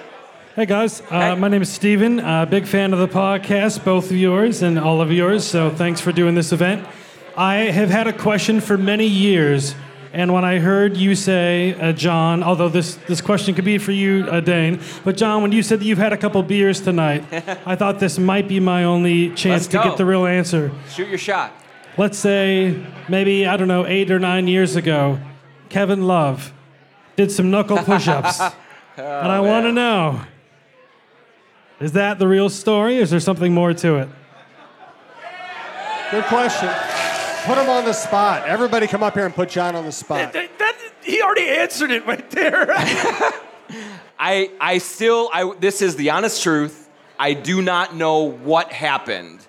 Hey 0.56 0.65
guys, 0.65 1.02
uh, 1.10 1.36
my 1.36 1.50
name 1.50 1.63
is 1.63 1.70
Steven. 1.70 2.18
Uh, 2.18 2.46
big 2.46 2.65
fan 2.65 2.94
of 2.94 3.00
the 3.00 3.10
podcast, 3.10 3.84
both 3.84 4.06
of 4.06 4.15
yours 4.15 4.62
and 4.62 4.80
all 4.80 5.02
of 5.02 5.12
yours. 5.12 5.46
So 5.46 5.70
thanks 5.70 6.00
for 6.00 6.13
doing 6.13 6.34
this 6.34 6.54
event. 6.54 6.88
I 7.36 7.56
have 7.56 7.89
had 7.89 8.08
a 8.08 8.13
question 8.13 8.62
for 8.62 8.78
many 8.78 9.06
years, 9.06 9.76
and 10.13 10.32
when 10.32 10.46
I 10.46 10.60
heard 10.60 10.96
you 10.96 11.13
say, 11.13 11.74
uh, 11.74 11.91
Jon, 11.91 12.41
although 12.41 12.70
this 12.70 12.96
this 13.06 13.20
question 13.20 13.54
could 13.54 13.65
be 13.65 13.78
for 13.78 13.91
you, 13.91 14.28
uh, 14.30 14.39
Dane, 14.39 14.80
but 15.04 15.18
Jon, 15.18 15.41
when 15.41 15.52
you 15.52 15.62
said 15.62 15.82
that 15.82 15.86
you've 15.86 15.98
had 15.98 16.13
a 16.13 16.18
couple 16.18 16.41
beers 16.41 16.80
tonight, 16.80 17.26
I 17.65 17.76
thought 17.76 18.00
this 18.00 18.18
might 18.18 18.48
be 18.48 18.62
my 18.62 18.86
only 18.86 19.32
chance 19.32 19.68
to 19.68 19.80
get 19.80 19.98
the 19.98 20.06
real 20.06 20.26
answer. 20.26 20.72
Shoot 20.89 21.10
your 21.10 21.18
shot. 21.18 21.52
Let's 21.98 22.18
say 22.18 22.82
maybe 23.10 23.46
I 23.46 23.58
don't 23.58 23.68
know 23.68 23.86
eight 23.86 24.10
or 24.10 24.20
nine 24.20 24.48
years 24.48 24.78
ago, 24.78 25.20
Kevin 25.68 26.08
Love 26.08 26.54
did 27.18 27.30
some 27.30 27.52
knuckle 27.52 27.76
push-ups, 27.80 28.39
oh, 28.39 28.54
and 28.98 29.30
I 29.34 29.41
want 29.41 29.65
to 29.65 29.74
know 29.74 30.22
is 31.80 31.92
that 31.94 32.20
the 32.20 32.28
real 32.28 32.50
story? 32.50 32.98
Is 32.98 33.10
there 33.10 33.20
something 33.20 33.54
more 33.54 33.74
to 33.74 33.96
it? 33.96 34.10
Good 36.12 36.26
question. 36.26 36.70
Put 37.46 37.58
him 37.58 37.70
on 37.70 37.86
the 37.86 37.94
spot. 37.94 38.48
Everybody 38.48 38.88
come 38.88 39.04
up 39.04 39.14
here 39.14 39.26
and 39.26 39.34
put 39.34 39.50
Jon 39.50 39.76
on 39.76 39.86
the 39.86 39.92
spot. 39.92 40.34
That, 40.34 40.58
that, 40.60 40.78
he 41.04 41.22
already 41.22 41.48
answered 41.48 41.92
it 41.92 42.06
right 42.06 42.30
there. 42.32 42.68
I, 44.20 44.52
I 44.60 44.78
still, 44.80 45.30
I, 45.34 45.54
this 45.60 45.82
is 45.82 45.96
the 45.96 46.12
honest 46.12 46.42
truth. 46.42 46.90
I 47.20 47.34
do 47.34 47.62
not 47.62 47.96
know 47.96 48.32
what 48.32 48.72
happened, 48.72 49.46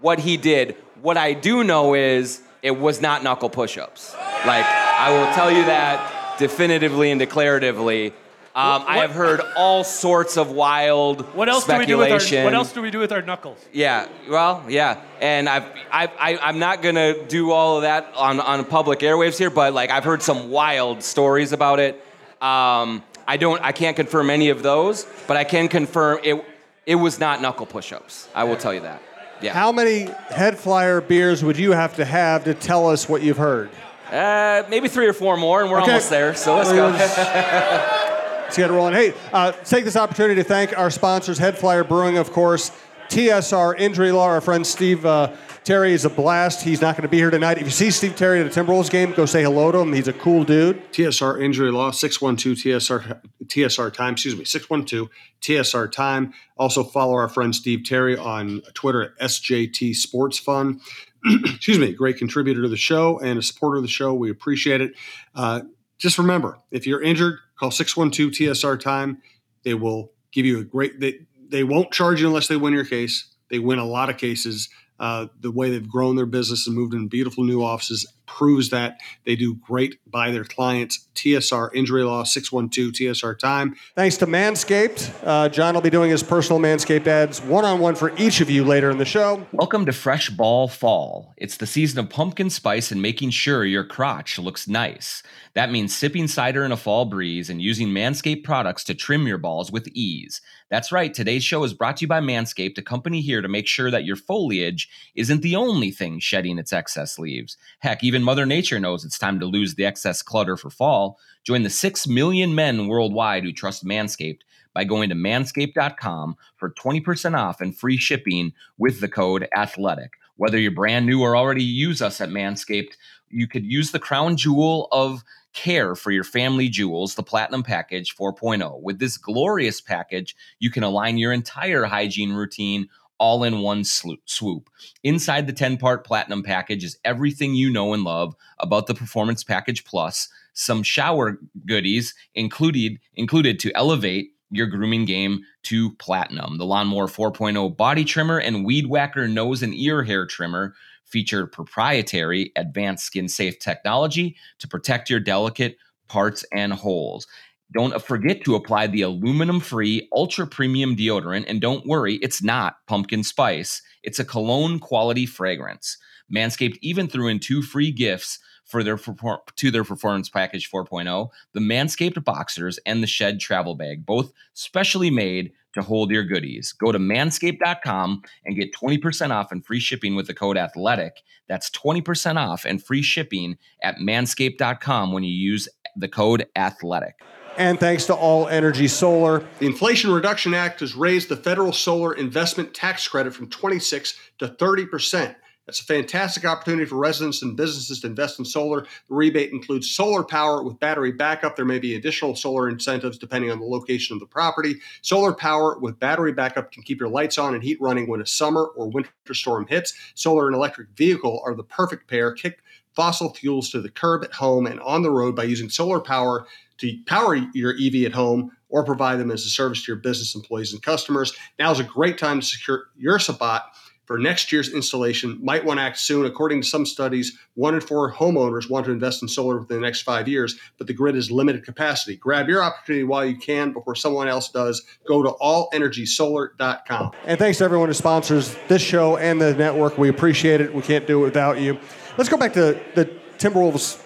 what 0.00 0.18
he 0.18 0.36
did. 0.36 0.76
What 1.00 1.16
I 1.16 1.32
do 1.32 1.64
know 1.64 1.94
is 1.94 2.42
it 2.62 2.72
was 2.72 3.00
not 3.00 3.22
knuckle 3.22 3.50
push 3.50 3.76
ups. 3.76 4.14
Like, 4.46 4.64
I 4.64 5.10
will 5.10 5.32
tell 5.34 5.50
you 5.50 5.64
that 5.64 6.38
definitively 6.38 7.10
and 7.10 7.20
declaratively. 7.20 8.12
Um, 8.54 8.84
I 8.86 8.98
have 8.98 9.12
heard 9.12 9.40
all 9.56 9.82
sorts 9.82 10.36
of 10.36 10.50
wild 10.50 11.22
what 11.34 11.48
else 11.48 11.64
speculation. 11.64 11.88
Do 11.88 11.96
we 11.96 12.04
do 12.04 12.14
with 12.14 12.32
our, 12.32 12.44
what 12.44 12.54
else 12.54 12.72
do 12.72 12.82
we 12.82 12.90
do 12.90 12.98
with 12.98 13.10
our 13.10 13.22
knuckles? 13.22 13.64
Yeah, 13.72 14.08
well, 14.28 14.62
yeah, 14.68 15.00
and 15.22 15.48
I've, 15.48 15.64
I've 15.90 16.10
I, 16.18 16.36
I'm 16.36 16.58
not 16.58 16.82
gonna 16.82 17.24
do 17.26 17.50
all 17.50 17.76
of 17.76 17.82
that 17.82 18.12
on 18.14 18.40
on 18.40 18.62
public 18.66 18.98
airwaves 18.98 19.38
here, 19.38 19.48
but 19.48 19.72
like 19.72 19.90
I've 19.90 20.04
heard 20.04 20.22
some 20.22 20.50
wild 20.50 21.02
stories 21.02 21.52
about 21.52 21.80
it. 21.80 21.94
Um, 22.42 23.02
I 23.26 23.38
don't, 23.38 23.62
I 23.62 23.72
can't 23.72 23.96
confirm 23.96 24.28
any 24.28 24.50
of 24.50 24.62
those, 24.62 25.06
but 25.26 25.38
I 25.38 25.44
can 25.44 25.68
confirm 25.68 26.18
it. 26.22 26.44
It 26.84 26.96
was 26.96 27.18
not 27.18 27.40
knuckle 27.40 27.64
push-ups. 27.64 28.28
I 28.34 28.44
will 28.44 28.56
tell 28.56 28.74
you 28.74 28.80
that. 28.80 29.00
Yeah. 29.40 29.54
How 29.54 29.72
many 29.72 30.06
HeadFlyer 30.30 31.06
beers 31.06 31.42
would 31.42 31.56
you 31.56 31.72
have 31.72 31.96
to 31.96 32.04
have 32.04 32.44
to 32.44 32.54
tell 32.54 32.88
us 32.88 33.08
what 33.08 33.22
you've 33.22 33.38
heard? 33.38 33.70
Uh, 34.10 34.64
maybe 34.68 34.88
three 34.88 35.06
or 35.06 35.12
four 35.12 35.36
more, 35.36 35.62
and 35.62 35.70
we're 35.70 35.80
okay. 35.80 35.92
almost 35.92 36.10
there. 36.10 36.34
So 36.34 36.56
let's 36.56 36.70
go. 36.70 38.08
Let's 38.52 38.58
get 38.58 38.70
it 38.70 38.74
rolling. 38.74 38.92
Hey, 38.92 39.14
uh, 39.32 39.52
take 39.52 39.86
this 39.86 39.96
opportunity 39.96 40.34
to 40.34 40.44
thank 40.44 40.76
our 40.76 40.90
sponsors, 40.90 41.38
HeadFlyer 41.38 41.88
Brewing, 41.88 42.18
of 42.18 42.32
course, 42.32 42.70
TSR 43.08 43.80
Injury 43.80 44.12
Law. 44.12 44.26
Our 44.26 44.42
friend 44.42 44.66
Steve 44.66 45.06
uh, 45.06 45.34
Terry 45.64 45.94
is 45.94 46.04
a 46.04 46.10
blast. 46.10 46.62
He's 46.62 46.82
not 46.82 46.94
going 46.94 47.04
to 47.04 47.08
be 47.08 47.16
here 47.16 47.30
tonight. 47.30 47.56
If 47.56 47.64
you 47.64 47.70
see 47.70 47.90
Steve 47.90 48.14
Terry 48.14 48.40
at 48.40 48.46
a 48.46 48.50
Timberwolves 48.50 48.90
game, 48.90 49.14
go 49.14 49.24
say 49.24 49.42
hello 49.42 49.72
to 49.72 49.78
him. 49.78 49.94
He's 49.94 50.06
a 50.06 50.12
cool 50.12 50.44
dude. 50.44 50.92
TSR 50.92 51.40
Injury 51.40 51.70
Law, 51.70 51.92
612 51.92 52.58
TSR, 52.58 53.22
TSR 53.46 53.90
Time, 53.90 54.12
excuse 54.12 54.36
me, 54.36 54.44
612 54.44 55.08
TSR 55.40 55.90
Time. 55.90 56.34
Also 56.58 56.84
follow 56.84 57.14
our 57.14 57.30
friend 57.30 57.54
Steve 57.56 57.84
Terry 57.86 58.18
on 58.18 58.60
Twitter 58.74 59.02
at 59.02 59.18
SJT 59.18 59.96
Sports 59.96 60.38
Fun. 60.38 60.78
excuse 61.24 61.78
me, 61.78 61.94
great 61.94 62.18
contributor 62.18 62.60
to 62.60 62.68
the 62.68 62.76
show 62.76 63.18
and 63.20 63.38
a 63.38 63.42
supporter 63.42 63.78
of 63.78 63.82
the 63.82 63.88
show. 63.88 64.12
We 64.12 64.30
appreciate 64.30 64.82
it. 64.82 64.92
Uh, 65.34 65.62
just 66.02 66.18
remember, 66.18 66.58
if 66.72 66.84
you're 66.84 67.00
injured, 67.00 67.38
Call 67.56 67.70
612 67.70 68.32
TSR 68.32 68.80
time. 68.80 69.22
They 69.62 69.74
will 69.74 70.10
give 70.32 70.44
you 70.44 70.58
a 70.58 70.64
great, 70.64 70.98
they, 70.98 71.20
they 71.48 71.62
won't 71.62 71.92
charge 71.92 72.20
you 72.20 72.26
unless 72.26 72.48
they 72.48 72.56
win 72.56 72.74
your 72.74 72.84
case. 72.84 73.32
They 73.50 73.60
win 73.60 73.78
a 73.78 73.84
lot 73.84 74.10
of 74.10 74.16
cases. 74.16 74.68
Uh, 75.02 75.26
the 75.40 75.50
way 75.50 75.68
they've 75.68 75.88
grown 75.88 76.14
their 76.14 76.26
business 76.26 76.68
and 76.68 76.76
moved 76.76 76.94
in 76.94 77.08
beautiful 77.08 77.42
new 77.42 77.60
offices, 77.60 78.06
proves 78.24 78.70
that 78.70 78.98
they 79.26 79.36
do 79.36 79.56
great 79.56 79.98
by 80.10 80.30
their 80.30 80.44
clients. 80.44 81.08
TSR 81.14 81.70
Injury 81.74 82.02
Law 82.02 82.24
612 82.24 82.92
TSR 82.92 83.38
Time. 83.38 83.76
Thanks 83.94 84.16
to 84.16 84.26
Manscaped. 84.26 85.12
Uh, 85.22 85.48
Jon 85.48 85.74
will 85.74 85.82
be 85.82 85.90
doing 85.90 86.10
his 86.10 86.22
personal 86.22 86.60
Manscaped 86.60 87.06
ads 87.06 87.42
one 87.42 87.64
on 87.64 87.80
one 87.80 87.94
for 87.94 88.16
each 88.16 88.40
of 88.40 88.48
you 88.48 88.64
later 88.64 88.90
in 88.90 88.98
the 88.98 89.04
show. 89.04 89.46
Welcome 89.52 89.86
to 89.86 89.92
Fresh 89.92 90.30
Ball 90.30 90.68
Fall. 90.68 91.34
It's 91.36 91.58
the 91.58 91.66
season 91.66 91.98
of 91.98 92.08
pumpkin 92.08 92.48
spice 92.48 92.90
and 92.90 93.02
making 93.02 93.30
sure 93.30 93.64
your 93.64 93.84
crotch 93.84 94.38
looks 94.38 94.66
nice. 94.66 95.22
That 95.54 95.70
means 95.70 95.94
sipping 95.94 96.28
cider 96.28 96.64
in 96.64 96.72
a 96.72 96.76
fall 96.76 97.04
breeze 97.04 97.50
and 97.50 97.60
using 97.60 97.88
Manscaped 97.88 98.44
products 98.44 98.84
to 98.84 98.94
trim 98.94 99.26
your 99.26 99.38
balls 99.38 99.70
with 99.70 99.88
ease. 99.88 100.40
That's 100.72 100.90
right, 100.90 101.12
today's 101.12 101.44
show 101.44 101.64
is 101.64 101.74
brought 101.74 101.98
to 101.98 102.04
you 102.04 102.08
by 102.08 102.20
Manscaped, 102.20 102.78
a 102.78 102.82
company 102.82 103.20
here 103.20 103.42
to 103.42 103.46
make 103.46 103.66
sure 103.66 103.90
that 103.90 104.06
your 104.06 104.16
foliage 104.16 104.88
isn't 105.14 105.42
the 105.42 105.54
only 105.54 105.90
thing 105.90 106.18
shedding 106.18 106.58
its 106.58 106.72
excess 106.72 107.18
leaves. 107.18 107.58
Heck, 107.80 108.02
even 108.02 108.22
Mother 108.22 108.46
Nature 108.46 108.80
knows 108.80 109.04
it's 109.04 109.18
time 109.18 109.38
to 109.40 109.44
lose 109.44 109.74
the 109.74 109.84
excess 109.84 110.22
clutter 110.22 110.56
for 110.56 110.70
fall. 110.70 111.18
Join 111.44 111.62
the 111.62 111.68
6 111.68 112.06
million 112.06 112.54
men 112.54 112.88
worldwide 112.88 113.44
who 113.44 113.52
trust 113.52 113.84
Manscaped 113.84 114.40
by 114.72 114.84
going 114.84 115.10
to 115.10 115.14
manscaped.com 115.14 116.36
for 116.56 116.70
20% 116.70 117.36
off 117.36 117.60
and 117.60 117.76
free 117.76 117.98
shipping 117.98 118.54
with 118.78 119.02
the 119.02 119.08
code 119.08 119.46
ATHLETIC. 119.54 120.08
Whether 120.36 120.58
you're 120.58 120.70
brand 120.70 121.04
new 121.04 121.20
or 121.20 121.36
already 121.36 121.62
use 121.62 122.00
us 122.00 122.18
at 122.18 122.30
Manscaped, 122.30 122.94
you 123.28 123.46
could 123.46 123.66
use 123.66 123.90
the 123.90 123.98
crown 123.98 124.38
jewel 124.38 124.88
of 124.90 125.22
care 125.52 125.94
for 125.94 126.10
your 126.10 126.24
family 126.24 126.68
jewels, 126.68 127.14
the 127.14 127.22
Platinum 127.22 127.62
Package 127.62 128.14
4.0. 128.16 128.80
With 128.82 128.98
this 128.98 129.16
glorious 129.16 129.80
package, 129.80 130.34
you 130.58 130.70
can 130.70 130.82
align 130.82 131.18
your 131.18 131.32
entire 131.32 131.84
hygiene 131.84 132.32
routine 132.32 132.88
all 133.18 133.44
in 133.44 133.60
one 133.60 133.84
swoop. 133.84 134.68
Inside 135.04 135.46
the 135.46 135.52
10 135.52 135.76
part 135.76 136.04
Platinum 136.04 136.42
Package 136.42 136.82
is 136.82 136.98
everything 137.04 137.54
you 137.54 137.70
know 137.70 137.94
and 137.94 138.02
love 138.02 138.34
about 138.58 138.86
the 138.86 138.94
Performance 138.94 139.44
Package 139.44 139.84
Plus, 139.84 140.28
some 140.54 140.82
shower 140.82 141.38
goodies 141.66 142.14
included, 142.34 142.98
included 143.14 143.60
to 143.60 143.72
elevate 143.76 144.32
your 144.50 144.66
grooming 144.66 145.04
game 145.04 145.40
to 145.62 145.94
platinum. 145.96 146.58
The 146.58 146.66
Lawnmower 146.66 147.06
4.0 147.06 147.76
body 147.76 148.04
trimmer 148.04 148.38
and 148.38 148.64
Weed 148.64 148.86
Whacker 148.86 149.26
nose 149.26 149.62
and 149.62 149.74
ear 149.74 150.02
hair 150.02 150.26
trimmer 150.26 150.74
feature 151.04 151.46
proprietary 151.46 152.52
advanced 152.56 153.04
skin 153.04 153.28
safe 153.28 153.58
technology 153.58 154.36
to 154.58 154.68
protect 154.68 155.10
your 155.10 155.20
delicate 155.20 155.76
parts 156.08 156.44
and 156.52 156.72
holes. 156.72 157.26
Don't 157.72 158.02
forget 158.02 158.44
to 158.44 158.54
apply 158.54 158.86
the 158.86 159.02
aluminum 159.02 159.60
free 159.60 160.08
ultra 160.14 160.46
premium 160.46 160.94
deodorant. 160.94 161.46
And 161.48 161.60
don't 161.60 161.86
worry, 161.86 162.16
it's 162.16 162.42
not 162.42 162.76
pumpkin 162.86 163.24
spice, 163.24 163.80
it's 164.02 164.18
a 164.18 164.24
cologne 164.24 164.78
quality 164.78 165.26
fragrance. 165.26 165.96
Manscaped 166.34 166.78
even 166.82 167.08
threw 167.08 167.28
in 167.28 167.38
two 167.38 167.62
free 167.62 167.90
gifts 167.90 168.38
for 168.64 168.82
their 168.82 168.96
to 168.96 169.70
their 169.70 169.84
performance 169.84 170.28
package 170.28 170.70
4.0 170.70 171.28
the 171.52 171.60
manscaped 171.60 172.22
boxers 172.24 172.78
and 172.86 173.02
the 173.02 173.06
shed 173.08 173.40
travel 173.40 173.74
bag 173.74 174.06
both 174.06 174.32
specially 174.54 175.10
made 175.10 175.52
to 175.72 175.82
hold 175.82 176.10
your 176.10 176.24
goodies 176.24 176.72
go 176.72 176.92
to 176.92 176.98
manscaped.com 176.98 178.22
and 178.44 178.56
get 178.56 178.72
20% 178.74 179.30
off 179.30 179.52
and 179.52 179.64
free 179.64 179.80
shipping 179.80 180.14
with 180.14 180.26
the 180.26 180.34
code 180.34 180.56
athletic 180.56 181.22
that's 181.48 181.70
20% 181.70 182.36
off 182.36 182.64
and 182.64 182.84
free 182.84 183.02
shipping 183.02 183.56
at 183.82 183.96
manscaped.com 183.96 185.12
when 185.12 185.22
you 185.22 185.32
use 185.32 185.68
the 185.96 186.08
code 186.08 186.46
athletic 186.56 187.16
and 187.58 187.78
thanks 187.78 188.06
to 188.06 188.14
All 188.14 188.48
Energy 188.48 188.88
Solar. 188.88 189.46
The 189.58 189.66
Inflation 189.66 190.10
Reduction 190.10 190.54
Act 190.54 190.80
has 190.80 190.94
raised 190.94 191.28
the 191.28 191.36
federal 191.36 191.72
solar 191.72 192.14
investment 192.14 192.72
tax 192.72 193.06
credit 193.06 193.34
from 193.34 193.48
26 193.50 194.18
to 194.38 194.48
30 194.48 194.86
percent. 194.86 195.36
That's 195.66 195.80
a 195.80 195.84
fantastic 195.84 196.44
opportunity 196.44 196.86
for 196.86 196.96
residents 196.96 197.40
and 197.40 197.56
businesses 197.56 198.00
to 198.00 198.08
invest 198.08 198.40
in 198.40 198.44
solar. 198.44 198.82
The 198.82 199.14
rebate 199.14 199.52
includes 199.52 199.92
solar 199.92 200.24
power 200.24 200.60
with 200.62 200.80
battery 200.80 201.12
backup. 201.12 201.54
There 201.54 201.64
may 201.64 201.78
be 201.78 201.94
additional 201.94 202.34
solar 202.34 202.68
incentives 202.68 203.16
depending 203.16 203.52
on 203.52 203.60
the 203.60 203.66
location 203.66 204.14
of 204.14 204.20
the 204.20 204.26
property. 204.26 204.76
Solar 205.02 205.32
power 205.32 205.78
with 205.78 206.00
battery 206.00 206.32
backup 206.32 206.72
can 206.72 206.82
keep 206.82 206.98
your 206.98 207.08
lights 207.08 207.38
on 207.38 207.54
and 207.54 207.62
heat 207.62 207.78
running 207.80 208.08
when 208.08 208.20
a 208.20 208.26
summer 208.26 208.64
or 208.76 208.90
winter 208.90 209.12
storm 209.32 209.66
hits. 209.68 209.94
Solar 210.14 210.48
and 210.48 210.56
electric 210.56 210.88
vehicle 210.96 211.40
are 211.46 211.54
the 211.54 211.62
perfect 211.62 212.08
pair. 212.08 212.32
Kick 212.32 212.58
fossil 212.94 213.32
fuels 213.32 213.70
to 213.70 213.80
the 213.80 213.88
curb 213.88 214.24
at 214.24 214.32
home 214.32 214.66
and 214.66 214.80
on 214.80 215.02
the 215.02 215.10
road 215.10 215.36
by 215.36 215.44
using 215.44 215.70
solar 215.70 216.00
power 216.00 216.44
to 216.78 216.98
power 217.06 217.36
your 217.54 217.74
EV 217.80 218.04
at 218.04 218.12
home 218.12 218.50
or 218.68 218.84
provide 218.84 219.20
them 219.20 219.30
as 219.30 219.46
a 219.46 219.48
service 219.48 219.84
to 219.84 219.92
your 219.92 220.00
business 220.00 220.34
employees 220.34 220.72
and 220.72 220.82
customers. 220.82 221.32
Now 221.58 221.70
is 221.70 221.78
a 221.78 221.84
great 221.84 222.18
time 222.18 222.40
to 222.40 222.46
secure 222.46 222.86
your 222.96 223.20
spot 223.20 223.66
for 224.04 224.18
next 224.18 224.52
year's 224.52 224.72
installation 224.72 225.38
might 225.42 225.64
want 225.64 225.78
to 225.78 225.82
act 225.82 225.98
soon. 225.98 226.26
According 226.26 226.62
to 226.62 226.66
some 226.66 226.84
studies, 226.84 227.38
one 227.54 227.74
in 227.74 227.80
four 227.80 228.12
homeowners 228.12 228.68
want 228.68 228.86
to 228.86 228.92
invest 228.92 229.22
in 229.22 229.28
solar 229.28 229.58
within 229.58 229.78
the 229.78 229.86
next 229.86 230.02
five 230.02 230.28
years, 230.28 230.58
but 230.78 230.86
the 230.86 230.92
grid 230.92 231.14
has 231.14 231.30
limited 231.30 231.64
capacity. 231.64 232.16
Grab 232.16 232.48
your 232.48 232.62
opportunity 232.62 233.04
while 233.04 233.24
you 233.24 233.36
can 233.36 233.72
before 233.72 233.94
someone 233.94 234.28
else 234.28 234.50
does. 234.50 234.82
Go 235.06 235.22
to 235.22 235.30
allenergysolar.com. 235.30 237.12
And 237.24 237.38
thanks 237.38 237.58
to 237.58 237.64
everyone 237.64 237.88
who 237.88 237.94
sponsors 237.94 238.56
this 238.68 238.82
show 238.82 239.16
and 239.16 239.40
the 239.40 239.54
network. 239.54 239.98
We 239.98 240.08
appreciate 240.08 240.60
it. 240.60 240.74
We 240.74 240.82
can't 240.82 241.06
do 241.06 241.20
it 241.22 241.24
without 241.24 241.60
you. 241.60 241.78
Let's 242.18 242.28
go 242.28 242.36
back 242.36 242.52
to 242.54 242.78
the 242.94 243.10
Timberwolves 243.38 244.04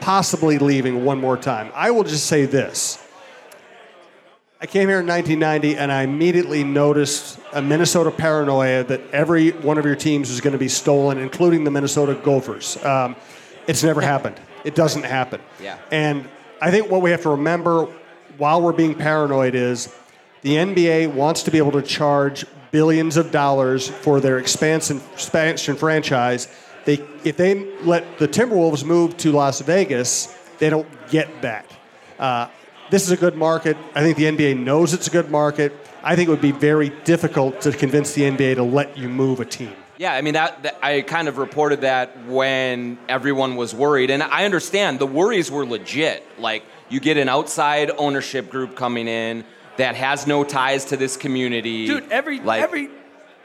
possibly 0.00 0.58
leaving 0.58 1.04
one 1.04 1.18
more 1.18 1.36
time. 1.36 1.70
I 1.74 1.90
will 1.90 2.04
just 2.04 2.26
say 2.26 2.44
this 2.44 3.01
I 4.62 4.66
came 4.66 4.88
here 4.88 5.00
in 5.00 5.08
1990 5.08 5.76
and 5.76 5.90
I 5.90 6.04
immediately 6.04 6.62
noticed 6.62 7.40
a 7.52 7.60
Minnesota 7.60 8.12
paranoia 8.12 8.84
that 8.84 9.00
every 9.10 9.50
one 9.50 9.76
of 9.76 9.84
your 9.84 9.96
teams 9.96 10.30
was 10.30 10.40
going 10.40 10.52
to 10.52 10.58
be 10.58 10.68
stolen, 10.68 11.18
including 11.18 11.64
the 11.64 11.72
Minnesota 11.72 12.14
Gophers. 12.14 12.76
Um, 12.84 13.16
it's 13.66 13.82
never 13.82 14.00
happened. 14.12 14.36
It 14.62 14.76
doesn't 14.76 15.02
happen. 15.02 15.40
Yeah. 15.60 15.78
And 15.90 16.28
I 16.60 16.70
think 16.70 16.88
what 16.88 17.02
we 17.02 17.10
have 17.10 17.22
to 17.22 17.30
remember 17.30 17.88
while 18.38 18.62
we're 18.62 18.72
being 18.72 18.94
paranoid 18.94 19.56
is 19.56 19.92
the 20.42 20.54
NBA 20.54 21.12
wants 21.12 21.42
to 21.42 21.50
be 21.50 21.58
able 21.58 21.72
to 21.72 21.82
charge 21.82 22.46
billions 22.70 23.16
of 23.16 23.32
dollars 23.32 23.88
for 23.88 24.20
their 24.20 24.38
expansion, 24.38 25.02
expansion 25.12 25.74
franchise. 25.74 26.46
They, 26.84 27.04
if 27.24 27.36
they 27.36 27.76
let 27.80 28.16
the 28.18 28.28
Timberwolves 28.28 28.84
move 28.84 29.16
to 29.16 29.32
Las 29.32 29.60
Vegas, 29.60 30.26
they 30.60 30.70
don't 30.70 30.88
get 31.10 31.42
that. 31.42 31.66
Uh, 32.16 32.46
this 32.92 33.04
is 33.06 33.10
a 33.10 33.16
good 33.16 33.36
market. 33.36 33.74
I 33.94 34.02
think 34.02 34.18
the 34.18 34.24
NBA 34.24 34.58
knows 34.58 34.92
it's 34.92 35.06
a 35.06 35.10
good 35.10 35.30
market. 35.30 35.72
I 36.02 36.14
think 36.14 36.28
it 36.28 36.30
would 36.30 36.42
be 36.42 36.52
very 36.52 36.90
difficult 37.04 37.62
to 37.62 37.72
convince 37.72 38.12
the 38.12 38.22
NBA 38.22 38.56
to 38.56 38.62
let 38.62 38.98
you 38.98 39.08
move 39.08 39.40
a 39.40 39.46
team. 39.46 39.72
Yeah, 39.96 40.12
I 40.12 40.20
mean 40.20 40.34
that, 40.34 40.62
that, 40.64 40.78
I 40.82 41.00
kind 41.00 41.26
of 41.26 41.38
reported 41.38 41.80
that 41.80 42.26
when 42.26 42.98
everyone 43.08 43.56
was 43.56 43.74
worried, 43.74 44.10
and 44.10 44.22
I 44.22 44.44
understand 44.44 44.98
the 44.98 45.06
worries 45.06 45.50
were 45.50 45.64
legit. 45.64 46.22
Like 46.38 46.64
you 46.90 47.00
get 47.00 47.16
an 47.16 47.30
outside 47.30 47.90
ownership 47.96 48.50
group 48.50 48.76
coming 48.76 49.08
in 49.08 49.44
that 49.78 49.94
has 49.94 50.26
no 50.26 50.44
ties 50.44 50.84
to 50.86 50.98
this 50.98 51.16
community. 51.16 51.86
Dude, 51.86 52.12
every 52.12 52.40
like, 52.40 52.60
every 52.60 52.90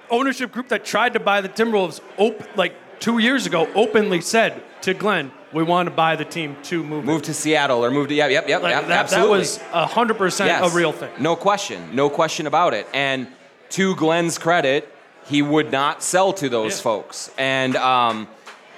ownership 0.09 0.51
group 0.51 0.67
that 0.69 0.83
tried 0.83 1.13
to 1.13 1.21
buy 1.21 1.39
the 1.39 1.49
Timberwolves, 1.49 2.01
op- 2.17 2.57
like 2.57 2.75
two 2.99 3.19
years 3.19 3.45
ago, 3.45 3.67
openly 3.75 4.21
said 4.21 4.61
to 4.81 4.93
Glen, 4.93 5.31
we 5.53 5.63
want 5.63 5.87
to 5.87 5.95
buy 5.95 6.15
the 6.15 6.25
team 6.25 6.57
to 6.63 6.83
move. 6.83 7.05
Move 7.05 7.21
to 7.23 7.33
Seattle 7.33 7.83
or 7.83 7.91
move 7.91 8.09
to 8.09 8.13
yeah, 8.13 8.27
yep, 8.27 8.47
yep, 8.47 8.61
like 8.61 8.71
yep 8.71 8.87
that, 8.87 8.99
absolutely. 8.99 9.43
That 9.43 9.73
was 9.73 9.91
hundred 9.91 10.17
percent 10.17 10.65
a 10.65 10.75
real 10.75 10.91
thing. 10.91 11.11
No 11.19 11.35
question, 11.35 11.95
no 11.95 12.09
question 12.09 12.47
about 12.47 12.73
it. 12.73 12.87
And 12.93 13.27
to 13.71 13.95
Glen's 13.95 14.37
credit, 14.37 14.93
he 15.25 15.41
would 15.41 15.71
not 15.71 16.03
sell 16.03 16.33
to 16.33 16.49
those 16.49 16.77
yeah. 16.77 16.83
folks, 16.83 17.31
and 17.37 17.75
um, 17.75 18.27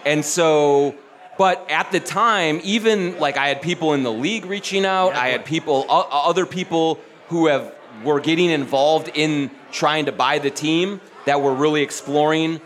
and 0.05 0.23
so. 0.23 0.95
But 1.37 1.71
at 1.71 1.93
the 1.93 2.01
time, 2.01 2.59
even 2.65 3.17
like 3.17 3.37
I 3.37 3.47
had 3.47 3.61
people 3.61 3.93
in 3.93 4.03
the 4.03 4.11
league 4.11 4.43
reaching 4.43 4.85
out, 4.85 5.13
yeah, 5.13 5.21
I 5.21 5.27
had 5.29 5.45
people, 5.45 5.85
uh, 5.87 6.01
other 6.11 6.45
people 6.45 6.99
who 7.29 7.47
have 7.47 7.73
were 8.03 8.19
getting 8.19 8.49
involved 8.49 9.09
in 9.13 9.49
trying 9.71 10.07
to 10.07 10.11
buy 10.11 10.39
the 10.39 10.51
team 10.51 10.99
that 11.25 11.41
were 11.41 11.53
really 11.53 11.81
exploring 11.81 12.59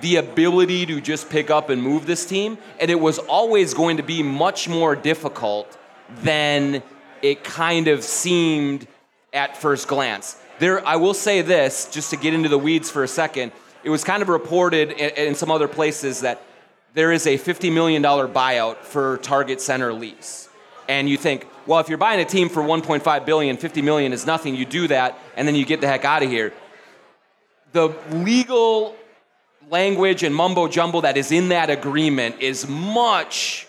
the 0.00 0.16
ability 0.16 0.86
to 0.86 1.00
just 1.00 1.28
pick 1.30 1.50
up 1.50 1.70
and 1.70 1.82
move 1.82 2.06
this 2.06 2.24
team, 2.26 2.58
and 2.78 2.90
it 2.90 2.98
was 2.98 3.18
always 3.18 3.74
going 3.74 3.96
to 3.98 4.02
be 4.02 4.22
much 4.22 4.68
more 4.68 4.96
difficult 4.96 5.76
than 6.22 6.82
it 7.22 7.44
kind 7.44 7.88
of 7.88 8.02
seemed 8.02 8.86
at 9.32 9.56
first 9.56 9.88
glance. 9.88 10.36
There, 10.58 10.86
I 10.86 10.96
will 10.96 11.14
say 11.14 11.42
this, 11.42 11.90
just 11.90 12.10
to 12.10 12.16
get 12.16 12.34
into 12.34 12.48
the 12.48 12.58
weeds 12.58 12.90
for 12.90 13.04
a 13.04 13.08
second. 13.08 13.52
It 13.82 13.90
was 13.90 14.04
kind 14.04 14.22
of 14.22 14.28
reported 14.28 14.92
in, 14.92 15.28
in 15.28 15.34
some 15.34 15.50
other 15.50 15.68
places 15.68 16.20
that 16.20 16.42
there 16.92 17.12
is 17.12 17.26
a 17.26 17.38
$50 17.38 17.72
million 17.72 18.02
buyout 18.02 18.78
for 18.78 19.18
Target 19.18 19.60
Center 19.60 19.92
lease. 19.92 20.48
And 20.88 21.08
you 21.08 21.16
think, 21.16 21.46
well, 21.66 21.78
if 21.78 21.88
you're 21.88 21.98
buying 21.98 22.20
a 22.20 22.24
team 22.24 22.48
for 22.48 22.62
1.5 22.62 23.24
billion, 23.24 23.56
50 23.56 23.82
million 23.82 24.12
is 24.12 24.26
nothing. 24.26 24.56
You 24.56 24.64
do 24.64 24.88
that, 24.88 25.18
and 25.36 25.46
then 25.46 25.54
you 25.54 25.64
get 25.64 25.80
the 25.80 25.86
heck 25.86 26.04
out 26.04 26.22
of 26.22 26.28
here. 26.28 26.52
The 27.72 27.94
legal 28.10 28.96
language 29.70 30.24
and 30.24 30.34
mumbo 30.34 30.66
jumbo 30.66 31.00
that 31.00 31.16
is 31.16 31.30
in 31.30 31.50
that 31.50 31.70
agreement 31.70 32.36
is 32.40 32.66
much 32.68 33.68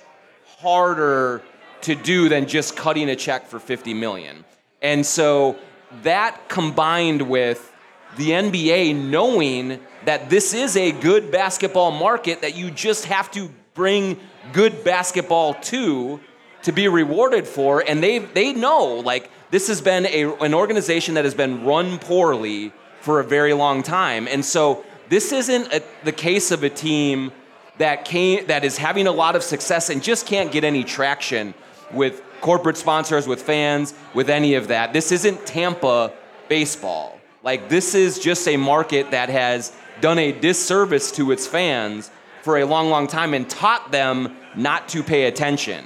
harder 0.57 1.43
to 1.81 1.95
do 1.95 2.27
than 2.27 2.47
just 2.47 2.75
cutting 2.75 3.09
a 3.09 3.15
check 3.15 3.47
for 3.47 3.59
50 3.59 3.93
million. 3.93 4.43
And 4.81 5.05
so 5.05 5.57
that 6.03 6.49
combined 6.49 7.21
with 7.21 7.71
the 8.17 8.31
NBA 8.31 8.95
knowing 8.95 9.79
that 10.05 10.29
this 10.29 10.53
is 10.53 10.75
a 10.75 10.91
good 10.91 11.31
basketball 11.31 11.91
market 11.91 12.41
that 12.41 12.55
you 12.55 12.71
just 12.71 13.05
have 13.05 13.29
to 13.31 13.49
bring 13.73 14.19
good 14.53 14.83
basketball 14.83 15.53
to 15.53 16.19
to 16.63 16.71
be 16.71 16.87
rewarded 16.87 17.47
for 17.47 17.83
and 17.87 18.03
they 18.03 18.19
they 18.19 18.53
know 18.53 18.85
like 18.85 19.31
this 19.49 19.67
has 19.67 19.81
been 19.81 20.05
a, 20.07 20.31
an 20.43 20.53
organization 20.53 21.15
that 21.15 21.23
has 21.23 21.33
been 21.33 21.63
run 21.63 21.97
poorly 21.97 22.73
for 22.99 23.19
a 23.19 23.23
very 23.23 23.53
long 23.53 23.81
time 23.81 24.27
and 24.27 24.43
so 24.43 24.83
this 25.11 25.33
isn't 25.33 25.73
a, 25.73 25.83
the 26.05 26.13
case 26.13 26.51
of 26.51 26.63
a 26.63 26.69
team 26.69 27.33
that 27.79 28.05
came 28.05 28.47
that 28.47 28.63
is 28.63 28.77
having 28.77 29.07
a 29.07 29.11
lot 29.11 29.35
of 29.35 29.43
success 29.43 29.89
and 29.89 30.01
just 30.01 30.25
can't 30.25 30.53
get 30.53 30.63
any 30.63 30.85
traction 30.85 31.53
with 31.91 32.23
corporate 32.39 32.77
sponsors 32.77 33.27
with 33.27 33.41
fans 33.41 33.93
with 34.13 34.29
any 34.29 34.53
of 34.53 34.69
that. 34.69 34.93
This 34.93 35.11
isn't 35.11 35.45
Tampa 35.45 36.13
baseball. 36.47 37.19
Like 37.43 37.67
this 37.67 37.93
is 37.93 38.19
just 38.19 38.47
a 38.47 38.55
market 38.55 39.11
that 39.11 39.27
has 39.27 39.73
done 39.99 40.17
a 40.17 40.31
disservice 40.31 41.11
to 41.11 41.33
its 41.33 41.45
fans 41.45 42.09
for 42.41 42.59
a 42.59 42.63
long, 42.63 42.89
long 42.89 43.05
time 43.05 43.33
and 43.33 43.49
taught 43.49 43.91
them 43.91 44.37
not 44.55 44.87
to 44.89 45.03
pay 45.03 45.25
attention. 45.25 45.83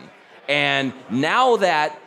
And 0.48 0.94
now 1.10 1.56
that 1.58 2.00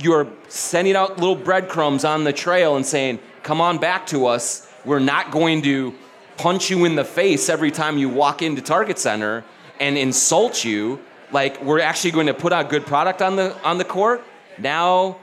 you're 0.00 0.26
sending 0.48 0.96
out 0.96 1.20
little 1.20 1.36
breadcrumbs 1.36 2.04
on 2.04 2.24
the 2.24 2.32
trail 2.32 2.74
and 2.74 2.84
saying, 2.84 3.20
come 3.44 3.60
on 3.60 3.78
back 3.78 4.08
to 4.08 4.26
us, 4.26 4.68
we're 4.84 4.98
not 4.98 5.30
going 5.30 5.62
to 5.62 5.94
punch 6.36 6.70
you 6.70 6.84
in 6.84 6.94
the 6.94 7.04
face 7.04 7.48
every 7.48 7.70
time 7.70 7.98
you 7.98 8.08
walk 8.08 8.42
into 8.42 8.62
Target 8.62 8.98
Center 8.98 9.44
and 9.80 9.96
insult 9.96 10.64
you. 10.64 11.00
Like 11.32 11.62
we're 11.62 11.80
actually 11.80 12.12
going 12.12 12.26
to 12.26 12.34
put 12.34 12.52
out 12.52 12.70
good 12.70 12.86
product 12.86 13.22
on 13.22 13.36
the 13.36 13.56
on 13.62 13.78
the 13.78 13.84
court. 13.84 14.22
Now 14.58 15.18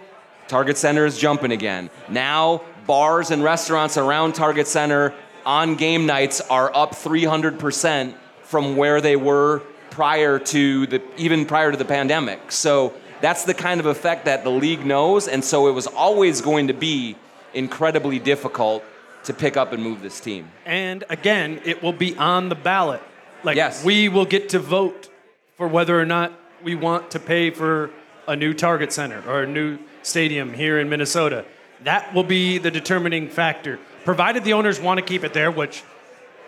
Target 0.47 0.77
Center 0.77 1.05
is 1.05 1.17
jumping 1.17 1.51
again. 1.51 1.89
Now 2.09 2.63
bars 2.85 3.31
and 3.31 3.43
restaurants 3.43 3.97
around 3.97 4.33
Target 4.33 4.67
Center 4.67 5.13
on 5.45 5.75
game 5.75 6.05
nights 6.05 6.41
are 6.41 6.73
up 6.75 6.91
300% 6.91 8.13
from 8.43 8.77
where 8.77 9.01
they 9.01 9.15
were 9.15 9.61
prior 9.89 10.39
to 10.39 10.87
the 10.87 11.01
even 11.17 11.45
prior 11.45 11.71
to 11.71 11.77
the 11.77 11.85
pandemic. 11.85 12.51
So 12.51 12.93
that's 13.21 13.45
the 13.45 13.53
kind 13.53 13.79
of 13.79 13.85
effect 13.85 14.25
that 14.25 14.43
the 14.43 14.49
league 14.49 14.85
knows 14.85 15.27
and 15.27 15.43
so 15.43 15.67
it 15.67 15.71
was 15.71 15.87
always 15.87 16.41
going 16.41 16.67
to 16.67 16.73
be 16.73 17.15
incredibly 17.53 18.19
difficult 18.19 18.83
to 19.25 19.33
pick 19.33 19.57
up 19.57 19.71
and 19.73 19.81
move 19.81 20.01
this 20.01 20.19
team. 20.19 20.49
And 20.65 21.03
again, 21.09 21.61
it 21.65 21.81
will 21.81 21.93
be 21.93 22.15
on 22.17 22.49
the 22.49 22.55
ballot. 22.55 23.01
Like 23.43 23.55
Yes. 23.55 23.83
we 23.83 24.09
will 24.09 24.25
get 24.25 24.49
to 24.49 24.59
vote 24.59 25.09
for 25.57 25.67
whether 25.67 25.99
or 25.99 26.05
not 26.05 26.33
we 26.63 26.75
want 26.75 27.11
to 27.11 27.19
pay 27.19 27.49
for 27.49 27.89
a 28.27 28.35
new 28.35 28.53
Target 28.53 28.93
Center 28.93 29.21
or 29.27 29.43
a 29.43 29.47
new 29.47 29.77
stadium 30.01 30.53
here 30.53 30.79
in 30.79 30.89
Minnesota. 30.89 31.45
That 31.83 32.13
will 32.13 32.23
be 32.23 32.57
the 32.57 32.71
determining 32.71 33.27
factor. 33.29 33.79
Provided 34.05 34.43
the 34.43 34.53
owners 34.53 34.79
want 34.79 34.99
to 34.99 35.05
keep 35.05 35.23
it 35.23 35.33
there, 35.33 35.51
which 35.51 35.83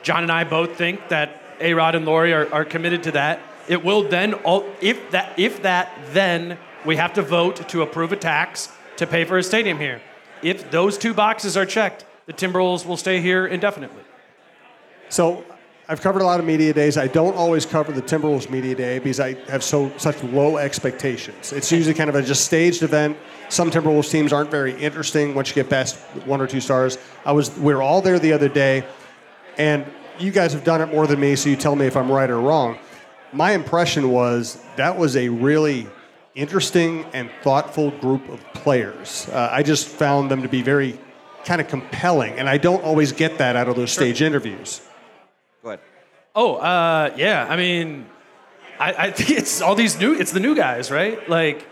Jon 0.03 0.23
and 0.23 0.32
I 0.32 0.43
both 0.45 0.76
think 0.78 1.09
that 1.09 1.41
A 1.59 1.73
Rod 1.73 1.95
and 1.95 2.05
Lore 2.05 2.28
are, 2.28 2.53
are 2.53 2.65
committed 2.65 3.03
to 3.03 3.11
that. 3.11 3.39
It 3.67 3.84
will 3.84 4.07
then, 4.07 4.34
all, 4.36 4.65
if 4.82 5.11
that, 5.11 5.38
if 5.38 5.63
that, 5.63 5.91
then 6.11 6.57
we 6.86 6.95
have 6.97 7.13
to 7.13 7.21
vote 7.21 7.67
to 7.69 7.82
approve 7.82 8.11
a 8.11 8.15
tax 8.15 8.69
to 8.97 9.07
pay 9.07 9.26
for 9.26 9.38
a 9.38 9.43
stadium 9.43 9.80
here. 9.80 10.01
If 10.41 10.69
those 10.71 10.97
two 10.97 11.13
boxes 11.13 11.57
are 11.57 11.65
checked, 11.65 12.05
the 12.26 12.34
Timberwolves 12.34 12.86
will 12.86 12.97
stay 12.97 13.21
here 13.21 13.45
indefinitely. 13.45 14.03
So 15.09 15.45
I've 15.88 16.01
covered 16.01 16.23
a 16.23 16.26
lot 16.26 16.39
of 16.39 16.45
media 16.45 16.73
days. 16.73 16.97
I 16.97 17.05
don't 17.05 17.36
always 17.36 17.65
cover 17.65 17.91
the 17.91 18.01
Timberwolves 18.01 18.49
media 18.49 18.73
day 18.73 18.97
because 18.97 19.19
I 19.19 19.36
have 19.49 19.63
so 19.63 19.91
such 19.97 20.23
low 20.23 20.57
expectations. 20.57 21.53
It's 21.53 21.71
usually 21.71 21.93
kind 21.93 22.09
of 22.09 22.15
a 22.15 22.23
just 22.23 22.45
staged 22.45 22.82
event. 22.82 23.17
Some 23.49 23.69
Timberwolves 23.69 24.09
teams 24.09 24.34
aren't 24.34 24.49
very 24.49 24.73
interesting 24.82 25.36
once 25.36 25.49
you 25.49 25.55
get 25.55 25.69
past 25.69 25.97
one 26.26 26.41
or 26.41 26.47
two 26.47 26.59
stars. 26.59 26.97
I 27.23 27.34
was 27.34 27.55
we 27.57 27.73
were 27.73 27.84
all 27.84 28.01
there 28.01 28.17
the 28.17 28.34
other 28.34 28.49
day, 28.49 28.84
and 29.57 29.86
you 30.17 30.32
guys 30.32 30.53
have 30.53 30.63
done 30.63 30.82
it 30.82 30.88
more 30.88 31.05
than 31.05 31.19
me, 31.19 31.36
so 31.36 31.49
you 31.49 31.55
tell 31.55 31.76
me 31.76 31.86
if 31.86 31.95
I'm 31.95 32.11
right 32.11 32.30
or 32.30 32.39
wrong. 32.39 32.80
My 33.32 33.51
impression 33.51 34.09
was 34.09 34.63
that 34.78 34.97
was 34.97 35.15
a 35.15 35.30
really 35.30 35.88
interesting 36.34 37.05
and 37.13 37.30
thoughtful 37.43 37.91
group 37.91 38.28
of 38.30 38.43
players. 38.53 39.30
Uh, 39.32 39.49
I 39.51 39.61
just 39.61 39.88
found 39.88 40.32
them 40.32 40.41
to 40.41 40.49
be 40.49 40.63
very 40.63 40.99
kind 41.45 41.61
of 41.61 41.67
compelling, 41.67 42.33
and 42.33 42.49
I 42.49 42.57
don't 42.57 42.83
always 42.83 43.11
get 43.11 43.37
that 43.37 43.55
out 43.55 43.67
of 43.69 43.75
those 43.75 43.91
stage 43.91 44.21
interviews. 44.21 44.81
Go 45.63 45.69
ahead. 45.69 45.79
Oh, 46.35 46.55
uh, 46.55 47.13
yeah. 47.15 47.47
I 47.49 47.55
mean, 47.55 48.07
I, 48.79 48.93
I 48.93 49.11
think 49.11 49.29
it's 49.31 49.61
all 49.61 49.75
these 49.75 49.97
new. 49.99 50.13
It's 50.13 50.31
the 50.31 50.39
new 50.39 50.55
guys, 50.55 50.91
right? 50.91 51.27
Like, 51.29 51.65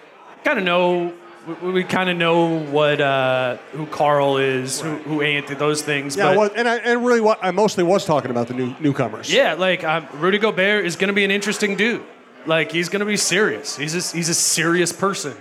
kind 0.43 0.57
of 0.59 0.65
know. 0.65 1.13
We, 1.61 1.71
we 1.71 1.83
kind 1.83 2.09
of 2.09 2.15
know 2.15 2.59
what 2.59 3.01
uh, 3.01 3.57
who 3.73 3.85
Karl 3.87 4.37
is, 4.37 4.79
who, 4.79 4.95
who 4.99 5.21
Anthony, 5.21 5.59
those 5.59 5.81
things. 5.81 6.15
Yeah, 6.15 6.29
but 6.29 6.37
well, 6.37 6.49
and 6.55 6.69
I 6.69 6.77
and 6.77 7.05
really, 7.05 7.19
what 7.19 7.39
I 7.41 7.51
mostly 7.51 7.83
was 7.83 8.05
talking 8.05 8.31
about 8.31 8.47
the 8.47 8.53
new 8.53 8.73
newcomers. 8.79 9.29
yeah, 9.33 9.53
like 9.55 9.83
um, 9.83 10.07
Rudy 10.13 10.37
Gobert 10.37 10.85
is 10.85 10.95
going 10.95 11.09
to 11.09 11.13
be 11.13 11.25
an 11.25 11.31
interesting 11.31 11.75
dude. 11.75 12.01
Like 12.45 12.71
he's 12.71 12.87
going 12.87 13.01
to 13.01 13.05
be 13.05 13.17
serious. 13.17 13.75
He's 13.75 13.93
a, 13.93 14.15
he's 14.15 14.29
a 14.29 14.33
serious 14.33 14.93
person. 14.93 15.35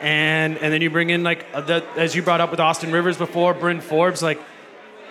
And 0.00 0.58
and 0.58 0.72
then 0.72 0.82
you 0.82 0.90
bring 0.90 1.10
in 1.10 1.22
like 1.22 1.46
uh, 1.54 1.60
the, 1.62 1.84
as 1.96 2.14
you 2.14 2.22
brought 2.22 2.40
up 2.40 2.50
with 2.50 2.60
Austin 2.60 2.92
Rivers 2.92 3.16
before, 3.16 3.54
Bryn 3.54 3.80
Forbes. 3.80 4.22
Like 4.22 4.40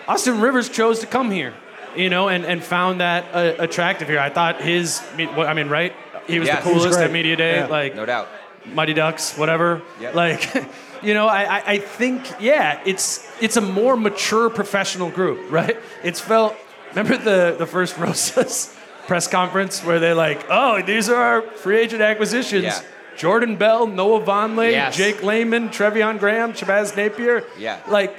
Austin 0.06 0.40
Rivers 0.40 0.68
chose 0.68 1.00
to 1.00 1.06
come 1.06 1.30
here, 1.30 1.54
you 1.96 2.08
know, 2.08 2.28
and, 2.28 2.44
and 2.44 2.62
found 2.62 3.00
that 3.00 3.24
uh, 3.34 3.60
attractive 3.62 4.08
here. 4.08 4.20
I 4.20 4.30
thought 4.30 4.60
his, 4.62 5.02
I 5.18 5.54
mean, 5.54 5.68
right? 5.68 5.92
He 6.26 6.38
was 6.38 6.48
the 6.48 6.56
He 6.56 6.72
was 6.72 6.82
coolest 6.82 7.00
at 7.00 7.12
media 7.12 7.36
day. 7.36 7.56
Yeah. 7.56 7.66
Like 7.66 7.94
No 7.94 8.06
doubt. 8.06 8.28
Mighty 8.72 8.94
Ducks, 8.94 9.36
whatever. 9.36 9.82
Yep. 10.00 10.14
Like, 10.14 10.66
you 11.02 11.14
know, 11.14 11.28
I, 11.28 11.44
I, 11.44 11.62
I 11.72 11.78
think, 11.78 12.24
yeah, 12.40 12.80
it's 12.84 13.28
it's 13.40 13.56
a 13.56 13.60
more 13.60 13.96
mature 13.96 14.50
professional 14.50 15.10
group, 15.10 15.50
right? 15.50 15.76
It's 16.02 16.20
felt. 16.20 16.56
Remember 16.90 17.16
the 17.16 17.56
the 17.58 17.66
first 17.66 17.98
Rosas 17.98 18.74
press 19.06 19.28
conference 19.28 19.84
where 19.84 20.00
they're 20.00 20.14
like, 20.14 20.46
"Oh, 20.48 20.82
these 20.82 21.08
are 21.08 21.16
our 21.16 21.42
free 21.42 21.78
agent 21.78 22.02
acquisitions." 22.02 22.64
Yeah. 22.64 22.80
Jordan 23.16 23.56
Bell, 23.56 23.86
Noah 23.86 24.20
Vonleh, 24.22 24.70
Yes. 24.72 24.96
Jake 24.96 25.22
Layman, 25.22 25.68
Treveon 25.70 26.18
Graham, 26.18 26.52
Shabazz 26.52 26.96
Napier. 26.96 27.44
Yeah. 27.58 27.80
Like, 27.88 28.14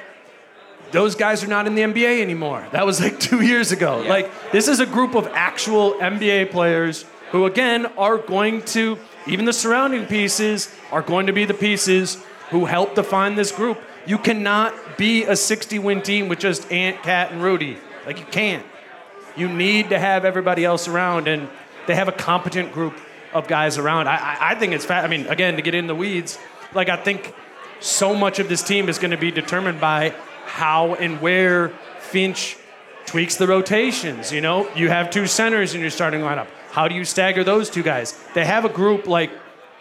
those 0.91 1.16
guys 1.16 1.43
are 1.43 1.48
not 1.48 1.68
in 1.68 1.76
the 1.76 1.82
NBA 1.82 2.22
anymore. 2.22 2.66
That 2.72 2.86
was 2.86 3.00
like 3.02 3.20
two 3.30 3.41
years 3.41 3.72
ago. 3.72 4.02
Yeah. 4.04 4.10
Like, 4.10 4.52
this 4.52 4.68
is 4.68 4.80
a 4.80 4.86
group 4.86 5.16
of 5.16 5.28
actual 5.34 5.93
NBA 5.93 6.52
players 6.52 7.06
who, 7.32 7.45
again, 7.45 7.86
are 7.98 8.18
going 8.18 8.62
to, 8.64 8.98
even 9.28 9.45
the 9.45 9.54
surrounding 9.54 10.06
pieces, 10.06 10.74
are 10.91 11.02
going 11.02 11.28
to 11.28 11.34
be 11.34 11.45
the 11.45 11.54
pieces 11.54 12.18
who 12.52 12.66
help 12.66 12.95
define 12.95 13.36
this 13.36 13.52
group. 13.52 13.78
You 14.06 14.18
cannot 14.18 14.98
be 14.98 15.26
a 15.26 15.36
60 15.36 15.80
win 15.80 16.02
team 16.02 16.30
with 16.30 16.39
just 16.39 16.72
Ant, 16.72 17.04
KAT, 17.04 17.32
and 17.34 17.43
Rudy. 17.43 17.78
Like, 18.06 18.20
you 18.20 18.26
can't. 18.26 18.66
You 19.36 19.50
need 19.50 19.89
to 19.89 20.00
have 20.00 20.24
everybody 20.24 20.64
else 20.64 20.88
around, 20.88 21.28
and 21.28 21.50
they 21.86 21.95
have 21.95 22.08
a 22.08 22.14
competent 22.14 22.72
group 22.72 22.98
of 23.34 23.48
guys 23.48 23.78
around. 23.78 24.08
I, 24.08 24.38
I, 24.52 24.56
think 24.56 24.74
it's 24.74 24.86
fa- 24.86 24.96
I 24.96 25.08
mean, 25.08 25.28
again, 25.28 25.56
to 25.56 25.62
get 25.62 25.76
in 25.76 25.88
the 25.88 25.96
weeds, 25.96 26.38
like 26.74 26.90
I 26.90 26.98
think 26.98 27.34
so 27.80 28.16
much 28.16 28.40
of 28.40 28.50
this 28.50 28.64
team 28.64 28.90
is 28.90 28.98
going 28.98 29.12
to 29.12 29.18
be 29.18 29.32
determined 29.32 29.80
by 29.80 30.14
how 30.46 30.96
and 30.96 31.22
where 31.22 31.70
Finch 32.00 32.58
tweaks 33.06 33.36
the 33.36 33.48
rotations. 33.48 34.32
You 34.32 34.42
know, 34.42 34.70
you 34.76 34.90
have 34.90 35.10
two 35.10 35.28
centers 35.28 35.76
in 35.76 35.82
your 35.82 35.90
starting 35.90 36.22
lineup. 36.22 36.48
How 36.72 36.88
do 36.88 36.96
you 36.96 37.06
stagger 37.06 37.44
those 37.44 37.70
two 37.70 37.84
guys? 37.84 38.18
They 38.34 38.46
have 38.46 38.66
a 38.66 38.70
group 38.70 39.08
like 39.08 39.32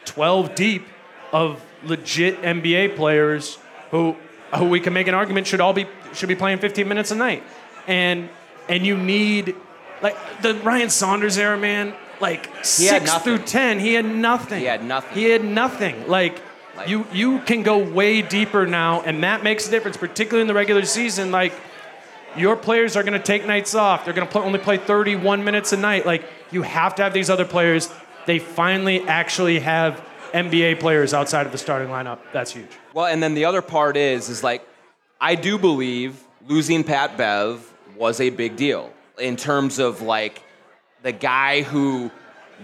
12 0.07 0.55
deep 0.55 0.87
of 1.33 1.63
legit 1.85 2.41
NBA 2.43 2.97
players 2.97 3.59
who 3.91 4.17
who 4.57 4.67
we 4.69 4.81
can 4.81 4.93
make 4.93 5.09
an 5.09 5.15
argument 5.15 5.47
should 5.47 5.61
all 5.61 5.73
be 5.73 5.87
should 6.15 6.29
be 6.29 6.37
playing 6.37 6.59
15 6.59 6.87
minutes 6.89 7.11
a 7.11 7.15
night. 7.15 7.43
And 7.87 8.29
and 8.69 8.87
you 8.87 8.97
need 8.97 9.55
like 10.03 10.17
the 10.43 10.55
Ryan 10.55 10.91
Saunders 10.91 11.37
era, 11.39 11.59
man. 11.59 11.95
Like 12.21 12.47
had 12.55 12.67
six 12.67 13.15
through 13.19 13.39
ten, 13.39 13.79
he 13.79 13.95
had 13.95 14.05
nothing. 14.07 14.61
He 14.61 14.67
had 14.67 14.85
nothing. 14.85 15.15
He 15.19 15.25
had 15.31 15.45
nothing. 15.45 16.09
Like, 16.09 16.41
Like- 16.77 16.89
you 16.89 17.07
you 17.13 17.41
can 17.41 17.63
go 17.63 17.79
way 17.79 18.23
deeper 18.23 18.67
now, 18.67 19.03
and 19.03 19.23
that 19.23 19.43
makes 19.43 19.69
a 19.69 19.71
difference, 19.71 19.97
particularly 19.97 20.43
in 20.43 20.47
the 20.49 20.55
regular 20.55 20.85
season. 20.85 21.31
Like 21.31 21.53
your 22.37 22.57
players 22.57 22.97
are 22.97 23.03
going 23.03 23.15
to 23.15 23.19
take 23.19 23.47
nights 23.47 23.75
off. 23.75 24.05
They're 24.05 24.15
going 24.15 24.29
to 24.29 24.41
only 24.41 24.59
play 24.59 24.77
31 24.77 25.45
minutes 25.45 25.73
a 25.73 25.77
night. 25.77 26.05
Like 26.07 26.25
you 26.51 26.63
have 26.63 26.95
to 26.97 27.03
have 27.03 27.13
these 27.15 27.31
other 27.31 27.45
players. 27.47 27.91
They 28.27 28.39
finally 28.39 29.03
actually 29.07 29.61
have 29.61 30.03
NBA 30.35 30.81
players 30.81 31.15
outside 31.15 31.47
of 31.47 31.53
the 31.53 31.59
starting 31.59 31.89
lineup. 31.89 32.19
That's 32.33 32.53
huge. 32.53 32.69
Well, 32.93 33.07
and 33.07 33.23
then 33.23 33.35
the 33.35 33.45
other 33.45 33.63
part 33.63 33.97
is, 33.97 34.29
is 34.29 34.43
like, 34.43 34.67
I 35.21 35.35
do 35.35 35.57
believe 35.59 36.23
losing 36.47 36.85
Pat 36.85 37.17
Bev 37.17 37.73
was 37.97 38.21
a 38.21 38.31
big 38.31 38.57
deal 38.57 38.93
in 39.19 39.37
terms 39.37 39.79
of 39.79 40.03
like 40.03 40.43
the 41.07 41.13
guy 41.13 41.63
who 41.63 42.11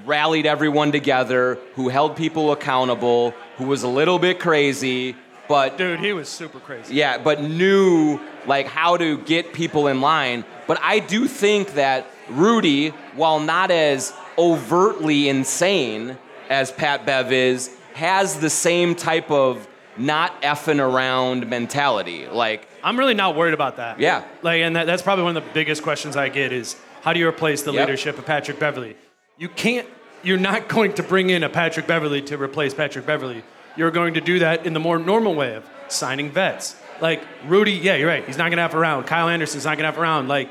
rallied 0.04 0.46
everyone 0.46 0.90
together, 0.90 1.58
who 1.76 1.88
held 1.88 2.16
people 2.16 2.50
accountable, 2.50 3.30
who 3.56 3.64
was 3.66 3.84
a 3.84 3.88
little 3.88 4.18
bit 4.18 4.40
crazy, 4.40 5.14
but 5.46 5.78
Dude, 5.78 6.00
he 6.00 6.12
was 6.12 6.28
super 6.28 6.58
crazy. 6.58 6.92
yeah, 6.96 7.18
but 7.18 7.40
knew 7.40 8.18
like 8.44 8.66
how 8.66 8.96
to 8.96 9.18
get 9.18 9.52
people 9.52 9.86
in 9.86 10.00
line. 10.00 10.44
But 10.66 10.80
I 10.82 10.98
do 10.98 11.28
think 11.28 11.74
that 11.74 12.06
Rudy, 12.28 12.88
while 13.14 13.38
not 13.38 13.70
as 13.70 14.12
overtly 14.36 15.28
insane 15.28 16.18
as 16.50 16.72
Pat 16.72 17.06
Bev 17.06 17.30
is, 17.30 17.70
has 17.94 18.40
the 18.40 18.50
same 18.50 18.96
type 18.96 19.30
of 19.30 19.68
not 19.96 20.42
effing 20.42 20.80
around 20.80 21.48
mentality. 21.48 22.26
Like, 22.26 22.66
I'm 22.82 22.98
really 22.98 23.14
not 23.14 23.36
worried 23.36 23.54
about 23.54 23.76
that. 23.76 24.00
Yeah. 24.00 24.24
Like, 24.42 24.62
and 24.62 24.74
that, 24.74 24.86
that's 24.86 25.02
probably 25.02 25.22
one 25.24 25.36
of 25.36 25.44
the 25.44 25.50
biggest 25.52 25.84
questions 25.84 26.16
I 26.16 26.28
get 26.28 26.50
is 26.52 26.74
how 27.02 27.12
do 27.12 27.20
you 27.20 27.28
replace 27.28 27.62
the 27.62 27.72
Yep. 27.72 27.86
leadership 27.86 28.18
of 28.18 28.26
Patrick 28.26 28.58
Beverley? 28.58 28.96
You 29.38 29.48
can't 29.48 29.86
you're 30.24 30.38
not 30.38 30.68
going 30.68 30.92
to 30.94 31.02
bring 31.02 31.30
in 31.30 31.42
a 31.42 31.48
Patrick 31.48 31.86
Beverley 31.86 32.22
to 32.22 32.40
replace 32.40 32.74
Patrick 32.74 33.04
Beverley. 33.06 33.42
You're 33.76 33.90
going 33.90 34.14
to 34.14 34.20
do 34.20 34.38
that 34.38 34.66
in 34.66 34.72
the 34.72 34.80
more 34.80 34.98
normal 34.98 35.34
way 35.34 35.54
of 35.54 35.68
signing 35.88 36.30
vets. 36.30 36.76
Like 37.00 37.22
Rudy, 37.46 37.72
yeah, 37.72 37.96
you're 37.96 38.08
right. 38.08 38.24
He's 38.24 38.38
not 38.38 38.44
going 38.44 38.58
to 38.58 38.62
have 38.62 38.74
around. 38.74 39.04
Kyle 39.04 39.28
Anderson's 39.28 39.64
not 39.64 39.76
going 39.76 39.84
to 39.84 39.90
have 39.92 39.98
around. 39.98 40.28
Like 40.28 40.48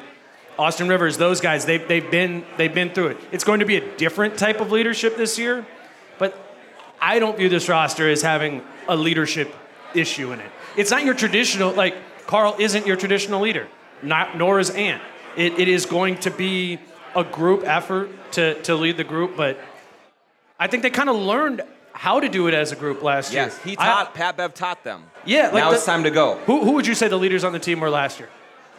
Austin 0.60 0.90
Rivers, 0.90 1.18
those 1.18 1.40
guys, 1.40 1.66
they've, 1.66 1.88
they've, 1.88 2.12
been, 2.12 2.44
they've 2.58 2.74
been 2.74 2.90
through 2.90 3.08
it. 3.08 3.18
It's 3.32 3.44
going 3.44 3.62
to 3.62 3.66
be 3.66 3.78
a 3.78 3.98
different 3.98 4.38
type 4.38 4.60
of 4.60 4.72
leadership 4.72 5.16
this 5.16 5.40
year, 5.40 5.66
but 6.20 6.38
I 7.00 7.20
don't 7.20 7.38
view 7.38 7.48
this 7.48 7.70
roster 7.70 8.10
as 8.10 8.22
having 8.22 8.62
a 8.88 8.96
leadership 8.96 9.56
issue 9.96 10.34
in 10.34 10.40
it. 10.40 10.52
It's 10.76 10.92
not 10.92 11.06
your 11.06 11.14
traditional, 11.14 11.72
like, 11.72 11.96
Karl 12.28 12.56
isn't 12.60 12.86
your 12.86 12.96
traditional 12.96 13.42
leader, 13.42 13.68
not, 14.04 14.38
nor 14.38 14.60
is 14.60 14.70
Ant. 14.70 15.02
It, 15.38 15.60
it 15.60 15.68
is 15.68 15.86
going 15.86 16.18
to 16.20 16.32
be 16.32 16.80
a 17.16 17.24
group 17.24 17.64
effort 17.66 18.10
to, 18.34 18.62
to 18.64 18.76
lead 18.76 18.98
the 18.98 19.04
group, 19.04 19.36
but 19.38 19.58
I 20.60 20.68
think 20.68 20.84
they 20.84 20.90
kind 20.90 21.10
of 21.10 21.16
learned 21.16 21.62
how 21.94 22.20
to 22.20 22.30
do 22.30 22.48
it 22.48 22.54
as 22.54 22.72
a 22.72 22.76
group 22.76 23.04
last 23.04 23.34
Yes, 23.34 23.54
year. 23.66 23.76
he 23.76 23.78
I- 23.78 23.86
taught. 23.86 24.14
Pat 24.14 24.38
Bev 24.38 24.54
taught 24.54 24.84
them. 24.84 25.04
Yeah, 25.26 25.46
like 25.46 25.54
now 25.56 25.70
the- 25.70 25.76
it's 25.76 25.86
time 25.86 26.04
to 26.04 26.12
go. 26.12 26.36
who, 26.46 26.64
who 26.64 26.72
would 26.74 26.88
you 26.88 26.96
say 26.96 27.08
the 27.08 27.18
leaders 27.18 27.44
on 27.44 27.52
the 27.54 27.60
team 27.60 27.80
were 27.80 27.90
last 27.90 28.20
year? 28.20 28.30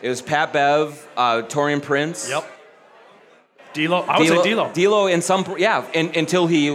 It 0.00 0.08
was 0.08 0.20
Pat 0.22 0.52
Bev, 0.52 1.08
uh, 1.16 1.42
Taurean 1.42 1.80
Prince. 1.82 2.28
Yep. 2.28 2.44
D'Lo. 3.74 4.00
I 4.02 4.18
would 4.18 4.28
say 4.28 4.42
D'Lo. 4.52 4.70
D'Lo 4.72 5.06
in 5.06 5.22
some, 5.22 5.44
yeah, 5.58 5.86
in, 5.92 6.10
until 6.16 6.46
he, 6.46 6.66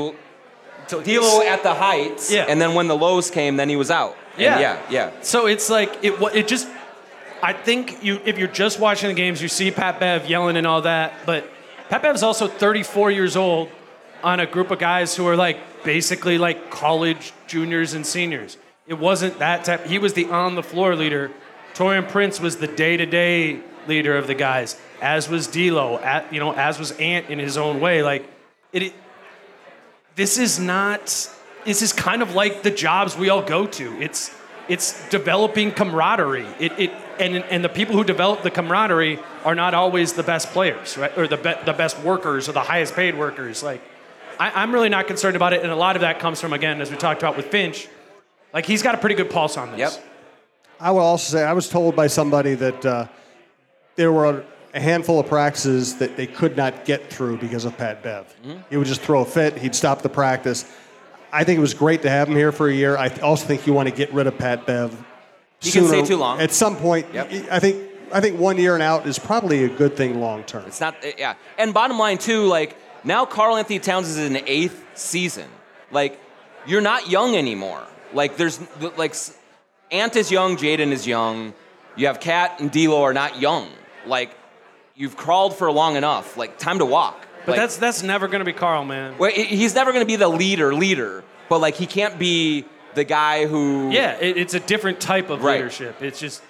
D'Lo 0.88 1.42
at 1.42 1.62
the 1.64 1.74
heights, 1.74 2.32
Yeah. 2.32 2.46
and 2.48 2.60
then 2.62 2.74
when 2.74 2.88
the 2.88 2.96
lows 2.96 3.30
came, 3.30 3.58
then 3.58 3.70
he 3.70 3.76
was 3.76 3.92
out. 3.92 4.16
And 4.34 4.42
Yeah. 4.44 4.60
yeah, 4.60 4.80
yeah. 4.90 5.12
So 5.22 5.46
it's 5.48 5.70
like 5.70 6.04
it. 6.04 6.14
It 6.34 6.48
just. 6.48 6.68
I 7.42 7.54
think 7.54 8.04
you, 8.04 8.20
if 8.26 8.38
you're 8.38 8.48
just 8.48 8.80
watching 8.80 9.10
the 9.10 9.16
games, 9.16 9.42
you 9.42 9.48
see 9.48 9.72
Pat 9.72 10.00
Bev 10.00 10.28
yelling 10.30 10.58
and 10.58 10.66
all 10.66 10.82
that. 10.82 11.14
But 11.26 11.50
Pat 11.90 12.02
Bev's 12.02 12.24
also 12.24 12.48
34 12.48 13.12
years 13.12 13.36
old, 13.36 13.70
on 14.24 14.40
a 14.40 14.46
group 14.48 14.72
of 14.72 14.80
guys 14.80 15.16
who 15.16 15.28
are 15.28 15.36
like 15.36 15.84
basically 15.84 16.38
like 16.38 16.72
college 16.72 17.34
juniors 17.46 17.94
and 17.94 18.06
seniors. 18.06 18.58
It 18.88 18.96
wasn't 18.96 19.40
that 19.40 19.64
type. 19.64 19.86
He 19.86 20.00
was 20.00 20.14
the 20.14 20.26
on 20.26 20.56
the 20.56 20.64
floor 20.64 20.96
leader. 20.96 21.32
Taurean 21.76 22.10
Prince 22.10 22.40
was 22.40 22.58
the 22.58 22.68
day 22.68 22.98
to 22.98 23.06
day 23.06 23.60
leader 23.88 24.18
of 24.18 24.26
the 24.26 24.34
guys, 24.34 24.80
as 25.02 25.30
was 25.30 25.46
D'Lo. 25.48 26.00
At, 26.00 26.34
you 26.34 26.40
know, 26.40 26.52
as 26.54 26.80
was 26.80 26.92
Ant 26.94 27.30
in 27.30 27.38
his 27.38 27.58
own 27.58 27.80
way. 27.80 28.02
Like 28.02 28.28
it- 28.74 28.84
it 28.84 28.94
this 30.16 30.38
is 30.40 30.60
not 30.60 31.30
this 31.64 31.82
is 31.82 31.94
kind 31.94 32.22
of 32.22 32.34
like 32.34 32.64
the 32.64 32.72
jobs 32.72 33.16
we 33.16 33.30
all 33.30 33.44
go 33.44 33.68
to 33.68 34.02
it's 34.02 34.32
it's 34.68 35.08
developing 35.10 35.72
camaraderie 35.72 36.48
it, 36.60 36.72
it 36.80 36.92
and 37.20 37.36
and 37.36 37.64
the 37.64 37.70
people 37.70 37.96
who 37.96 38.04
develop 38.04 38.42
the 38.44 38.52
camaraderie 38.52 39.20
are 39.44 39.56
not 39.56 39.74
always 39.74 40.14
the 40.14 40.24
best 40.24 40.50
players 40.50 40.98
right 40.98 41.18
or 41.18 41.28
the 41.28 41.38
be, 41.38 41.54
the 41.66 41.74
best 41.74 42.00
workers 42.00 42.50
or 42.50 42.52
the 42.52 42.62
highest 42.62 42.96
paid 42.96 43.18
workers 43.18 43.64
like 43.64 43.82
I, 44.40 44.52
i'm 44.62 44.72
really 44.74 44.90
not 44.90 45.08
concerned 45.08 45.36
about 45.36 45.54
it 45.54 45.62
and 45.64 45.72
a 45.72 45.76
lot 45.76 45.96
of 45.96 46.02
that 46.02 46.20
comes 46.20 46.40
from 46.42 46.54
again 46.54 46.82
as 46.82 46.92
we 46.92 46.98
talked 46.98 47.22
about 47.22 47.38
with 47.38 47.48
finch 47.48 47.88
like 48.54 48.66
he's 48.66 48.82
got 48.82 48.96
a 48.96 48.98
pretty 48.98 49.16
good 49.16 49.30
pulse 49.30 49.58
on 49.58 49.72
this 49.72 49.80
Yep. 49.80 50.04
I 50.80 50.92
will 50.92 51.00
also 51.00 51.38
say 51.38 51.44
I 51.44 51.54
was 51.54 51.70
told 51.70 51.96
by 51.96 52.08
somebody 52.08 52.54
that 52.54 52.86
uh, 52.86 53.08
there 53.96 54.12
were 54.12 54.44
a 54.74 54.80
handful 54.80 55.20
of 55.20 55.28
practices 55.28 55.98
that 55.98 56.16
they 56.16 56.28
could 56.28 56.56
not 56.56 56.86
get 56.86 57.12
through 57.12 57.38
because 57.38 57.66
of 57.66 57.76
Pat 57.78 58.04
Bev. 58.04 58.34
He 58.70 58.78
would 58.78 58.86
just 58.86 59.02
throw 59.02 59.22
a 59.22 59.26
fit. 59.26 59.58
He'd 59.58 59.74
stop 59.74 60.04
the 60.04 60.10
practice. 60.10 60.72
I 61.32 61.44
think 61.44 61.58
it 61.58 61.62
was 61.62 61.74
great 61.74 62.04
to 62.04 62.10
have 62.10 62.28
him 62.30 62.36
here 62.36 62.52
for 62.52 62.70
a 62.70 62.74
year. 62.74 62.96
I 62.96 63.10
also 63.22 63.46
think 63.46 63.66
you 63.66 63.74
want 63.74 63.90
to 63.90 63.96
get 63.96 64.14
rid 64.14 64.28
of 64.28 64.38
Pat 64.38 64.68
Bev. 64.68 64.96
He 65.60 65.72
can 65.72 65.88
stay 65.88 66.04
too 66.06 66.18
long. 66.18 66.40
At 66.40 66.52
some 66.52 66.76
point, 66.76 67.08
Yep. 67.14 67.32
I 67.52 67.60
think 67.60 67.84
I 68.12 68.22
think 68.22 68.40
one 68.40 68.58
year 68.58 68.74
and 68.74 68.84
out 68.84 69.06
is 69.06 69.20
probably 69.20 69.66
a 69.66 69.70
good 69.70 69.98
thing 69.98 70.22
long 70.22 70.44
term. 70.44 70.64
It's 70.68 70.80
not, 70.80 70.96
uh, 71.04 71.10
yeah. 71.18 71.34
And 71.58 71.74
bottom 71.74 72.00
line, 72.00 72.18
too, 72.18 72.46
like, 72.46 72.78
now 73.04 73.26
Karl-Anthony 73.26 73.80
Towns 73.80 74.08
is 74.08 74.18
in 74.18 74.32
the 74.34 74.50
eighth 74.50 74.82
season. 74.96 75.50
Like, 75.92 76.18
you're 76.66 76.82
not 76.82 77.10
young 77.10 77.36
anymore. 77.36 77.84
Like, 78.14 78.38
there's, 78.38 78.62
like, 78.96 79.14
Ant 79.92 80.16
is 80.16 80.32
young, 80.32 80.56
Jaden 80.56 80.92
is 80.92 81.06
young. 81.06 81.54
You 81.98 82.08
have 82.08 82.20
KAT 82.22 82.62
and 82.62 82.72
D'Lo 82.72 83.04
are 83.04 83.14
not 83.14 83.42
young. 83.42 83.68
Like, 84.06 84.32
you've 84.96 85.18
crawled 85.18 85.58
for 85.58 85.70
long 85.72 85.98
enough. 85.98 86.38
Like, 86.38 86.58
time 86.58 86.80
to 86.80 86.86
walk. 86.86 87.28
but 87.46 87.52
Like, 87.52 87.60
that's 87.60 87.76
that's 87.78 88.04
never 88.04 88.28
going 88.28 88.40
to 88.40 88.46
be 88.46 88.54
Karl 88.54 88.86
man 88.86 89.18
well, 89.18 89.32
he's 89.32 89.76
never 89.76 89.92
going 89.92 90.04
to 90.04 90.08
be 90.08 90.16
the 90.16 90.30
leader, 90.30 90.74
leader. 90.74 91.24
But, 91.50 91.60
like, 91.60 91.76
he 91.76 91.86
can't 91.88 92.18
be 92.18 92.66
the 92.98 93.04
guy 93.06 93.46
who. 93.46 93.90
Yeah, 93.92 94.18
it, 94.20 94.38
it's 94.38 94.54
a 94.54 94.60
different 94.60 95.00
type 95.00 95.30
of 95.30 95.44
Right. 95.44 95.56
leadership. 95.56 96.02
It's 96.02 96.20
just 96.20 96.42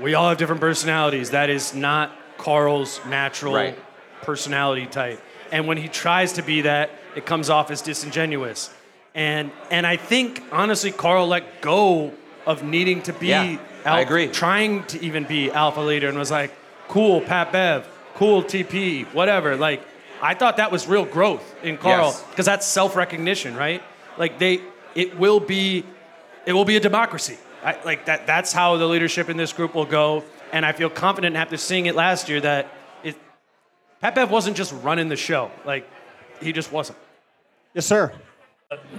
we 0.00 0.14
all 0.14 0.28
have 0.28 0.38
different 0.38 0.60
personalities. 0.60 1.30
That 1.30 1.50
is 1.50 1.74
not 1.74 2.12
Karl's 2.38 3.00
natural 3.06 3.54
Right. 3.54 3.78
personality 4.22 4.86
type. 4.86 5.20
And 5.50 5.66
when 5.66 5.78
he 5.78 5.88
tries 5.88 6.34
to 6.34 6.42
be 6.42 6.62
that, 6.62 6.90
it 7.16 7.24
comes 7.26 7.48
off 7.50 7.70
as 7.70 7.80
disingenuous. 7.82 8.70
And 9.14 9.50
and 9.70 9.86
I 9.86 9.96
think 9.96 10.42
honestly, 10.52 10.92
Karl 10.92 11.26
let 11.26 11.60
go 11.62 12.12
of 12.46 12.62
needing 12.62 13.02
to 13.02 13.12
be. 13.12 13.28
Yeah, 13.28 13.56
I 13.84 14.00
agree. 14.00 14.28
Trying 14.28 14.84
to 14.92 15.02
even 15.02 15.24
be 15.24 15.50
alpha 15.50 15.80
leader, 15.80 16.08
and 16.08 16.18
was 16.18 16.30
like, 16.30 16.52
"Cool, 16.88 17.20
Pat 17.22 17.50
Bev, 17.52 17.88
cool 18.14 18.42
TP, 18.42 19.04
whatever." 19.14 19.56
Like, 19.56 19.80
I 20.20 20.34
thought 20.34 20.58
that 20.58 20.70
was 20.70 20.86
real 20.86 21.06
growth 21.06 21.44
in 21.62 21.78
Karl 21.78 22.08
Yes. 22.08 22.22
because 22.30 22.46
that's 22.46 22.66
self-recognition, 22.66 23.56
right? 23.56 23.82
Like 24.18 24.38
they, 24.38 24.60
it 24.96 25.18
will 25.18 25.38
be, 25.38 25.84
it 26.46 26.52
will 26.54 26.64
be 26.64 26.76
a 26.76 26.80
democracy. 26.80 27.38
I, 27.62 27.76
like 27.84 28.06
that. 28.06 28.26
That's 28.26 28.52
how 28.52 28.76
the 28.76 28.86
leadership 28.86 29.28
in 29.28 29.36
this 29.36 29.52
group 29.52 29.74
will 29.74 29.84
go. 29.84 30.24
And 30.52 30.64
I 30.64 30.72
feel 30.72 30.88
confident 30.90 31.36
after 31.36 31.56
seeing 31.56 31.86
it 31.86 31.94
last 31.94 32.28
year 32.28 32.40
that 32.40 32.68
it, 33.04 33.16
Pat 34.00 34.14
Bev 34.14 34.30
wasn't 34.30 34.56
just 34.56 34.72
running 34.82 35.08
the 35.08 35.16
show. 35.16 35.50
Like 35.64 35.88
he 36.40 36.52
just 36.52 36.72
wasn't. 36.72 36.98
Yes, 37.74 37.86
sir. 37.86 38.12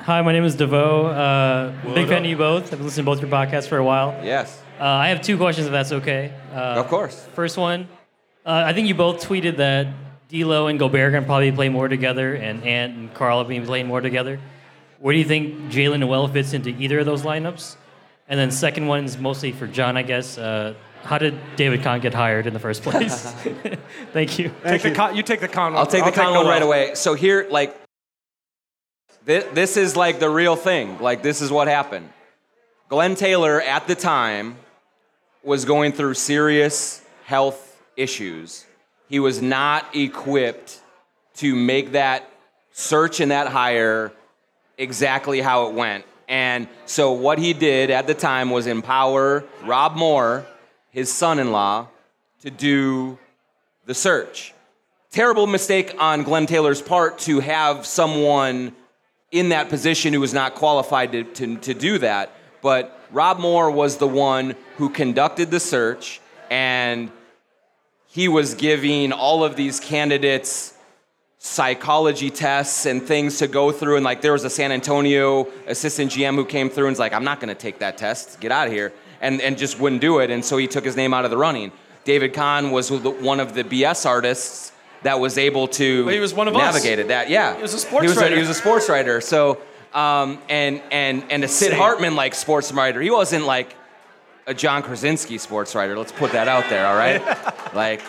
Hi, 0.01 0.21
my 0.21 0.31
name 0.31 0.43
is 0.43 0.55
DeVoe. 0.55 1.07
Uh, 1.07 1.93
big 1.93 2.07
fan 2.07 2.23
of 2.23 2.29
you 2.29 2.37
both. 2.37 2.71
I've 2.71 2.79
listened 2.79 3.05
to 3.05 3.11
both 3.11 3.21
your 3.21 3.29
podcasts 3.29 3.67
for 3.67 3.77
a 3.77 3.83
while. 3.83 4.17
Yes. 4.23 4.61
Uh, 4.79 4.83
I 4.83 5.09
have 5.09 5.21
two 5.21 5.37
questions, 5.37 5.67
if 5.67 5.73
that's 5.73 5.91
okay. 5.91 6.31
Uh, 6.53 6.75
Of 6.77 6.87
course. 6.87 7.25
First 7.33 7.57
one, 7.57 7.87
uh, 8.45 8.63
I 8.65 8.71
think 8.73 8.87
you 8.87 8.95
both 8.95 9.27
tweeted 9.27 9.57
that 9.57 9.87
D'Lo 10.29 10.67
and 10.67 10.77
Gobert 10.79 11.07
are 11.07 11.11
going 11.11 11.23
to 11.23 11.27
probably 11.27 11.51
play 11.51 11.67
more 11.69 11.87
together, 11.87 12.35
and 12.35 12.63
Ant 12.63 12.95
and 12.95 13.13
Karl 13.13 13.39
have 13.39 13.47
been 13.47 13.65
playing 13.65 13.87
more 13.87 13.99
together. 13.99 14.39
Where 14.99 15.13
do 15.13 15.19
you 15.19 15.25
think 15.25 15.71
Jaylen 15.71 15.99
Nowell 15.99 16.27
fits 16.27 16.53
into 16.53 16.69
either 16.69 16.99
of 16.99 17.05
those 17.05 17.23
lineups? 17.23 17.75
And 18.27 18.39
then 18.39 18.51
second 18.51 18.87
one's 18.87 19.17
mostly 19.17 19.51
for 19.51 19.67
Jon, 19.67 19.95
I 19.95 20.01
guess. 20.01 20.37
Uh, 20.37 20.73
how 21.03 21.17
did 21.17 21.37
David 21.55 21.83
Kahn 21.83 22.01
get 22.01 22.13
hired 22.13 22.47
in 22.47 22.53
the 22.53 22.59
first 22.59 22.83
place? 22.83 23.31
Thank 24.13 24.39
you. 24.39 24.53
take 24.63 24.81
the 24.81 24.91
con, 24.91 25.15
you 25.15 25.23
take 25.23 25.39
the 25.39 25.47
con. 25.47 25.75
I'll 25.75 25.85
take 25.85 26.03
the 26.03 26.11
con 26.11 26.33
one 26.33 26.47
right 26.47 26.61
away. 26.61 26.95
So 26.95 27.13
here, 27.13 27.47
like, 27.49 27.77
this, 29.23 29.45
this 29.53 29.77
is 29.77 29.95
like 29.95 30.19
the 30.19 30.29
real 30.29 30.55
thing. 30.55 30.99
Like, 30.99 31.21
this 31.21 31.41
is 31.41 31.51
what 31.51 31.67
happened. 31.67 32.09
Glen 32.89 33.15
Taylor 33.15 33.61
at 33.61 33.87
the 33.87 33.95
time 33.95 34.57
was 35.43 35.65
going 35.65 35.93
through 35.93 36.15
serious 36.15 37.05
health 37.25 37.81
issues. 37.95 38.65
He 39.07 39.19
was 39.19 39.41
not 39.41 39.95
equipped 39.95 40.81
to 41.35 41.55
make 41.55 41.91
that 41.91 42.29
search 42.71 43.19
and 43.19 43.31
that 43.31 43.47
hire 43.47 44.11
exactly 44.77 45.41
how 45.41 45.67
it 45.67 45.73
went. 45.73 46.05
And 46.27 46.67
so 46.85 47.13
what 47.13 47.39
he 47.39 47.53
did 47.53 47.89
at 47.89 48.05
the 48.07 48.13
time 48.13 48.49
was 48.49 48.67
empower 48.67 49.43
Rob 49.63 49.95
Moore, 49.95 50.45
his 50.91 51.11
son-in-law, 51.11 51.87
to 52.41 52.51
do 52.51 53.17
the 53.85 53.93
search. 53.93 54.53
Terrible 55.09 55.47
mistake 55.47 55.95
on 55.99 56.23
Glen 56.23 56.45
Taylor's 56.45 56.81
part 56.81 57.19
to 57.19 57.39
have 57.39 57.85
someone 57.85 58.75
in 59.31 59.49
that 59.49 59.69
position 59.69 60.13
who 60.13 60.19
was 60.19 60.33
not 60.33 60.55
qualified 60.55 61.11
to, 61.13 61.23
to, 61.23 61.55
to 61.57 61.73
do 61.73 61.97
that. 61.99 62.31
But 62.61 62.99
Rob 63.11 63.39
Moore 63.39 63.71
was 63.71 63.97
the 63.97 64.07
one 64.07 64.55
who 64.77 64.89
conducted 64.89 65.49
the 65.49 65.59
search, 65.59 66.19
and 66.49 67.11
he 68.07 68.27
was 68.27 68.53
giving 68.53 69.13
all 69.13 69.43
of 69.43 69.55
these 69.55 69.79
candidates 69.79 70.73
psychology 71.39 72.29
tests 72.29 72.85
and 72.85 73.01
things 73.01 73.37
to 73.39 73.47
go 73.47 73.71
through. 73.71 73.95
And 73.95 74.05
like 74.05 74.21
there 74.21 74.33
was 74.33 74.43
a 74.43 74.49
San 74.49 74.71
Antonio 74.71 75.47
assistant 75.67 76.11
GM 76.11 76.35
who 76.35 76.45
came 76.45 76.69
through 76.69 76.87
and 76.87 76.91
was 76.93 76.99
like, 76.99 77.13
I'm 77.13 77.23
not 77.23 77.39
going 77.39 77.49
to 77.49 77.59
take 77.59 77.79
that 77.79 77.97
test. 77.97 78.39
Get 78.39 78.51
out 78.51 78.67
of 78.67 78.73
here. 78.73 78.91
And, 79.21 79.41
and 79.41 79.57
just 79.57 79.79
wouldn't 79.79 80.01
do 80.01 80.19
it. 80.19 80.29
And 80.29 80.43
so 80.45 80.57
he 80.57 80.67
took 80.67 80.85
his 80.85 80.95
name 80.95 81.13
out 81.13 81.25
of 81.25 81.31
the 81.31 81.37
running. 81.37 81.71
David 82.03 82.33
Kahn 82.33 82.71
was 82.71 82.91
one 82.91 83.39
of 83.39 83.53
the 83.53 83.63
BS 83.63 84.05
artists 84.05 84.71
that 85.03 85.19
was 85.19 85.37
able 85.37 85.67
to 85.69 86.05
But 86.05 86.13
he 86.13 86.19
was 86.19 86.33
one 86.33 86.47
of 86.47 86.55
us. 86.55 86.61
navigated 86.73 87.07
that. 87.09 87.29
Yeah, 87.29 87.55
He 87.55 87.61
was 87.61 87.73
a 87.73 87.79
sports 87.79 88.03
he 88.03 88.09
was 88.09 88.17
writer. 88.17 88.35
he 88.35 88.39
was 88.41 88.49
a 88.49 88.53
sports 88.53 88.89
writer. 88.89 89.21
So 89.21 89.59
um, 89.93 90.39
and 90.49 90.81
and 90.91 91.23
and 91.31 91.43
a 91.43 91.47
Sid 91.47 91.69
Same. 91.71 91.77
Hartman 91.79 92.15
like 92.15 92.35
sports 92.35 92.71
writer. 92.71 93.01
He 93.01 93.09
wasn't 93.09 93.45
like 93.45 93.75
a 94.45 94.53
Jon 94.53 94.83
Krawczynski 94.83 95.39
sports 95.39 95.73
writer. 95.75 95.97
Let's 95.97 96.11
put 96.11 96.31
that 96.33 96.47
out 96.47 96.69
there. 96.69 96.85
All 96.85 96.95
right, 96.95 97.21
like 97.75 98.01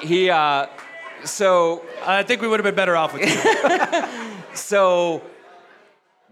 he- 0.00 0.06
he. 0.06 0.30
Uh, 0.30 0.66
so 1.28 1.84
I 2.04 2.22
think 2.22 2.42
we 2.42 2.48
would 2.48 2.60
have 2.60 2.64
been 2.64 2.74
better 2.74 2.96
off 2.96 3.12
with 3.12 3.22
you. 3.22 4.54
so 4.54 5.22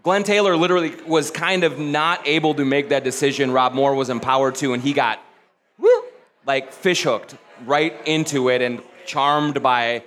Glen 0.03 0.23
Taylor 0.23 0.55
literally 0.55 0.95
was 1.05 1.31
kind 1.31 1.63
of 1.63 1.79
not 1.79 2.27
able 2.27 2.53
to 2.55 2.65
make 2.65 2.89
that 2.89 3.03
decision. 3.03 3.51
Rob 3.51 3.73
Moore 3.73 3.95
was 3.95 4.09
empowered 4.09 4.55
to, 4.55 4.73
and 4.73 4.81
he 4.81 4.93
got 4.93 5.19
like 6.45 6.71
fish 6.71 7.03
hooked 7.03 7.35
right 7.65 7.93
into 8.05 8.49
it 8.49 8.61
and 8.61 8.81
charmed 9.05 9.61
by 9.61 10.03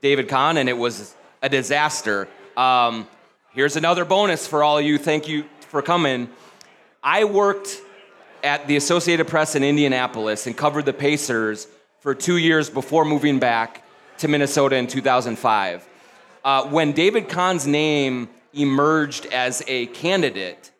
David 0.00 0.28
Kahn, 0.28 0.56
and 0.56 0.68
it 0.68 0.76
was 0.76 1.14
a 1.42 1.48
disaster. 1.48 2.28
Um, 2.56 3.08
here's 3.52 3.76
another 3.76 4.04
bonus 4.04 4.46
for 4.46 4.62
all 4.62 4.78
of 4.78 4.84
you. 4.84 4.98
Thank 4.98 5.28
you 5.28 5.44
for 5.60 5.80
coming. 5.80 6.28
I 7.02 7.24
worked 7.24 7.80
at 8.44 8.66
the 8.66 8.76
Associated 8.76 9.28
Press 9.28 9.54
in 9.54 9.64
Indianapolis 9.64 10.46
and 10.46 10.56
covered 10.56 10.84
the 10.84 10.92
Pacers 10.92 11.66
for 12.00 12.14
two 12.14 12.36
years 12.36 12.68
before 12.68 13.04
moving 13.04 13.38
back 13.38 13.81
to 14.22 14.28
Minnesota 14.28 14.76
in 14.76 14.86
2005. 14.86 15.88
Uh, 16.44 16.64
when 16.68 16.92
David 16.92 17.28
Kahn's 17.28 17.66
name 17.66 18.28
emerged 18.54 19.26
as 19.26 19.64
a 19.66 19.86
candidate, 19.86 20.70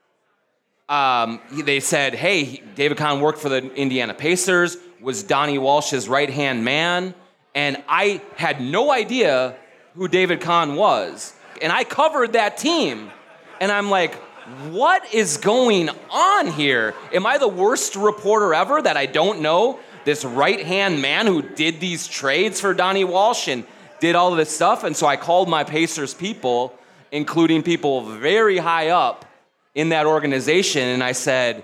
um, 0.88 1.40
they 1.50 1.80
said, 1.80 2.14
hey, 2.14 2.62
David 2.76 2.98
Kahn 2.98 3.20
worked 3.20 3.40
for 3.40 3.48
the 3.48 3.74
Indiana 3.74 4.14
Pacers, 4.14 4.76
was 5.00 5.24
Donnie 5.24 5.58
Walsh's 5.58 6.08
right 6.08 6.30
hand 6.30 6.64
man, 6.64 7.14
and 7.52 7.82
I 7.88 8.22
had 8.36 8.60
no 8.60 8.92
idea 8.92 9.56
who 9.94 10.06
David 10.06 10.40
Kahn 10.40 10.76
was. 10.76 11.34
And 11.60 11.72
I 11.72 11.82
covered 11.82 12.34
that 12.34 12.58
team, 12.58 13.10
and 13.60 13.72
I'm 13.72 13.90
like, 13.90 14.14
what 14.70 15.12
is 15.12 15.36
going 15.36 15.90
on 16.12 16.46
here? 16.46 16.94
Am 17.12 17.26
I 17.26 17.38
the 17.38 17.48
worst 17.48 17.96
reporter 17.96 18.54
ever 18.54 18.80
that 18.80 18.96
I 18.96 19.06
don't 19.06 19.40
know 19.40 19.80
this 20.04 20.24
right 20.24 20.64
hand 20.64 21.00
man 21.00 21.26
who 21.26 21.42
did 21.42 21.80
these 21.80 22.06
trades 22.06 22.60
for 22.60 22.74
Donnie 22.74 23.04
Walsh 23.04 23.48
and 23.48 23.64
did 24.00 24.14
all 24.14 24.32
of 24.32 24.36
this 24.36 24.54
stuff? 24.54 24.84
And 24.84 24.96
so 24.96 25.06
I 25.06 25.16
called 25.16 25.48
my 25.48 25.64
Pacers 25.64 26.14
people, 26.14 26.76
including 27.10 27.62
people 27.62 28.02
very 28.02 28.58
high 28.58 28.88
up 28.88 29.24
in 29.74 29.90
that 29.90 30.06
organization, 30.06 30.82
and 30.82 31.02
I 31.02 31.12
said, 31.12 31.62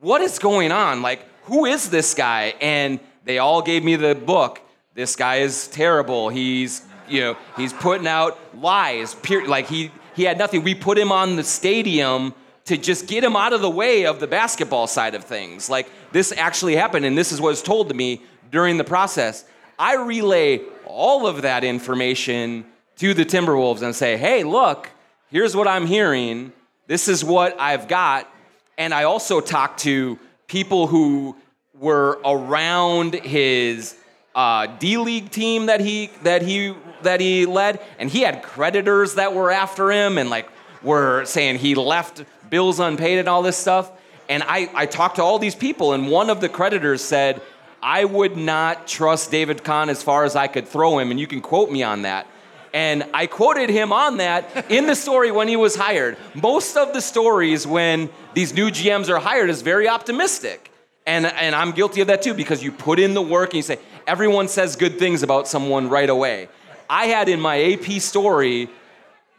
What 0.00 0.20
is 0.22 0.38
going 0.38 0.72
on? 0.72 1.02
Like, 1.02 1.24
who 1.44 1.64
is 1.64 1.90
this 1.90 2.14
guy? 2.14 2.54
And 2.60 3.00
they 3.24 3.38
all 3.38 3.62
gave 3.62 3.82
me 3.82 3.96
the 3.96 4.14
book. 4.14 4.60
This 4.94 5.16
guy 5.16 5.36
is 5.36 5.68
terrible. 5.68 6.28
He's, 6.28 6.82
you 7.08 7.20
know, 7.20 7.36
he's 7.56 7.72
putting 7.72 8.06
out 8.06 8.38
lies. 8.60 9.16
Like 9.46 9.68
he 9.68 9.90
he 10.14 10.24
had 10.24 10.38
nothing. 10.38 10.64
We 10.64 10.74
put 10.74 10.98
him 10.98 11.12
on 11.12 11.36
the 11.36 11.44
stadium 11.44 12.34
to 12.68 12.76
just 12.76 13.06
get 13.06 13.24
him 13.24 13.34
out 13.34 13.54
of 13.54 13.62
the 13.62 13.70
way 13.70 14.04
of 14.04 14.20
the 14.20 14.26
basketball 14.26 14.86
side 14.86 15.14
of 15.14 15.24
things. 15.24 15.70
Like 15.70 15.90
this 16.12 16.32
actually 16.32 16.76
happened, 16.76 17.06
and 17.06 17.16
this 17.16 17.32
is 17.32 17.40
what 17.40 17.48
was 17.48 17.62
told 17.62 17.88
to 17.88 17.94
me 17.94 18.22
during 18.50 18.76
the 18.76 18.84
process. 18.84 19.44
I 19.78 19.94
relay 19.96 20.60
all 20.84 21.26
of 21.26 21.42
that 21.42 21.64
information 21.64 22.66
to 22.96 23.14
the 23.14 23.24
Timberwolves 23.24 23.80
and 23.80 23.94
say, 23.94 24.16
hey, 24.16 24.44
look, 24.44 24.90
here's 25.30 25.56
what 25.56 25.66
I'm 25.66 25.86
hearing. 25.86 26.52
This 26.86 27.08
is 27.08 27.24
what 27.24 27.58
I've 27.58 27.88
got. 27.88 28.30
And 28.76 28.92
I 28.92 29.04
also 29.04 29.40
talk 29.40 29.78
to 29.78 30.18
people 30.46 30.86
who 30.86 31.36
were 31.74 32.20
around 32.24 33.14
his 33.14 33.96
uh, 34.34 34.66
D 34.78 34.98
League 34.98 35.30
team 35.30 35.66
that 35.66 35.80
he 35.80 36.10
that 36.22 36.42
he 36.42 36.74
that 37.02 37.20
he 37.20 37.46
led, 37.46 37.80
and 37.98 38.10
he 38.10 38.20
had 38.20 38.42
creditors 38.42 39.14
that 39.14 39.32
were 39.32 39.50
after 39.50 39.90
him 39.90 40.18
and 40.18 40.28
like 40.28 40.48
were 40.82 41.24
saying 41.24 41.58
he 41.58 41.74
left 41.74 42.24
bills 42.50 42.80
unpaid 42.80 43.18
and 43.18 43.28
all 43.28 43.42
this 43.42 43.56
stuff. 43.56 43.90
And 44.28 44.42
I, 44.42 44.70
I 44.74 44.86
talked 44.86 45.16
to 45.16 45.22
all 45.22 45.38
these 45.38 45.54
people, 45.54 45.94
and 45.94 46.10
one 46.10 46.28
of 46.28 46.40
the 46.40 46.48
creditors 46.48 47.02
said, 47.02 47.40
I 47.82 48.04
would 48.04 48.36
not 48.36 48.86
trust 48.86 49.30
David 49.30 49.64
Kahn 49.64 49.88
as 49.88 50.02
far 50.02 50.24
as 50.24 50.36
I 50.36 50.48
could 50.48 50.68
throw 50.68 50.98
him, 50.98 51.10
and 51.10 51.18
you 51.18 51.26
can 51.26 51.40
quote 51.40 51.70
me 51.70 51.82
on 51.82 52.02
that. 52.02 52.26
And 52.74 53.04
I 53.14 53.26
quoted 53.26 53.70
him 53.70 53.92
on 53.92 54.18
that 54.18 54.70
in 54.70 54.86
the 54.86 54.94
story 54.94 55.30
when 55.30 55.48
he 55.48 55.56
was 55.56 55.74
hired. 55.74 56.18
Most 56.34 56.76
of 56.76 56.92
the 56.92 57.00
stories 57.00 57.66
when 57.66 58.10
these 58.34 58.52
new 58.52 58.70
GMs 58.70 59.08
are 59.08 59.18
hired 59.18 59.48
is 59.48 59.62
very 59.62 59.88
optimistic. 59.88 60.70
And, 61.06 61.24
and 61.24 61.54
I'm 61.54 61.72
guilty 61.72 62.02
of 62.02 62.08
that 62.08 62.20
too 62.20 62.34
because 62.34 62.62
you 62.62 62.70
put 62.70 62.98
in 62.98 63.14
the 63.14 63.22
work 63.22 63.50
and 63.50 63.56
you 63.56 63.62
say, 63.62 63.78
everyone 64.06 64.48
says 64.48 64.76
good 64.76 64.98
things 64.98 65.22
about 65.22 65.48
someone 65.48 65.88
right 65.88 66.10
away. 66.10 66.48
I 66.90 67.06
had 67.06 67.28
in 67.30 67.40
my 67.40 67.72
AP 67.72 68.02
story 68.02 68.68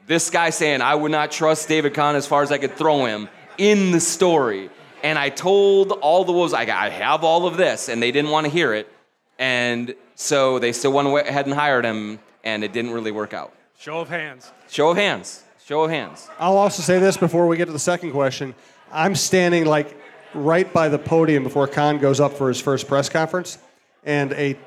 this 0.10 0.32
guy 0.32 0.50
saying 0.50 0.82
I 0.82 0.96
would 0.96 1.12
not 1.12 1.30
trust 1.30 1.70
David 1.70 1.94
Kahn 1.94 2.16
as 2.16 2.26
far 2.26 2.42
as 2.42 2.52
I 2.52 2.58
could 2.58 2.76
throw 2.76 3.06
him 3.06 3.30
in 3.60 3.92
the 3.92 4.00
story. 4.00 4.72
And 5.04 5.20
I 5.20 5.30
told 5.30 5.92
all 5.92 6.26
the 6.26 6.32
wolves, 6.32 6.52
I, 6.52 6.64
I 6.64 6.90
have 6.90 7.24
all 7.24 7.46
of 7.46 7.58
this, 7.58 7.90
and 7.90 8.02
they 8.02 8.12
didn't 8.12 8.32
want 8.32 8.48
to 8.48 8.52
hear 8.52 8.74
it. 8.74 8.92
And 9.38 9.94
so 10.16 10.58
they 10.58 10.74
still 10.74 10.92
went 10.92 11.08
ahead 11.28 11.46
and 11.46 11.54
hired 11.54 11.86
him, 11.86 12.18
and 12.44 12.64
it 12.64 12.74
didn't 12.74 12.92
really 12.92 13.12
work 13.12 13.36
out. 13.36 13.54
Show 13.78 14.00
of 14.00 14.10
hands. 14.10 14.52
Show 14.68 14.90
of 14.90 14.98
hands. 14.98 15.44
Show 15.64 15.84
of 15.84 15.92
hands. 15.92 16.28
I'll 16.40 16.58
also 16.58 16.82
say 16.82 16.98
this 16.98 17.16
before 17.16 17.48
we 17.48 17.56
get 17.56 17.66
to 17.66 17.72
the 17.72 17.78
second 17.78 18.12
question. 18.12 18.56
I'm 18.92 19.14
standing 19.14 19.66
like 19.66 19.96
right 20.34 20.74
by 20.74 20.90
the 20.90 20.98
podium 20.98 21.44
before 21.44 21.68
Kahn 21.68 22.00
goes 22.00 22.20
up 22.20 22.34
for 22.34 22.48
his 22.48 22.60
first 22.60 22.88
press 22.88 23.10
conference, 23.10 23.60
and 24.04 24.34
a 24.34 24.58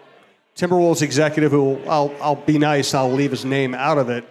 Timberwolves 0.54 1.02
executive 1.02 1.50
who 1.50 1.80
I'll, 1.88 2.14
I'll 2.22 2.36
be 2.36 2.58
nice, 2.58 2.94
I'll 2.94 3.10
leave 3.10 3.32
his 3.32 3.44
name 3.44 3.74
out 3.74 3.98
of 3.98 4.08
it, 4.08 4.24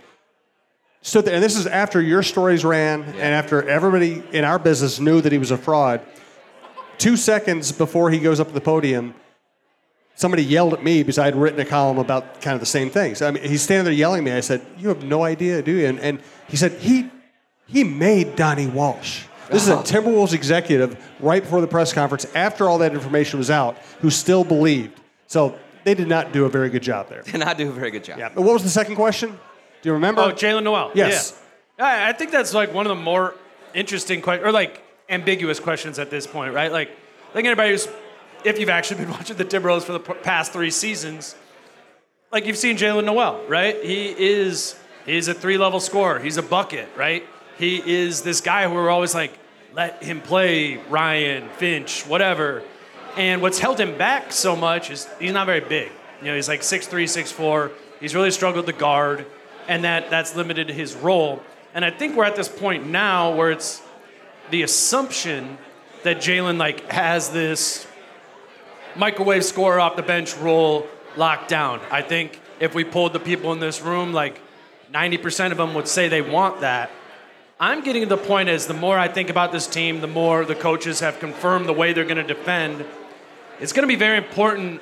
stood 1.01 1.25
there. 1.25 1.35
And 1.35 1.43
this 1.43 1.55
is 1.55 1.67
after 1.67 2.01
your 2.01 2.23
stories 2.23 2.63
ran 2.63 3.01
yeah. 3.01 3.07
and 3.07 3.33
after 3.33 3.67
everybody 3.67 4.23
in 4.31 4.43
our 4.43 4.59
business 4.59 4.99
knew 4.99 5.21
that 5.21 5.31
he 5.31 5.37
was 5.37 5.51
a 5.51 5.57
fraud. 5.57 6.01
Two 6.97 7.17
seconds 7.17 7.71
before 7.71 8.11
he 8.11 8.19
goes 8.19 8.39
up 8.39 8.47
to 8.47 8.53
the 8.53 8.61
podium, 8.61 9.15
somebody 10.15 10.43
yelled 10.43 10.73
at 10.73 10.83
me 10.83 11.01
because 11.01 11.17
I 11.17 11.25
had 11.25 11.35
written 11.35 11.59
a 11.59 11.65
column 11.65 11.97
about 11.97 12.41
kind 12.41 12.53
of 12.53 12.59
the 12.59 12.67
same 12.67 12.89
things. 12.89 13.21
I 13.21 13.31
mean, 13.31 13.43
he's 13.43 13.61
standing 13.61 13.85
there 13.85 13.93
yelling 13.93 14.19
at 14.19 14.23
me. 14.25 14.31
I 14.31 14.41
said, 14.41 14.61
You 14.77 14.89
have 14.89 15.03
no 15.03 15.23
idea, 15.23 15.61
do 15.61 15.71
you? 15.71 15.87
And, 15.87 15.99
and 15.99 16.21
he 16.47 16.57
said, 16.57 16.73
He, 16.73 17.09
he 17.67 17.83
made 17.83 18.35
Donnie 18.35 18.67
Walsh. 18.67 19.23
This 19.49 19.63
is 19.63 19.69
a 19.69 19.77
Timberwolves 19.77 20.33
executive 20.33 21.03
right 21.19 21.41
before 21.41 21.61
the 21.61 21.67
press 21.67 21.91
conference, 21.91 22.25
after 22.35 22.69
all 22.69 22.77
that 22.77 22.93
information 22.93 23.39
was 23.39 23.49
out, 23.49 23.77
who 23.99 24.09
still 24.09 24.43
believed. 24.43 24.99
So 25.27 25.57
they 25.83 25.95
did 25.95 26.07
not 26.07 26.31
do 26.31 26.45
a 26.45 26.49
very 26.49 26.69
good 26.69 26.83
job 26.83 27.09
there. 27.09 27.23
Did 27.23 27.39
not 27.39 27.57
do 27.57 27.67
a 27.67 27.71
very 27.71 27.89
good 27.89 28.03
job. 28.03 28.19
Yeah. 28.19 28.29
But 28.29 28.43
what 28.43 28.53
was 28.53 28.63
the 28.63 28.69
second 28.69 28.95
question? 28.95 29.37
Do 29.81 29.89
you 29.89 29.93
remember? 29.93 30.21
Oh, 30.21 30.31
Jaylen 30.31 30.63
Nowell. 30.63 30.91
Yes. 30.93 31.39
Yeah. 31.79 32.07
I 32.07 32.13
think 32.13 32.31
that's 32.31 32.53
like 32.53 32.73
one 32.73 32.85
of 32.85 32.95
the 32.95 33.03
more 33.03 33.35
interesting 33.73 34.21
questions, 34.21 34.47
or 34.47 34.51
like 34.51 34.83
ambiguous 35.09 35.59
questions 35.59 35.99
at 35.99 36.09
this 36.09 36.27
point, 36.27 36.53
right? 36.53 36.71
Like, 36.71 36.89
I 36.89 37.33
think 37.33 37.47
anybody 37.47 37.71
who's, 37.71 37.87
if 38.43 38.59
you've 38.59 38.69
actually 38.69 39.03
been 39.03 39.09
watching 39.17 39.37
the 39.37 39.45
Timberwolves 39.45 39.83
for 39.83 39.93
the 39.93 39.99
past 39.99 40.53
three 40.53 40.71
seasons, 40.71 41.35
like 42.31 42.45
you've 42.45 42.57
seen 42.57 42.77
Jaylen 42.77 43.05
Nowell, 43.05 43.43
right? 43.47 43.83
He 43.83 44.09
is 44.17 44.75
he's 45.05 45.27
a 45.27 45.33
three 45.33 45.57
level 45.57 45.79
scorer. 45.79 46.19
He's 46.19 46.37
a 46.37 46.43
bucket, 46.43 46.89
right? 46.95 47.25
He 47.57 47.77
is 47.77 48.21
this 48.21 48.41
guy 48.41 48.67
who 48.67 48.73
we're 48.73 48.89
always 48.89 49.13
like, 49.13 49.37
let 49.73 50.03
him 50.03 50.21
play 50.21 50.77
Ryan, 50.89 51.49
Finch, 51.57 52.03
whatever. 52.03 52.63
And 53.17 53.41
what's 53.41 53.59
held 53.59 53.79
him 53.79 53.97
back 53.97 54.31
so 54.31 54.55
much 54.55 54.89
is 54.89 55.07
he's 55.19 55.33
not 55.33 55.45
very 55.45 55.59
big. 55.59 55.91
You 56.21 56.27
know, 56.27 56.35
he's 56.35 56.47
like 56.47 56.61
6'3, 56.61 57.03
6'4. 57.03 57.71
He's 57.99 58.15
really 58.15 58.31
struggled 58.31 58.65
to 58.67 58.73
guard, 58.73 59.25
and 59.71 59.83
that, 59.83 60.09
that's 60.09 60.35
limited 60.35 60.69
his 60.69 60.95
role. 60.95 61.41
And 61.73 61.85
I 61.85 61.91
think 61.91 62.15
we're 62.15 62.25
at 62.25 62.35
this 62.35 62.49
point 62.49 62.87
now 62.87 63.33
where 63.35 63.51
it's 63.51 63.81
the 64.49 64.63
assumption 64.63 65.57
that 66.03 66.17
Jaylen 66.17 66.57
like 66.57 66.91
has 66.91 67.29
this 67.29 67.87
microwave 68.95 69.45
scorer 69.45 69.79
off 69.79 69.95
the 69.95 70.03
bench 70.03 70.35
role 70.37 70.87
locked 71.15 71.49
down. 71.49 71.79
I 71.89 72.01
think 72.01 72.39
if 72.59 72.75
we 72.75 72.83
pulled 72.83 73.13
the 73.13 73.19
people 73.19 73.53
in 73.53 73.59
this 73.59 73.81
room, 73.81 74.13
like 74.13 74.39
90% 74.93 75.51
of 75.51 75.57
them 75.57 75.73
would 75.73 75.87
say 75.87 76.07
they 76.07 76.21
want 76.21 76.61
that. 76.61 76.91
I'm 77.59 77.83
getting 77.83 78.01
to 78.01 78.09
the 78.09 78.17
point 78.17 78.49
as 78.49 78.67
the 78.67 78.73
more 78.73 78.97
I 78.97 79.07
think 79.07 79.29
about 79.29 79.51
this 79.51 79.67
team, 79.67 80.01
the 80.01 80.07
more 80.07 80.45
the 80.45 80.55
coaches 80.55 80.99
have 80.99 81.19
confirmed 81.19 81.67
the 81.67 81.73
way 81.73 81.93
they're 81.93 82.05
going 82.05 82.17
to 82.17 82.23
defend 82.23 82.85
it's 83.61 83.73
going 83.73 83.83
to 83.83 83.87
be 83.87 83.95
very 83.95 84.17
important 84.17 84.81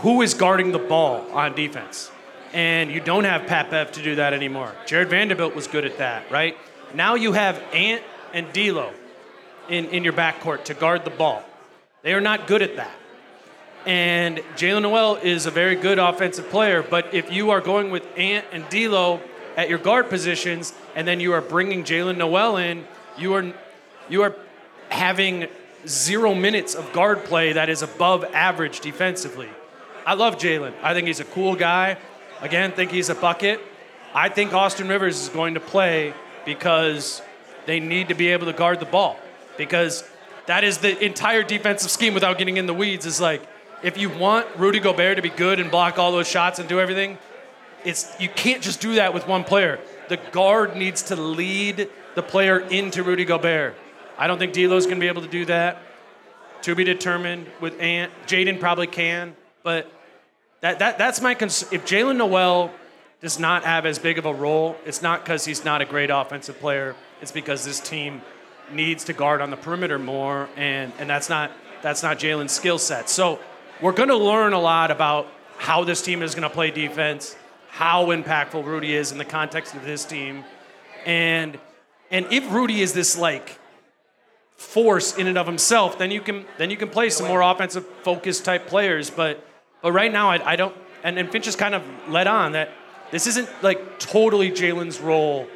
who 0.00 0.20
is 0.20 0.34
guarding 0.34 0.72
the 0.72 0.78
ball 0.78 1.26
on 1.32 1.54
defense. 1.54 2.10
And 2.56 2.90
you 2.90 3.00
don't 3.00 3.24
have 3.24 3.46
Pat 3.46 3.70
Bev 3.70 3.92
to 3.92 4.02
do 4.02 4.14
that 4.14 4.32
anymore. 4.32 4.72
Jared 4.86 5.10
Vanderbilt 5.10 5.54
was 5.54 5.66
good 5.66 5.84
at 5.84 5.98
that, 5.98 6.30
right? 6.30 6.56
Now 6.94 7.14
you 7.14 7.32
have 7.32 7.62
Ant 7.74 8.02
and 8.32 8.50
D'Lo 8.54 8.94
in, 9.68 9.84
in 9.90 10.02
your 10.04 10.14
backcourt 10.14 10.64
to 10.64 10.72
guard 10.72 11.04
the 11.04 11.10
ball. 11.10 11.44
They 12.00 12.14
are 12.14 12.20
not 12.22 12.46
good 12.46 12.62
at 12.62 12.76
that. 12.76 12.94
And 13.84 14.38
Jaylen 14.56 14.80
Nowell 14.80 15.16
is 15.16 15.44
a 15.44 15.50
very 15.50 15.76
good 15.76 15.98
offensive 15.98 16.48
player, 16.48 16.82
but 16.82 17.12
if 17.12 17.30
you 17.30 17.50
are 17.50 17.60
going 17.60 17.90
with 17.90 18.06
Ant 18.16 18.46
and 18.52 18.66
D'Lo 18.70 19.20
at 19.54 19.68
your 19.68 19.78
guard 19.78 20.08
positions, 20.08 20.72
and 20.94 21.06
then 21.06 21.20
you 21.20 21.34
are 21.34 21.42
bringing 21.42 21.84
Jaylen 21.84 22.16
Nowell 22.16 22.56
in, 22.56 22.86
you 23.18 23.34
are 23.34 23.52
you 24.08 24.22
are 24.22 24.34
having 24.88 25.48
zero 25.86 26.34
minutes 26.34 26.74
of 26.74 26.90
guard 26.94 27.22
play 27.24 27.52
that 27.52 27.68
is 27.68 27.82
above 27.82 28.24
average 28.32 28.80
defensively. 28.80 29.50
I 30.06 30.14
love 30.14 30.38
Jaylen. 30.38 30.72
I 30.82 30.94
think 30.94 31.06
he's 31.06 31.20
a 31.20 31.24
cool 31.24 31.54
guy. 31.54 31.98
Again, 32.46 32.70
think 32.70 32.92
he's 32.92 33.08
a 33.08 33.14
bucket. 33.16 33.60
I 34.14 34.28
think 34.28 34.52
Austin 34.52 34.86
Rivers 34.86 35.20
is 35.20 35.28
going 35.30 35.54
to 35.54 35.60
play 35.60 36.14
because 36.44 37.20
they 37.66 37.80
need 37.80 38.06
to 38.06 38.14
be 38.14 38.28
able 38.28 38.46
to 38.46 38.52
guard 38.52 38.78
the 38.78 38.86
ball. 38.86 39.18
Because 39.58 40.08
that 40.46 40.62
is 40.62 40.78
the 40.78 40.96
entire 41.04 41.42
defensive 41.42 41.90
scheme 41.90 42.14
without 42.14 42.38
getting 42.38 42.56
in 42.56 42.66
the 42.66 42.72
weeds 42.72 43.04
is 43.04 43.20
like 43.20 43.42
if 43.82 43.98
you 43.98 44.10
want 44.10 44.46
Rudy 44.56 44.78
Gobert 44.78 45.16
to 45.16 45.22
be 45.22 45.28
good 45.28 45.58
and 45.58 45.72
block 45.72 45.98
all 45.98 46.12
those 46.12 46.28
shots 46.28 46.60
and 46.60 46.68
do 46.68 46.78
everything, 46.78 47.18
it's 47.84 48.14
you 48.20 48.28
can't 48.28 48.62
just 48.62 48.80
do 48.80 48.94
that 48.94 49.12
with 49.12 49.26
one 49.26 49.42
player. 49.42 49.80
The 50.08 50.18
guard 50.30 50.76
needs 50.76 51.02
to 51.02 51.16
lead 51.16 51.88
the 52.14 52.22
player 52.22 52.60
into 52.60 53.02
Rudy 53.02 53.24
Gobert. 53.24 53.74
I 54.16 54.28
don't 54.28 54.38
think 54.38 54.52
D'Lo's 54.52 54.86
going 54.86 54.98
to 54.98 55.00
be 55.00 55.08
able 55.08 55.22
to 55.22 55.28
do 55.28 55.46
that. 55.46 55.82
To 56.62 56.76
be 56.76 56.84
determined 56.84 57.48
with 57.60 57.80
Ant. 57.80 58.12
Jaden 58.28 58.60
probably 58.60 58.86
can, 58.86 59.34
but 59.64 59.90
that, 60.60 60.78
that 60.78 60.98
that's 60.98 61.20
my 61.20 61.34
concern. 61.34 61.68
If 61.72 61.84
Jaylen 61.84 62.16
Nowell 62.16 62.70
does 63.20 63.38
not 63.38 63.64
have 63.64 63.86
as 63.86 63.98
big 63.98 64.18
of 64.18 64.26
a 64.26 64.34
role, 64.34 64.76
it's 64.84 65.02
not 65.02 65.24
because 65.24 65.44
he's 65.44 65.64
not 65.64 65.80
a 65.80 65.84
great 65.84 66.10
offensive 66.10 66.58
player. 66.58 66.94
It's 67.20 67.32
because 67.32 67.64
this 67.64 67.80
team 67.80 68.22
needs 68.70 69.04
to 69.04 69.12
guard 69.12 69.40
on 69.40 69.50
the 69.50 69.56
perimeter 69.56 69.98
more, 69.98 70.48
and, 70.56 70.92
and 70.98 71.08
that's 71.08 71.28
not 71.28 71.50
that's 71.82 72.02
not 72.02 72.18
Jaylen's 72.18 72.52
skill 72.52 72.78
set. 72.78 73.08
So 73.08 73.38
we're 73.80 73.92
going 73.92 74.08
to 74.08 74.16
learn 74.16 74.52
a 74.52 74.58
lot 74.58 74.90
about 74.90 75.28
how 75.58 75.84
this 75.84 76.02
team 76.02 76.22
is 76.22 76.34
going 76.34 76.48
to 76.48 76.54
play 76.54 76.70
defense, 76.70 77.36
how 77.68 78.06
impactful 78.06 78.64
Rudy 78.64 78.94
is 78.94 79.12
in 79.12 79.18
the 79.18 79.24
context 79.24 79.74
of 79.74 79.84
this 79.84 80.04
team, 80.04 80.44
and 81.04 81.58
and 82.10 82.26
if 82.30 82.50
Rudy 82.52 82.82
is 82.82 82.92
this 82.92 83.16
like 83.16 83.58
force 84.56 85.16
in 85.16 85.26
and 85.26 85.38
of 85.38 85.46
himself, 85.46 85.98
then 85.98 86.10
you 86.10 86.20
can 86.20 86.44
then 86.58 86.70
you 86.70 86.76
can 86.76 86.88
play 86.88 87.10
some 87.10 87.28
more 87.28 87.40
offensive 87.40 87.86
focused 88.02 88.44
type 88.44 88.66
players. 88.66 89.10
But 89.10 89.45
but 89.86 89.92
right 89.92 90.10
now 90.10 90.30
I, 90.30 90.54
I 90.54 90.56
don't 90.56 90.74
and, 91.04 91.16
and 91.16 91.30
Finch 91.30 91.44
has 91.44 91.54
kind 91.54 91.72
of 91.72 91.84
led 92.08 92.26
on 92.26 92.52
that 92.52 92.70
this 93.12 93.28
isn't 93.28 93.48
like 93.62 94.00
totally 94.00 94.50
Jaylen's 94.50 95.00
role. 95.00 95.46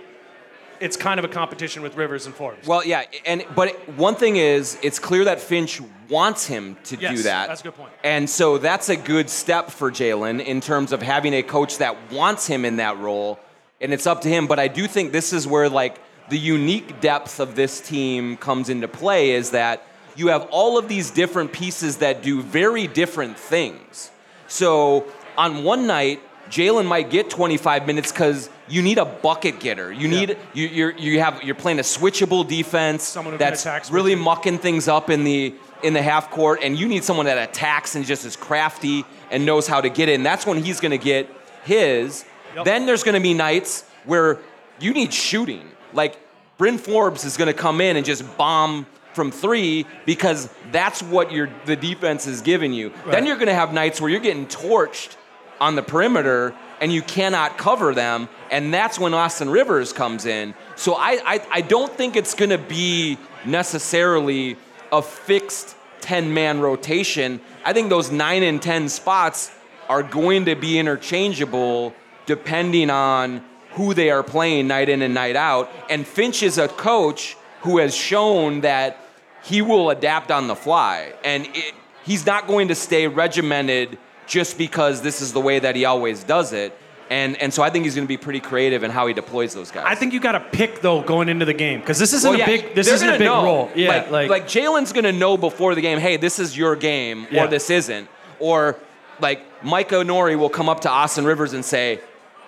It's 0.79 0.97
kind 0.97 1.19
of 1.19 1.25
a 1.25 1.29
competition 1.29 1.83
with 1.83 1.97
Rivers 1.97 2.27
and 2.27 2.35
Forbes. 2.35 2.65
Well, 2.65 2.85
yeah, 2.87 3.03
and 3.27 3.45
but 3.57 3.71
one 3.99 4.15
thing 4.15 4.37
is, 4.37 4.79
it's 4.85 5.01
clear 5.01 5.25
that 5.25 5.41
Finch 5.41 5.81
wants 6.09 6.47
him 6.47 6.77
to 6.85 6.97
Yes, 6.97 7.17
do 7.17 7.23
that. 7.25 7.49
that's 7.49 7.61
a 7.61 7.65
good 7.65 7.75
point. 7.75 7.93
And 8.05 8.31
so 8.31 8.57
that's 8.57 8.89
a 8.89 8.97
good 8.97 9.29
step 9.29 9.73
for 9.73 9.91
Jaylen 9.91 10.41
in 10.45 10.61
terms 10.61 10.93
of 10.93 11.03
having 11.03 11.35
a 11.35 11.43
coach 11.43 11.79
that 11.79 11.97
wants 12.13 12.47
him 12.47 12.65
in 12.65 12.77
that 12.77 12.99
role, 12.99 13.41
and 13.81 13.93
it's 13.93 14.07
up 14.07 14.21
to 14.21 14.29
him. 14.29 14.47
But 14.47 14.61
I 14.61 14.69
do 14.69 14.87
think 14.87 15.11
this 15.11 15.33
is 15.33 15.45
where 15.45 15.69
like 15.69 15.99
the 16.29 16.39
unique 16.39 17.01
depth 17.01 17.41
of 17.41 17.57
this 17.57 17.81
team 17.81 18.37
comes 18.37 18.69
into 18.69 18.87
play 18.87 19.33
is 19.33 19.51
that 19.51 19.85
you 20.15 20.29
have 20.29 20.47
all 20.53 20.79
of 20.79 20.87
these 20.87 21.11
different 21.11 21.53
pieces 21.53 21.97
that 21.97 22.23
do 22.23 22.43
very 22.43 22.87
different 22.87 23.37
things. 23.37 24.13
So 24.51 25.07
on 25.39 25.63
one 25.63 25.87
night, 25.87 26.21
Jaylen 26.51 26.87
might 26.87 27.11
get 27.11 27.31
25 27.31 27.87
minutes 27.87 28.11
because 28.11 28.51
you 28.69 28.83
need 28.83 28.99
a 28.99 29.05
bucket 29.05 29.61
getter. 29.61 29.93
You 29.93 30.09
need 30.09 30.37
you 30.53 30.67
you're, 30.67 30.91
you 30.99 31.21
have 31.21 31.43
you're 31.45 31.55
playing 31.55 31.79
a 31.79 31.83
switchable 31.83 32.47
defense 32.47 33.05
Someone 33.05 33.37
that's 33.37 33.65
really 33.91 34.11
switching. 34.13 34.19
mucking 34.19 34.59
things 34.59 34.89
up 34.89 35.11
in 35.11 35.23
the 35.23 35.55
in 35.85 35.95
the 35.95 36.03
half 36.03 36.31
court, 36.31 36.61
and 36.63 36.79
you 36.79 36.89
need 36.89 37.05
someone 37.05 37.27
that 37.27 37.39
attacks 37.49 37.95
and 37.95 38.05
just 38.05 38.25
is 38.25 38.37
crafty 38.37 39.05
and 39.31 39.47
knows 39.47 39.67
how 39.69 39.81
to 39.81 39.89
get 39.89 40.09
in. 40.09 40.25
That's 40.25 40.45
when 40.45 40.63
he's 40.63 40.81
going 40.81 40.91
to 40.91 40.99
get 40.99 41.29
his. 41.65 42.25
Then 42.65 42.85
there's 42.85 43.05
going 43.05 43.15
to 43.15 43.21
be 43.21 43.33
nights 43.33 43.85
where 44.05 44.41
you 44.81 44.93
need 44.93 45.15
shooting. 45.15 45.71
Like 45.93 46.19
Bryn 46.59 46.79
Forbes 46.79 47.25
is 47.25 47.37
going 47.37 47.47
to 47.47 47.55
come 47.55 47.81
in 47.81 47.97
and 47.97 48.05
just 48.05 48.37
bomb 48.37 48.87
from 49.13 49.31
three 49.31 49.87
because 50.07 50.49
that's 50.71 51.03
what 51.03 51.33
your 51.33 51.51
the 51.65 51.77
defense 51.77 52.27
is 52.27 52.41
giving 52.41 52.73
you. 52.73 52.93
Then 53.07 53.27
you're 53.27 53.37
going 53.37 53.49
to 53.49 53.55
have 53.55 53.73
nights 53.73 54.01
where 54.01 54.11
you're 54.11 54.21
getting 54.21 54.47
torched 54.47 55.17
on 55.61 55.75
the 55.77 55.83
perimeter 55.83 56.55
and 56.81 56.91
you 56.93 57.03
cannot 57.03 57.59
cover 57.59 57.95
them, 57.95 58.29
and 58.51 58.73
that's 58.73 58.99
when 58.99 59.13
Austin 59.13 59.51
Rivers 59.51 59.93
comes 59.93 60.27
in. 60.27 60.55
So 60.77 60.95
I 60.95 61.21
I, 61.25 61.47
I 61.51 61.61
don't 61.61 61.93
think 61.93 62.17
it's 62.17 62.35
going 62.35 62.51
to 62.51 62.59
be 62.59 63.19
necessarily 63.45 64.57
a 64.93 65.03
fixed 65.03 65.77
10 66.01 66.33
man 66.33 66.61
rotation. 66.61 67.41
I 67.65 67.73
think 67.73 67.91
those 67.91 68.11
9 68.11 68.43
and 68.43 68.61
10 68.61 68.89
spots 68.89 69.51
are 69.89 70.03
going 70.03 70.47
to 70.47 70.55
be 70.55 70.79
interchangeable 70.79 71.95
depending 72.27 72.91
on 72.91 73.43
who 73.73 73.95
they 73.95 74.11
are 74.11 74.23
playing 74.23 74.69
night 74.69 74.89
in 74.89 75.03
and 75.03 75.15
night 75.15 75.37
out. 75.37 75.71
And 75.89 76.07
Finch 76.07 76.43
is 76.43 76.59
a 76.59 76.69
coach 76.69 77.37
who 77.63 77.79
has 77.79 77.95
shown 77.95 78.61
that 78.63 78.97
he 79.43 79.63
will 79.63 79.91
adapt 79.91 80.31
on 80.31 80.47
the 80.49 80.55
fly. 80.57 81.13
And 81.25 81.47
it, 81.47 81.75
he's 82.05 82.27
not 82.27 82.47
going 82.47 82.69
to 82.69 82.75
stay 82.75 83.07
regimented 83.07 83.99
just 84.27 84.57
because 84.59 85.03
this 85.03 85.21
is 85.21 85.33
the 85.33 85.41
way 85.41 85.59
that 85.59 85.75
he 85.77 85.85
always 85.85 86.23
does 86.25 86.53
it. 86.53 86.77
And, 87.11 87.37
and 87.43 87.53
so 87.53 87.63
I 87.65 87.71
think 87.71 87.85
he's 87.87 87.97
going 87.97 88.07
to 88.07 88.09
be 88.09 88.17
pretty 88.17 88.39
creative 88.39 88.85
in 88.85 88.91
how 88.93 89.09
he 89.09 89.15
deploys 89.15 89.53
those 89.53 89.73
guys. 89.73 89.85
I 89.87 89.97
think 89.97 90.13
you 90.13 90.21
got 90.21 90.33
to 90.33 90.41
pick 90.41 90.81
though 90.81 91.03
going 91.03 91.29
into 91.29 91.45
the 91.45 91.53
game 91.55 91.81
because 91.81 91.99
this 91.99 92.13
isn't 92.13 92.31
Well, 92.31 92.41
a 92.41 92.47
big 92.47 92.75
this 92.77 92.87
isn't 92.87 93.09
a 93.09 93.13
big 93.19 93.23
know. 93.23 93.43
role. 93.43 93.71
Yeah, 93.75 93.89
like, 93.89 94.11
like, 94.13 94.31
like 94.31 94.45
Jaylen's 94.45 94.93
gonna 94.93 95.11
know 95.11 95.37
before 95.37 95.75
the 95.75 95.81
game. 95.81 95.99
Hey, 95.99 96.19
this 96.19 96.39
is 96.39 96.57
your 96.57 96.77
game, 96.77 97.27
Yeah. 97.33 97.45
or 97.45 97.49
this 97.49 97.69
isn't. 97.69 98.09
Or 98.39 98.77
like 99.21 99.41
Micah 99.65 99.97
Nori 100.05 100.39
will 100.39 100.49
come 100.51 100.69
up 100.69 100.83
to 100.83 100.89
Austin 100.91 101.25
Rivers 101.25 101.53
and 101.53 101.65
say, 101.65 101.99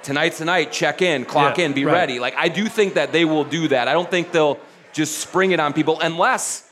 "Tonight's 0.05 0.39
the 0.39 0.45
night. 0.45 0.71
Check 0.71 1.03
in, 1.03 1.25
clock 1.25 1.59
Yeah, 1.59 1.65
in, 1.65 1.73
be 1.73 1.85
right. 1.85 1.95
ready." 1.95 2.21
Like 2.21 2.37
I 2.39 2.47
do 2.49 2.69
think 2.69 2.95
that 2.95 3.11
they 3.11 3.25
will 3.25 3.43
do 3.43 3.67
that. 3.67 3.89
I 3.89 3.93
don't 3.95 4.09
think 4.13 4.31
they'll 4.31 4.61
just 4.93 5.19
spring 5.19 5.53
it 5.53 5.61
on 5.61 5.73
people 5.73 5.99
unless 6.01 6.69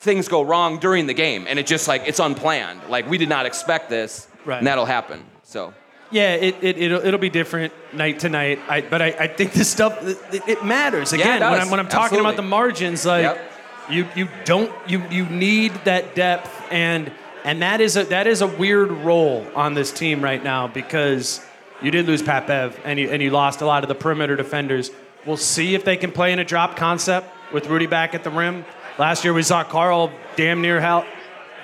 things 0.00 0.28
go 0.28 0.42
wrong 0.42 0.78
during 0.78 1.06
the 1.06 1.14
game 1.14 1.46
and 1.48 1.58
it 1.58 1.66
just 1.66 1.86
like 1.88 2.02
it's 2.06 2.18
unplanned. 2.18 2.80
Like 2.88 3.08
we 3.08 3.18
did 3.18 3.28
not 3.28 3.46
expect 3.46 3.90
this, 3.90 4.26
Right. 4.46 4.58
and 4.58 4.66
that'll 4.66 4.86
happen. 4.86 5.24
So. 5.42 5.74
Yeah, 6.12 6.34
it, 6.34 6.56
it, 6.62 6.76
it'll, 6.78 7.04
it'll 7.06 7.20
be 7.20 7.30
different 7.30 7.72
night 7.92 8.18
to 8.20 8.28
night. 8.28 8.58
I, 8.68 8.80
but 8.80 9.00
I, 9.00 9.06
I 9.10 9.26
think 9.28 9.52
this 9.52 9.68
stuff, 9.70 9.96
it, 10.02 10.42
it 10.48 10.64
matters. 10.64 11.12
it 11.12 11.20
Again, 11.20 11.40
when. 11.40 11.60
I'm, 11.60 11.70
when 11.70 11.78
I'm 11.78 11.88
talking 11.88 12.18
about 12.18 12.34
the 12.34 12.42
margins, 12.42 13.06
like, 13.06 13.22
Yep. 13.22 13.52
you, 13.90 14.08
you 14.16 14.28
don't, 14.44 14.72
you, 14.88 15.04
you 15.08 15.26
need 15.26 15.72
that 15.84 16.16
depth. 16.16 16.50
And, 16.72 17.12
and 17.44 17.62
that, 17.62 17.80
is 17.80 17.96
a, 17.96 18.02
that 18.06 18.26
is 18.26 18.40
a 18.42 18.48
weird 18.48 18.90
role 18.90 19.46
on 19.54 19.74
this 19.74 19.92
team 19.92 20.20
right 20.20 20.42
now 20.42 20.66
because 20.66 21.40
you 21.80 21.92
did 21.92 22.06
lose 22.06 22.22
Pat 22.22 22.44
Bev 22.48 22.76
and 22.84 22.98
you, 22.98 23.08
and 23.10 23.22
you 23.22 23.30
lost 23.30 23.60
a 23.60 23.66
lot 23.66 23.84
of 23.84 23.88
the 23.88 23.94
perimeter 23.94 24.34
defenders. 24.34 24.90
We'll 25.26 25.36
see 25.36 25.74
if 25.74 25.84
they 25.84 25.96
can 25.96 26.12
play 26.12 26.32
in 26.32 26.38
a 26.38 26.44
drop 26.44 26.76
concept 26.76 27.28
with 27.52 27.66
Rudy 27.66 27.86
back 27.86 28.14
at 28.14 28.24
the 28.24 28.30
rim. 28.30 28.64
Last 28.98 29.24
year 29.24 29.32
we 29.32 29.42
saw 29.42 29.64
Karl 29.64 30.10
damn 30.36 30.62
near 30.62 30.80
hell 30.80 31.04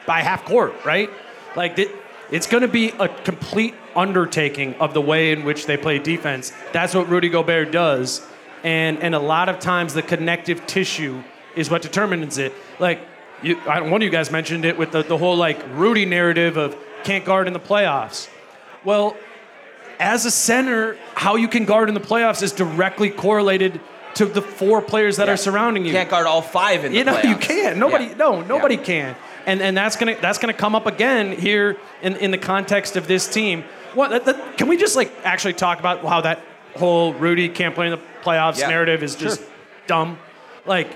by 0.06 0.20
half 0.20 0.44
court, 0.44 0.74
right? 0.84 1.10
Like 1.54 1.76
th- 1.76 1.90
it's 2.30 2.46
going 2.46 2.62
to 2.62 2.68
be 2.68 2.90
a 2.98 3.08
complete 3.08 3.74
undertaking 3.94 4.74
of 4.74 4.94
the 4.94 5.00
way 5.00 5.32
in 5.32 5.44
which 5.44 5.66
they 5.66 5.76
play 5.76 5.98
defense. 5.98 6.52
That's 6.72 6.94
what 6.94 7.08
Rudy 7.08 7.28
Gobert 7.28 7.70
does, 7.70 8.26
and 8.62 8.98
and 8.98 9.14
a 9.14 9.18
lot 9.18 9.48
of 9.48 9.58
times 9.58 9.94
the 9.94 10.02
connective 10.02 10.66
tissue 10.66 11.22
is 11.54 11.70
what 11.70 11.82
determines 11.82 12.36
it. 12.38 12.52
Like 12.78 13.00
you, 13.42 13.58
I, 13.60 13.80
one 13.80 13.94
of 13.94 14.02
you 14.02 14.10
guys 14.10 14.30
mentioned 14.30 14.64
it 14.64 14.76
with 14.76 14.92
the, 14.92 15.02
the 15.02 15.16
whole 15.16 15.36
like 15.36 15.62
Rudy 15.72 16.04
narrative 16.04 16.56
of 16.56 16.76
can't 17.04 17.24
guard 17.24 17.46
in 17.46 17.52
the 17.52 17.60
playoffs. 17.60 18.28
Well, 18.84 19.16
as 19.98 20.24
a 20.26 20.30
center, 20.30 20.96
how 21.14 21.36
you 21.36 21.48
can 21.48 21.64
guard 21.64 21.88
in 21.88 21.94
the 21.94 22.00
playoffs 22.00 22.42
is 22.42 22.52
directly 22.52 23.10
correlated 23.10 23.80
to 24.14 24.24
the 24.26 24.40
four 24.42 24.80
players 24.80 25.16
that 25.18 25.26
Yeah. 25.26 25.34
are 25.34 25.36
surrounding 25.36 25.84
you. 25.84 25.90
You 25.92 25.96
can't 25.98 26.08
guard 26.10 26.26
all 26.26 26.40
five 26.42 26.84
in 26.84 26.92
the 26.92 26.98
playoffs. 27.02 27.22
You 27.24 27.24
know, 27.24 27.30
you 27.30 27.36
can't. 27.36 27.76
Nobody, 27.78 28.04
Yeah. 28.06 28.14
no, 28.16 28.40
nobody 28.42 28.76
Yeah. 28.76 28.82
can. 28.82 29.16
And 29.46 29.60
and 29.62 29.76
that's 29.76 29.96
gonna 29.96 30.16
that's 30.20 30.38
gonna 30.38 30.52
come 30.54 30.74
up 30.74 30.86
again 30.86 31.32
here 31.32 31.76
in, 32.02 32.16
in 32.16 32.30
the 32.30 32.38
context 32.38 32.96
of 32.96 33.06
this 33.06 33.28
team. 33.28 33.64
What? 33.94 34.10
that- 34.10 34.24
that- 34.24 34.56
can 34.58 34.68
we 34.68 34.76
just 34.76 34.96
like 34.96 35.12
actually 35.24 35.52
talk 35.54 35.78
about 35.78 36.04
how 36.04 36.20
that 36.22 36.40
whole 36.76 37.12
Rudy 37.14 37.48
can't 37.48 37.74
play 37.74 37.86
in 37.86 37.92
the 37.92 38.00
playoffs 38.24 38.58
narrative 38.58 39.02
is 39.02 39.14
just 39.14 39.40
dumb? 39.86 40.18
Like, 40.66 40.88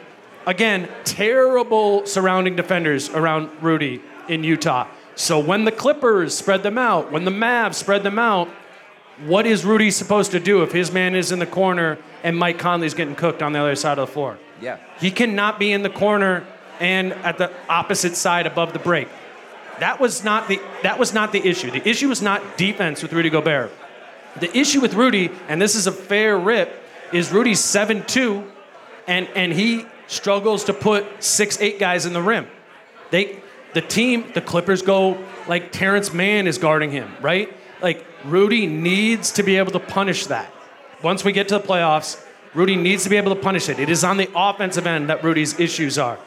again, 0.46 0.88
terrible 1.04 2.04
surrounding 2.06 2.56
defenders 2.56 3.08
around 3.10 3.50
Rudy 3.60 4.00
in 4.28 4.42
Utah. 4.42 4.86
So 5.14 5.38
when 5.38 5.64
the 5.64 5.72
Clippers 5.72 6.34
spread 6.36 6.62
them 6.62 6.78
out, 6.78 7.12
when 7.12 7.24
the 7.24 7.30
Mavs 7.30 7.74
spread 7.74 8.02
them 8.02 8.18
out, 8.18 8.48
what 9.26 9.46
is 9.46 9.64
Rudy 9.64 9.90
supposed 9.90 10.30
to 10.32 10.40
do 10.40 10.62
if 10.62 10.72
his 10.72 10.92
man 10.92 11.14
is 11.14 11.32
in 11.32 11.38
the 11.38 11.46
corner 11.46 11.98
and 12.22 12.36
Mike 12.36 12.58
Conley's 12.58 12.94
getting 12.94 13.14
cooked 13.14 13.42
on 13.42 13.52
the 13.52 13.58
other 13.58 13.74
side 13.74 13.98
of 13.98 14.08
the 14.08 14.12
floor? 14.12 14.38
Yeah. 14.60 14.78
He 14.98 15.10
cannot 15.10 15.58
be 15.58 15.72
in 15.72 15.82
the 15.82 15.90
corner 15.90 16.46
and 16.78 17.12
at 17.12 17.38
the 17.38 17.52
opposite 17.68 18.16
side 18.16 18.46
above 18.46 18.72
the 18.72 18.78
break. 18.78 19.08
That 19.80 20.00
was 20.00 20.24
not 20.24 20.48
the 20.48 20.60
that 20.82 20.98
was 20.98 21.14
not 21.14 21.32
the 21.32 21.46
issue. 21.46 21.70
The 21.70 21.86
issue 21.88 22.08
was 22.08 22.20
not 22.20 22.58
defense 22.58 23.02
with 23.02 23.12
Rudy 23.12 23.30
Gobert. 23.30 23.72
The 24.38 24.56
issue 24.56 24.80
with 24.80 24.94
Rudy, 24.94 25.30
and 25.48 25.60
this 25.60 25.74
is 25.74 25.86
a 25.86 25.92
fair 25.92 26.38
rip, 26.38 26.82
is 27.12 27.32
Rudy's 27.32 27.60
7-2 27.60 28.46
and 29.06 29.28
and 29.34 29.52
he 29.52 29.86
struggles 30.06 30.64
to 30.64 30.74
put 30.74 31.22
six, 31.22 31.60
eight 31.60 31.78
guys 31.78 32.04
in 32.04 32.12
the 32.12 32.22
rim. 32.22 32.46
They 33.10 33.42
the 33.72 33.80
team, 33.80 34.30
the 34.34 34.40
Clippers 34.40 34.82
go 34.82 35.22
like 35.46 35.72
Terrence 35.72 36.12
Mann 36.12 36.46
is 36.46 36.58
guarding 36.58 36.90
him, 36.90 37.10
right? 37.20 37.52
Like 37.82 38.04
Rudy 38.24 38.66
needs 38.66 39.32
to 39.32 39.42
be 39.42 39.56
able 39.56 39.72
to 39.72 39.80
punish 39.80 40.26
that. 40.26 40.52
Once 41.02 41.24
we 41.24 41.32
get 41.32 41.48
to 41.48 41.58
the 41.58 41.64
playoffs, 41.64 42.22
Rudy 42.54 42.76
needs 42.76 43.04
to 43.04 43.10
be 43.10 43.16
able 43.16 43.34
to 43.34 43.40
punish 43.40 43.68
it. 43.68 43.78
It 43.78 43.88
is 43.88 44.04
on 44.04 44.16
the 44.16 44.28
offensive 44.34 44.86
end 44.86 45.08
that 45.08 45.22
Rudy's 45.22 45.58
issues 45.58 45.98
are. 45.98 46.18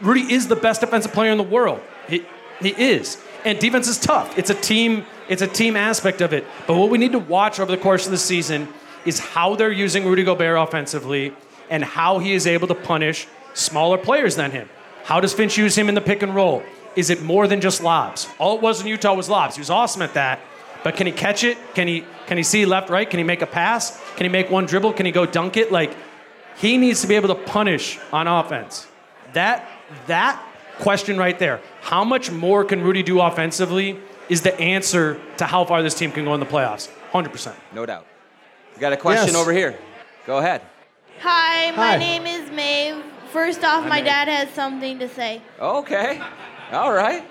Rudy 0.00 0.32
is 0.32 0.48
the 0.48 0.56
best 0.56 0.80
defensive 0.80 1.12
player 1.12 1.30
in 1.30 1.38
the 1.38 1.44
world. 1.44 1.80
He, 2.08 2.24
he 2.60 2.70
is. 2.70 3.22
And 3.44 3.58
defense 3.58 3.88
is 3.88 3.98
tough. 3.98 4.36
It's 4.36 4.50
a 4.50 4.54
team, 4.54 5.04
it's 5.28 5.42
a 5.42 5.46
team 5.46 5.76
aspect 5.76 6.20
of 6.20 6.32
it. 6.32 6.44
But 6.66 6.76
what 6.76 6.90
we 6.90 6.98
need 6.98 7.12
to 7.12 7.18
watch 7.18 7.60
over 7.60 7.70
the 7.70 7.80
course 7.80 8.04
of 8.06 8.12
the 8.12 8.18
season 8.18 8.68
is 9.06 9.18
how 9.18 9.54
they're 9.54 9.72
using 9.72 10.04
Rudy 10.04 10.24
Gobert 10.24 10.58
offensively 10.58 11.32
and 11.70 11.84
how 11.84 12.18
he 12.18 12.32
is 12.32 12.46
able 12.46 12.68
to 12.68 12.74
punish 12.74 13.26
smaller 13.54 13.96
players 13.96 14.36
than 14.36 14.50
him. 14.50 14.68
How 15.04 15.20
does 15.20 15.32
Finch 15.32 15.56
use 15.56 15.76
him 15.76 15.88
in 15.88 15.94
the 15.94 16.00
pick 16.00 16.22
and 16.22 16.34
roll? 16.34 16.62
Is 16.96 17.08
it 17.08 17.22
more 17.22 17.46
than 17.46 17.60
just 17.60 17.82
lobs? 17.82 18.28
All 18.38 18.56
it 18.56 18.62
was 18.62 18.80
in 18.80 18.86
Utah 18.86 19.14
was 19.14 19.28
lobs. 19.28 19.54
He 19.56 19.60
was 19.60 19.70
awesome 19.70 20.02
at 20.02 20.14
that. 20.14 20.40
But 20.82 20.96
can 20.96 21.06
he 21.06 21.12
catch 21.12 21.44
it? 21.44 21.58
Can 21.74 21.88
he 21.88 22.04
can 22.26 22.36
he 22.36 22.42
see 22.42 22.64
left, 22.64 22.90
right? 22.90 23.08
Can 23.08 23.18
he 23.18 23.24
make 23.24 23.42
a 23.42 23.46
pass? 23.46 24.00
Can 24.16 24.24
he 24.24 24.28
make 24.30 24.50
one 24.50 24.66
dribble? 24.66 24.92
Can 24.94 25.06
he 25.06 25.12
go 25.12 25.26
dunk 25.26 25.56
it? 25.56 25.70
Like 25.72 25.94
he 26.56 26.78
needs 26.78 27.00
to 27.02 27.06
be 27.06 27.14
able 27.16 27.28
to 27.28 27.34
punish 27.34 27.98
on 28.12 28.26
offense. 28.26 28.86
That 29.32 29.68
that 30.06 30.42
question 30.78 31.18
right 31.18 31.38
there. 31.38 31.60
How 31.82 32.04
much 32.04 32.30
more 32.30 32.64
can 32.64 32.82
Rudy 32.82 33.02
do 33.02 33.20
offensively 33.20 33.98
is 34.28 34.42
the 34.42 34.58
answer 34.60 35.20
to 35.38 35.44
how 35.44 35.64
far 35.64 35.82
this 35.82 35.94
team 35.94 36.12
can 36.12 36.24
go 36.24 36.32
in 36.34 36.40
the 36.40 36.46
playoffs. 36.46 36.88
100%. 37.12 37.52
No 37.74 37.84
doubt. 37.84 38.06
You 38.74 38.80
got 38.80 38.92
a 38.92 38.96
question 38.96 39.26
Yes. 39.26 39.36
over 39.36 39.52
here. 39.52 39.76
Go 40.24 40.38
ahead. 40.38 40.62
Hi, 41.20 41.72
my 41.72 41.88
Hi. 41.92 41.96
name 41.96 42.26
is 42.26 42.50
Maeve. 42.52 43.02
First 43.32 43.64
off, 43.64 43.86
my 43.86 44.00
dad 44.00 44.28
has 44.28 44.48
something 44.50 44.98
to 45.00 45.08
say. 45.08 45.42
Okay. 45.60 46.20
All 46.72 46.92
right. 46.92 47.24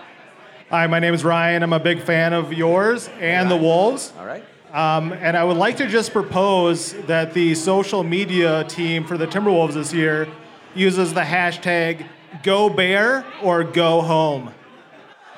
Hi, 0.69 0.85
my 0.85 0.99
name 0.99 1.15
is 1.15 1.23
Ryan. 1.23 1.63
I'm 1.63 1.73
a 1.73 1.79
big 1.79 1.99
fan 1.99 2.31
of 2.31 2.53
yours 2.53 3.09
and 3.19 3.49
the 3.49 3.57
Wolves. 3.57 4.13
All 4.19 4.25
right. 4.27 4.43
Um, 4.71 5.13
and 5.13 5.35
I 5.35 5.43
would 5.43 5.57
like 5.57 5.77
to 5.77 5.87
just 5.87 6.13
propose 6.13 6.93
that 7.07 7.33
the 7.33 7.55
social 7.55 8.03
media 8.03 8.65
team 8.65 9.03
for 9.03 9.17
the 9.17 9.25
Timberwolves 9.25 9.73
this 9.73 9.91
year 9.91 10.27
uses 10.75 11.15
the 11.15 11.21
hashtag 11.21 12.05
Go 12.43 12.69
Bear 12.69 13.25
or 13.41 13.63
Go 13.63 14.01
Home. 14.01 14.53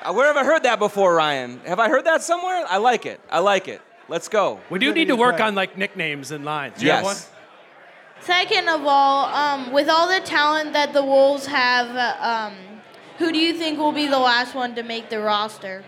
Uh, 0.02 0.12
Where 0.12 0.26
have 0.26 0.36
I 0.36 0.44
heard 0.44 0.64
that 0.64 0.78
before, 0.78 1.14
Ryan? 1.14 1.60
Have 1.64 1.78
I 1.78 1.88
heard 1.88 2.04
that 2.04 2.22
somewhere? 2.22 2.66
I 2.68 2.76
like 2.76 3.06
it. 3.06 3.18
I 3.30 3.38
like 3.38 3.68
it. 3.68 3.80
Let's 4.10 4.28
go. 4.28 4.60
We 4.68 4.78
do 4.80 4.92
need 4.92 5.08
to 5.08 5.16
work 5.16 5.40
on 5.40 5.54
like 5.54 5.78
nicknames 5.78 6.30
and 6.30 6.44
lines. 6.44 6.78
Do 6.78 6.84
you 6.84 6.92
have 6.92 7.04
one? 7.04 7.14
Yes. 7.16 7.30
Second 8.20 8.68
of 8.68 8.82
all, 8.84 9.24
um, 9.34 9.72
with 9.72 9.88
all 9.88 10.08
the 10.08 10.20
talent 10.26 10.74
that 10.74 10.92
the 10.92 11.02
Wolves 11.02 11.46
have, 11.46 11.88
uh, 11.96 12.50
um, 12.52 12.71
who 13.18 13.32
do 13.32 13.38
you 13.38 13.54
think 13.54 13.78
will 13.78 13.92
be 13.92 14.06
the 14.06 14.18
last 14.18 14.54
one 14.54 14.74
to 14.74 14.82
make 14.82 15.10
the 15.10 15.20
roster? 15.20 15.84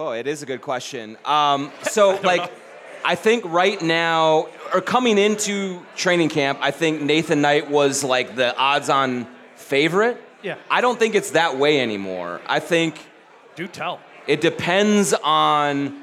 Oh, 0.00 0.10
it 0.12 0.26
is 0.26 0.42
a 0.42 0.46
good 0.46 0.62
question. 0.62 1.16
Um, 1.24 1.70
so, 1.82 2.18
like, 2.24 2.50
I 3.04 3.14
think 3.14 3.44
right 3.46 3.80
now, 3.82 4.48
or 4.72 4.80
coming 4.80 5.18
into 5.18 5.84
training 5.96 6.28
camp, 6.28 6.58
I 6.62 6.70
think 6.70 7.02
Nathan 7.02 7.40
Knight 7.40 7.70
was 7.70 8.02
like 8.04 8.36
the 8.36 8.56
odds-on 8.56 9.26
favorite. 9.56 10.20
Yeah. 10.42 10.56
I 10.70 10.80
don't 10.80 10.98
think 10.98 11.14
it's 11.14 11.30
that 11.32 11.56
way 11.56 11.80
anymore. 11.80 12.40
I 12.46 12.58
think 12.60 12.98
Do 13.54 13.66
tell. 13.68 14.00
it 14.26 14.40
depends 14.40 15.14
on 15.22 16.02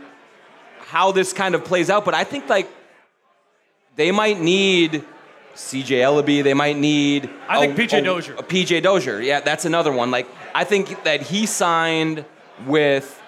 how 0.79 1.11
this 1.11 1.33
kind 1.33 1.55
of 1.55 1.63
plays 1.65 1.89
out. 1.89 2.05
But 2.05 2.13
I 2.13 2.23
think 2.23 2.47
like 2.49 2.69
they 3.95 4.11
might 4.11 4.39
need 4.39 5.03
CJ 5.55 5.97
Elleby. 6.01 6.41
They 6.43 6.53
might 6.53 6.77
need. 6.77 7.29
I 7.49 7.59
think 7.59 7.77
a- 7.77 7.81
PJ 7.81 7.97
a- 7.97 8.01
Dozier. 8.01 8.35
a 8.35 8.43
PJ 8.43 8.81
Dozier. 8.81 9.19
Yeah, 9.19 9.41
that's 9.41 9.65
another 9.65 9.91
one. 9.91 10.09
Like 10.09 10.27
I 10.53 10.63
think 10.63 11.03
that 11.03 11.21
he 11.21 11.45
signed 11.45 12.25
with 12.65 13.21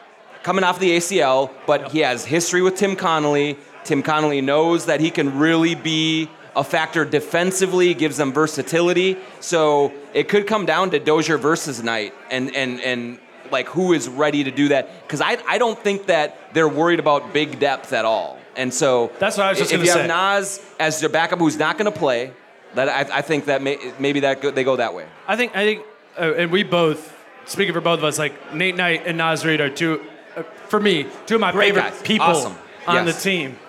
coming 0.43 0.63
off 0.63 0.79
the 0.79 0.97
ACL, 0.97 1.51
but 1.67 1.91
he 1.91 1.99
has 1.99 2.25
history 2.25 2.61
with 2.61 2.75
Tim 2.75 2.95
Connolly. 2.95 3.57
Tim 3.83 4.03
Connolly 4.03 4.41
knows 4.41 4.85
that 4.85 4.99
he 4.99 5.11
can 5.11 5.37
really 5.39 5.75
be 5.75 6.29
a 6.55 6.63
factor 6.63 7.05
defensively, 7.05 7.93
gives 7.93 8.17
them 8.17 8.33
versatility. 8.33 9.17
So 9.39 9.93
it 10.13 10.27
could 10.27 10.47
come 10.47 10.65
down 10.65 10.91
to 10.91 10.99
Dozier 10.99 11.37
versus 11.37 11.81
Knight, 11.81 12.13
and 12.29 12.53
and 12.55 12.81
and 12.81 13.19
like 13.51 13.67
who 13.67 13.93
is 13.93 14.07
ready 14.09 14.43
to 14.43 14.51
do 14.51 14.69
that? 14.69 15.03
Because 15.03 15.21
I 15.21 15.37
I 15.47 15.57
don't 15.57 15.79
think 15.79 16.07
that 16.07 16.53
they're 16.53 16.69
worried 16.69 16.99
about 16.99 17.33
big 17.33 17.59
depth 17.59 17.93
at 17.93 18.05
all. 18.05 18.37
And 18.55 18.73
so 18.73 19.11
That's 19.19 19.37
what 19.37 19.45
I 19.45 19.49
was 19.49 19.59
just 19.59 19.71
if 19.71 19.77
gonna 19.77 19.87
you 19.87 19.93
say. 19.93 19.99
have 19.99 20.07
Naz 20.09 20.61
as 20.79 20.99
their 20.99 21.09
backup 21.09 21.39
who's 21.39 21.57
not 21.57 21.77
going 21.77 21.91
to 21.91 21.97
play, 21.97 22.33
that 22.75 22.89
I, 22.89 23.19
I 23.19 23.21
think 23.21 23.45
that 23.45 23.61
may, 23.61 23.77
maybe 23.97 24.19
that 24.21 24.41
go, 24.41 24.51
they 24.51 24.65
go 24.65 24.75
that 24.75 24.93
way. 24.93 25.05
I 25.25 25.37
think 25.37 25.55
I 25.55 25.63
think, 25.63 25.85
uh, 26.19 26.33
and 26.35 26.51
we 26.51 26.63
both 26.63 27.15
speaking 27.45 27.73
for 27.73 27.81
both 27.81 27.99
of 27.99 28.03
us, 28.05 28.19
like 28.19 28.53
Nate 28.53 28.75
Knight 28.75 29.03
and 29.05 29.17
Naz 29.17 29.43
Reid 29.45 29.61
are 29.61 29.69
two, 29.69 30.01
uh, 30.37 30.43
for 30.67 30.79
me, 30.79 31.05
two 31.25 31.35
of 31.35 31.41
my 31.41 31.51
Great 31.51 31.73
favorite 31.73 31.91
guys. 31.91 32.01
people 32.01 32.25
Awesome. 32.27 32.55
on 32.87 33.05
Yes. 33.07 33.15
the 33.23 33.29
team. 33.29 33.59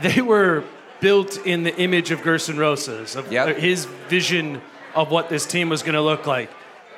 They 0.00 0.20
were 0.22 0.64
built 1.00 1.36
in 1.46 1.62
the 1.64 1.76
image 1.76 2.10
of 2.10 2.20
Gersson 2.20 2.58
Rosas, 2.58 3.16
of 3.16 3.30
Yep. 3.32 3.48
uh, 3.48 3.60
his 3.60 3.84
vision 4.08 4.60
of 4.94 5.10
what 5.10 5.28
this 5.28 5.46
team 5.46 5.68
was 5.68 5.82
going 5.82 5.94
to 5.94 6.00
look 6.02 6.26
like. 6.26 6.50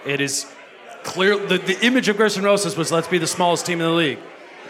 It 0.06 0.20
is 0.20 0.46
clear 1.02 1.36
the, 1.36 1.58
the 1.58 1.84
image 1.84 2.08
of 2.08 2.16
Gersson 2.16 2.42
Rosas 2.42 2.76
was 2.76 2.92
let's 2.92 3.08
be 3.08 3.18
the 3.18 3.26
smallest 3.26 3.66
team 3.66 3.80
in 3.80 3.86
the 3.86 3.92
league. 3.94 4.18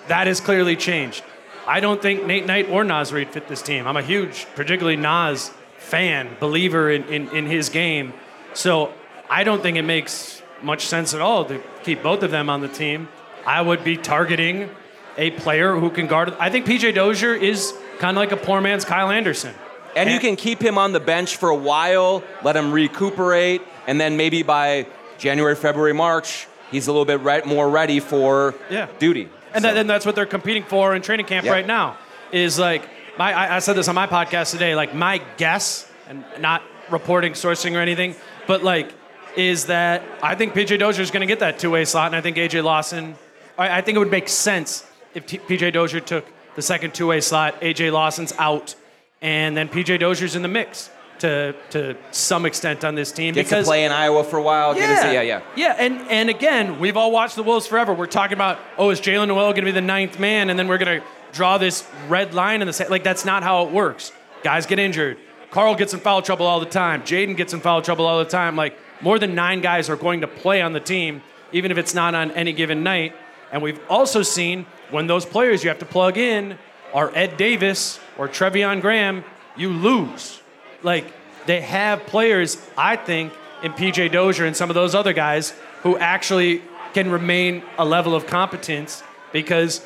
That 0.08 0.26
has 0.26 0.40
clearly 0.40 0.76
changed. 0.76 1.22
I 1.66 1.80
don't 1.80 2.00
think 2.00 2.24
Nate 2.26 2.46
Knight 2.46 2.68
or 2.70 2.84
Naz 2.84 3.12
Reid 3.12 3.28
fit 3.30 3.46
this 3.48 3.62
team. 3.62 3.86
I'm 3.86 3.96
a 3.96 4.02
huge, 4.02 4.46
particularly 4.56 4.96
Naz 4.96 5.50
fan, 5.78 6.28
believer 6.40 6.90
in, 6.90 7.04
in, 7.04 7.28
in 7.36 7.46
his 7.46 7.68
game. 7.68 8.12
So 8.54 8.92
I 9.30 9.44
don't 9.44 9.62
think 9.62 9.76
it 9.76 9.82
makes 9.84 10.42
much 10.62 10.86
sense 10.86 11.14
at 11.14 11.20
all 11.20 11.44
to 11.46 11.62
keep 11.84 12.02
both 12.02 12.22
of 12.22 12.30
them 12.30 12.50
on 12.50 12.60
the 12.60 12.68
team. 12.68 13.08
I 13.46 13.62
would 13.62 13.82
be 13.84 13.96
targeting 13.96 14.68
a 15.16 15.30
player 15.30 15.76
who 15.76 15.90
can 15.90 16.06
guard. 16.06 16.34
I 16.38 16.50
think 16.50 16.66
PJ 16.66 16.94
Dozier 16.94 17.34
is 17.34 17.72
kind 17.98 18.16
of 18.16 18.20
like 18.20 18.32
a 18.32 18.36
poor 18.36 18.60
man's 18.60 18.84
Kyle 18.84 19.10
Anderson. 19.10 19.54
And 19.96 20.10
you 20.10 20.20
can 20.20 20.36
keep 20.36 20.60
him 20.60 20.78
on 20.78 20.92
the 20.92 21.00
bench 21.00 21.36
for 21.36 21.48
a 21.48 21.54
while, 21.54 22.22
let 22.44 22.56
him 22.56 22.70
recuperate, 22.72 23.62
and 23.86 24.00
then 24.00 24.16
maybe 24.16 24.42
by 24.42 24.86
January, 25.18 25.56
February, 25.56 25.92
March, 25.94 26.46
he's 26.70 26.86
a 26.86 26.92
little 26.92 27.04
bit 27.04 27.20
re- 27.20 27.42
more 27.44 27.68
ready 27.68 27.98
for 28.00 28.54
Yeah. 28.70 28.86
duty. 28.98 29.28
And, 29.52 29.64
that, 29.64 29.76
and 29.76 29.90
that's 29.90 30.06
what 30.06 30.14
they're 30.14 30.26
competing 30.26 30.62
for 30.62 30.94
in 30.94 31.02
training 31.02 31.26
camp 31.26 31.44
Yep. 31.44 31.52
right 31.52 31.66
now. 31.66 31.96
Is 32.30 32.58
like 32.58 32.88
my 33.18 33.32
I, 33.32 33.56
I 33.56 33.58
said 33.58 33.74
this 33.74 33.88
on 33.88 33.96
my 33.96 34.06
podcast 34.06 34.52
today. 34.52 34.76
Like 34.76 34.94
my 34.94 35.20
guess, 35.36 35.90
and 36.08 36.24
not 36.38 36.62
reporting, 36.90 37.32
sourcing 37.32 37.74
or 37.74 37.80
anything, 37.80 38.14
but 38.46 38.62
like 38.62 38.92
is 39.36 39.66
that 39.66 40.02
I 40.22 40.34
think 40.34 40.54
PJ 40.54 40.78
Dozier 40.78 41.02
is 41.02 41.10
going 41.10 41.20
to 41.20 41.26
get 41.26 41.40
that 41.40 41.58
two-way 41.58 41.84
slot, 41.84 42.06
and 42.08 42.16
I 42.16 42.20
think 42.20 42.36
AJ 42.36 42.64
Lawson. 42.64 43.14
I, 43.58 43.78
I 43.78 43.80
think 43.80 43.96
it 43.96 43.98
would 43.98 44.10
make 44.10 44.28
sense 44.28 44.86
if 45.14 45.26
T- 45.26 45.38
PJ 45.38 45.72
Dozier 45.72 46.00
took 46.00 46.26
the 46.56 46.62
second 46.62 46.94
two-way 46.94 47.20
slot. 47.20 47.60
AJ 47.60 47.92
Lawson's 47.92 48.32
out, 48.38 48.74
and 49.20 49.56
then 49.56 49.68
PJ 49.68 50.00
Dozier's 50.00 50.36
in 50.36 50.42
the 50.42 50.48
mix 50.48 50.90
to 51.20 51.54
to 51.70 51.96
some 52.10 52.46
extent 52.46 52.84
on 52.84 52.94
this 52.94 53.12
team 53.12 53.34
Gets 53.34 53.50
because 53.50 53.66
to 53.66 53.68
play 53.68 53.84
in 53.84 53.92
Iowa 53.92 54.24
for 54.24 54.38
a 54.38 54.42
while. 54.42 54.74
Get 54.74 54.88
to 54.88 55.02
see, 55.02 55.14
yeah, 55.14 55.22
yeah. 55.22 55.42
yeah, 55.54 55.76
and 55.78 56.00
and 56.10 56.28
again, 56.30 56.80
we've 56.80 56.96
all 56.96 57.12
watched 57.12 57.36
the 57.36 57.42
Wolves 57.42 57.66
forever. 57.66 57.94
We're 57.94 58.06
talking 58.06 58.34
about, 58.34 58.58
oh, 58.78 58.90
is 58.90 59.00
Jaylen 59.00 59.28
Nowell 59.28 59.52
going 59.52 59.56
to 59.56 59.62
be 59.62 59.70
the 59.70 59.80
ninth 59.80 60.18
man, 60.18 60.50
and 60.50 60.58
then 60.58 60.66
we're 60.68 60.78
going 60.78 61.00
to 61.00 61.06
draw 61.32 61.58
this 61.58 61.86
red 62.08 62.34
line 62.34 62.60
in 62.60 62.66
the 62.66 62.72
sa- 62.72 62.88
like. 62.88 63.04
That's 63.04 63.24
not 63.24 63.42
how 63.42 63.66
it 63.66 63.72
works. 63.72 64.12
Guys 64.42 64.66
get 64.66 64.78
injured. 64.78 65.18
Karl 65.50 65.74
gets 65.74 65.92
in 65.92 66.00
foul 66.00 66.22
trouble 66.22 66.46
all 66.46 66.60
the 66.60 66.66
time. 66.66 67.02
Jaden 67.02 67.36
gets 67.36 67.52
in 67.52 67.60
foul 67.60 67.82
trouble 67.82 68.06
all 68.06 68.18
the 68.18 68.30
time. 68.30 68.56
Like 68.56 68.78
more 69.00 69.18
than 69.18 69.34
nine 69.34 69.60
guys 69.60 69.88
are 69.88 69.96
going 69.96 70.20
to 70.20 70.26
play 70.26 70.60
on 70.62 70.72
the 70.72 70.80
team, 70.80 71.22
even 71.52 71.70
if 71.70 71.78
it's 71.78 71.94
not 71.94 72.14
on 72.14 72.30
any 72.32 72.52
given 72.52 72.82
night. 72.82 73.14
And 73.52 73.62
we've 73.62 73.80
also 73.88 74.22
seen 74.22 74.66
when 74.90 75.06
those 75.06 75.24
players 75.24 75.64
you 75.64 75.70
have 75.70 75.78
to 75.80 75.86
plug 75.86 76.16
in 76.16 76.58
are 76.92 77.10
Ed 77.14 77.36
Davis 77.36 78.00
or 78.18 78.28
Treveon 78.28 78.80
Graham, 78.80 79.24
you 79.56 79.70
lose. 79.70 80.40
Like 80.82 81.12
they 81.46 81.60
have 81.60 82.06
players, 82.06 82.58
I 82.76 82.96
think, 82.96 83.32
in 83.62 83.72
PJ 83.72 84.12
Dozier 84.12 84.46
and 84.46 84.56
some 84.56 84.70
of 84.70 84.74
those 84.74 84.94
other 84.94 85.12
guys 85.12 85.52
who 85.82 85.96
actually 85.98 86.62
can 86.94 87.10
remain 87.10 87.62
a 87.78 87.84
level 87.84 88.14
of 88.14 88.26
competence 88.26 89.02
because 89.32 89.84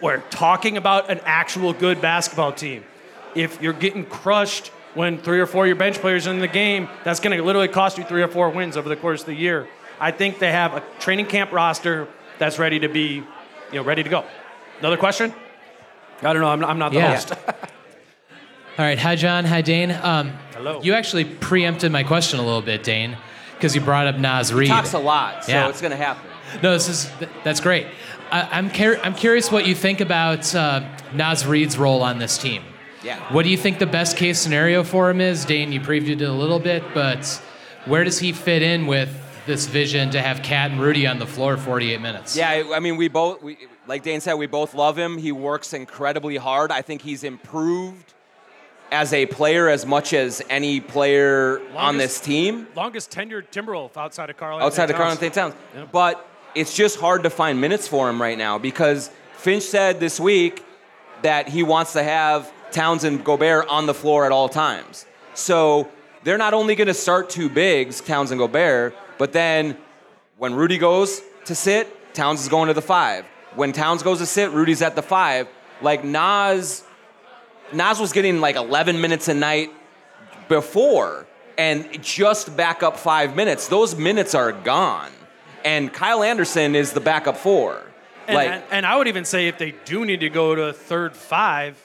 we're 0.00 0.20
talking 0.30 0.76
about 0.76 1.10
an 1.10 1.20
actual 1.24 1.72
good 1.72 2.00
basketball 2.00 2.52
team. 2.52 2.84
If 3.34 3.62
you're 3.62 3.72
getting 3.72 4.04
crushed 4.04 4.72
when 4.94 5.18
three 5.18 5.40
or 5.40 5.46
four 5.46 5.64
of 5.64 5.68
your 5.68 5.76
bench 5.76 5.98
players 5.98 6.26
are 6.26 6.30
in 6.32 6.40
the 6.40 6.48
game, 6.48 6.88
that's 7.04 7.20
going 7.20 7.36
to 7.36 7.42
literally 7.42 7.68
cost 7.68 7.98
you 7.98 8.04
three 8.04 8.22
or 8.22 8.28
four 8.28 8.50
wins 8.50 8.76
over 8.76 8.88
the 8.88 8.96
course 8.96 9.20
of 9.20 9.26
the 9.26 9.34
year. 9.34 9.68
I 10.00 10.10
think 10.10 10.38
they 10.38 10.52
have 10.52 10.74
a 10.74 10.82
training 10.98 11.26
camp 11.26 11.52
roster 11.52 12.08
that's 12.38 12.58
ready 12.58 12.80
to 12.80 12.88
be, 12.88 13.14
you 13.16 13.24
know, 13.74 13.82
ready 13.82 14.02
to 14.02 14.08
go. 14.10 14.24
Another 14.80 14.96
question? 14.96 15.32
I 16.22 16.32
don't 16.32 16.42
know. 16.42 16.48
I'm, 16.48 16.64
I'm 16.64 16.78
not 16.78 16.92
the 16.92 16.98
Yeah. 16.98 17.14
host. 17.14 17.32
All 18.78 18.84
right. 18.86 18.98
Hi, 18.98 19.16
Jon. 19.16 19.44
Hi, 19.44 19.60
Dane. 19.60 19.90
Um, 20.02 20.30
Hello. 20.54 20.80
You 20.82 20.94
actually 20.94 21.24
preempted 21.24 21.92
my 21.92 22.02
question 22.02 22.38
a 22.40 22.42
little 22.42 22.62
bit, 22.62 22.82
Dane, 22.82 23.16
because 23.54 23.74
you 23.74 23.80
brought 23.80 24.06
up 24.06 24.16
Naz 24.16 24.52
Reid. 24.52 24.68
He 24.68 24.74
talks 24.74 24.92
a 24.94 24.98
lot, 24.98 25.44
so 25.44 25.52
Yeah. 25.52 25.68
it's 25.68 25.80
going 25.80 25.90
to 25.90 25.96
happen. 25.96 26.28
No, 26.62 26.72
this 26.72 26.88
is 26.88 27.10
that's 27.44 27.60
great. 27.60 27.86
I, 28.30 28.48
I'm 28.58 28.70
cur- 28.70 29.00
I'm 29.02 29.14
curious 29.14 29.50
what 29.52 29.66
you 29.66 29.74
think 29.74 30.00
about 30.00 30.54
uh, 30.54 30.82
Naz 31.12 31.46
Reid's 31.46 31.76
role 31.78 32.02
on 32.02 32.18
this 32.18 32.36
team. 32.38 32.62
Yeah. 33.04 33.18
What 33.32 33.42
do 33.44 33.50
you 33.50 33.56
think 33.56 33.78
the 33.78 33.86
best 33.86 34.16
case 34.16 34.38
scenario 34.38 34.84
for 34.84 35.10
him 35.10 35.20
is? 35.20 35.44
Dane, 35.44 35.72
you 35.72 35.80
previewed 35.80 36.20
it 36.20 36.22
a 36.22 36.32
little 36.32 36.58
bit, 36.58 36.82
but 36.94 37.42
where 37.84 38.04
does 38.04 38.18
he 38.18 38.32
fit 38.32 38.62
in 38.62 38.86
with 38.86 39.10
this 39.46 39.66
vision 39.66 40.10
to 40.10 40.20
have 40.20 40.42
KAT 40.42 40.70
and 40.70 40.80
Rudy 40.80 41.06
on 41.06 41.18
the 41.18 41.26
floor 41.26 41.56
48 41.56 42.00
minutes? 42.00 42.36
Yeah, 42.36 42.48
I 42.50 42.76
I 42.76 42.80
mean, 42.80 42.96
we 42.96 43.08
both, 43.08 43.42
we, 43.42 43.58
like 43.86 44.02
Dane 44.02 44.20
said, 44.20 44.34
we 44.34 44.46
both 44.46 44.74
love 44.74 44.96
him. 44.96 45.18
He 45.18 45.32
works 45.32 45.72
incredibly 45.72 46.36
hard. 46.36 46.70
I 46.70 46.82
think 46.82 47.02
he's 47.02 47.24
improved 47.24 48.14
as 48.92 49.12
a 49.12 49.26
player 49.26 49.68
as 49.68 49.86
much 49.86 50.12
as 50.12 50.42
any 50.50 50.80
player 50.80 51.60
on 51.74 51.96
this 51.96 52.20
team. 52.20 52.68
Longest 52.76 53.10
tenured 53.10 53.48
Timberwolf 53.50 53.96
outside 53.96 54.28
of 54.30 54.36
Karl. 54.36 54.60
outside 54.60 54.90
of 54.90 54.96
Anthony 54.96 54.98
Karl 54.98 55.08
Towns. 55.16 55.22
Anthony 55.22 55.42
Towns. 55.42 55.54
Yeah. 55.74 55.86
But 55.90 56.28
it's 56.54 56.76
just 56.76 57.00
hard 57.00 57.22
to 57.22 57.30
find 57.30 57.60
minutes 57.60 57.88
for 57.88 58.08
him 58.10 58.20
right 58.20 58.36
now 58.36 58.58
because 58.58 59.10
Finch 59.38 59.62
said 59.62 59.98
this 59.98 60.20
week 60.20 60.62
that 61.22 61.48
he 61.48 61.62
wants 61.62 61.94
to 61.94 62.02
have 62.02 62.52
Towns 62.72 63.04
and 63.04 63.24
Gobert 63.24 63.68
on 63.68 63.86
the 63.86 63.94
floor 63.94 64.24
at 64.26 64.32
all 64.32 64.48
times. 64.48 65.06
So 65.34 65.90
they're 66.24 66.38
not 66.38 66.54
only 66.54 66.74
going 66.74 66.88
to 66.88 66.94
start 66.94 67.30
two 67.30 67.48
bigs, 67.48 68.00
Towns 68.00 68.30
and 68.30 68.38
Gobert, 68.38 68.94
but 69.18 69.32
then 69.32 69.76
when 70.38 70.54
Rudy 70.54 70.78
goes 70.78 71.22
to 71.44 71.54
sit, 71.54 72.14
Towns 72.14 72.40
is 72.40 72.48
going 72.48 72.68
to 72.68 72.74
the 72.74 72.82
five. 72.82 73.24
When 73.54 73.72
Towns 73.72 74.02
goes 74.02 74.18
to 74.18 74.26
sit, 74.26 74.50
Rudy's 74.50 74.82
at 74.82 74.96
the 74.96 75.02
five. 75.02 75.48
Like 75.80 76.04
Naz, 76.04 76.84
Naz 77.72 78.00
was 78.00 78.12
getting 78.12 78.40
like 78.40 78.56
11 78.56 79.00
minutes 79.00 79.28
a 79.28 79.34
night 79.34 79.70
before 80.48 81.26
and 81.58 82.02
just 82.02 82.56
back 82.56 82.82
up 82.82 82.96
five 82.96 83.36
minutes. 83.36 83.68
Those 83.68 83.94
minutes 83.94 84.34
are 84.34 84.52
gone. 84.52 85.10
And 85.64 85.92
Kyle 85.92 86.22
Anderson 86.22 86.74
is 86.74 86.92
the 86.92 87.00
backup 87.00 87.36
four. 87.36 87.82
And, 88.26 88.34
like, 88.34 88.50
and, 88.50 88.64
and 88.70 88.86
I 88.86 88.96
would 88.96 89.08
even 89.08 89.24
say 89.24 89.48
if 89.48 89.58
they 89.58 89.72
do 89.84 90.04
need 90.04 90.20
to 90.20 90.28
go 90.28 90.54
to 90.54 90.64
a 90.64 90.72
third 90.72 91.14
five, 91.14 91.76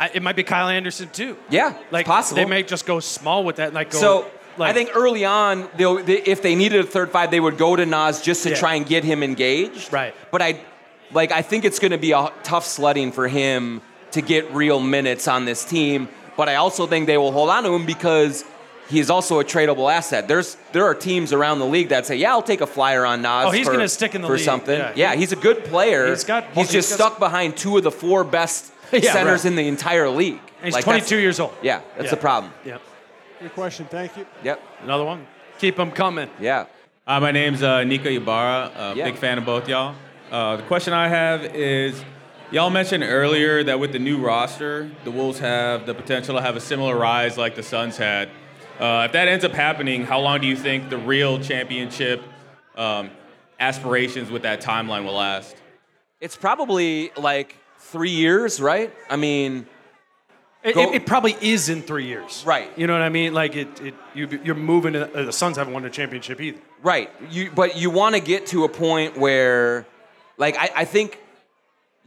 I, 0.00 0.10
it 0.14 0.22
might 0.22 0.34
be 0.34 0.42
Kyle 0.42 0.68
Anderson 0.68 1.08
too. 1.10 1.36
Yeah, 1.50 1.76
like 1.90 2.06
possible. 2.06 2.36
They 2.42 2.46
may 2.48 2.62
just 2.62 2.86
go 2.86 2.98
small 3.00 3.44
with 3.44 3.56
that. 3.56 3.74
Like 3.74 3.90
go, 3.90 3.98
So 3.98 4.30
like, 4.56 4.70
I 4.70 4.72
think 4.72 4.90
early 4.96 5.24
on, 5.24 5.68
they'll, 5.76 6.02
they, 6.02 6.22
if 6.22 6.40
they 6.42 6.54
needed 6.54 6.80
a 6.80 6.86
third 6.88 7.10
five, 7.10 7.30
they 7.30 7.38
would 7.40 7.58
go 7.58 7.76
to 7.76 7.84
Naz 7.86 8.20
just 8.22 8.42
to 8.44 8.50
Yeah. 8.50 8.56
try 8.56 8.74
and 8.74 8.86
get 8.86 9.04
him 9.04 9.22
engaged. 9.22 9.92
Right. 9.92 10.14
But 10.32 10.42
I, 10.42 10.60
like, 11.12 11.30
I 11.32 11.42
think 11.42 11.64
it's 11.64 11.78
going 11.78 11.92
to 11.92 11.98
be 11.98 12.12
a 12.12 12.32
tough 12.42 12.64
sledding 12.66 13.12
for 13.12 13.28
him 13.28 13.82
to 14.12 14.22
get 14.22 14.50
real 14.52 14.80
minutes 14.80 15.28
on 15.28 15.44
this 15.44 15.64
team. 15.64 16.08
But 16.36 16.48
I 16.48 16.56
also 16.56 16.86
think 16.86 17.06
they 17.06 17.18
will 17.18 17.32
hold 17.32 17.50
on 17.50 17.62
to 17.64 17.72
him 17.74 17.84
because 17.86 18.44
he 18.88 18.98
is 19.00 19.10
also 19.10 19.38
a 19.38 19.44
tradable 19.44 19.92
asset. 19.92 20.26
There's 20.28 20.56
there 20.72 20.84
are 20.86 20.94
teams 20.94 21.32
around 21.32 21.58
the 21.60 21.66
league 21.66 21.90
that 21.90 22.06
say, 22.06 22.16
"Yeah, 22.16 22.30
I'll 22.32 22.42
take 22.42 22.60
a 22.60 22.66
flyer 22.66 23.04
on 23.06 23.22
Naz." 23.22 23.46
Oh, 23.46 23.50
he's 23.50 23.68
gonna 23.68 23.86
stick 23.88 24.14
in 24.16 24.22
the 24.22 24.26
for 24.26 24.34
league. 24.34 24.44
something. 24.44 24.78
Yeah. 24.78 24.92
Yeah. 24.96 25.14
he's 25.14 25.30
a 25.32 25.36
good 25.36 25.64
player. 25.64 26.08
He's 26.08 26.24
got- 26.24 26.44
He's 26.54 26.54
he's 26.70 26.72
just 26.72 26.90
got- 26.90 26.96
stuck 27.12 27.18
behind 27.20 27.56
two 27.56 27.76
of 27.76 27.84
the 27.84 27.90
four 27.92 28.24
best 28.24 28.72
Yeah, 28.92 29.12
centers 29.12 29.44
right. 29.44 29.50
in 29.50 29.56
the 29.56 29.68
entire 29.68 30.08
league. 30.08 30.40
And 30.58 30.64
he's 30.66 30.74
Like, 30.74 30.84
22 30.84 31.18
years 31.18 31.40
old. 31.40 31.54
Yeah, 31.62 31.80
that's 31.96 32.04
Yeah. 32.06 32.10
the 32.10 32.16
problem. 32.16 32.52
Yep. 32.64 32.80
Good 33.40 33.54
question. 33.54 33.86
Thank 33.90 34.16
you. 34.16 34.26
Yep. 34.44 34.60
Another 34.82 35.04
one. 35.04 35.26
Keep 35.58 35.76
them 35.76 35.90
coming. 35.90 36.28
Yeah. 36.40 36.66
Uh, 37.06 37.20
my 37.20 37.30
name's 37.32 37.62
uh, 37.62 37.84
Nika 37.84 38.10
Ibarra. 38.10 38.70
Uh, 38.76 38.94
Yeah. 38.96 39.04
Big 39.06 39.16
fan 39.16 39.38
of 39.38 39.44
both 39.44 39.68
y'all. 39.68 39.94
Uh, 40.30 40.56
the 40.56 40.62
question 40.64 40.92
I 40.92 41.08
have 41.08 41.44
is, 41.44 42.04
y'all 42.50 42.70
mentioned 42.70 43.02
earlier 43.02 43.64
that 43.64 43.80
with 43.80 43.92
the 43.92 43.98
new 43.98 44.18
roster, 44.18 44.90
the 45.04 45.10
Wolves 45.10 45.38
have 45.38 45.86
the 45.86 45.94
potential 45.94 46.36
to 46.36 46.42
have 46.42 46.56
a 46.56 46.60
similar 46.60 46.96
rise 46.96 47.36
like 47.38 47.54
the 47.56 47.62
Suns 47.62 47.96
had. 47.96 48.28
Uh, 48.78 49.04
if 49.06 49.12
that 49.12 49.28
ends 49.28 49.44
up 49.44 49.52
happening, 49.52 50.04
how 50.04 50.20
long 50.20 50.40
do 50.40 50.46
you 50.46 50.56
think 50.56 50.88
the 50.88 50.96
real 50.98 51.38
championship 51.40 52.22
um, 52.76 53.10
aspirations 53.58 54.30
with 54.30 54.42
that 54.42 54.60
timeline 54.62 55.04
will 55.04 55.14
last? 55.14 55.56
It's 56.20 56.36
probably 56.36 57.10
like 57.16 57.56
three 57.90 58.10
years, 58.10 58.60
right? 58.60 58.92
I 59.08 59.16
mean, 59.16 59.66
It, 60.62 60.76
it, 60.76 60.94
it 60.94 61.06
probably 61.06 61.36
is 61.40 61.68
in 61.68 61.82
three 61.82 62.06
years. 62.06 62.42
Right. 62.46 62.70
You 62.76 62.86
know 62.86 62.92
what 62.92 63.02
I 63.02 63.08
mean? 63.08 63.32
Like 63.34 63.56
it, 63.56 63.80
it 63.80 63.94
you, 64.14 64.28
you're 64.44 64.54
moving. 64.54 64.92
To, 64.94 65.02
uh, 65.12 65.24
the 65.24 65.32
Suns 65.32 65.56
haven't 65.56 65.72
won 65.72 65.84
a 65.84 65.90
championship 65.90 66.40
either. 66.40 66.58
right. 66.82 67.10
You, 67.30 67.50
but 67.50 67.76
you 67.76 67.90
want 67.90 68.14
to 68.14 68.20
get 68.20 68.46
to 68.46 68.64
a 68.64 68.68
point 68.68 69.16
where, 69.16 69.86
like, 70.36 70.56
I, 70.56 70.70
I 70.82 70.84
think 70.84 71.18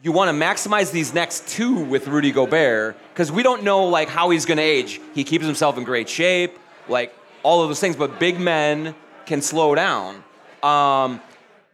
you 0.03 0.11
want 0.11 0.29
to 0.29 0.45
maximize 0.45 0.91
these 0.91 1.13
next 1.13 1.47
two 1.47 1.79
with 1.85 2.07
Rudy 2.07 2.31
Gobert 2.31 2.97
because 3.13 3.31
we 3.31 3.41
don't 3.41 3.63
know 3.63 3.85
like 3.85 4.09
how 4.09 4.29
he's 4.31 4.45
going 4.45 4.57
to 4.57 4.63
age. 4.63 4.99
He 5.15 5.23
keeps 5.23 5.45
himself 5.45 5.77
in 5.77 5.83
great 5.83 6.09
shape, 6.09 6.57
like 6.87 7.15
all 7.41 7.61
of 7.63 7.69
those 7.69 7.79
things. 7.79 7.95
But 7.95 8.19
big 8.19 8.39
men 8.39 8.95
can 9.25 9.41
slow 9.41 9.73
down. 9.75 10.23
Um, 10.61 11.21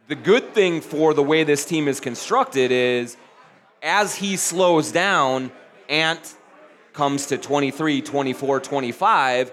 the 0.07 0.16
good 0.16 0.53
thing 0.53 0.82
for 0.82 1.14
the 1.14 1.24
way 1.24 1.43
this 1.43 1.66
team 1.66 1.88
is 1.88 1.99
constructed 1.99 2.72
is 2.72 3.18
as 3.82 4.15
he 4.15 4.38
slows 4.38 4.91
down, 4.91 5.51
Ant 5.88 6.36
comes 6.93 7.27
to 7.27 7.38
23, 7.38 8.01
24, 8.01 8.59
25, 8.59 9.51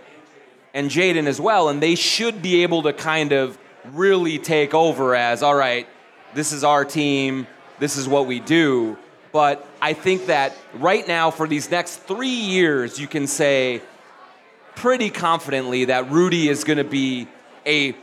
and 0.75 0.91
Jaden 0.91 1.27
as 1.27 1.41
well, 1.41 1.69
and 1.69 1.83
they 1.83 1.95
should 1.95 2.43
be 2.43 2.63
able 2.63 2.83
to 2.83 2.93
kind 2.93 3.33
of 3.33 3.59
really 3.93 4.39
take 4.39 4.75
over 4.75 5.15
as 5.15 5.43
all 5.43 5.55
right, 5.55 5.87
this 6.35 6.53
is 6.53 6.65
our 6.65 6.85
team, 6.85 7.47
this 7.79 7.97
is 7.97 8.09
what 8.09 8.27
we 8.27 8.41
do. 8.41 8.99
But 9.33 9.67
I 9.81 9.93
think 9.93 10.27
that 10.27 10.57
right 10.75 11.07
now, 11.07 11.31
for 11.31 11.47
these 11.47 11.71
next 11.71 11.97
three 11.97 12.29
years, 12.29 12.99
you 12.99 13.07
can 13.07 13.27
say 13.27 13.83
pretty 14.75 15.11
confidently 15.11 15.87
that 15.87 16.11
Rudy 16.11 16.49
is 16.49 16.65
going 16.65 16.79
to 16.79 16.85
be 16.85 17.29
a 17.65 17.95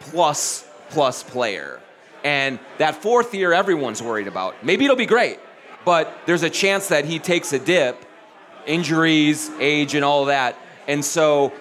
plus 0.00 0.66
plus 0.90 1.22
player. 1.22 1.80
And 2.24 2.58
that 2.78 2.96
fourth 2.96 3.34
year, 3.34 3.52
everyone's 3.52 4.02
worried 4.02 4.28
about. 4.28 4.64
Maybe 4.64 4.84
it'll 4.84 4.96
be 4.96 5.06
great, 5.06 5.38
but 5.84 6.12
there's 6.26 6.42
a 6.42 6.50
chance 6.50 6.88
that 6.88 7.04
he 7.04 7.18
takes 7.18 7.52
a 7.52 7.58
dip, 7.58 8.04
injuries, 8.66 9.50
age, 9.58 9.94
and 9.94 10.04
all 10.04 10.26
that. 10.26 10.56
And 10.88 11.04
so 11.04 11.52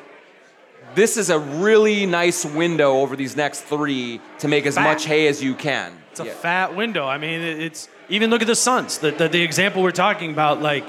this 0.95 1.17
is 1.17 1.29
a 1.29 1.39
really 1.39 2.05
nice 2.05 2.45
window 2.45 2.99
over 2.99 3.15
these 3.15 3.35
next 3.35 3.61
three 3.61 4.19
to 4.39 4.47
make 4.47 4.65
as 4.65 4.75
Fat. 4.75 4.83
much 4.83 5.05
hay 5.05 5.27
as 5.27 5.41
you 5.41 5.55
can. 5.55 5.93
It's 6.11 6.19
a 6.19 6.25
Yeah. 6.25 6.33
fat 6.33 6.75
window. 6.75 7.07
I 7.07 7.17
mean, 7.17 7.39
it's 7.41 7.87
even 8.09 8.29
look 8.29 8.41
at 8.41 8.47
the 8.47 8.55
Suns. 8.55 8.97
The, 8.97 9.11
the 9.11 9.29
the 9.29 9.41
example 9.41 9.81
we're 9.81 9.91
talking 9.91 10.31
about, 10.31 10.61
like 10.61 10.83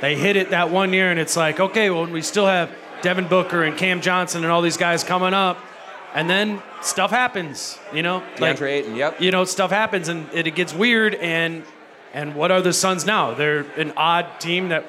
they 0.00 0.14
hit 0.16 0.36
it 0.36 0.50
that 0.50 0.70
one 0.70 0.92
year, 0.92 1.10
and 1.10 1.18
it's 1.18 1.36
like, 1.36 1.58
okay, 1.60 1.88
well, 1.90 2.06
we 2.06 2.20
still 2.22 2.46
have 2.46 2.70
Devin 3.02 3.28
Booker 3.28 3.64
and 3.64 3.76
Cam 3.78 4.00
Johnson 4.02 4.42
and 4.44 4.52
all 4.52 4.60
these 4.62 4.76
guys 4.76 5.02
coming 5.02 5.32
up, 5.32 5.58
and 6.14 6.28
then 6.28 6.62
stuff 6.82 7.10
happens. 7.10 7.78
You 7.94 8.02
know, 8.02 8.22
like 8.38 8.58
DeAndre 8.58 8.68
Ayton, 8.70 8.96
yep. 8.96 9.20
you 9.20 9.30
know, 9.30 9.44
stuff 9.44 9.70
happens, 9.70 10.08
and 10.08 10.28
it, 10.34 10.46
it 10.46 10.54
gets 10.54 10.74
weird. 10.74 11.14
And 11.14 11.62
and 12.12 12.34
what 12.34 12.50
are 12.50 12.60
the 12.60 12.72
Suns 12.72 13.04
now? 13.06 13.34
They're 13.34 13.60
an 13.76 13.92
odd 13.96 14.40
team 14.40 14.70
that, 14.70 14.84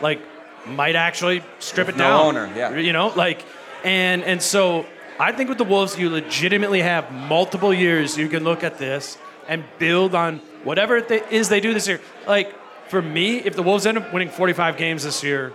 like, 0.00 0.20
might 0.66 0.96
actually 0.96 1.42
strip 1.58 1.88
it 1.88 1.96
no 1.96 2.04
down. 2.04 2.26
owner, 2.26 2.52
yeah. 2.56 2.76
You 2.76 2.92
know, 2.92 3.08
like, 3.08 3.44
and 3.84 4.24
and 4.24 4.40
so 4.42 4.86
I 5.18 5.32
think 5.32 5.48
with 5.48 5.58
the 5.58 5.64
Wolves, 5.64 5.98
you 5.98 6.10
legitimately 6.10 6.80
have 6.80 7.12
multiple 7.12 7.72
years 7.72 8.16
you 8.16 8.28
can 8.28 8.42
look 8.44 8.64
at 8.64 8.78
this 8.78 9.18
and 9.46 9.62
build 9.78 10.14
on 10.14 10.38
whatever 10.64 10.96
it 10.96 11.10
is 11.30 11.48
they 11.48 11.60
do 11.60 11.74
this 11.74 11.86
year. 11.86 12.00
Like 12.26 12.52
for 12.88 13.00
me, 13.00 13.36
if 13.38 13.54
the 13.54 13.62
Wolves 13.62 13.86
end 13.86 13.98
up 13.98 14.12
winning 14.12 14.28
45 14.30 14.76
games 14.76 15.04
this 15.04 15.22
year, 15.22 15.52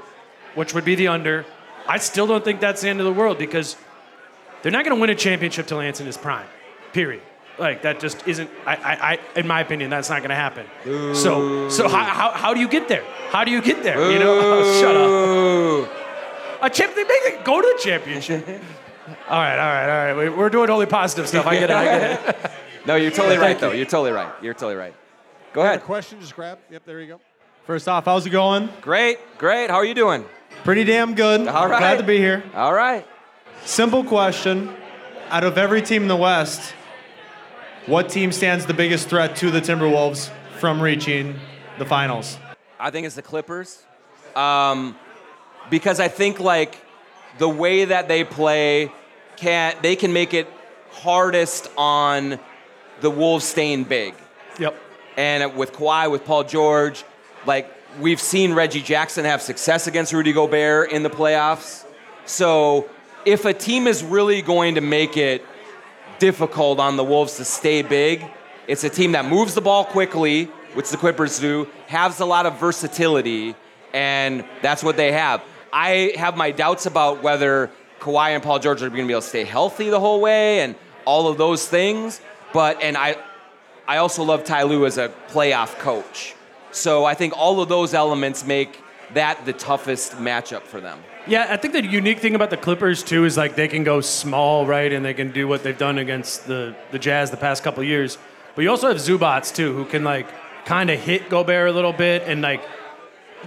which 0.55 0.74
would 0.74 0.86
be 0.86 0.95
the 0.95 1.07
under, 1.09 1.45
I 1.88 1.97
still 1.97 2.28
don't 2.28 2.43
think 2.43 2.59
that's 2.59 2.82
the 2.82 2.89
end 2.89 2.99
of 2.99 3.05
the 3.05 3.13
world 3.13 3.38
because 3.38 3.76
they're 4.61 4.72
not 4.72 4.86
going 4.86 4.95
to 4.95 5.01
win 5.01 5.09
a 5.09 5.15
championship 5.15 5.67
till 5.67 5.80
Ants 5.82 5.99
in 5.99 6.05
his 6.05 6.17
prime. 6.17 6.47
Period. 6.93 7.24
Like 7.60 7.82
that 7.82 7.99
just 7.99 8.28
isn't. 8.28 8.49
I, 8.66 8.76
I, 8.76 8.93
I 9.14 9.20
in 9.39 9.45
my 9.47 9.60
opinion, 9.62 9.89
that's 9.89 10.10
not 10.10 10.20
going 10.20 10.30
to 10.30 10.36
happen. 10.36 10.66
So, 11.14 11.70
so 11.70 11.88
how, 11.89 12.03
how, 12.03 12.32
how 12.32 12.53
do 12.53 12.60
you 12.60 12.68
get 12.68 12.88
there? 12.88 13.03
How 13.30 13.43
do 13.43 13.51
you 13.51 13.62
get 13.62 13.84
there? 13.84 14.12
You 14.12 14.20
know, 14.20 14.64
shut 14.82 14.95
up. 14.95 15.95
A 16.62 16.70
champ, 16.70 16.95
they 16.95 17.03
make 17.03 17.22
it 17.26 17.43
go 17.43 17.62
to 17.62 17.76
the 17.78 17.84
championship. 17.84 18.45
all 19.30 19.39
right, 19.39 19.57
all 19.60 19.74
right, 19.74 19.89
all 19.89 20.16
right. 20.16 20.30
We- 20.30 20.36
We're 20.38 20.49
doing 20.49 20.70
only 20.70 20.86
positive 20.86 21.28
stuff. 21.28 21.45
I 21.45 21.55
get 21.60 21.70
it. 21.70 21.76
I 21.76 21.86
get 21.86 22.30
it. 22.30 22.51
No, 22.86 22.95
you're 22.95 23.12
totally 23.12 23.36
right, 23.38 23.47
Thank 23.49 23.60
though. 23.60 23.72
you. 23.72 23.78
You're 23.78 23.86
totally 23.86 24.12
right. 24.12 24.32
You're 24.41 24.53
totally 24.53 24.76
right. 24.76 24.95
Go 25.53 25.62
ahead. 25.62 25.84
question? 25.84 26.20
Just 26.22 26.34
grab. 26.34 26.57
Yep, 26.72 26.86
there 26.86 27.01
you 27.01 27.07
go. 27.07 27.20
First 27.68 27.88
off, 27.88 28.05
how's 28.05 28.26
it 28.26 28.30
going? 28.32 28.70
Great, 28.82 29.20
great. 29.38 29.70
How 29.70 29.76
are 29.76 29.86
you 29.86 29.93
doing? 29.93 30.26
Pretty 30.64 30.86
damn 30.86 31.14
good. 31.14 31.47
All 31.47 31.68
right. 31.68 31.78
Glad 31.78 31.97
to 31.97 32.03
be 32.03 32.18
here. 32.18 32.41
All 32.55 32.74
right. 32.74 33.05
Simple 33.66 34.03
question. 34.03 34.74
Out 35.30 35.43
of 35.43 35.57
every 35.57 35.82
team 35.84 36.01
in 36.03 36.07
the 36.07 36.16
West, 36.16 36.74
what 37.86 38.09
team 38.09 38.32
stands 38.32 38.65
the 38.65 38.73
biggest 38.73 39.09
threat 39.09 39.36
to 39.38 39.51
the 39.51 39.61
Timberwolves 39.61 40.30
from 40.59 40.82
reaching 40.82 41.39
the 41.77 41.86
finals? 41.86 42.38
I 42.80 42.91
think 42.91 43.05
it's 43.05 43.15
the 43.15 43.21
Clippers. 43.21 43.83
Um, 44.36 44.95
because 45.70 45.99
I 45.99 46.08
think 46.08 46.39
like 46.39 46.78
the 47.37 47.49
way 47.49 47.86
that 47.86 48.08
they 48.08 48.24
play 48.24 48.91
can 49.37 49.75
they 49.82 49.95
can 49.95 50.13
make 50.13 50.33
it 50.33 50.47
hardest 50.91 51.70
on 51.78 52.39
the 53.01 53.09
Wolves 53.09 53.45
staying 53.45 53.86
big. 53.86 54.13
Yep. 54.59 54.75
And 55.17 55.55
with 55.55 55.74
Kawhi, 55.74 56.12
with 56.12 56.25
Paul 56.25 56.43
George, 56.43 57.04
like 57.45 57.71
we've 57.99 58.20
seen 58.20 58.54
Reggie 58.54 58.82
Jackson 58.82 59.25
have 59.25 59.41
success 59.41 59.87
against 59.87 60.13
Rudy 60.13 60.33
Gobert 60.33 60.91
in 60.91 61.04
the 61.04 61.09
playoffs. 61.09 61.86
So 62.25 62.89
if 63.25 63.45
a 63.45 63.54
team 63.54 63.87
is 63.87 64.04
really 64.04 64.41
going 64.41 64.75
to 64.75 64.82
make 64.82 65.17
it 65.17 65.45
difficult 66.20 66.79
on 66.79 66.97
the 66.97 67.04
Wolves 67.04 67.37
to 67.37 67.46
stay 67.46 67.82
big, 67.82 68.25
it's 68.67 68.83
a 68.83 68.89
team 68.89 69.13
that 69.13 69.25
moves 69.25 69.55
the 69.55 69.62
ball 69.62 69.83
quickly, 69.86 70.46
which 70.74 70.89
the 70.89 70.97
Clippers 70.97 71.39
do, 71.39 71.67
has 71.87 72.20
a 72.20 72.25
lot 72.25 72.46
of 72.46 72.59
versatility, 72.59 73.55
and 73.93 74.46
that's 74.62 74.83
what 74.83 74.96
they 74.96 75.12
have. 75.12 75.41
I 75.74 76.13
have 76.16 76.37
my 76.37 76.51
doubts 76.51 76.86
about 76.86 77.24
whether 77.24 77.71
Kawhi 78.00 78.29
and 78.29 78.43
Paul 78.43 78.59
George 78.59 78.82
are 78.82 78.89
going 78.89 79.01
to 79.01 79.08
be 79.08 79.13
able 79.13 79.21
to 79.21 79.28
stay 79.28 79.43
healthy 79.43 79.89
the 79.89 80.00
whole 80.00 80.21
way 80.21 80.62
and 80.62 80.75
all 81.05 81.28
of 81.28 81.37
those 81.37 81.67
things. 81.67 82.21
But 82.54 82.82
and 82.82 82.97
I, 82.97 83.17
I 83.87 83.97
also 83.97 84.24
love 84.24 84.43
Ty 84.43 84.63
Lue 84.63 84.86
as 84.86 84.97
a 84.97 85.09
playoff 85.29 85.78
coach. 85.79 86.36
So 86.71 87.05
I 87.05 87.13
think 87.13 87.33
all 87.37 87.62
of 87.62 87.70
those 87.70 87.93
elements 87.93 88.46
make 88.46 88.79
that 89.13 89.45
the 89.45 89.53
toughest 89.53 90.13
matchup 90.13 90.61
for 90.63 90.79
them. 90.81 90.99
Yeah, 91.27 91.47
I 91.49 91.57
think 91.57 91.73
the 91.73 91.86
unique 91.86 92.19
thing 92.19 92.36
about 92.36 92.49
the 92.49 92.57
Clippers 92.57 93.03
too 93.03 93.25
is 93.25 93.37
like 93.37 93.55
they 93.55 93.67
can 93.67 93.83
go 93.83 94.01
small, 94.01 94.65
right, 94.65 94.91
and 94.91 95.05
they 95.05 95.13
can 95.13 95.31
do 95.31 95.47
what 95.47 95.63
they've 95.63 95.77
done 95.77 95.97
against 95.97 96.47
the 96.47 96.75
the 96.91 96.99
Jazz 96.99 97.31
the 97.31 97.37
past 97.37 97.63
couple 97.63 97.83
years. 97.83 98.17
But 98.55 98.63
you 98.63 98.69
also 98.69 98.87
have 98.87 98.97
Zubac 98.97 99.53
too, 99.53 99.73
who 99.73 99.86
can 99.86 100.03
like 100.03 100.27
kind 100.65 100.89
of 100.89 100.99
hit 100.99 101.29
Gobert 101.29 101.69
a 101.69 101.71
little 101.71 101.93
bit 101.93 102.23
and 102.23 102.41
like 102.41 102.61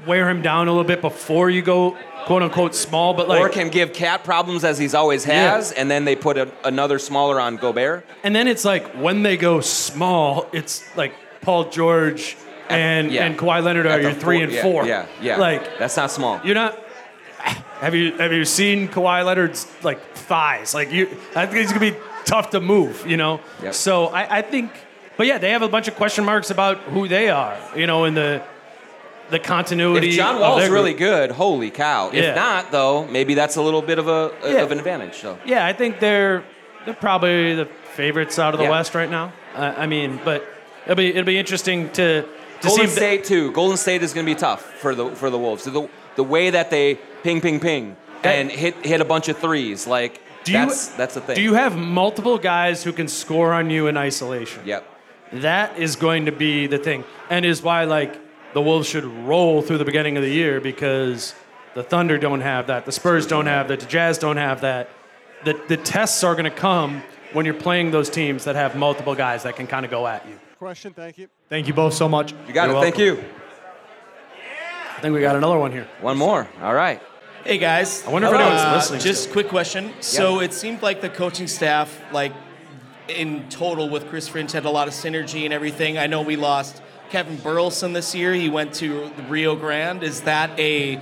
wear 0.06 0.28
him 0.28 0.42
down 0.42 0.68
a 0.68 0.70
little 0.70 0.86
bit 0.86 1.00
before 1.00 1.50
you 1.50 1.62
go 1.62 1.96
quote 2.24 2.42
unquote 2.42 2.74
small. 2.74 3.14
But 3.14 3.28
like, 3.28 3.40
or 3.40 3.48
can 3.48 3.68
give 3.68 3.92
KAT 3.92 4.24
problems 4.24 4.64
as 4.64 4.78
he's 4.78 4.94
always 4.94 5.24
has, 5.24 5.72
and 5.72 5.90
then 5.90 6.04
they 6.04 6.16
put 6.16 6.36
a, 6.38 6.50
another 6.64 6.98
smaller 6.98 7.40
on 7.40 7.56
Gobert. 7.56 8.06
and 8.22 8.34
then 8.34 8.48
it's 8.48 8.64
like 8.64 8.86
when 8.94 9.22
they 9.22 9.36
go 9.36 9.60
small, 9.60 10.48
it's 10.52 10.84
like 10.96 11.12
Paul 11.40 11.70
George 11.70 12.36
and 12.68 13.10
yeah. 13.10 13.24
and 13.24 13.38
Kawhi 13.38 13.62
Leonard 13.62 13.86
are 13.86 14.00
your 14.00 14.12
three 14.12 14.38
four- 14.38 14.44
and 14.44 14.52
yeah, 14.52 14.62
four. 14.62 14.86
Yeah, 14.86 15.06
yeah. 15.20 15.36
Like 15.36 15.78
that's 15.78 15.96
not 15.96 16.10
small. 16.10 16.40
You're 16.44 16.54
not. 16.54 16.78
Have 17.80 17.94
you 17.94 18.12
have 18.18 18.32
you 18.32 18.44
seen 18.44 18.88
Kawhi 18.88 19.24
Leonard's 19.24 19.66
like 19.82 20.00
thighs? 20.14 20.74
Like 20.74 20.92
you, 20.92 21.06
I 21.34 21.46
think 21.46 21.58
he's 21.58 21.72
gonna 21.72 21.92
be 21.92 21.96
tough 22.24 22.50
to 22.50 22.60
move. 22.60 23.04
You 23.06 23.16
know. 23.16 23.40
Yep. 23.62 23.74
So 23.74 24.06
I, 24.06 24.38
I 24.38 24.42
think, 24.42 24.70
but 25.16 25.26
yeah, 25.26 25.38
they 25.38 25.50
have 25.50 25.62
a 25.62 25.68
bunch 25.68 25.88
of 25.88 25.96
question 25.96 26.24
marks 26.24 26.50
about 26.50 26.78
who 26.78 27.08
they 27.08 27.28
are. 27.28 27.58
You 27.76 27.86
know, 27.88 28.04
in 28.04 28.14
the 28.14 28.42
the 29.30 29.40
continuity. 29.40 30.10
If 30.10 30.14
John 30.14 30.38
Wall's 30.40 30.68
really 30.68 30.94
good, 30.94 31.32
holy 31.32 31.70
cow. 31.70 32.10
Yeah. 32.12 32.20
If 32.20 32.36
not, 32.36 32.70
though, 32.70 33.06
maybe 33.06 33.34
that's 33.34 33.56
a 33.56 33.62
little 33.62 33.82
bit 33.82 33.98
of 33.98 34.06
a 34.06 34.32
Yeah. 34.44 34.62
of 34.62 34.70
an 34.70 34.78
advantage. 34.78 35.16
So 35.16 35.38
Yeah, 35.44 35.66
I 35.66 35.72
think 35.72 35.98
they're 35.98 36.44
they're 36.84 36.94
probably 36.94 37.54
the 37.54 37.66
favorites 37.94 38.38
out 38.38 38.54
of 38.54 38.58
the 38.58 38.64
Yeah. 38.64 38.70
West 38.70 38.94
right 38.94 39.10
now. 39.10 39.32
Uh, 39.56 39.74
I 39.76 39.86
mean, 39.86 40.20
but 40.24 40.46
it'll 40.84 40.96
be 40.96 41.08
it'll 41.08 41.24
be 41.24 41.38
interesting 41.38 41.90
to 41.92 42.28
Golden 42.62 42.88
State 42.88 43.24
too. 43.24 43.52
Golden 43.52 43.76
State 43.76 44.02
is 44.02 44.12
going 44.14 44.26
to 44.26 44.32
be 44.34 44.38
tough 44.38 44.62
for 44.80 44.94
the 44.94 45.10
for 45.14 45.30
the 45.30 45.38
Wolves. 45.38 45.64
The 45.64 45.88
the 46.16 46.24
way 46.24 46.50
that 46.50 46.70
they 46.70 46.96
ping 47.22 47.40
ping 47.40 47.60
ping 47.60 47.96
and 48.24 48.50
hit 48.50 48.74
hit 48.84 49.00
a 49.00 49.04
bunch 49.04 49.28
of 49.28 49.38
threes, 49.38 49.86
like 49.86 50.20
Do 50.44 50.52
you- 50.52 50.58
that's 50.58 50.88
that's 50.88 51.14
the 51.14 51.20
thing. 51.20 51.36
Do 51.36 51.42
you 51.42 51.54
have 51.54 51.76
multiple 51.76 52.38
guys 52.38 52.82
who 52.84 52.92
can 52.92 53.08
score 53.08 53.52
on 53.52 53.70
you 53.70 53.86
in 53.86 53.96
isolation? 53.96 54.62
Yep. 54.64 54.88
That 55.34 55.78
is 55.78 55.96
going 55.96 56.26
to 56.26 56.32
be 56.32 56.66
the 56.66 56.78
thing, 56.78 57.04
and 57.30 57.44
is 57.44 57.62
why 57.62 57.84
like 57.84 58.18
the 58.52 58.60
Wolves 58.60 58.86
should 58.86 59.04
roll 59.04 59.62
through 59.62 59.78
the 59.78 59.84
beginning 59.84 60.16
of 60.18 60.22
the 60.22 60.30
year 60.30 60.60
because 60.60 61.34
the 61.74 61.82
Thunder 61.82 62.18
don't 62.18 62.42
have 62.42 62.66
that, 62.66 62.84
the 62.84 62.92
Spurs 62.92 63.26
don't 63.26 63.46
have 63.46 63.68
that, 63.68 63.80
the 63.80 63.86
Jazz 63.86 64.18
don't 64.18 64.36
have 64.36 64.60
that. 64.60 64.90
The 65.44 65.58
the 65.68 65.78
tests 65.78 66.22
are 66.22 66.34
going 66.34 66.44
to 66.44 66.50
come 66.50 67.02
when 67.32 67.46
you're 67.46 67.54
playing 67.54 67.92
those 67.92 68.10
teams 68.10 68.44
that 68.44 68.56
have 68.56 68.76
multiple 68.76 69.14
guys 69.14 69.44
that 69.44 69.56
can 69.56 69.66
kind 69.66 69.86
of 69.86 69.90
go 69.90 70.06
at 70.06 70.28
you. 70.28 70.38
Question, 70.62 70.94
thank 70.94 71.18
you. 71.18 71.26
Thank 71.48 71.66
you 71.66 71.74
both 71.74 71.92
so 71.92 72.08
much. 72.08 72.32
You 72.46 72.52
got 72.52 72.68
You're 72.68 72.78
it. 72.78 72.82
Thank 72.82 72.98
you. 72.98 73.24
I 74.96 75.00
think 75.00 75.12
we 75.12 75.20
got 75.20 75.34
another 75.34 75.58
one 75.58 75.72
here. 75.72 75.88
One 76.00 76.16
more. 76.16 76.48
All 76.62 76.72
right. 76.72 77.02
Hey 77.42 77.58
guys. 77.58 78.06
I 78.06 78.10
wonder 78.10 78.28
if 78.28 78.32
Hello. 78.32 78.44
anyone's 78.44 78.64
Uh, 78.64 78.74
listening 78.76 79.00
Just 79.00 79.22
still. 79.22 79.32
quick 79.32 79.48
question. 79.48 79.92
So 79.98 80.38
it 80.38 80.52
seemed 80.54 80.80
like 80.80 81.00
the 81.00 81.08
coaching 81.08 81.48
staff, 81.48 82.00
like 82.12 82.32
in 83.08 83.48
total 83.48 83.88
with 83.88 84.08
Chris 84.08 84.28
Finch, 84.28 84.52
had 84.52 84.64
a 84.64 84.70
lot 84.70 84.86
of 84.86 84.94
synergy 84.94 85.44
and 85.46 85.52
everything. 85.52 85.98
I 85.98 86.06
know 86.06 86.22
we 86.22 86.36
lost 86.36 86.80
Kevin 87.10 87.38
Burleson 87.38 87.92
this 87.92 88.14
year. 88.14 88.32
He 88.32 88.48
went 88.48 88.72
to 88.74 89.10
Rio 89.28 89.56
Grande. 89.56 90.04
Is 90.04 90.20
that 90.20 90.56
a 90.60 91.00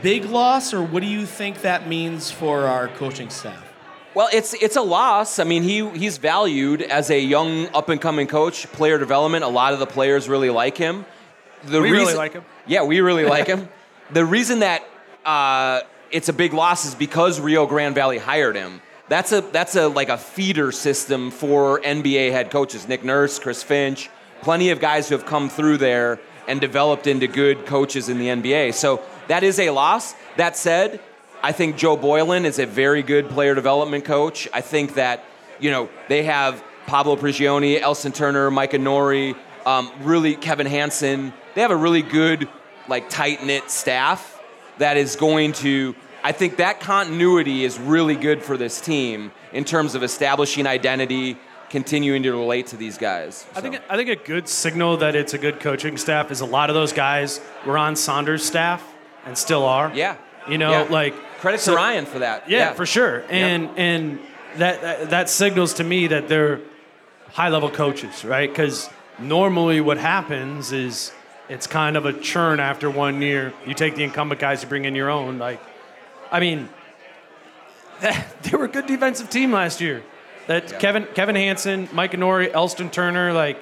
big 0.00 0.24
loss, 0.24 0.72
or 0.72 0.82
what 0.82 1.02
do 1.02 1.06
you 1.06 1.26
think 1.26 1.60
that 1.60 1.86
means 1.86 2.30
for 2.30 2.60
our 2.64 2.88
coaching 2.88 3.28
staff? 3.28 3.71
Well, 4.14 4.28
it's 4.32 4.52
it's 4.54 4.76
a 4.76 4.82
loss. 4.82 5.38
I 5.38 5.44
mean, 5.44 5.62
he 5.62 5.88
he's 5.90 6.18
valued 6.18 6.82
as 6.82 7.10
a 7.10 7.18
young 7.18 7.68
up 7.68 7.88
and 7.88 8.00
coming 8.00 8.26
coach, 8.26 8.70
player 8.72 8.98
development. 8.98 9.44
A 9.44 9.48
lot 9.48 9.72
of 9.72 9.78
the 9.78 9.86
players 9.86 10.28
really 10.28 10.50
like 10.50 10.76
him. 10.76 11.06
The 11.64 11.80
We 11.80 11.90
really 11.90 12.14
like 12.14 12.34
him. 12.34 12.44
Yeah, 12.66 12.82
we 12.82 13.00
really 13.00 13.24
like 13.24 13.46
him. 13.46 13.68
The 14.10 14.26
reason 14.26 14.58
that 14.58 14.86
uh, 15.24 15.80
it's 16.10 16.28
a 16.28 16.34
big 16.34 16.52
loss 16.52 16.84
is 16.84 16.94
because 16.94 17.40
Rio 17.40 17.64
Grande 17.64 17.94
Valley 17.94 18.18
hired 18.18 18.56
him. 18.56 18.82
That's 19.08 19.32
a 19.32 19.40
that's 19.40 19.74
a 19.74 19.88
like 19.88 20.10
a 20.10 20.18
feeder 20.18 20.70
system 20.70 21.30
for 21.30 21.80
NBA 21.80 22.30
head 22.30 22.50
coaches. 22.50 22.86
Nick 22.86 23.04
Nurse, 23.04 23.38
Chris 23.38 23.62
Finch, 23.62 24.10
plenty 24.42 24.68
of 24.68 24.80
guys 24.80 25.08
who 25.08 25.16
have 25.16 25.24
come 25.24 25.48
through 25.48 25.78
there 25.78 26.20
and 26.46 26.60
developed 26.60 27.06
into 27.06 27.26
good 27.26 27.64
coaches 27.64 28.10
in 28.10 28.18
the 28.18 28.26
NBA. 28.26 28.74
So 28.74 29.00
that 29.28 29.42
is 29.42 29.58
a 29.58 29.70
loss. 29.70 30.14
That 30.36 30.58
said, 30.58 31.00
I 31.42 31.52
think 31.52 31.76
Joe 31.76 31.96
Boylan 31.96 32.44
is 32.44 32.58
a 32.58 32.66
very 32.66 33.02
good 33.02 33.28
player 33.28 33.54
development 33.54 34.04
coach. 34.04 34.48
I 34.52 34.60
think 34.60 34.94
that 34.94 35.24
you 35.58 35.70
know 35.70 35.88
they 36.08 36.22
have 36.24 36.62
Pablo 36.86 37.16
Prigioni, 37.16 37.80
Elston 37.80 38.12
Turner, 38.12 38.50
Micah 38.50 38.78
Nori, 38.78 39.36
um, 39.66 39.90
really 40.02 40.34
Kevin 40.36 40.66
Hanson. 40.66 41.32
They 41.54 41.60
have 41.60 41.70
a 41.70 41.76
really 41.76 42.02
good 42.02 42.48
like 42.88 43.08
tight 43.10 43.44
knit 43.44 43.70
staff 43.70 44.40
that 44.78 44.96
is 44.96 45.16
going 45.16 45.52
to. 45.54 45.94
I 46.24 46.30
think 46.32 46.58
that 46.58 46.78
continuity 46.78 47.64
is 47.64 47.78
really 47.80 48.14
good 48.14 48.42
for 48.44 48.56
this 48.56 48.80
team 48.80 49.32
in 49.52 49.64
terms 49.64 49.96
of 49.96 50.04
establishing 50.04 50.68
identity, 50.68 51.36
continuing 51.68 52.22
to 52.22 52.30
relate 52.30 52.68
to 52.68 52.76
these 52.76 52.96
guys. 52.98 53.44
I 53.56 53.60
think 53.60 53.80
I 53.88 53.96
think 53.96 54.08
a 54.08 54.16
good 54.16 54.46
signal 54.48 54.98
that 54.98 55.16
it's 55.16 55.34
a 55.34 55.38
good 55.38 55.58
coaching 55.58 55.96
staff 55.96 56.30
is 56.30 56.40
a 56.40 56.46
lot 56.46 56.70
of 56.70 56.74
those 56.74 56.92
guys 56.92 57.40
were 57.66 57.76
on 57.76 57.96
Saunders' 57.96 58.44
staff 58.44 58.84
and 59.26 59.36
still 59.36 59.64
are. 59.64 59.90
Yeah. 59.92 60.16
You 60.48 60.58
know, 60.58 60.70
Yeah. 60.70 60.82
like 60.90 61.14
Credit 61.42 61.60
to 61.62 61.74
Ryan 61.74 62.06
for 62.06 62.20
that. 62.20 62.48
Yeah, 62.48 62.58
Yeah. 62.58 62.72
for 62.74 62.86
sure. 62.86 63.24
And 63.28 63.68
and 63.76 64.20
that, 64.58 64.80
that 64.80 65.10
that 65.10 65.28
signals 65.28 65.74
to 65.74 65.84
me 65.84 66.06
that 66.06 66.28
they're 66.28 66.60
high 67.32 67.48
level 67.48 67.68
coaches, 67.68 68.24
right? 68.24 68.48
Because 68.48 68.88
normally 69.18 69.80
what 69.80 69.98
happens 69.98 70.70
is 70.70 71.10
it's 71.48 71.66
kind 71.66 71.96
of 71.96 72.06
a 72.06 72.12
churn 72.12 72.60
after 72.60 72.88
one 72.88 73.20
year. 73.20 73.52
You 73.66 73.74
take 73.74 73.96
the 73.96 74.04
incumbent 74.04 74.40
guys, 74.40 74.62
you 74.62 74.68
bring 74.68 74.84
in 74.84 74.94
your 74.94 75.10
own. 75.10 75.38
Like, 75.40 75.60
I 76.30 76.38
mean, 76.38 76.68
they 78.00 78.56
were 78.56 78.66
a 78.66 78.68
good 78.68 78.86
defensive 78.86 79.28
team 79.28 79.50
last 79.50 79.80
year. 79.80 80.04
That 80.46 80.78
Kevin 80.78 81.06
Kevin 81.14 81.34
Hanson, 81.34 81.88
Micah 81.92 82.18
Nori, 82.18 82.52
Elston 82.52 82.88
Turner, 82.88 83.32
like 83.32 83.58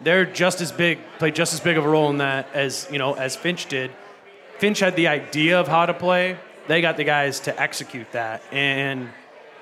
they're 0.00 0.24
just 0.24 0.60
as 0.60 0.72
big, 0.72 0.98
played 1.18 1.36
just 1.36 1.54
as 1.54 1.60
big 1.60 1.78
of 1.78 1.84
a 1.84 1.88
role 1.88 2.10
in 2.10 2.18
that 2.18 2.48
as 2.54 2.88
you 2.90 2.98
know 2.98 3.14
as 3.14 3.36
Finch 3.36 3.66
did. 3.66 3.92
Finch 4.58 4.80
had 4.80 4.96
the 4.96 5.06
idea 5.06 5.60
of 5.60 5.68
how 5.68 5.86
to 5.86 5.94
play. 5.94 6.36
They 6.68 6.80
got 6.80 6.96
the 6.96 7.04
guys 7.04 7.40
to 7.40 7.60
execute 7.60 8.12
that, 8.12 8.42
and 8.52 9.08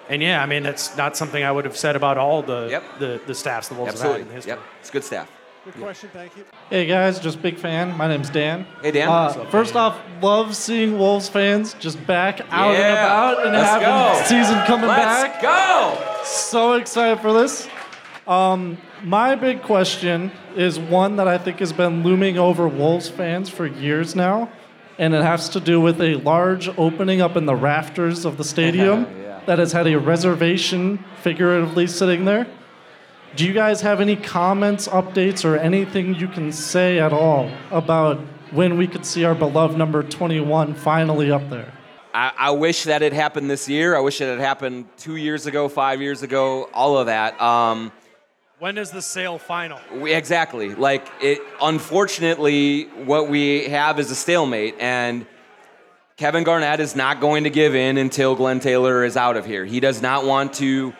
and 0.08 0.20
yeah, 0.22 0.42
I 0.42 0.46
mean 0.46 0.62
that's 0.64 0.96
not 0.96 1.16
something 1.16 1.42
I 1.42 1.50
would 1.52 1.64
have 1.64 1.76
said 1.76 1.96
about 1.96 2.18
all 2.18 2.42
the 2.42 2.82
the, 2.98 3.20
the 3.26 3.34
staffs 3.34 3.68
the 3.68 3.74
Wolves 3.74 3.92
have 3.92 4.00
had 4.00 4.06
in 4.06 4.12
Absolutely. 4.28 4.34
history. 4.34 4.50
Yep. 4.52 4.60
It's 4.80 4.90
good 4.90 5.04
staff. 5.04 5.30
Good 5.64 5.74
question, 5.82 6.10
thank 6.12 6.36
you. 6.36 6.44
Hey 6.70 6.86
guys, 6.86 7.18
just 7.18 7.42
big 7.42 7.58
fan. 7.58 7.96
My 7.96 8.06
name's 8.06 8.30
Dan. 8.30 8.66
Hey, 8.82 8.92
Dan. 8.92 9.08
Uh, 9.08 9.12
up, 9.12 9.50
first 9.50 9.74
off, 9.74 9.98
love 10.22 10.54
seeing 10.54 10.96
Wolves 10.96 11.28
fans 11.28 11.74
just 11.74 12.04
back 12.06 12.40
out 12.52 12.68
and 12.74 12.78
Yeah. 12.78 12.92
about 13.32 13.44
and 13.46 13.52
Let's 13.52 13.68
having 13.68 13.86
go. 13.88 14.22
season 14.42 14.62
coming 14.64 14.86
back. 14.86 15.42
Let's 15.42 15.42
go. 15.42 16.22
So 16.24 16.74
excited 16.74 17.20
for 17.20 17.32
this. 17.32 17.68
Um, 18.28 18.78
my 19.02 19.34
big 19.34 19.62
question 19.62 20.30
is 20.56 20.78
one 20.78 21.16
that 21.16 21.26
I 21.28 21.36
think 21.38 21.58
has 21.58 21.72
been 21.72 22.04
looming 22.04 22.38
over 22.38 22.68
Wolves 22.68 23.08
fans 23.08 23.48
for 23.48 23.66
years 23.66 24.14
now, 24.14 24.48
and 24.98 25.14
it 25.14 25.22
has 25.22 25.48
to 25.50 25.60
do 25.60 25.80
with 25.80 26.00
a 26.00 26.14
large 26.16 26.68
opening 26.78 27.20
up 27.20 27.36
in 27.36 27.46
the 27.46 27.54
rafters 27.54 28.24
of 28.24 28.36
the 28.36 28.44
stadium 28.44 29.04
that 29.46 29.58
has 29.58 29.72
had 29.72 29.86
a 29.86 29.96
reservation 29.96 31.04
figuratively 31.22 31.86
sitting 31.86 32.24
there. 32.24 32.46
Do 33.36 33.46
you 33.46 33.52
guys 33.52 33.82
have 33.82 34.00
any 34.00 34.16
comments, 34.16 34.88
updates, 34.88 35.44
or 35.44 35.56
anything 35.56 36.14
you 36.14 36.28
can 36.28 36.52
say 36.52 36.98
at 36.98 37.12
all 37.12 37.50
about 37.70 38.18
when 38.50 38.78
we 38.78 38.86
could 38.86 39.04
see 39.04 39.24
our 39.24 39.34
beloved 39.34 39.76
number 39.76 40.02
21 40.02 40.74
finally 40.74 41.30
up 41.30 41.50
there? 41.50 41.72
I, 42.14 42.32
I 42.38 42.50
wish 42.52 42.84
that 42.84 43.02
it 43.02 43.12
happened 43.12 43.50
this 43.50 43.68
year. 43.68 43.94
I 43.94 44.00
wish 44.00 44.22
it 44.22 44.26
had 44.26 44.38
happened 44.38 44.86
two 44.96 45.16
years 45.16 45.44
ago, 45.44 45.68
five 45.68 46.00
years 46.00 46.22
ago, 46.22 46.70
all 46.72 46.96
of 46.96 47.06
that. 47.06 47.38
Um, 47.38 47.92
When 48.58 48.78
is 48.78 48.90
the 48.90 49.02
sale 49.02 49.36
final? 49.36 49.78
we, 49.92 50.14
exactly. 50.14 50.74
Like 50.74 51.06
it. 51.20 51.40
Unfortunately, 51.60 52.84
what 53.04 53.28
we 53.28 53.64
have 53.64 53.98
is 54.00 54.10
a 54.10 54.14
stalemate, 54.14 54.76
and 54.80 55.26
Kevin 56.16 56.42
Garnett 56.42 56.80
is 56.80 56.96
not 56.96 57.20
going 57.20 57.44
to 57.44 57.50
give 57.50 57.74
in 57.74 57.98
until 57.98 58.34
Glen 58.34 58.60
Taylor 58.60 59.04
is 59.04 59.14
out 59.14 59.36
of 59.36 59.44
here. 59.44 59.66
He 59.66 59.78
does 59.78 60.00
not 60.00 60.24
want 60.24 60.54
to 60.54 60.94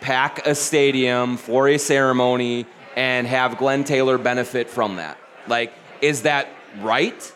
pack 0.00 0.46
a 0.46 0.54
stadium 0.54 1.36
for 1.36 1.68
a 1.68 1.76
ceremony 1.76 2.64
and 2.96 3.26
have 3.26 3.58
Glen 3.58 3.84
Taylor 3.84 4.16
benefit 4.16 4.70
from 4.70 4.96
that. 4.96 5.18
Like, 5.46 5.74
is 6.00 6.22
that 6.22 6.48
right? 6.80 7.30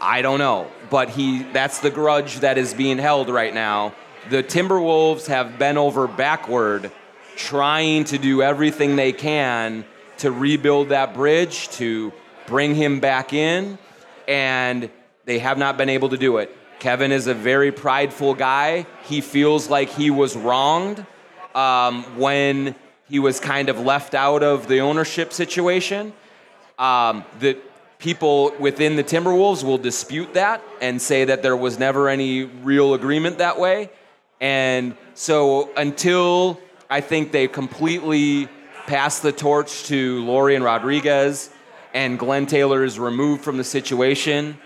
I 0.00 0.22
don't 0.22 0.38
know, 0.38 0.70
but 0.90 1.10
he 1.10 1.42
that's 1.52 1.80
the 1.80 1.90
grudge 1.90 2.38
that 2.38 2.56
is 2.56 2.72
being 2.72 2.98
held 2.98 3.30
right 3.30 3.52
now. 3.52 3.94
The 4.28 4.44
Timberwolves 4.44 5.26
have 5.26 5.58
bent 5.58 5.76
over 5.76 6.06
backward 6.06 6.92
trying 7.40 8.04
to 8.04 8.18
do 8.18 8.42
everything 8.42 8.96
they 8.96 9.12
can 9.12 9.84
to 10.18 10.30
rebuild 10.30 10.90
that 10.90 11.14
bridge 11.14 11.68
to 11.70 12.12
bring 12.46 12.74
him 12.74 13.00
back 13.00 13.32
in 13.32 13.78
and 14.28 14.90
they 15.24 15.38
have 15.38 15.56
not 15.56 15.78
been 15.78 15.88
able 15.88 16.10
to 16.10 16.18
do 16.18 16.36
it. 16.36 16.54
Kevin 16.78 17.12
is 17.12 17.26
a 17.26 17.34
very 17.34 17.72
prideful 17.72 18.34
guy. 18.34 18.86
He 19.04 19.20
feels 19.20 19.70
like 19.70 19.88
he 19.88 20.10
was 20.10 20.36
wronged 20.36 21.04
um, 21.54 22.04
when 22.18 22.74
he 23.08 23.18
was 23.18 23.40
kind 23.40 23.68
of 23.68 23.80
left 23.80 24.14
out 24.14 24.42
of 24.42 24.68
the 24.68 24.80
ownership 24.80 25.32
situation. 25.32 26.12
Um, 26.78 27.24
the 27.38 27.58
people 27.98 28.52
within 28.58 28.96
the 28.96 29.04
Timberwolves 29.04 29.64
will 29.64 29.78
dispute 29.78 30.34
that 30.34 30.62
and 30.80 31.00
say 31.00 31.24
that 31.24 31.42
there 31.42 31.56
was 31.56 31.78
never 31.78 32.08
any 32.08 32.44
real 32.44 32.94
agreement 32.94 33.38
that 33.38 33.58
way. 33.58 33.90
And 34.40 34.96
so 35.14 35.70
until 35.76 36.60
I 36.90 37.00
think 37.00 37.32
they 37.32 37.46
completely 37.48 38.48
pass 38.86 39.20
the 39.20 39.32
torch 39.32 39.84
to 39.84 40.24
Lore 40.24 40.50
and 40.50 40.64
Rodriguez 40.64 41.50
and 41.94 42.18
Glen 42.18 42.46
Taylor 42.46 42.84
is 42.84 42.98
removed 42.98 43.42
from 43.42 43.56
the 43.56 43.64
situation, 43.64 44.58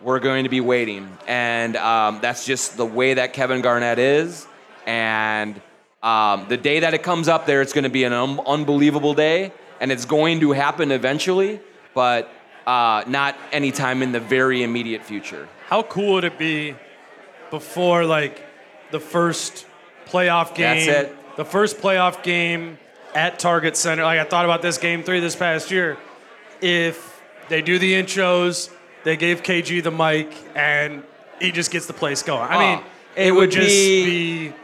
we're 0.00 0.20
going 0.20 0.44
to 0.44 0.50
be 0.50 0.60
waiting. 0.60 1.08
And 1.26 1.76
um, 1.76 2.18
that's 2.20 2.44
just 2.44 2.76
the 2.76 2.86
way 2.86 3.14
that 3.14 3.32
Kevin 3.32 3.60
Garnett 3.60 3.98
is. 3.98 4.46
And 4.86 5.60
um, 6.02 6.46
the 6.48 6.56
day 6.56 6.80
that 6.80 6.94
it 6.94 7.02
comes 7.02 7.28
up 7.28 7.46
there, 7.46 7.62
it's 7.62 7.72
going 7.72 7.84
to 7.84 7.90
be 7.90 8.04
an 8.04 8.12
un- 8.12 8.40
unbelievable 8.46 9.14
day. 9.14 9.52
And 9.80 9.92
it's 9.92 10.04
going 10.04 10.40
to 10.40 10.52
happen 10.52 10.92
eventually, 10.92 11.60
but 11.94 12.30
uh, 12.66 13.04
not 13.06 13.36
anytime 13.50 14.02
in 14.02 14.12
the 14.12 14.20
very 14.20 14.62
immediate 14.62 15.04
future. 15.04 15.48
How 15.66 15.82
cool 15.82 16.14
would 16.14 16.24
it 16.24 16.38
be 16.38 16.76
before 17.50 18.04
like 18.04 18.44
the 18.92 19.00
first 19.00 19.66
playoff 20.06 20.54
game? 20.54 20.86
That's 20.86 21.08
it. 21.08 21.16
The 21.36 21.44
first 21.44 21.78
playoff 21.78 22.22
game 22.22 22.78
at 23.14 23.38
Target 23.38 23.76
Center. 23.76 24.04
Like 24.04 24.18
I 24.20 24.24
thought 24.24 24.44
about 24.44 24.62
this 24.62 24.78
game 24.78 25.02
three 25.02 25.20
this 25.20 25.36
past 25.36 25.70
year. 25.70 25.96
If 26.60 27.20
They 27.48 27.62
do 27.62 27.78
the 27.78 27.92
intros. 27.94 28.70
They 29.04 29.16
gave 29.16 29.42
KG 29.42 29.82
the 29.82 29.90
mic, 29.90 30.32
and 30.54 31.02
he 31.40 31.50
just 31.50 31.72
gets 31.72 31.86
the 31.86 31.92
place 31.92 32.22
going. 32.22 32.42
I 32.48 32.54
Oh, 32.54 32.58
mean, 32.60 32.84
it, 33.16 33.26
it 33.26 33.30
would 33.32 33.40
would 33.40 33.50
just 33.50 33.66
be- 33.68 34.48
be 34.48 34.54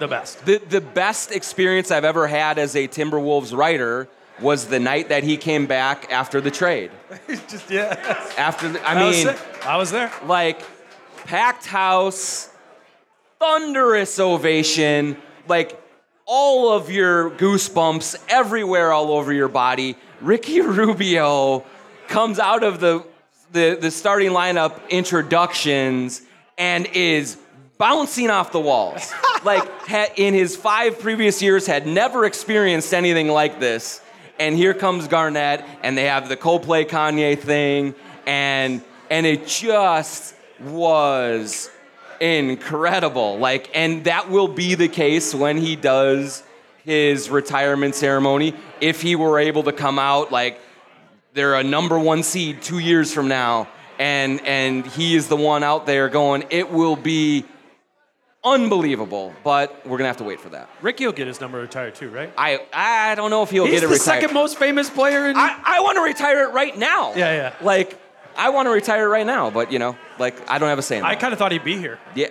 the 0.00 0.08
best. 0.08 0.44
The 0.44 0.58
the 0.58 0.80
best 0.80 1.30
experience 1.30 1.92
I've 1.92 2.04
ever 2.04 2.26
had 2.26 2.58
as 2.58 2.74
a 2.74 2.88
Timberwolves 2.88 3.56
writer 3.56 4.08
was 4.40 4.66
the 4.66 4.80
night 4.80 5.08
that 5.10 5.22
he 5.22 5.36
came 5.36 5.66
back 5.66 6.10
after 6.12 6.40
the 6.40 6.50
trade. 6.50 6.90
just 7.28 7.70
yeah. 7.70 7.94
After 8.36 8.70
the, 8.70 8.82
I 8.84 9.04
was 9.04 9.16
mean, 9.16 9.26
sick. 9.28 9.38
I 9.64 9.76
was 9.76 9.92
there. 9.92 10.10
like 10.26 10.60
packed 11.26 11.66
house, 11.66 12.50
thunderous 13.38 14.18
ovation, 14.18 15.16
like 15.48 15.80
all 16.26 16.72
of 16.72 16.90
your 16.90 17.30
goosebumps 17.30 18.16
everywhere 18.28 18.92
all 18.92 19.12
over 19.12 19.32
your 19.32 19.48
body. 19.48 19.96
Ricky 20.20 20.60
Rubio 20.62 21.64
comes 22.08 22.38
out 22.38 22.62
of 22.62 22.80
the 22.80 23.04
the, 23.52 23.78
the 23.80 23.90
starting 23.90 24.32
lineup 24.32 24.88
introductions 24.90 26.22
and 26.58 26.86
is 26.86 27.36
bouncing 27.78 28.28
off 28.28 28.50
the 28.50 28.60
walls. 28.60 29.12
like 29.44 29.62
ha- 29.82 30.12
in 30.16 30.34
his 30.34 30.56
five 30.56 30.98
previous 30.98 31.40
years 31.40 31.66
had 31.66 31.86
never 31.86 32.24
experienced 32.24 32.92
anything 32.92 33.28
like 33.28 33.60
this. 33.60 34.00
And 34.40 34.56
here 34.56 34.74
comes 34.74 35.06
Garnett 35.06 35.64
and 35.84 35.96
they 35.96 36.04
have 36.04 36.28
the 36.28 36.36
Coldplay 36.36 36.88
Kanye 36.88 37.38
thing 37.38 37.94
and 38.26 38.82
and 39.10 39.26
it 39.26 39.46
just 39.46 40.34
was 40.60 41.70
incredible. 42.24 43.38
Like, 43.38 43.70
and 43.74 44.04
that 44.04 44.30
will 44.30 44.48
be 44.48 44.74
the 44.74 44.88
case 44.88 45.34
when 45.34 45.58
he 45.58 45.76
does 45.76 46.42
his 46.84 47.30
retirement 47.30 47.94
ceremony. 47.94 48.54
If 48.80 49.02
he 49.02 49.16
were 49.16 49.38
able 49.38 49.62
to 49.64 49.72
come 49.72 49.98
out 49.98 50.32
like 50.32 50.60
they're 51.34 51.54
a 51.54 51.64
number 51.64 51.98
one 51.98 52.22
seed 52.22 52.62
two 52.62 52.78
years 52.78 53.12
from 53.12 53.28
now, 53.28 53.68
and 53.98 54.40
and 54.46 54.86
he 54.86 55.14
is 55.14 55.28
the 55.28 55.36
one 55.36 55.62
out 55.62 55.86
there 55.86 56.08
going, 56.08 56.44
it 56.50 56.70
will 56.70 56.96
be 56.96 57.44
unbelievable. 58.42 59.34
But 59.42 59.86
we're 59.86 59.98
gonna 59.98 60.08
have 60.08 60.18
to 60.18 60.24
wait 60.24 60.40
for 60.40 60.50
that. 60.50 60.68
Ricky 60.80 61.06
will 61.06 61.12
get 61.12 61.26
his 61.26 61.40
number 61.40 61.58
retired 61.58 61.94
too, 61.94 62.10
right? 62.10 62.32
I 62.36 62.60
I 62.72 63.14
don't 63.14 63.30
know 63.30 63.42
if 63.42 63.50
he'll 63.50 63.64
He's 63.64 63.80
get 63.80 63.84
it 63.84 63.90
He's 63.90 63.98
the 63.98 64.04
second 64.04 64.32
most 64.32 64.58
famous 64.58 64.88
player 64.88 65.28
in. 65.28 65.36
I, 65.36 65.60
I 65.62 65.80
want 65.80 65.96
to 65.96 66.02
retire 66.02 66.44
it 66.44 66.52
right 66.52 66.76
now. 66.76 67.14
Yeah, 67.14 67.34
yeah. 67.34 67.54
Like 67.60 67.98
I 68.36 68.50
want 68.50 68.66
to 68.66 68.70
retire 68.70 69.08
right 69.08 69.26
now, 69.26 69.50
but 69.50 69.72
you 69.72 69.78
know, 69.78 69.96
like 70.18 70.48
I 70.50 70.58
don't 70.58 70.68
have 70.68 70.78
a 70.78 70.82
say 70.82 70.98
in 70.98 71.04
I 71.04 71.10
that. 71.14 71.20
kind 71.20 71.32
of 71.32 71.38
thought 71.38 71.52
he'd 71.52 71.64
be 71.64 71.76
here. 71.78 71.98
Yeah. 72.14 72.28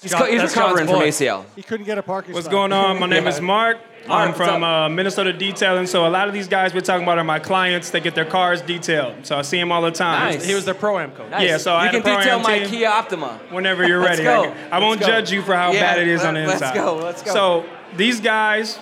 He's, 0.00 0.10
Jon- 0.10 0.20
co- 0.22 0.26
he's 0.26 0.40
that's 0.40 0.56
recovering 0.56 0.86
Jon's 0.88 0.90
from 0.90 1.00
boy. 1.00 1.08
ACL. 1.08 1.44
He 1.54 1.62
couldn't 1.62 1.86
get 1.86 1.96
a 1.96 2.02
parking 2.02 2.30
spot. 2.32 2.34
What's 2.34 2.46
spot. 2.46 2.52
going 2.52 2.72
on? 2.72 2.98
My 2.98 3.06
name 3.06 3.22
Yeah. 3.24 3.28
is 3.30 3.40
Mark. 3.40 3.78
Mark, 4.08 4.20
I'm 4.20 4.28
what's 4.30 4.38
from 4.38 4.64
up? 4.64 4.68
uh, 4.68 4.88
Minnesota 4.88 5.32
Detailing. 5.32 5.86
So 5.86 6.04
a 6.04 6.08
lot 6.10 6.26
of 6.26 6.34
these 6.34 6.48
guys 6.48 6.74
we're 6.74 6.80
talking 6.80 7.04
about 7.04 7.18
are 7.18 7.24
my 7.24 7.38
clients. 7.38 7.90
They 7.90 8.00
get 8.00 8.16
their 8.16 8.24
cars 8.24 8.60
detailed. 8.62 9.24
So 9.26 9.38
I 9.38 9.42
see 9.42 9.58
them 9.60 9.70
all 9.70 9.80
the 9.82 9.92
time. 9.92 10.32
Nice. 10.32 10.44
He 10.44 10.54
was 10.56 10.64
their 10.64 10.74
pro 10.74 10.98
am 10.98 11.12
coach. 11.12 11.30
Nice. 11.30 11.48
Yeah, 11.48 11.56
so 11.58 11.72
I 11.74 11.84
you 11.84 11.86
had 11.86 11.94
a 11.94 12.02
can 12.02 12.16
detail 12.18 12.40
Pro-Am 12.40 12.42
my 12.42 12.58
team. 12.58 12.68
Kia 12.68 12.88
Optima. 12.88 13.38
Whenever 13.50 13.86
you're 13.86 14.00
Let's 14.00 14.18
ready. 14.18 14.24
go. 14.48 14.52
I, 14.72 14.76
I 14.76 14.80
won't 14.80 14.98
Let's 15.00 15.06
go. 15.12 15.20
judge 15.20 15.30
you 15.30 15.42
for 15.42 15.54
how 15.54 15.70
Yeah, 15.70 15.80
bad 15.82 15.98
it 16.00 16.08
is 16.08 16.24
on 16.24 16.34
the 16.34 16.40
let- 16.40 16.54
inside. 16.54 16.66
let's 16.74 16.78
go, 16.78 16.96
let's 16.96 17.22
go. 17.22 17.32
So 17.32 17.64
these 17.96 18.20
guys, 18.20 18.80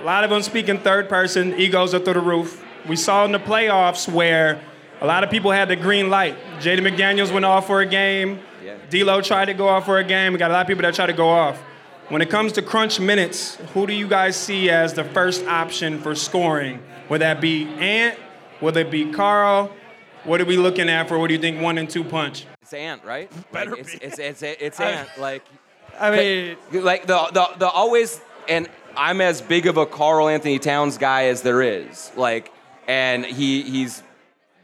a 0.00 0.04
lot 0.04 0.22
of 0.24 0.28
them 0.28 0.42
speak 0.42 0.68
in 0.68 0.78
third 0.80 1.08
person. 1.08 1.58
Egos 1.58 1.94
are 1.94 1.98
through 1.98 2.12
the 2.14 2.20
roof. 2.20 2.62
We 2.86 2.96
saw 2.96 3.24
in 3.24 3.32
the 3.32 3.38
playoffs 3.38 4.06
where 4.06 4.60
a 5.00 5.06
lot 5.06 5.24
of 5.24 5.30
people 5.30 5.50
had 5.50 5.68
the 5.68 5.76
green 5.76 6.10
light. 6.10 6.36
Jaden 6.58 6.80
McDaniels 6.80 7.32
went 7.32 7.44
off 7.44 7.66
for 7.66 7.80
a 7.80 7.86
game. 7.86 8.40
Yeah. 8.64 8.76
D'Lo 8.90 9.20
tried 9.20 9.46
to 9.46 9.54
go 9.54 9.68
off 9.68 9.84
for 9.84 9.98
a 9.98 10.04
game. 10.04 10.32
We 10.32 10.38
got 10.38 10.50
a 10.50 10.54
lot 10.54 10.62
of 10.62 10.66
people 10.66 10.82
that 10.82 10.94
try 10.94 11.06
to 11.06 11.12
go 11.12 11.28
off. 11.28 11.58
When 12.08 12.22
it 12.22 12.30
comes 12.30 12.52
to 12.52 12.62
crunch 12.62 12.98
minutes, 12.98 13.56
who 13.74 13.86
do 13.86 13.92
you 13.92 14.08
guys 14.08 14.34
see 14.34 14.70
as 14.70 14.94
the 14.94 15.04
first 15.04 15.44
option 15.46 16.00
for 16.00 16.14
scoring? 16.14 16.82
Would 17.10 17.20
that 17.20 17.40
be 17.40 17.66
Ant? 17.66 18.18
Will 18.60 18.76
it 18.76 18.90
be 18.90 19.12
Karl? 19.12 19.70
What 20.24 20.40
are 20.40 20.44
we 20.44 20.56
looking 20.56 20.88
at 20.88 21.08
for? 21.08 21.18
What 21.18 21.28
do 21.28 21.34
you 21.34 21.40
think? 21.40 21.60
One 21.60 21.78
and 21.78 21.88
two 21.88 22.02
punch. 22.02 22.46
It's 22.62 22.72
Ant, 22.74 23.04
right? 23.04 23.30
Better 23.52 23.70
like, 23.70 23.80
it's, 23.80 23.92
be. 23.92 24.04
it's, 24.04 24.18
it's, 24.18 24.42
it's, 24.42 24.62
it's 24.62 24.80
I- 24.80 24.90
Ant. 24.90 25.08
Like, 25.18 25.44
I 25.98 26.10
mean, 26.10 26.56
like 26.72 27.06
the, 27.06 27.28
the, 27.32 27.48
the 27.58 27.68
always, 27.68 28.20
and 28.48 28.68
I'm 28.96 29.20
as 29.20 29.40
big 29.40 29.66
of 29.66 29.76
a 29.76 29.86
Karl-Anthony 29.86 30.58
Towns 30.58 30.98
guy 30.98 31.24
as 31.26 31.42
there 31.42 31.62
is. 31.62 32.10
Like, 32.16 32.52
and 32.86 33.24
he, 33.24 33.62
he's 33.62 34.02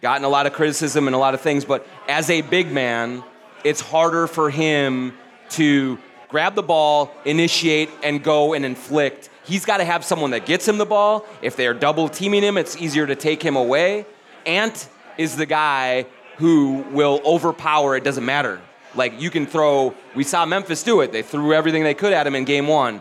gotten 0.04 0.26
a 0.26 0.28
lot 0.28 0.44
of 0.44 0.52
criticism 0.52 1.08
and 1.08 1.16
a 1.16 1.18
lot 1.18 1.32
of 1.32 1.40
things, 1.40 1.64
but 1.64 1.86
as 2.08 2.28
a 2.28 2.42
big 2.42 2.70
man, 2.70 3.24
it's 3.64 3.80
harder 3.80 4.26
for 4.26 4.50
him 4.50 5.14
to 5.48 5.98
grab 6.28 6.54
the 6.54 6.62
ball, 6.62 7.10
initiate, 7.24 7.88
and 8.02 8.22
go 8.22 8.52
and 8.52 8.66
inflict. 8.66 9.30
He's 9.46 9.64
got 9.64 9.78
to 9.78 9.84
have 9.86 10.04
someone 10.04 10.32
that 10.32 10.44
gets 10.44 10.68
him 10.68 10.76
the 10.76 10.84
ball. 10.84 11.24
If 11.40 11.56
they're 11.56 11.72
double 11.72 12.10
teaming 12.10 12.42
him, 12.42 12.58
it's 12.58 12.76
easier 12.76 13.06
to 13.06 13.16
take 13.16 13.42
him 13.42 13.56
away. 13.56 14.04
Ant 14.44 14.90
is 15.16 15.36
the 15.36 15.46
guy 15.46 16.04
who 16.36 16.84
will 16.92 17.22
overpower, 17.24 17.96
it 17.96 18.04
doesn't 18.04 18.26
matter. 18.26 18.60
Like 18.94 19.18
you 19.18 19.30
can 19.30 19.46
throw, 19.46 19.94
we 20.14 20.22
saw 20.22 20.44
Memphis 20.44 20.82
do 20.82 21.00
it. 21.00 21.12
They 21.12 21.22
threw 21.22 21.54
everything 21.54 21.82
they 21.82 21.94
could 21.94 22.12
at 22.12 22.26
him 22.26 22.34
in 22.34 22.44
game 22.44 22.68
one. 22.68 23.00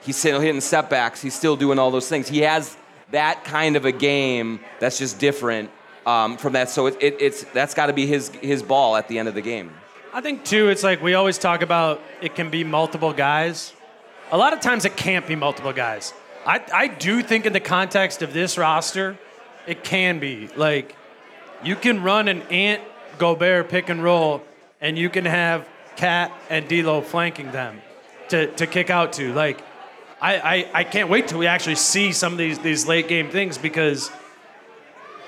He's 0.00 0.16
still 0.16 0.40
hitting 0.40 0.62
setbacks. 0.62 1.20
He's 1.20 1.34
still 1.34 1.56
doing 1.56 1.78
all 1.78 1.90
those 1.90 2.08
things. 2.08 2.26
He 2.26 2.38
has 2.38 2.74
that 3.10 3.44
kind 3.44 3.76
of 3.76 3.84
a 3.84 3.92
game 3.92 4.60
that's 4.80 4.96
just 4.96 5.18
different 5.18 5.70
um, 6.08 6.38
from 6.38 6.54
that. 6.54 6.70
So 6.70 6.86
it, 6.86 6.96
it, 7.00 7.16
it's 7.20 7.44
that's 7.52 7.74
got 7.74 7.86
to 7.86 7.92
be 7.92 8.06
his 8.06 8.30
his 8.40 8.62
ball 8.62 8.96
at 8.96 9.08
the 9.08 9.18
end 9.18 9.28
of 9.28 9.34
the 9.34 9.42
game. 9.42 9.72
I 10.12 10.22
think 10.22 10.44
too, 10.44 10.70
it's 10.70 10.82
like 10.82 11.02
we 11.02 11.14
always 11.14 11.36
talk 11.36 11.60
about 11.60 12.00
it 12.22 12.34
can 12.34 12.48
be 12.50 12.64
multiple 12.64 13.12
guys. 13.12 13.74
A 14.32 14.38
lot 14.38 14.52
of 14.52 14.60
times 14.60 14.84
it 14.86 14.96
can't 14.96 15.26
be 15.26 15.36
multiple 15.36 15.72
guys. 15.72 16.14
I, 16.46 16.62
I 16.72 16.86
do 16.88 17.22
think 17.22 17.44
in 17.44 17.52
the 17.52 17.60
context 17.60 18.22
of 18.22 18.32
this 18.32 18.56
roster, 18.56 19.18
it 19.66 19.84
can 19.84 20.18
be. 20.18 20.48
Like 20.56 20.96
you 21.62 21.76
can 21.76 22.02
run 22.02 22.28
an 22.28 22.40
Ant 22.42 22.82
Gobert 23.18 23.68
pick 23.68 23.90
and 23.90 24.02
roll, 24.02 24.42
and 24.80 24.98
you 24.98 25.10
can 25.10 25.26
have 25.26 25.68
KAT 25.96 26.32
and 26.48 26.66
D'Lo 26.68 27.02
flanking 27.02 27.52
them 27.52 27.82
to, 28.30 28.46
to 28.54 28.66
kick 28.66 28.88
out 28.88 29.12
to. 29.14 29.34
Like 29.34 29.60
I, 30.22 30.38
I, 30.38 30.70
I 30.72 30.84
can't 30.84 31.10
wait 31.10 31.28
till 31.28 31.38
we 31.38 31.46
actually 31.46 31.74
see 31.74 32.12
some 32.12 32.32
of 32.32 32.38
these 32.38 32.58
these 32.60 32.86
late 32.86 33.08
game 33.08 33.28
things 33.30 33.58
because 33.58 34.10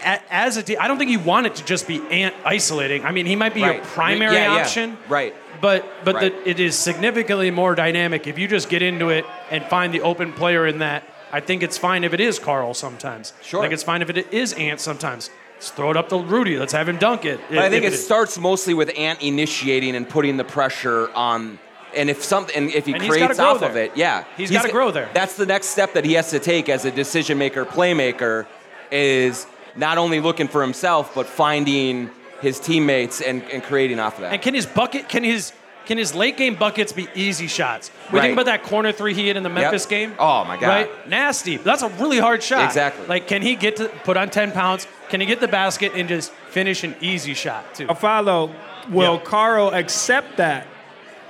as 0.02 0.56
a 0.56 0.82
I 0.82 0.88
don't 0.88 0.98
think 0.98 1.10
you 1.10 1.18
want 1.20 1.46
it 1.46 1.54
to 1.56 1.64
just 1.64 1.86
be 1.86 2.00
Ant 2.10 2.34
isolating. 2.44 3.04
I 3.04 3.12
mean, 3.12 3.26
he 3.26 3.36
might 3.36 3.54
be 3.54 3.62
Right. 3.62 3.76
your 3.76 3.84
primary 3.84 4.34
Yeah, 4.36 4.54
yeah. 4.54 4.60
option, 4.62 4.98
Right. 5.08 5.34
but 5.60 5.84
but 6.04 6.14
Right. 6.16 6.44
the, 6.44 6.50
it 6.50 6.60
is 6.60 6.76
significantly 6.76 7.50
more 7.50 7.74
dynamic 7.74 8.26
if 8.26 8.38
you 8.38 8.48
just 8.48 8.68
get 8.68 8.82
into 8.82 9.10
it 9.10 9.24
and 9.50 9.64
find 9.64 9.92
the 9.92 10.02
open 10.02 10.32
player 10.32 10.66
in 10.66 10.78
that. 10.78 11.02
I 11.32 11.40
think 11.40 11.62
it's 11.62 11.78
fine 11.78 12.02
if 12.02 12.12
it 12.12 12.20
is 12.20 12.38
Karl 12.40 12.74
sometimes. 12.74 13.32
Sure. 13.42 13.60
I 13.60 13.64
think 13.64 13.74
it's 13.74 13.84
fine 13.84 14.02
if 14.02 14.10
it 14.10 14.32
is 14.32 14.52
Ant 14.54 14.80
sometimes. 14.80 15.30
Let's 15.54 15.70
throw 15.70 15.90
it 15.90 15.96
up 15.96 16.08
to 16.08 16.16
Rudy. 16.18 16.56
Let's 16.58 16.72
have 16.72 16.88
him 16.88 16.96
dunk 16.96 17.24
it. 17.24 17.38
But 17.48 17.58
I 17.58 17.68
think 17.70 17.84
If 17.84 17.92
it 17.94 17.98
starts 17.98 18.38
mostly 18.38 18.74
with 18.74 18.90
Ant 18.98 19.22
initiating 19.22 19.94
and 19.94 20.08
putting 20.08 20.38
the 20.38 20.44
pressure 20.44 21.10
on. 21.14 21.58
And 21.94 22.08
if 22.08 22.24
something, 22.24 22.54
and 22.56 22.70
if 22.72 22.86
he 22.86 22.94
And 22.94 23.08
creates 23.08 23.38
off 23.38 23.62
of 23.62 23.76
it, 23.76 23.92
yeah, 23.96 24.24
He's 24.36 24.50
gotta 24.50 24.70
grow 24.72 24.90
there. 24.90 25.08
That's 25.12 25.34
the 25.34 25.44
next 25.46 25.66
step 25.68 25.92
that 25.94 26.04
he 26.04 26.14
has 26.14 26.30
to 26.30 26.38
take 26.38 26.68
as 26.68 26.84
a 26.84 26.90
decision 26.90 27.36
maker, 27.36 27.64
playmaker, 27.64 28.46
is 28.90 29.46
not 29.76 29.98
only 29.98 30.20
looking 30.20 30.48
for 30.48 30.62
himself 30.62 31.14
but 31.14 31.26
finding 31.26 32.10
his 32.40 32.58
teammates 32.60 33.20
and, 33.20 33.42
and 33.50 33.62
creating 33.62 33.98
off 34.00 34.14
of 34.16 34.22
that. 34.22 34.32
And 34.32 34.42
can 34.42 34.54
his 34.54 34.66
bucket, 34.66 35.08
can 35.08 35.24
his 35.24 35.52
can 35.86 35.98
his 35.98 36.14
late 36.14 36.36
game 36.36 36.54
buckets 36.54 36.92
be 36.92 37.08
easy 37.16 37.48
shots? 37.48 37.90
We 38.12 38.18
Right. 38.18 38.26
think 38.26 38.34
about 38.34 38.46
that 38.46 38.62
corner 38.62 38.92
three 38.92 39.12
he 39.12 39.26
hit 39.26 39.36
in 39.36 39.42
the 39.42 39.48
Memphis 39.48 39.86
game. 39.86 40.14
Oh, 40.20 40.44
my 40.44 40.56
God. 40.56 40.68
Right, 40.68 41.08
nasty. 41.08 41.56
That's 41.56 41.82
a 41.82 41.88
really 41.88 42.18
hard 42.18 42.42
shot. 42.44 42.64
Exactly. 42.66 43.06
Like, 43.06 43.26
can 43.26 43.42
he 43.42 43.56
get 43.56 43.76
to 43.76 43.88
put 44.04 44.16
on 44.16 44.30
ten 44.30 44.52
pounds? 44.52 44.86
Can 45.08 45.20
he 45.20 45.26
get 45.26 45.40
the 45.40 45.48
basket 45.48 45.92
and 45.96 46.08
just 46.08 46.30
finish 46.50 46.84
an 46.84 46.94
easy 47.00 47.34
shot 47.34 47.74
too? 47.74 47.86
A 47.88 47.94
follow. 47.94 48.54
Will 48.90 49.18
Karl 49.18 49.74
accept 49.74 50.36
that? 50.36 50.66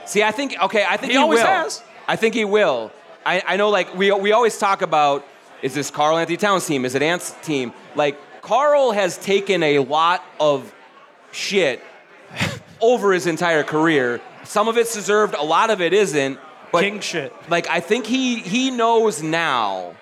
See, 0.04 0.22
I 0.22 0.30
think 0.30 0.60
okay. 0.62 0.84
I 0.86 0.96
think 0.98 1.12
He 1.12 1.18
he, 1.18 1.22
always 1.22 1.40
will. 1.40 1.46
has. 1.46 1.82
I 2.06 2.16
think 2.16 2.34
he 2.34 2.44
will. 2.44 2.92
I, 3.24 3.42
I 3.46 3.56
know, 3.56 3.70
like 3.70 3.94
we 3.96 4.10
we 4.12 4.32
always 4.32 4.58
talk 4.58 4.82
about, 4.82 5.24
is 5.62 5.72
this 5.74 5.90
Karl-Anthony 5.90 6.36
Towns 6.36 6.66
team? 6.66 6.84
Is 6.84 6.94
it 6.94 7.02
Ant's 7.02 7.34
team? 7.42 7.72
Like 7.94 8.18
Karl 8.42 8.92
has 8.92 9.18
taken 9.18 9.62
a 9.62 9.80
lot 9.80 10.24
of 10.38 10.72
shit 11.32 11.82
over 12.80 13.12
his 13.12 13.26
entire 13.26 13.62
career. 13.62 14.20
Some 14.44 14.68
of 14.68 14.76
it's 14.76 14.94
deserved, 14.94 15.34
a 15.34 15.44
lot 15.44 15.70
of 15.70 15.80
it 15.80 15.92
isn't. 15.92 16.38
But 16.72 16.82
King 16.82 17.00
shit. 17.00 17.32
Like 17.48 17.68
I 17.68 17.80
think 17.80 18.06
he 18.06 18.36
he 18.40 18.70
knows 18.70 19.22
now 19.22 19.94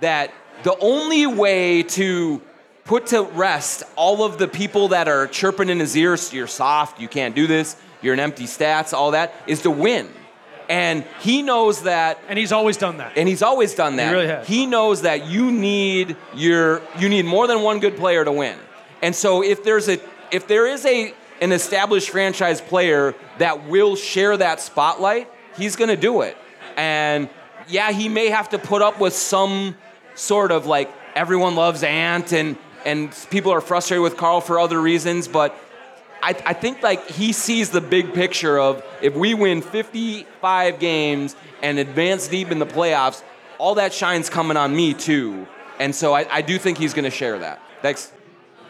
that 0.00 0.32
the 0.62 0.76
only 0.78 1.26
way 1.26 1.82
to 1.82 2.40
put 2.84 3.08
to 3.08 3.22
rest 3.22 3.82
all 3.96 4.24
of 4.24 4.38
the 4.38 4.48
people 4.48 4.88
that 4.88 5.08
are 5.08 5.26
chirping 5.26 5.68
in 5.68 5.78
his 5.78 5.94
ears, 5.96 6.32
you're 6.32 6.46
soft, 6.46 6.98
you 6.98 7.08
can't 7.08 7.34
do 7.34 7.46
this, 7.46 7.76
you're 8.00 8.14
an 8.14 8.20
empty 8.20 8.44
stats, 8.44 8.94
all 8.94 9.10
that, 9.10 9.34
is 9.46 9.62
to 9.62 9.70
win. 9.70 10.08
And 10.68 11.04
he 11.20 11.42
knows 11.42 11.82
that 11.84 12.18
And 12.28 12.38
he's 12.38 12.52
always 12.52 12.76
done 12.76 12.98
that. 12.98 13.12
and 13.16 13.26
he's 13.28 13.42
always 13.42 13.74
done 13.74 13.96
that. 13.96 14.08
He 14.08 14.12
really 14.14 14.26
has. 14.26 14.46
He 14.46 14.66
knows 14.66 15.02
that 15.02 15.26
you 15.26 15.50
need 15.50 16.16
your 16.34 16.82
you 16.98 17.08
need 17.08 17.24
more 17.24 17.46
than 17.46 17.62
one 17.62 17.80
good 17.80 17.96
player 17.96 18.24
to 18.24 18.32
win. 18.32 18.58
And 19.02 19.14
so 19.14 19.42
if 19.42 19.64
there's 19.64 19.88
a 19.88 19.98
if 20.30 20.46
there 20.46 20.66
is 20.66 20.84
a 20.84 21.14
an 21.40 21.52
established 21.52 22.10
franchise 22.10 22.60
player 22.60 23.14
that 23.38 23.66
will 23.68 23.96
share 23.96 24.36
that 24.36 24.60
spotlight, 24.60 25.30
he's 25.56 25.76
going 25.76 25.88
to 25.88 25.96
do 25.96 26.22
it. 26.22 26.36
And 26.76 27.28
yeah, 27.68 27.92
he 27.92 28.08
may 28.08 28.28
have 28.28 28.48
to 28.50 28.58
put 28.58 28.82
up 28.82 29.00
with 29.00 29.14
some 29.14 29.76
sort 30.16 30.50
of 30.52 30.66
like 30.66 30.90
everyone 31.14 31.54
loves 31.54 31.82
Ant 31.82 32.32
and 32.32 32.56
and 32.84 33.10
people 33.30 33.52
are 33.52 33.60
frustrated 33.60 34.02
with 34.02 34.16
Karl 34.16 34.40
for 34.40 34.58
other 34.58 34.80
reasons, 34.80 35.28
but 35.28 35.54
I, 36.22 36.30
I 36.46 36.52
think 36.52 36.82
like 36.82 37.06
he 37.08 37.32
sees 37.32 37.70
the 37.70 37.80
big 37.80 38.12
picture 38.12 38.58
of 38.58 38.84
if 39.02 39.14
we 39.14 39.34
win 39.34 39.62
55 39.62 40.78
games 40.78 41.36
and 41.62 41.78
advance 41.78 42.28
deep 42.28 42.50
in 42.50 42.58
the 42.58 42.66
playoffs, 42.66 43.22
all 43.58 43.76
that 43.76 43.92
shine's 43.92 44.28
coming 44.28 44.56
on 44.56 44.74
me 44.74 44.94
too. 44.94 45.46
And 45.78 45.94
so 45.94 46.12
I, 46.14 46.26
I 46.30 46.42
do 46.42 46.58
think 46.58 46.78
he's 46.78 46.94
going 46.94 47.04
to 47.04 47.10
share 47.10 47.38
that. 47.38 47.60
Thanks. 47.82 48.12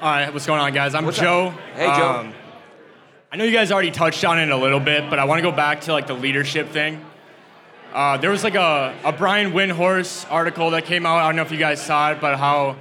All 0.01 0.11
right, 0.11 0.33
what's 0.33 0.47
going 0.47 0.61
on, 0.61 0.73
guys? 0.73 0.95
I'm 0.95 1.05
What's 1.05 1.19
Joe. 1.19 1.49
up? 1.49 1.61
Hey, 1.75 1.87
Joe. 1.87 2.09
Um, 2.09 2.35
I 3.33 3.37
know 3.37 3.45
you 3.45 3.53
guys 3.53 3.73
already 3.73 3.91
touched 3.91 4.25
on 4.25 4.39
it 4.39 4.49
a 4.51 4.57
little 4.57 4.81
bit, 4.81 5.11
but 5.11 5.19
I 5.19 5.25
want 5.25 5.39
to 5.39 5.43
go 5.43 5.51
back 5.51 5.83
to 5.83 5.93
like 5.93 6.07
the 6.07 6.15
leadership 6.15 6.69
thing. 6.69 7.05
Uh, 7.93 8.17
there 8.19 8.31
was 8.31 8.45
like 8.45 8.55
a, 8.55 8.95
a 9.05 9.13
Brian 9.13 9.53
Windhorst 9.53 10.31
article 10.31 10.71
that 10.71 10.85
came 10.85 11.05
out. 11.05 11.19
I 11.19 11.27
don't 11.27 11.37
know 11.37 11.43
if 11.43 11.51
you 11.51 11.59
guys 11.59 11.85
saw 11.85 12.13
it, 12.13 12.21
but 12.21 12.39
how 12.39 12.77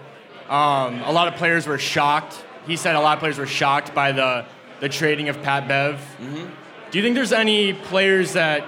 um, 0.50 1.02
a 1.02 1.12
lot 1.12 1.28
of 1.28 1.36
players 1.36 1.66
were 1.66 1.78
shocked. 1.78 2.44
He 2.68 2.76
said 2.76 2.96
a 2.96 3.00
lot 3.00 3.14
of 3.14 3.20
players 3.20 3.38
were 3.38 3.48
shocked 3.48 3.96
by 3.96 4.12
the, 4.12 4.46
the 4.80 4.90
trading 4.90 5.30
of 5.30 5.42
Pat 5.42 5.68
Bev. 5.68 5.96
Mm-hmm. 6.20 6.48
Do 6.92 6.98
you 6.98 7.04
think 7.04 7.16
there's 7.16 7.34
any 7.34 7.74
players 7.74 8.34
that 8.34 8.66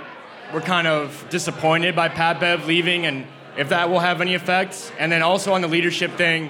were 0.53 0.61
kind 0.61 0.87
of 0.87 1.25
disappointed 1.29 1.95
by 1.95 2.09
Pat 2.09 2.39
Bev 2.39 2.65
leaving 2.65 3.05
and 3.05 3.25
if 3.57 3.69
that 3.69 3.89
will 3.89 3.99
have 3.99 4.21
any 4.21 4.33
effects? 4.33 4.91
And 4.99 5.11
then 5.11 5.21
also 5.21 5.53
on 5.53 5.61
the 5.61 5.67
leadership 5.67 6.15
thing, 6.15 6.49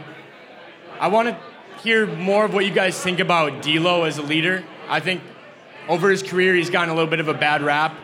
I 1.00 1.08
want 1.08 1.30
to 1.30 1.38
hear 1.82 2.08
more 2.08 2.46
of 2.46 2.54
what 2.54 2.66
you 2.66 2.72
guys 2.72 3.02
think 3.02 3.20
about 3.20 3.62
D'Lo 3.62 4.04
as 4.04 4.18
a 4.18 4.22
leader. 4.22 4.64
I 4.88 5.00
think 5.00 5.22
over 5.88 6.10
his 6.10 6.24
career 6.24 6.56
he's 6.56 6.70
gotten 6.70 6.90
a 6.90 6.94
little 6.94 7.10
bit 7.10 7.20
of 7.20 7.28
a 7.28 7.34
bad 7.34 7.62
rap 7.62 7.96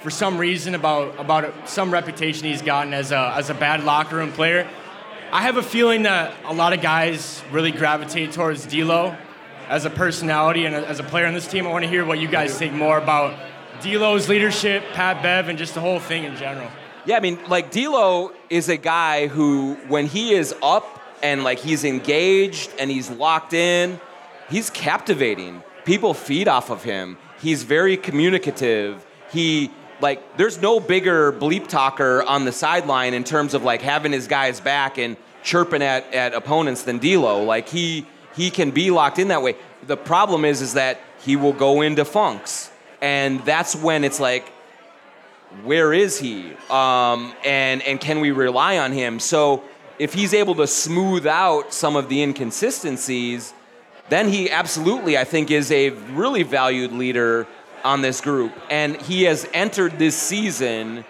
for 0.00 0.10
some 0.10 0.38
reason 0.38 0.74
about 0.74 1.18
about 1.20 1.68
some 1.68 1.92
reputation 1.92 2.46
he's 2.46 2.62
gotten 2.62 2.94
as 2.94 3.12
a 3.12 3.32
as 3.36 3.50
a 3.50 3.54
bad 3.54 3.84
locker 3.84 4.16
room 4.16 4.32
player. 4.32 4.68
I 5.32 5.42
have 5.42 5.56
a 5.56 5.62
feeling 5.62 6.02
that 6.02 6.34
a 6.44 6.52
lot 6.52 6.72
of 6.72 6.80
guys 6.80 7.42
really 7.52 7.70
gravitate 7.70 8.32
towards 8.32 8.66
D'Lo 8.66 9.16
as 9.70 9.84
a 9.84 9.90
personality 9.90 10.66
and 10.66 10.74
as 10.74 10.98
a 10.98 11.04
player 11.04 11.26
on 11.26 11.32
this 11.32 11.46
team. 11.46 11.64
I 11.64 11.70
want 11.70 11.84
to 11.84 11.88
hear 11.88 12.04
what 12.04 12.18
you 12.18 12.26
guys 12.26 12.58
think 12.58 12.74
more 12.74 12.98
about 12.98 13.38
D'Lo's 13.80 14.28
leadership, 14.28 14.82
Pat 14.92 15.22
Bev, 15.22 15.48
and 15.48 15.56
just 15.56 15.74
the 15.74 15.80
whole 15.80 16.00
thing 16.00 16.24
in 16.24 16.36
general. 16.36 16.68
Yeah, 17.06 17.16
I 17.16 17.20
mean, 17.20 17.38
like 17.48 17.70
D'Lo 17.70 18.32
is 18.50 18.68
a 18.68 18.76
guy 18.76 19.28
who, 19.28 19.76
when 19.86 20.06
he 20.06 20.34
is 20.34 20.52
up 20.60 21.00
and 21.22 21.44
like 21.44 21.60
he's 21.60 21.84
engaged 21.84 22.72
and 22.80 22.90
he's 22.90 23.08
locked 23.10 23.52
in, 23.52 24.00
he's 24.50 24.70
captivating. 24.70 25.62
People 25.84 26.14
feed 26.14 26.48
off 26.48 26.68
of 26.70 26.82
him. 26.82 27.16
He's 27.40 27.62
very 27.62 27.96
communicative. 27.96 29.06
He 29.32 29.70
like 30.00 30.36
there's 30.36 30.60
no 30.60 30.80
bigger 30.80 31.32
bleep 31.32 31.68
talker 31.68 32.22
on 32.24 32.44
the 32.44 32.52
sideline 32.52 33.14
in 33.14 33.22
terms 33.22 33.54
of 33.54 33.62
like 33.62 33.82
having 33.82 34.12
his 34.12 34.26
guys 34.26 34.58
back 34.58 34.98
and 34.98 35.16
chirping 35.42 35.82
at, 35.82 36.12
at 36.12 36.34
opponents 36.34 36.82
than 36.82 36.98
D'Lo. 36.98 37.44
Like 37.44 37.68
he 37.68 38.06
he 38.34 38.50
can 38.50 38.70
be 38.70 38.90
locked 38.90 39.18
in 39.18 39.28
that 39.28 39.42
way. 39.42 39.56
The 39.86 39.96
problem 39.96 40.44
is 40.44 40.60
is 40.60 40.74
that 40.74 41.00
he 41.20 41.36
will 41.36 41.52
go 41.52 41.80
into 41.80 42.04
funks, 42.04 42.70
and 43.00 43.40
that's 43.44 43.74
when 43.74 44.04
it's 44.04 44.20
like 44.20 44.52
where 45.64 45.92
is 45.92 46.18
he? 46.18 46.52
Um, 46.70 47.34
and 47.44 47.82
and 47.82 48.00
can 48.00 48.20
we 48.20 48.30
rely 48.30 48.78
on 48.78 48.92
him? 48.92 49.18
So 49.18 49.64
if 49.98 50.14
he's 50.14 50.32
able 50.32 50.54
to 50.56 50.66
smooth 50.66 51.26
out 51.26 51.72
some 51.74 51.96
of 51.96 52.08
the 52.08 52.22
inconsistencies, 52.22 53.52
then 54.08 54.28
he 54.28 54.50
absolutely, 54.50 55.18
I 55.18 55.24
think, 55.24 55.50
is 55.50 55.70
a 55.70 55.90
really 55.90 56.42
valued 56.42 56.92
leader 56.92 57.46
on 57.84 58.02
this 58.02 58.20
group. 58.20 58.52
And 58.70 59.00
he 59.02 59.24
has 59.24 59.48
entered 59.52 59.98
this 59.98 60.16
season 60.16 61.04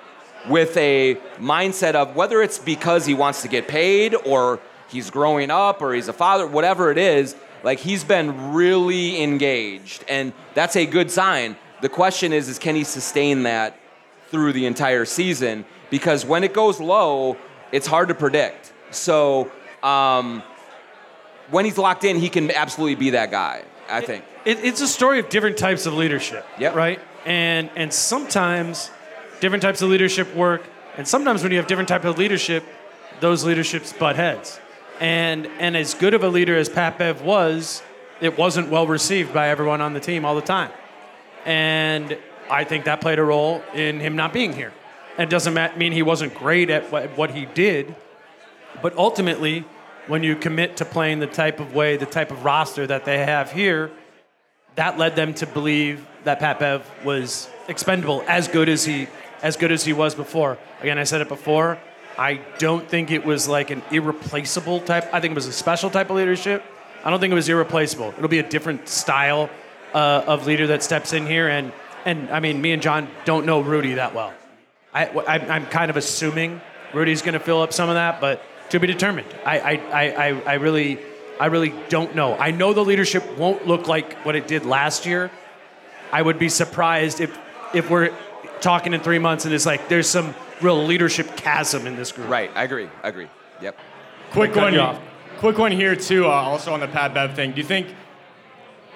with 0.48 0.76
a 0.76 1.16
mindset 1.38 1.94
of 1.94 2.16
whether 2.16 2.42
it's 2.42 2.58
because 2.58 3.06
he 3.06 3.14
wants 3.14 3.42
to 3.42 3.48
get 3.48 3.68
paid 3.68 4.14
or 4.14 4.58
he's 4.90 5.10
growing 5.10 5.50
up 5.50 5.82
or 5.82 5.94
he's 5.94 6.08
a 6.08 6.12
father, 6.12 6.46
whatever 6.46 6.90
it 6.90 6.98
is, 6.98 7.36
like 7.62 7.78
he's 7.78 8.04
been 8.04 8.52
really 8.52 9.22
engaged. 9.22 10.04
And 10.08 10.32
that's 10.54 10.76
a 10.76 10.86
good 10.86 11.10
sign. 11.10 11.56
The 11.80 11.88
question 11.88 12.32
is, 12.32 12.48
is 12.48 12.58
can 12.58 12.74
he 12.74 12.84
sustain 12.84 13.44
that 13.44 13.78
through 14.28 14.52
the 14.52 14.66
entire 14.66 15.04
season? 15.04 15.64
Because 15.90 16.24
when 16.24 16.44
it 16.44 16.52
goes 16.52 16.80
low, 16.80 17.36
it's 17.72 17.86
hard 17.86 18.08
to 18.08 18.14
predict. 18.14 18.72
So 18.90 19.50
um, 19.82 20.42
when 21.50 21.64
he's 21.64 21.78
locked 21.78 22.04
in, 22.04 22.16
he 22.16 22.28
can 22.28 22.50
absolutely 22.50 22.96
be 22.96 23.10
that 23.10 23.30
guy. 23.30 23.64
I 23.88 24.00
think. 24.00 24.24
It, 24.44 24.64
it's 24.64 24.80
a 24.80 24.86
story 24.86 25.18
of 25.18 25.28
different 25.28 25.58
types 25.58 25.84
of 25.84 25.94
leadership. 25.94 26.46
Yep. 26.58 26.74
Right. 26.74 27.00
And 27.26 27.70
and 27.74 27.92
sometimes 27.92 28.90
different 29.40 29.62
types 29.62 29.82
of 29.82 29.90
leadership 29.90 30.34
work, 30.34 30.62
and 30.96 31.06
sometimes 31.06 31.42
when 31.42 31.50
you 31.50 31.58
have 31.58 31.66
different 31.66 31.88
type 31.88 32.04
of 32.04 32.16
leadership, 32.16 32.64
those 33.20 33.44
leaderships 33.44 33.92
butt 33.92 34.16
heads. 34.16 34.59
And 35.00 35.46
and 35.58 35.76
as 35.76 35.94
good 35.94 36.14
of 36.14 36.22
a 36.22 36.28
leader 36.28 36.56
as 36.56 36.68
Pat 36.68 36.98
Bev 36.98 37.22
was, 37.22 37.82
it 38.20 38.38
wasn't 38.38 38.68
well 38.68 38.86
received 38.86 39.32
by 39.32 39.48
everyone 39.48 39.80
on 39.80 39.94
the 39.94 40.00
team 40.00 40.24
all 40.24 40.34
the 40.34 40.42
time. 40.42 40.70
And 41.46 42.18
I 42.50 42.64
think 42.64 42.84
that 42.84 43.00
played 43.00 43.18
a 43.18 43.24
role 43.24 43.62
in 43.74 43.98
him 43.98 44.14
not 44.14 44.32
being 44.32 44.52
here. 44.52 44.72
It 45.18 45.30
doesn't 45.30 45.78
mean 45.78 45.92
he 45.92 46.02
wasn't 46.02 46.34
great 46.34 46.70
at 46.70 46.92
what, 46.92 47.16
what 47.16 47.30
he 47.30 47.46
did, 47.46 47.94
but 48.82 48.96
ultimately, 48.96 49.64
when 50.06 50.22
you 50.22 50.36
commit 50.36 50.76
to 50.78 50.84
playing 50.84 51.20
the 51.20 51.26
type 51.26 51.60
of 51.60 51.74
way, 51.74 51.96
the 51.96 52.06
type 52.06 52.30
of 52.30 52.44
roster 52.44 52.86
that 52.86 53.04
they 53.04 53.18
have 53.18 53.52
here, 53.52 53.90
that 54.76 54.98
led 54.98 55.16
them 55.16 55.34
to 55.34 55.46
believe 55.46 56.06
that 56.24 56.38
Pat 56.38 56.58
Bev 56.58 56.88
was 57.04 57.48
expendable, 57.68 58.22
as 58.28 58.48
good 58.48 58.68
as 58.68 58.84
he 58.84 59.08
as 59.42 59.56
good 59.56 59.72
as 59.72 59.84
he 59.84 59.94
was 59.94 60.14
before. 60.14 60.58
Again, 60.80 60.98
I 60.98 61.04
said 61.04 61.22
it 61.22 61.28
before. 61.28 61.78
I 62.20 62.34
don't 62.58 62.86
think 62.86 63.10
it 63.10 63.24
was 63.24 63.48
like 63.48 63.70
an 63.70 63.82
irreplaceable 63.90 64.80
type. 64.80 65.08
I 65.10 65.20
think 65.20 65.32
it 65.32 65.34
was 65.34 65.46
a 65.46 65.54
special 65.54 65.88
type 65.88 66.10
of 66.10 66.16
leadership. 66.16 66.62
I 67.02 67.08
don't 67.08 67.18
think 67.18 67.32
it 67.32 67.34
was 67.34 67.48
irreplaceable. 67.48 68.12
It'll 68.18 68.28
be 68.28 68.40
a 68.40 68.48
different 68.48 68.90
style 68.90 69.48
uh, 69.94 70.24
of 70.26 70.46
leader 70.46 70.66
that 70.66 70.82
steps 70.82 71.14
in 71.14 71.26
here, 71.26 71.48
and 71.48 71.72
and 72.04 72.28
I 72.28 72.40
mean, 72.40 72.60
me 72.60 72.72
and 72.72 72.82
Jon 72.82 73.08
don't 73.24 73.46
know 73.46 73.62
Rudy 73.62 73.94
that 73.94 74.14
well. 74.14 74.34
I, 74.92 75.06
I 75.06 75.38
I'm 75.38 75.64
kind 75.64 75.90
of 75.90 75.96
assuming 75.96 76.60
Rudy's 76.92 77.22
going 77.22 77.32
to 77.32 77.40
fill 77.40 77.62
up 77.62 77.72
some 77.72 77.88
of 77.88 77.94
that, 77.94 78.20
but 78.20 78.42
to 78.68 78.78
be 78.78 78.86
determined. 78.86 79.28
I, 79.46 79.58
I, 79.58 79.72
I, 79.72 80.42
I 80.42 80.54
really 80.54 80.98
I 81.40 81.46
really 81.46 81.72
don't 81.88 82.14
know. 82.14 82.36
I 82.36 82.50
know 82.50 82.74
the 82.74 82.84
leadership 82.84 83.38
won't 83.38 83.66
look 83.66 83.88
like 83.88 84.12
what 84.26 84.36
it 84.36 84.46
did 84.46 84.66
last 84.66 85.06
year. 85.06 85.30
I 86.12 86.20
would 86.20 86.38
be 86.38 86.50
surprised 86.50 87.22
if 87.22 87.36
if 87.72 87.88
we're 87.88 88.14
talking 88.60 88.92
in 88.92 89.00
three 89.00 89.18
months 89.18 89.46
and 89.46 89.54
it's 89.54 89.64
like 89.64 89.88
there's 89.88 90.06
some 90.06 90.34
real 90.62 90.84
leadership 90.84 91.36
chasm 91.36 91.86
in 91.86 91.96
this 91.96 92.12
group. 92.12 92.28
Right. 92.28 92.50
I 92.54 92.64
agree. 92.64 92.88
I 93.02 93.08
agree. 93.08 93.28
Yep. 93.62 93.76
Quick 94.32 94.54
one, 94.56 94.76
off. 94.78 95.00
quick 95.38 95.58
one 95.58 95.72
here 95.72 95.96
too. 95.96 96.26
Uh, 96.26 96.30
also 96.30 96.72
on 96.72 96.80
the 96.80 96.88
Pat 96.88 97.12
Bev 97.14 97.34
thing, 97.34 97.52
do 97.52 97.58
you 97.58 97.66
think 97.66 97.88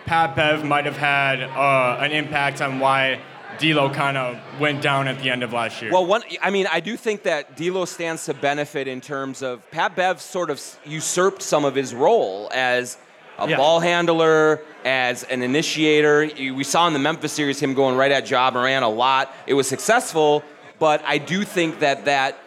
Pat 0.07 0.37
Bev 0.37 0.65
might 0.65 0.85
have 0.85 0.97
had 0.97 1.43
uh, 1.43 1.99
an 2.01 2.13
impact 2.13 2.61
on 2.61 2.79
why 2.79 3.21
D'Lo 3.59 3.89
kind 3.91 4.17
of 4.17 4.39
went 4.61 4.83
down 4.83 5.09
at 5.09 5.19
the 5.23 5.31
end 5.31 5.43
of 5.43 5.53
last 5.53 5.81
year? 5.81 5.93
Well, 5.93 6.07
one, 6.07 6.23
I 6.43 6.51
mean, 6.51 6.67
I 6.71 6.81
do 6.81 6.97
think 6.97 7.23
that 7.25 7.57
D'Lo 7.57 7.85
stands 7.85 8.25
to 8.27 8.35
benefit 8.35 8.87
in 8.89 9.01
terms 9.01 9.43
of 9.43 9.69
Pat 9.71 9.97
Bev 9.97 10.21
sort 10.21 10.51
of 10.51 10.61
usurped 10.85 11.43
some 11.43 11.65
of 11.65 11.75
his 11.75 11.95
role 11.95 12.51
as 12.53 12.97
a 13.39 13.49
Yeah. 13.49 13.57
ball 13.57 13.81
handler, 13.81 14.61
as 14.85 15.25
an 15.25 15.43
initiator. 15.43 16.31
We 16.37 16.63
saw 16.63 16.87
in 16.87 16.93
the 16.93 16.99
Memphis 17.01 17.33
series 17.33 17.59
him 17.59 17.75
going 17.75 17.97
right 17.97 18.13
at 18.13 18.31
Ja 18.31 18.51
Morant 18.51 18.85
a 18.85 18.89
lot. 18.89 19.35
It 19.47 19.55
was 19.55 19.67
successful, 19.69 20.45
but 20.79 21.03
I 21.05 21.19
do 21.19 21.45
think 21.45 21.81
that 21.81 22.07
that 22.07 22.39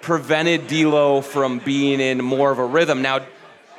prevented 0.00 0.68
D'Lo 0.68 1.20
from 1.20 1.58
being 1.58 2.00
in 2.00 2.24
more 2.24 2.50
of 2.50 2.58
a 2.58 2.64
rhythm. 2.64 3.02
Now, 3.02 3.26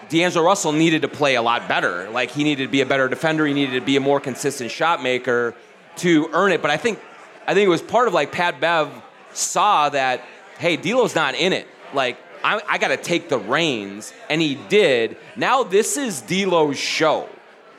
D'Angelo 0.10 0.46
Russell 0.46 0.72
needed 0.72 1.04
to 1.04 1.08
play 1.08 1.36
a 1.36 1.42
lot 1.42 1.68
better. 1.68 2.10
Like 2.10 2.32
he 2.32 2.44
needed 2.44 2.64
to 2.66 2.70
be 2.70 2.82
a 2.82 2.86
better 2.86 3.08
defender. 3.08 3.46
He 3.46 3.54
needed 3.54 3.80
to 3.80 3.86
be 3.86 3.96
a 3.96 4.00
more 4.02 4.20
consistent 4.20 4.72
shot 4.72 5.02
maker 5.04 5.54
to 5.98 6.30
earn 6.34 6.52
it. 6.52 6.62
But 6.62 6.72
I 6.72 6.78
think, 6.78 7.00
I 7.48 7.54
think 7.54 7.66
it 7.66 7.70
was 7.70 7.82
part 7.82 8.08
of 8.08 8.14
like 8.14 8.32
Pat 8.32 8.60
Bev 8.60 8.90
saw 9.34 9.90
that, 9.90 10.24
hey, 10.58 10.78
D'Lo's 10.78 11.16
not 11.16 11.36
in 11.36 11.54
it. 11.54 11.68
Like 11.94 12.18
I, 12.44 12.62
I 12.68 12.78
got 12.78 12.90
to 12.90 12.98
take 12.98 13.30
the 13.30 13.38
reins, 13.38 14.14
and 14.30 14.42
he 14.42 14.56
did. 14.56 15.18
Now 15.36 15.64
this 15.64 15.98
is 15.98 16.22
D'Lo's 16.22 16.78
show. 16.78 17.30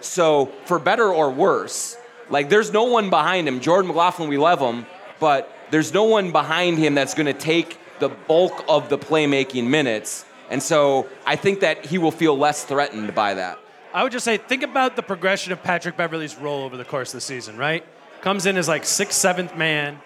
So 0.00 0.46
for 0.64 0.78
better 0.78 1.12
or 1.12 1.30
worse, 1.30 1.96
like 2.30 2.48
there's 2.48 2.72
no 2.72 2.84
one 2.84 3.10
behind 3.10 3.48
him. 3.48 3.60
Jordan 3.60 3.88
McLaughlin, 3.88 4.28
we 4.28 4.38
love 4.38 4.60
him, 4.60 4.86
but 5.18 5.52
there's 5.70 5.92
no 5.94 6.04
one 6.04 6.32
behind 6.32 6.78
him 6.78 6.94
that's 6.94 7.14
going 7.14 7.26
to 7.26 7.32
take 7.32 7.78
the 7.98 8.08
bulk 8.08 8.64
of 8.68 8.88
the 8.88 8.98
playmaking 8.98 9.66
minutes. 9.68 10.24
And 10.50 10.62
so 10.62 11.08
I 11.26 11.36
think 11.36 11.60
that 11.60 11.86
he 11.86 11.98
will 11.98 12.10
feel 12.10 12.36
less 12.36 12.64
threatened 12.64 13.14
by 13.14 13.34
that. 13.34 13.58
I 13.92 14.02
would 14.02 14.12
just 14.12 14.24
say, 14.24 14.36
think 14.36 14.62
about 14.62 14.96
the 14.96 15.02
progression 15.02 15.52
of 15.52 15.62
Patrick 15.62 15.96
Beverley's 15.96 16.36
role 16.36 16.62
over 16.62 16.76
the 16.76 16.84
course 16.84 17.10
of 17.10 17.18
the 17.18 17.20
season, 17.20 17.56
right? 17.56 17.84
Comes 18.20 18.46
in 18.46 18.56
as 18.56 18.68
like 18.68 18.84
sixth, 18.84 19.18
seventh 19.18 19.56
man, 19.56 20.00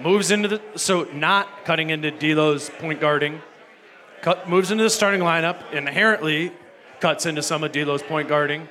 moves 0.00 0.30
into 0.30 0.48
the, 0.48 0.62
so 0.76 1.04
not 1.12 1.64
cutting 1.64 1.90
into 1.90 2.10
D'Lo's 2.10 2.70
point 2.70 3.00
guarding, 3.00 3.40
cut, 4.22 4.48
moves 4.48 4.70
into 4.70 4.84
the 4.84 4.90
starting 4.90 5.20
lineup, 5.20 5.72
inherently 5.72 6.52
cuts 7.00 7.26
into 7.26 7.42
some 7.42 7.64
of 7.64 7.72
D'Lo's 7.72 8.02
point 8.02 8.28
guarding. 8.28 8.68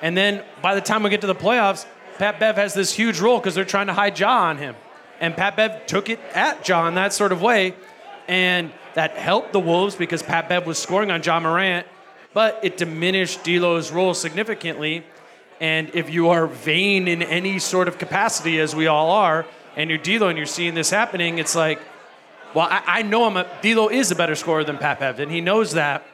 And 0.00 0.16
then 0.16 0.42
by 0.62 0.74
the 0.74 0.80
time 0.80 1.02
we 1.02 1.10
get 1.10 1.20
to 1.22 1.26
the 1.26 1.34
playoffs, 1.34 1.86
Pat 2.18 2.40
Bev 2.40 2.56
has 2.56 2.74
this 2.74 2.92
huge 2.92 3.20
role 3.20 3.38
because 3.38 3.54
they're 3.54 3.64
trying 3.64 3.88
to 3.88 3.92
hide 3.92 4.18
Ja 4.18 4.48
on 4.48 4.58
him. 4.58 4.74
And 5.20 5.36
Pat 5.36 5.56
Bev 5.56 5.86
took 5.86 6.08
it 6.08 6.20
at 6.34 6.64
John 6.64 6.94
that 6.94 7.12
sort 7.12 7.32
of 7.32 7.42
way. 7.42 7.74
And 8.28 8.72
that 8.94 9.12
helped 9.12 9.52
the 9.52 9.60
Wolves 9.60 9.96
because 9.96 10.22
Pat 10.22 10.48
Bev 10.48 10.66
was 10.66 10.78
scoring 10.78 11.10
on 11.10 11.22
Ja 11.22 11.40
Morant. 11.40 11.86
but 12.34 12.60
it 12.62 12.76
diminished 12.76 13.42
D'Lo's 13.44 13.90
role 13.90 14.14
significantly. 14.14 15.04
And 15.60 15.90
if 15.94 16.10
you 16.10 16.28
are 16.28 16.46
vain 16.46 17.08
in 17.08 17.22
any 17.22 17.58
sort 17.58 17.88
of 17.88 17.98
capacity, 17.98 18.60
as 18.60 18.76
we 18.76 18.86
all 18.86 19.10
are, 19.10 19.46
and 19.76 19.90
you're 19.90 19.98
D'Lo 19.98 20.28
and 20.28 20.36
you're 20.36 20.46
seeing 20.46 20.74
this 20.74 20.90
happening, 20.90 21.38
it's 21.38 21.56
like, 21.56 21.80
well, 22.54 22.68
I, 22.70 22.82
I 22.86 23.02
know 23.02 23.24
I'm 23.24 23.36
a, 23.36 23.46
D'Lo 23.62 23.88
is 23.88 24.10
a 24.10 24.14
better 24.14 24.34
scorer 24.34 24.64
than 24.64 24.78
Pat 24.78 25.00
Bev, 25.00 25.20
and 25.20 25.32
he 25.32 25.40
knows 25.40 25.72
that, 25.72 26.06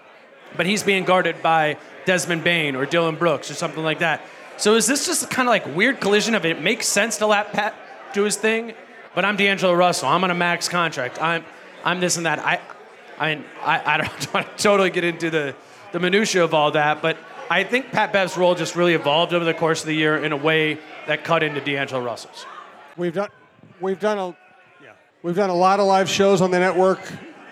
but 0.57 0.67
he's 0.67 0.83
being 0.83 1.05
guarded 1.05 1.43
by 1.43 1.77
Desmond 2.07 2.43
Bane 2.45 2.75
or 2.77 2.87
Dillon 2.87 3.17
Brooks 3.17 3.51
or 3.51 3.55
something 3.55 3.83
like 3.83 3.99
that. 3.99 4.23
So 4.57 4.77
is 4.77 4.87
this 4.87 5.07
just 5.07 5.29
kind 5.31 5.49
of 5.49 5.51
like 5.51 5.77
weird 5.77 6.01
collision 6.01 6.35
of 6.35 6.47
it 6.47 6.63
makes 6.63 6.87
sense 6.87 7.19
to 7.19 7.27
let 7.27 7.53
Pat 7.53 7.75
do 8.13 8.23
his 8.23 8.37
thing, 8.37 8.75
but 9.15 9.25
I'm 9.25 9.37
D'Angelo 9.37 9.73
Russell. 9.75 10.09
I'm 10.09 10.25
on 10.25 10.31
a 10.31 10.35
max 10.35 10.69
contract. 10.69 11.21
I'm 11.21 11.45
I'm 11.85 12.01
this 12.01 12.17
and 12.17 12.27
that. 12.27 12.39
I 12.39 12.61
I 13.19 13.35
mean 13.35 13.45
I, 13.63 13.95
I 13.95 13.97
don't 13.99 14.35
want 14.35 14.57
to 14.57 14.63
totally 14.63 14.91
get 14.91 15.05
into 15.05 15.31
the 15.31 15.55
the 15.93 16.01
minutia 16.01 16.43
of 16.43 16.55
all 16.55 16.73
that, 16.73 17.03
but 17.03 17.17
I 17.51 17.63
think 17.65 17.93
Pat 17.93 18.13
Bev's 18.13 18.37
role 18.37 18.55
just 18.55 18.75
really 18.75 18.95
evolved 18.95 19.33
over 19.35 19.45
the 19.45 19.55
course 19.55 19.83
of 19.83 19.87
the 19.87 19.95
year 19.95 20.17
in 20.17 20.33
a 20.33 20.37
way 20.37 20.79
that 21.07 21.25
cut 21.25 21.43
into 21.43 21.61
D'Angelo 21.61 22.03
Russell's. 22.03 22.47
We've 22.97 23.15
done 23.15 23.29
we've 23.81 24.01
done 24.01 24.19
a 24.19 24.29
yeah. 24.83 24.93
we've 25.23 25.37
done 25.37 25.51
a 25.51 25.55
lot 25.55 25.81
of 25.81 25.87
live 25.87 26.09
shows 26.09 26.41
on 26.41 26.51
the 26.51 26.59
network. 26.59 27.01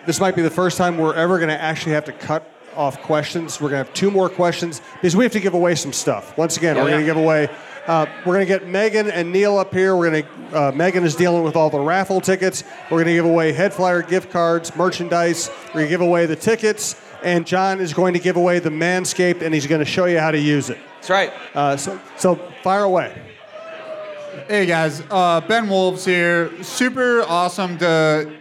This 0.07 0.19
might 0.19 0.35
be 0.35 0.43
the 0.43 0.51
first 0.51 0.79
time 0.79 0.99
we're 0.99 1.15
ever 1.15 1.39
going 1.39 1.51
to 1.51 1.61
actually 1.61 1.93
have 1.93 2.07
to 2.07 2.13
cut 2.13 2.49
off 2.75 3.01
questions. 3.03 3.61
We're 3.61 3.69
going 3.69 3.83
to 3.83 3.87
have 3.87 3.95
two 3.95 4.11
more 4.11 4.29
questions 4.29 4.81
because 4.95 5.15
we 5.15 5.25
have 5.25 5.33
to 5.33 5.41
give 5.41 5.55
away 5.55 5.75
some 5.75 5.93
stuff. 5.93 6.37
Once 6.37 6.57
again, 6.57 6.77
Oh, 6.77 6.83
we're 6.83 6.91
going 6.91 7.01
to 7.03 7.07
give 7.07 7.17
away. 7.17 7.49
Uh, 7.87 8.07
we're 8.25 8.35
going 8.35 8.47
to 8.47 8.47
get 8.47 8.69
Megan 8.69 9.11
and 9.11 9.33
Neil 9.33 9.59
up 9.59 9.75
here. 9.75 9.97
We're 9.97 10.11
going 10.11 10.23
to. 10.23 10.29
Uh, 10.57 10.73
Megan 10.73 11.05
is 11.05 11.17
dealing 11.17 11.43
with 11.43 11.57
all 11.57 11.69
the 11.69 11.81
raffle 11.81 12.21
tickets. 12.21 12.63
We're 12.85 12.99
going 12.99 13.07
to 13.07 13.15
give 13.15 13.25
away 13.25 13.53
HeadFlyer 13.53 14.09
gift 14.09 14.31
cards, 14.31 14.75
merchandise. 14.77 15.51
We're 15.69 15.73
going 15.73 15.87
to 15.87 15.91
give 15.91 16.01
away 16.01 16.27
the 16.27 16.37
tickets, 16.37 17.03
and 17.25 17.47
Jon 17.47 17.81
is 17.81 17.93
going 17.93 18.15
to 18.15 18.21
give 18.21 18.37
away 18.37 18.61
the 18.61 18.71
Manscaped, 18.71 19.43
and 19.43 19.53
he's 19.53 19.67
going 19.67 19.81
to 19.81 19.85
show 19.85 20.05
you 20.05 20.19
how 20.19 20.31
to 20.31 20.39
use 20.39 20.71
it. 20.71 20.79
That's 20.97 21.11
right. 21.11 21.33
Uh, 21.55 21.77
so, 21.77 22.01
so 22.17 22.37
fire 22.63 22.85
away. 22.85 23.21
Hey 24.47 24.67
guys, 24.67 25.03
uh, 25.11 25.41
Ben 25.41 25.69
Wolves 25.69 26.05
here. 26.05 26.63
Super 26.63 27.23
awesome 27.23 27.79
to 27.79 28.33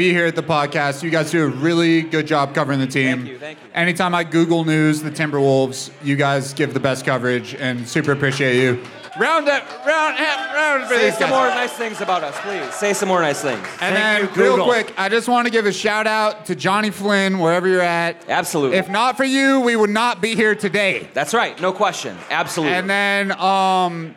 be 0.00 0.14
here 0.14 0.24
at 0.24 0.34
the 0.34 0.42
podcast. 0.42 1.02
You 1.02 1.10
guys 1.10 1.30
do 1.30 1.44
a 1.44 1.48
really 1.48 2.00
good 2.00 2.26
job 2.26 2.54
covering 2.54 2.80
the 2.80 2.86
team. 2.86 3.18
Thank 3.18 3.28
you. 3.28 3.38
Thank 3.38 3.58
you. 3.62 3.70
Anytime 3.74 4.14
I 4.14 4.24
Google 4.24 4.64
news, 4.64 5.02
the 5.02 5.10
Timberwolves, 5.10 5.92
you 6.02 6.16
guys 6.16 6.54
give 6.54 6.72
the 6.72 6.80
best 6.80 7.04
coverage, 7.04 7.54
and 7.56 7.86
super 7.86 8.12
appreciate 8.12 8.62
you. 8.62 8.82
Round 9.18 9.46
up, 9.46 9.62
round, 9.84 10.18
round 10.18 10.84
for 10.84 10.94
Say 10.94 11.10
these 11.10 11.18
some 11.18 11.28
guys. 11.28 11.38
more 11.38 11.48
nice 11.48 11.72
things 11.72 12.00
about 12.00 12.24
us, 12.24 12.34
please. 12.40 12.72
Say 12.72 12.94
some 12.94 13.10
more 13.10 13.20
nice 13.20 13.42
things. 13.42 13.66
And 13.82 13.94
then, 13.94 14.32
real 14.32 14.64
quick, 14.64 14.94
I 14.96 15.10
just 15.10 15.28
want 15.28 15.46
to 15.46 15.52
give 15.52 15.66
a 15.66 15.72
shout 15.72 16.06
out 16.06 16.46
to 16.46 16.54
Johnny 16.54 16.90
Flynn, 16.90 17.38
wherever 17.38 17.68
you're 17.68 17.82
at. 17.82 18.26
Absolutely. 18.26 18.78
If 18.78 18.88
not 18.88 19.18
for 19.18 19.24
you, 19.24 19.60
we 19.60 19.76
would 19.76 19.90
not 19.90 20.22
be 20.22 20.34
here 20.34 20.54
today. 20.54 21.10
That's 21.12 21.34
right, 21.34 21.60
no 21.60 21.74
question. 21.74 22.16
Absolutely. 22.30 22.74
And 22.74 22.88
then, 22.88 23.32
um, 23.32 24.14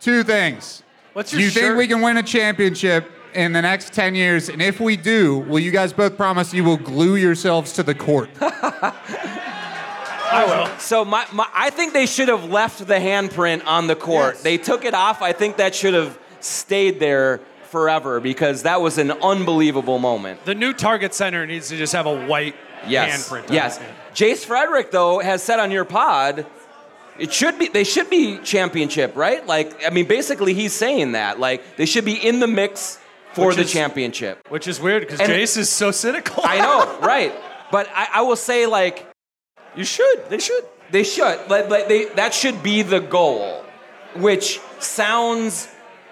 two 0.00 0.22
things. 0.22 0.82
What's 1.12 1.32
Do 1.32 1.36
your 1.36 1.44
you 1.46 1.50
think 1.50 1.76
we 1.76 1.88
can 1.88 2.00
win 2.00 2.16
a 2.16 2.22
championship 2.22 3.10
in 3.36 3.52
the 3.52 3.62
next 3.62 3.92
10 3.92 4.14
years? 4.14 4.48
And 4.48 4.60
if 4.62 4.80
we 4.80 4.96
do, 4.96 5.38
will 5.38 5.58
you 5.60 5.70
guys 5.70 5.92
both 5.92 6.16
promise 6.16 6.52
you 6.54 6.64
will 6.64 6.76
glue 6.78 7.16
yourselves 7.16 7.72
to 7.74 7.82
the 7.82 7.94
court? 7.94 8.30
I 10.28 10.44
will. 10.46 10.78
So 10.78 11.04
my, 11.04 11.26
my, 11.32 11.46
I 11.54 11.70
think 11.70 11.92
they 11.92 12.06
should 12.06 12.28
have 12.28 12.44
left 12.50 12.86
the 12.86 12.94
handprint 12.94 13.64
on 13.66 13.86
the 13.86 13.96
court. 13.96 14.38
They 14.42 14.58
took 14.58 14.84
it 14.84 14.94
off. 14.94 15.22
I 15.22 15.32
think 15.32 15.56
that 15.58 15.74
should 15.74 15.94
have 15.94 16.18
stayed 16.40 16.98
there 17.00 17.40
forever 17.70 18.20
because 18.20 18.62
that 18.62 18.80
was 18.80 18.98
an 18.98 19.10
unbelievable 19.12 19.98
moment. 19.98 20.44
The 20.44 20.54
new 20.54 20.72
Target 20.72 21.14
Center 21.14 21.46
needs 21.46 21.68
to 21.68 21.76
just 21.76 21.92
have 21.92 22.06
a 22.06 22.26
white 22.26 22.54
Yes. 22.86 23.28
handprint. 23.28 23.48
on 23.48 23.52
Yes. 23.54 23.78
it. 23.78 23.84
Jace 24.14 24.44
Frederick 24.44 24.90
though 24.90 25.18
has 25.18 25.42
said 25.42 25.58
on 25.58 25.70
your 25.70 25.84
pod, 25.84 26.46
it 27.18 27.32
should 27.32 27.58
be 27.58 27.68
they 27.68 27.84
should 27.84 28.08
be 28.10 28.38
championship, 28.38 29.16
right? 29.16 29.44
Like 29.46 29.84
I 29.84 29.90
mean, 29.90 30.06
basically 30.06 30.54
he's 30.54 30.72
saying 30.72 31.12
that 31.12 31.40
like 31.40 31.76
they 31.76 31.86
should 31.86 32.04
be 32.04 32.14
in 32.14 32.38
the 32.40 32.46
mix 32.46 32.98
for 33.36 33.48
Which 33.48 33.56
the 33.56 33.62
is- 33.62 33.72
championship. 33.72 34.40
Which 34.48 34.66
is 34.66 34.80
weird 34.80 35.02
because 35.02 35.20
And- 35.20 35.28
Jace 35.30 35.58
is 35.58 35.68
so 35.68 35.90
cynical. 35.90 36.42
I 36.44 36.58
know, 36.58 36.98
right? 37.02 37.34
But 37.70 37.86
I, 37.94 38.08
I 38.14 38.22
will 38.22 38.34
say 38.36 38.64
like 38.66 39.06
you 39.76 39.84
should. 39.84 40.28
They 40.30 40.38
should. 40.38 40.64
They 40.90 41.04
should. 41.04 41.50
Like, 41.50 41.68
like 41.68 41.86
they 41.88 42.06
that 42.14 42.32
should 42.32 42.62
be 42.62 42.80
the 42.80 42.98
goal, 43.00 43.62
which 44.14 44.58
sounds 44.78 45.68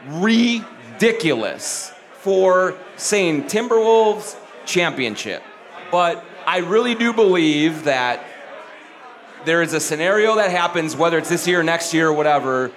ridiculous 0.07 1.93
for 2.21 2.77
saying 2.97 3.45
Timberwolves 3.45 4.37
championship. 4.67 5.43
But 5.91 6.23
I 6.47 6.59
really 6.59 6.95
do 6.95 7.13
believe 7.15 7.85
that 7.85 8.23
there 9.47 9.63
is 9.63 9.73
a 9.73 9.81
scenario 9.81 10.37
that 10.37 10.51
happens, 10.51 10.97
whether 10.97 11.17
it's 11.19 11.29
this 11.29 11.47
year, 11.49 11.63
next 11.63 11.95
year, 11.95 12.09
or 12.09 12.13
whatever. 12.13 12.71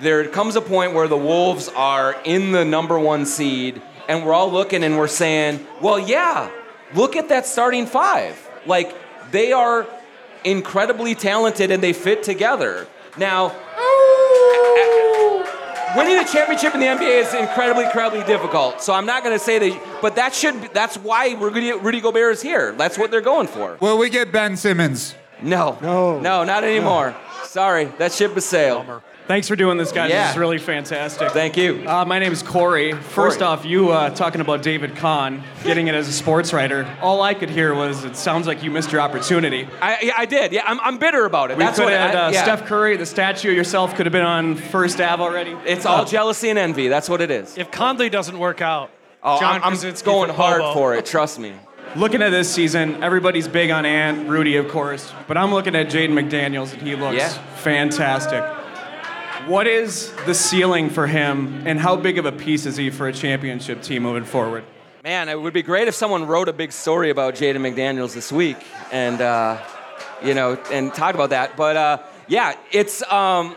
There 0.00 0.26
comes 0.28 0.54
a 0.56 0.60
point 0.60 0.94
where 0.94 1.08
the 1.08 1.16
Wolves 1.16 1.68
are 1.68 2.16
in 2.24 2.52
the 2.52 2.64
number 2.64 2.98
one 2.98 3.26
seed, 3.26 3.82
and 4.08 4.24
we're 4.24 4.32
all 4.32 4.50
looking 4.50 4.84
and 4.84 4.96
we're 4.96 5.08
saying, 5.08 5.66
well, 5.80 5.98
yeah, 5.98 6.50
look 6.94 7.16
at 7.16 7.28
that 7.30 7.46
starting 7.46 7.86
five. 7.86 8.36
Like, 8.64 8.94
they 9.30 9.52
are 9.52 9.86
incredibly 10.44 11.14
talented 11.14 11.70
and 11.70 11.82
they 11.82 11.92
fit 11.92 12.22
together. 12.22 12.86
Now, 13.16 13.48
winning 15.96 16.16
a 16.16 16.24
championship 16.24 16.74
in 16.74 16.80
the 16.80 16.86
NBA 16.86 17.22
is 17.22 17.34
incredibly, 17.34 17.84
incredibly 17.84 18.24
difficult. 18.24 18.80
So 18.80 18.92
I'm 18.92 19.06
not 19.06 19.24
going 19.24 19.36
to 19.36 19.44
say 19.44 19.58
that, 19.58 19.98
but 20.00 20.16
that 20.16 20.34
should. 20.34 20.60
Be, 20.60 20.68
that's 20.68 20.96
why 20.96 21.32
Rudy, 21.34 21.72
Rudy 21.72 22.00
Gobert 22.00 22.34
is 22.34 22.42
here. 22.42 22.72
That's 22.72 22.96
what 22.96 23.10
they're 23.10 23.20
going 23.20 23.48
for. 23.48 23.76
Will 23.80 23.98
we 23.98 24.10
get 24.10 24.30
Ben 24.32 24.56
Simmons? 24.56 25.14
No, 25.42 25.78
no, 25.82 26.20
no, 26.20 26.44
not 26.44 26.64
anymore. 26.64 27.16
Sorry, 27.44 27.86
that 27.98 28.12
ship 28.12 28.34
has 28.34 28.44
sailed. 28.44 28.86
Thanks 29.28 29.46
for 29.46 29.56
doing 29.56 29.76
this, 29.76 29.92
guys. 29.92 30.08
Yeah. 30.08 30.22
This 30.22 30.32
is 30.32 30.38
really 30.38 30.56
fantastic. 30.56 31.30
Thank 31.32 31.58
you. 31.58 31.86
Uh, 31.86 32.02
my 32.06 32.18
name 32.18 32.32
is 32.32 32.42
Corey. 32.42 32.94
First 32.94 33.40
Corey. 33.40 33.48
off, 33.48 33.64
you 33.66 33.90
uh, 33.90 34.08
talking 34.08 34.40
about 34.40 34.62
David 34.62 34.96
Kahn, 34.96 35.44
getting 35.64 35.86
it 35.86 35.94
as 35.94 36.08
a 36.08 36.12
sports 36.12 36.54
writer. 36.54 36.88
All 37.02 37.20
I 37.20 37.34
could 37.34 37.50
hear 37.50 37.74
was, 37.74 38.04
it 38.04 38.16
sounds 38.16 38.46
like 38.46 38.62
you 38.62 38.70
missed 38.70 38.90
your 38.90 39.02
opportunity. 39.02 39.68
I, 39.82 39.98
yeah, 40.00 40.12
I 40.16 40.24
did. 40.24 40.52
Yeah, 40.52 40.62
I'm, 40.64 40.80
I'm 40.80 40.96
bitter 40.96 41.26
about 41.26 41.50
it. 41.50 41.58
We 41.58 41.64
That's 41.64 41.76
could 41.78 41.84
what 41.84 41.92
have 41.92 42.10
had 42.12 42.16
I, 42.16 42.26
uh, 42.28 42.30
yeah. 42.30 42.42
Steph 42.42 42.64
Curry, 42.64 42.96
the 42.96 43.04
statue 43.04 43.52
yourself 43.52 43.94
could 43.96 44.06
have 44.06 44.14
been 44.14 44.24
on 44.24 44.54
First 44.54 44.98
Ave 44.98 45.22
already. 45.22 45.54
It's 45.66 45.84
all 45.84 46.02
Uh, 46.02 46.04
jealousy 46.06 46.48
and 46.48 46.58
envy. 46.58 46.88
That's 46.88 47.10
what 47.10 47.20
it 47.20 47.30
is. 47.30 47.58
If 47.58 47.70
Connolly 47.70 48.08
doesn't 48.08 48.38
work 48.38 48.62
out, 48.62 48.90
Oh, 49.22 49.38
Jon 49.40 49.56
I'm, 49.62 49.74
I'm 49.74 49.94
going 50.04 50.30
for 50.30 50.36
hard 50.36 50.60
Bobo. 50.62 50.72
for 50.72 50.94
it. 50.94 51.04
Trust 51.04 51.38
me. 51.38 51.52
Looking 51.96 52.22
at 52.22 52.30
this 52.30 52.50
season, 52.50 53.02
everybody's 53.02 53.48
big 53.48 53.70
on 53.70 53.84
Ant, 53.84 54.26
Rudy, 54.28 54.56
of 54.56 54.68
course, 54.68 55.12
but 55.26 55.36
I'm 55.36 55.52
looking 55.52 55.74
at 55.76 55.88
Jaden 55.88 56.10
McDaniels, 56.12 56.72
and 56.72 56.80
he 56.80 56.94
looks 56.94 57.16
Yeah. 57.16 57.28
fantastic. 57.56 58.42
What 59.48 59.66
is 59.66 60.12
the 60.26 60.34
ceiling 60.34 60.90
for 60.90 61.06
him, 61.06 61.66
and 61.66 61.80
how 61.80 61.96
big 61.96 62.18
of 62.18 62.26
a 62.26 62.32
piece 62.32 62.66
is 62.66 62.76
he 62.76 62.90
for 62.90 63.08
a 63.08 63.14
championship 63.14 63.80
team 63.80 64.02
moving 64.02 64.24
forward? 64.24 64.62
Man, 65.02 65.30
it 65.30 65.40
would 65.40 65.54
be 65.54 65.62
great 65.62 65.88
if 65.88 65.94
someone 65.94 66.26
wrote 66.26 66.50
a 66.50 66.52
big 66.52 66.70
story 66.70 67.08
about 67.08 67.34
Jaden 67.34 67.56
McDaniels 67.56 68.12
this 68.12 68.30
week, 68.30 68.58
and 68.92 69.18
uh, 69.22 69.58
you 70.22 70.34
know, 70.34 70.58
and 70.70 70.92
talked 70.92 71.14
about 71.14 71.30
that. 71.30 71.56
But 71.56 71.76
uh, 71.78 72.02
yeah, 72.28 72.56
it's 72.72 73.02
um, 73.10 73.56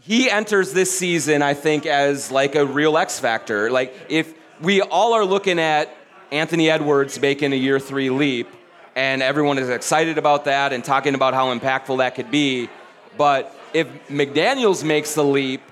he 0.00 0.28
enters 0.28 0.72
this 0.72 0.90
season, 0.98 1.40
I 1.40 1.54
think, 1.54 1.86
as 1.86 2.32
like 2.32 2.56
a 2.56 2.66
real 2.66 2.98
X 2.98 3.20
factor. 3.20 3.70
Like 3.70 3.94
if 4.08 4.34
we 4.60 4.80
all 4.80 5.12
are 5.12 5.24
looking 5.24 5.60
at 5.60 5.96
Anthony 6.32 6.68
Edwards 6.68 7.20
making 7.20 7.52
a 7.52 7.56
year 7.56 7.78
three 7.78 8.10
leap, 8.10 8.48
and 8.96 9.22
everyone 9.22 9.58
is 9.58 9.68
excited 9.68 10.18
about 10.18 10.46
that 10.46 10.72
and 10.72 10.82
talking 10.82 11.14
about 11.14 11.32
how 11.32 11.56
impactful 11.56 11.98
that 11.98 12.16
could 12.16 12.32
be, 12.32 12.68
but 13.16 13.56
if 13.72 14.08
McDaniels 14.08 14.84
makes 14.84 15.14
the 15.14 15.24
leap, 15.24 15.62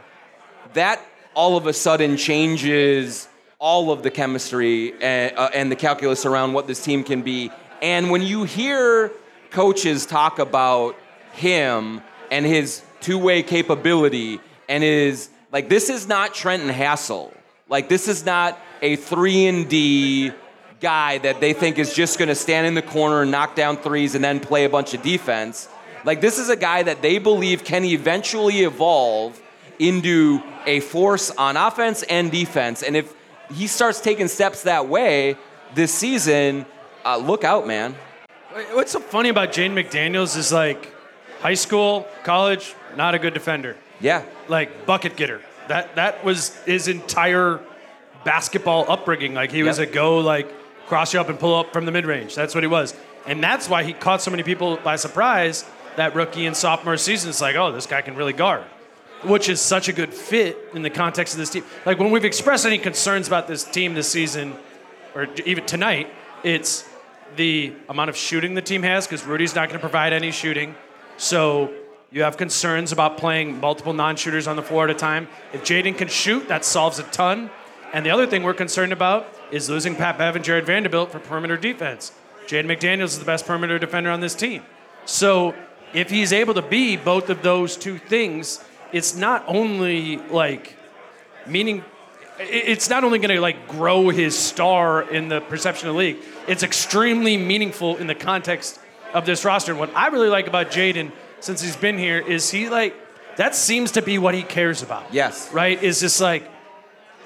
that 0.74 1.01
all 1.35 1.56
of 1.56 1.66
a 1.66 1.72
sudden 1.72 2.16
changes 2.16 3.28
all 3.59 3.93
of 3.93 4.02
the 4.02 4.10
chemistry 4.10 4.94
and, 5.02 5.36
uh, 5.36 5.51
and 5.55 5.70
the 5.70 5.77
calculus 5.77 6.24
around 6.24 6.52
what 6.52 6.66
this 6.66 6.82
team 6.82 7.05
can 7.05 7.22
be. 7.22 7.51
And 7.82 8.10
when 8.10 8.22
you 8.22 8.44
hear 8.44 9.12
coaches 9.51 10.06
talk 10.06 10.39
about 10.39 10.97
him 11.32 12.01
and 12.31 12.47
his 12.47 12.82
two-way 13.01 13.43
capability 13.43 14.40
and 14.68 14.82
his 14.82 15.28
like 15.52 15.68
this 15.68 15.90
is 15.90 16.06
not 16.06 16.35
Trenton 16.35 16.70
Hassell. 16.70 17.35
Like 17.68 17.89
this 17.89 18.09
is 18.09 18.24
not 18.24 18.59
a 18.82 18.97
3 18.97 19.47
and 19.47 19.68
D 19.68 20.32
guy 20.81 21.18
that 21.18 21.40
they 21.40 21.52
think 21.52 21.78
is 21.78 21.94
just 21.94 22.18
going 22.18 22.28
to 22.28 22.35
stand 22.35 22.66
in 22.66 22.74
the 22.74 22.82
corner 22.82 23.22
and 23.22 23.31
knock 23.31 23.55
down 23.55 23.77
threes 23.77 24.14
and 24.14 24.24
then 24.24 24.40
play 24.40 24.64
a 24.64 24.68
bunch 24.68 24.94
of 24.94 25.02
defense. 25.02 25.68
Like 26.05 26.20
this 26.20 26.39
is 26.39 26.48
a 26.48 26.56
guy 26.56 26.82
that 26.82 27.02
they 27.02 27.18
believe 27.18 27.64
can 27.64 27.85
eventually 27.85 28.60
evolve 28.60 29.40
into 29.78 30.43
a 30.66 30.81
force 30.81 31.31
on 31.31 31.56
offense 31.56 32.02
and 32.05 32.31
defense. 32.31 32.82
And 32.82 32.97
if 32.97 33.12
he 33.52 33.66
starts 33.66 34.01
taking 34.01 34.28
steps 34.28 34.62
that 34.64 34.89
way 34.89 35.36
this 35.74 35.93
season, 35.93 36.66
uh, 37.05 37.16
look 37.16 37.44
out, 37.44 37.66
man. 37.66 37.94
What's 38.72 38.93
so 38.93 39.01
funny 39.01 39.28
about 39.28 39.52
Jaden 39.52 39.72
McDaniels 39.72 40.36
is 40.36 40.52
like 40.52 40.93
high 41.40 41.55
school, 41.55 42.06
college, 42.24 42.74
not 42.97 43.14
a 43.14 43.18
good 43.18 43.32
defender. 43.35 43.77
Yeah. 44.01 44.24
Like 44.48 44.86
bucket 44.86 45.16
getter. 45.16 45.40
That 45.68 45.94
that 45.97 46.24
was 46.24 46.56
his 46.64 46.89
entire 46.89 47.60
basketball 48.24 48.90
upbringing. 48.90 49.35
Like 49.35 49.52
he 49.52 49.62
was 49.62 49.78
Yep. 49.78 49.89
a 49.89 49.93
go 49.93 50.18
like 50.18 50.52
cross 50.86 51.14
you 51.14 51.20
up 51.20 51.28
and 51.28 51.39
pull 51.39 51.55
up 51.55 51.72
from 51.72 51.85
the 51.86 51.93
mid 51.93 52.06
range. 52.06 52.35
That's 52.35 52.55
what 52.55 52.64
he 52.64 52.68
was. 52.68 52.94
And 53.27 53.43
that's 53.43 53.68
why 53.68 53.85
he 53.85 53.93
caught 53.93 54.20
so 54.20 54.31
many 54.31 54.43
people 54.43 54.77
by 54.78 54.97
surprise 54.97 55.64
that 55.97 56.15
rookie 56.15 56.47
and 56.47 56.57
sophomore 56.57 56.97
season. 56.97 57.31
It's 57.31 57.41
like, 57.41 57.57
oh, 57.57 57.73
this 57.73 57.87
guy 57.87 58.03
can 58.03 58.15
really 58.15 58.33
guard, 58.33 58.65
which 59.23 59.49
is 59.49 59.61
such 59.61 59.89
a 59.89 59.93
good 59.93 60.12
fit 60.12 60.57
in 60.75 60.83
the 60.83 60.91
context 60.91 61.35
of 61.35 61.39
this 61.39 61.51
team. 61.51 61.65
Like 61.85 61.99
when 61.99 62.11
we've 62.11 62.25
expressed 62.25 62.67
any 62.67 62.79
concerns 62.79 63.27
about 63.27 63.49
this 63.49 63.65
team 63.65 63.95
this 63.95 64.09
season, 64.09 64.55
or 65.15 65.29
even 65.45 65.67
tonight, 65.67 66.12
it's 66.43 66.89
the 67.37 67.73
amount 67.89 68.11
of 68.11 68.17
shooting 68.17 68.55
the 68.55 68.62
team 68.62 68.83
has 68.83 69.07
because 69.07 69.25
Rudy's 69.25 69.55
not 69.55 69.69
going 69.69 69.79
to 69.79 69.81
provide 69.81 70.12
any 70.12 70.31
shooting. 70.31 70.75
So 71.17 71.73
you 72.11 72.23
have 72.23 72.37
concerns 72.37 72.93
about 72.93 73.19
playing 73.19 73.61
multiple 73.61 73.93
non-shooters 73.93 74.47
on 74.47 74.57
the 74.57 74.62
floor 74.62 74.85
at 74.85 74.91
a 74.91 74.95
time. 74.95 75.29
If 75.53 75.62
Jaden 75.62 75.97
can 75.97 76.09
shoot, 76.09 76.49
that 76.49 76.65
solves 76.65 76.99
a 76.99 77.05
ton. 77.05 77.51
And 77.93 78.07
the 78.07 78.11
other 78.11 78.27
thing 78.27 78.43
we're 78.43 78.55
concerned 78.55 78.93
about 78.93 79.27
is 79.51 79.69
losing 79.69 79.95
Pat 79.97 80.19
Bev 80.19 80.37
and 80.37 80.45
Jarred 80.45 80.67
Vanderbilt 80.67 81.12
for 81.12 81.19
perimeter 81.19 81.57
defense. 81.57 82.12
Jaden 82.47 82.67
McDaniels 82.67 83.05
is 83.05 83.19
the 83.19 83.25
best 83.25 83.47
perimeter 83.47 83.79
defender 83.79 84.11
on 84.11 84.21
this 84.21 84.35
team. 84.35 84.62
So 85.05 85.55
if 85.95 86.11
he's 86.11 86.33
able 86.33 86.55
to 86.55 86.62
be 86.62 86.97
both 86.97 87.31
of 87.31 87.43
those 87.43 87.77
two 87.77 87.99
things, 87.99 88.62
it's 88.93 89.15
not 89.15 89.45
only 89.47 90.17
like 90.17 90.77
meaning 91.47 91.85
it's 92.39 92.89
not 92.89 93.05
only 93.05 93.19
going 93.19 93.35
to 93.35 93.41
like 93.41 93.69
grow 93.69 94.09
his 94.09 94.39
star 94.39 95.03
in 95.03 95.29
the 95.29 95.41
perception 95.43 95.89
of 95.89 95.95
the 95.95 95.99
league 95.99 96.17
it's 96.49 96.62
extremely 96.62 97.37
meaningful 97.37 97.97
in 97.99 98.07
the 98.07 98.15
context 98.15 98.81
of 99.12 99.27
this 99.27 99.45
roster. 99.45 99.73
And 99.73 99.81
what 99.81 99.95
i 99.95 100.09
really 100.09 100.29
like 100.29 100.47
about 100.47 100.71
jaden 100.71 101.12
since 101.41 101.61
he's 101.61 101.77
been 101.77 101.99
here 101.99 102.19
is 102.19 102.51
he 102.51 102.69
like 102.69 102.95
that 103.37 103.55
seems 103.55 103.93
to 103.93 104.03
be 104.03 104.19
what 104.19 104.35
he 104.35 104.43
cares 104.43 104.83
about. 104.83 105.15
Yes. 105.15 105.51
Right? 105.53 105.83
Is 105.83 106.01
just 106.01 106.21
like 106.21 106.49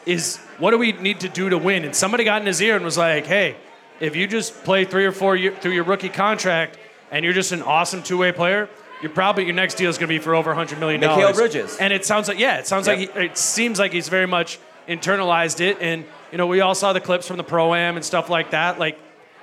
is 0.07 0.37
what 0.59 0.71
do 0.71 0.79
we 0.79 0.93
need 0.93 1.21
to 1.21 1.29
do 1.29 1.49
to 1.49 1.59
win? 1.59 1.85
And 1.85 1.97
somebody 1.97 2.25
got 2.25 2.41
in 2.41 2.47
his 2.47 2.61
ear 2.61 2.77
and 2.77 2.85
was 2.85 2.99
like 2.99 3.27
hey 3.27 3.57
if 4.01 4.17
you 4.17 4.27
just 4.27 4.65
play 4.65 4.85
three 4.85 5.07
or 5.07 5.13
four 5.13 5.37
year, 5.37 5.55
through 5.57 5.73
your 5.73 5.85
rookie 5.85 6.09
contract 6.09 6.79
and 7.15 7.25
you're 7.25 7.33
just 7.35 7.53
an 7.53 7.63
awesome 7.63 8.03
two-way 8.03 8.33
player 8.33 8.69
you're 9.03 9.13
probably 9.13 9.45
your 9.45 9.55
next 9.55 9.75
deal 9.75 9.91
is 9.91 9.99
going 9.99 10.09
to 10.09 10.15
be 10.15 10.19
for 10.19 10.35
over 10.35 10.51
100 10.51 10.79
million 10.79 11.01
dollars. 11.01 11.37
Bridges. 11.37 11.77
And 11.79 11.93
it 11.93 12.07
sounds 12.07 12.27
like 12.27 12.39
yeah, 12.39 12.59
it 12.59 12.67
sounds 12.67 12.87
Yep. 12.87 12.99
like 12.99 13.13
he, 13.15 13.21
it 13.27 13.37
seems 13.37 13.79
like 13.79 13.93
he's 13.93 14.09
very 14.09 14.27
much 14.27 14.59
internalized 14.89 15.61
it. 15.61 15.77
And 15.81 16.05
you 16.33 16.39
know, 16.39 16.47
we 16.47 16.61
all 16.61 16.75
saw 16.75 16.93
the 16.95 17.01
clips 17.01 17.27
from 17.29 17.37
the 17.37 17.45
pro 17.45 17.75
am 17.75 17.97
and 17.97 18.05
stuff 18.05 18.31
like 18.31 18.53
that. 18.53 18.79
Like 18.79 18.99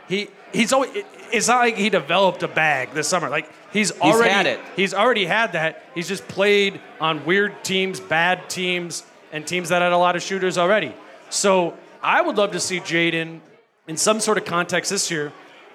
he 0.08 0.30
he's 0.52 0.74
always. 0.74 0.96
it- 0.96 1.06
It's 1.32 1.48
not 1.48 1.60
like 1.60 1.78
he 1.78 1.90
developed 1.90 2.42
a 2.44 2.48
bag 2.48 2.92
this 2.94 3.08
summer. 3.08 3.30
Like 3.30 3.50
he's 3.72 3.92
already 4.02 4.30
had 4.32 4.48
it. 4.48 4.60
He's 4.76 4.94
already 4.94 5.26
had 5.26 5.52
that. 5.54 5.84
He's 5.96 6.08
just 6.08 6.28
played 6.28 6.82
on 7.00 7.24
weird 7.26 7.64
teams, 7.64 8.00
bad 8.00 8.50
teams, 8.50 9.04
and 9.32 9.46
teams 9.46 9.70
that 9.70 9.82
had 9.82 9.92
a 9.94 9.98
lot 9.98 10.16
of 10.16 10.22
shooters 10.24 10.58
already. 10.58 10.94
So 11.30 11.76
I 12.02 12.22
would 12.22 12.36
love 12.38 12.52
to 12.54 12.60
see 12.60 12.80
Jaden 12.80 13.40
in 13.88 13.96
some 13.96 14.20
sort 14.20 14.38
of 14.38 14.46
context 14.46 14.90
this 14.92 15.12
year 15.12 15.32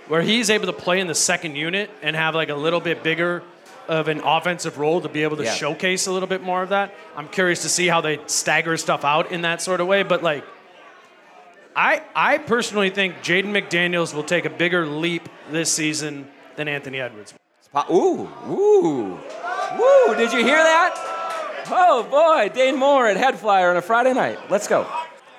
where 0.08 0.22
he's 0.22 0.50
able 0.50 0.66
to 0.66 0.72
play 0.72 1.00
in 1.00 1.06
the 1.06 1.14
second 1.14 1.56
unit 1.56 1.90
and 2.02 2.14
have 2.16 2.34
like 2.34 2.48
a 2.48 2.54
little 2.54 2.80
bit 2.80 3.02
bigger 3.02 3.42
of 3.88 4.08
an 4.08 4.20
offensive 4.20 4.78
role 4.78 5.00
to 5.00 5.08
be 5.08 5.22
able 5.22 5.36
to 5.36 5.44
Yeah. 5.44 5.54
showcase 5.54 6.06
a 6.06 6.12
little 6.12 6.28
bit 6.28 6.42
more 6.42 6.62
of 6.62 6.70
that. 6.70 6.92
I'm 7.16 7.28
curious 7.28 7.62
to 7.62 7.68
see 7.68 7.86
how 7.86 8.00
they 8.00 8.18
stagger 8.26 8.76
stuff 8.76 9.04
out 9.04 9.30
in 9.30 9.42
that 9.42 9.62
sort 9.62 9.80
of 9.80 9.86
way, 9.86 10.02
but 10.02 10.22
like 10.22 10.44
I 11.74 12.02
I 12.14 12.38
personally 12.38 12.90
think 12.90 13.16
Jaden 13.22 13.52
McDaniels 13.52 14.14
will 14.14 14.22
take 14.24 14.44
a 14.44 14.50
bigger 14.50 14.86
leap 14.86 15.28
this 15.50 15.70
season 15.72 16.28
than 16.56 16.68
Anthony 16.68 17.00
Edwards. 17.00 17.34
Ooh, 17.90 18.26
ooh, 18.48 19.18
woo! 19.78 20.14
Did 20.16 20.32
you 20.32 20.42
hear 20.42 20.56
that? 20.56 20.94
Oh 21.68 22.02
boy, 22.10 22.48
Dane 22.54 22.76
Moore 22.78 23.06
at 23.08 23.16
HeadFlyer 23.18 23.70
on 23.70 23.76
a 23.76 23.82
Friday 23.82 24.14
night. 24.14 24.38
Let's 24.50 24.66
go. 24.66 24.84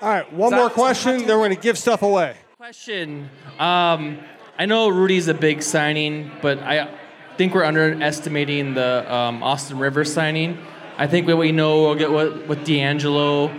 All 0.02 0.10
right, 0.10 0.32
one 0.32 0.54
more 0.54 0.70
question, 0.70 1.18
then 1.20 1.30
we're 1.30 1.48
going 1.48 1.56
to 1.56 1.62
give 1.62 1.78
stuff 1.80 2.04
away. 2.04 2.36
Question. 2.58 3.28
Um, 3.58 4.20
I 4.60 4.66
know 4.66 4.90
Rudy's 4.90 5.28
a 5.28 5.36
big 5.36 5.62
signing, 5.62 6.32
but 6.42 6.58
I 6.64 6.90
think 7.38 7.54
we're 7.54 7.64
underestimating 7.64 8.74
the 8.74 9.06
um, 9.14 9.44
Austin 9.44 9.78
Rivers 9.78 10.12
signing. 10.12 10.58
I 10.98 11.06
think 11.06 11.28
what 11.28 11.38
we 11.38 11.52
know 11.52 11.84
we'll 11.84 11.94
get 11.94 12.12
what 12.12 12.48
with 12.48 12.66
D'Angelo 12.66 13.52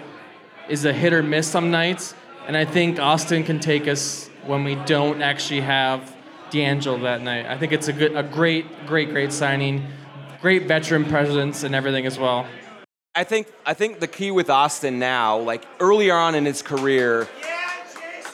is 0.69 0.85
a 0.85 0.93
hit 0.93 1.12
or 1.12 1.23
miss 1.23 1.47
some 1.47 1.70
nights, 1.70 2.16
and 2.49 2.57
I 2.57 2.65
think 2.65 2.99
Austin 2.99 3.45
can 3.45 3.61
take 3.61 3.87
us 3.87 4.29
when 4.45 4.65
we 4.65 4.75
don't 4.75 5.23
actually 5.23 5.61
have 5.61 6.16
D'Angelo 6.51 6.99
that 7.03 7.23
night. 7.23 7.47
I 7.47 7.57
think 7.57 7.70
it's 7.70 7.87
a 7.87 7.93
good, 7.93 8.16
a 8.16 8.25
great, 8.25 8.66
great, 8.89 9.11
great 9.11 9.33
signing, 9.33 9.87
great 10.43 10.66
veteran 10.66 11.05
presence 11.05 11.62
and 11.62 11.77
everything 11.77 12.07
as 12.07 12.19
well. 12.19 12.45
I 13.15 13.23
think 13.23 13.47
I 13.65 13.75
think 13.75 14.01
the 14.01 14.09
key 14.09 14.33
with 14.33 14.51
Austin 14.51 14.99
now, 14.99 15.39
like 15.39 15.65
earlier 15.79 16.16
on 16.16 16.35
in 16.35 16.45
his 16.45 16.61
career, 16.61 17.29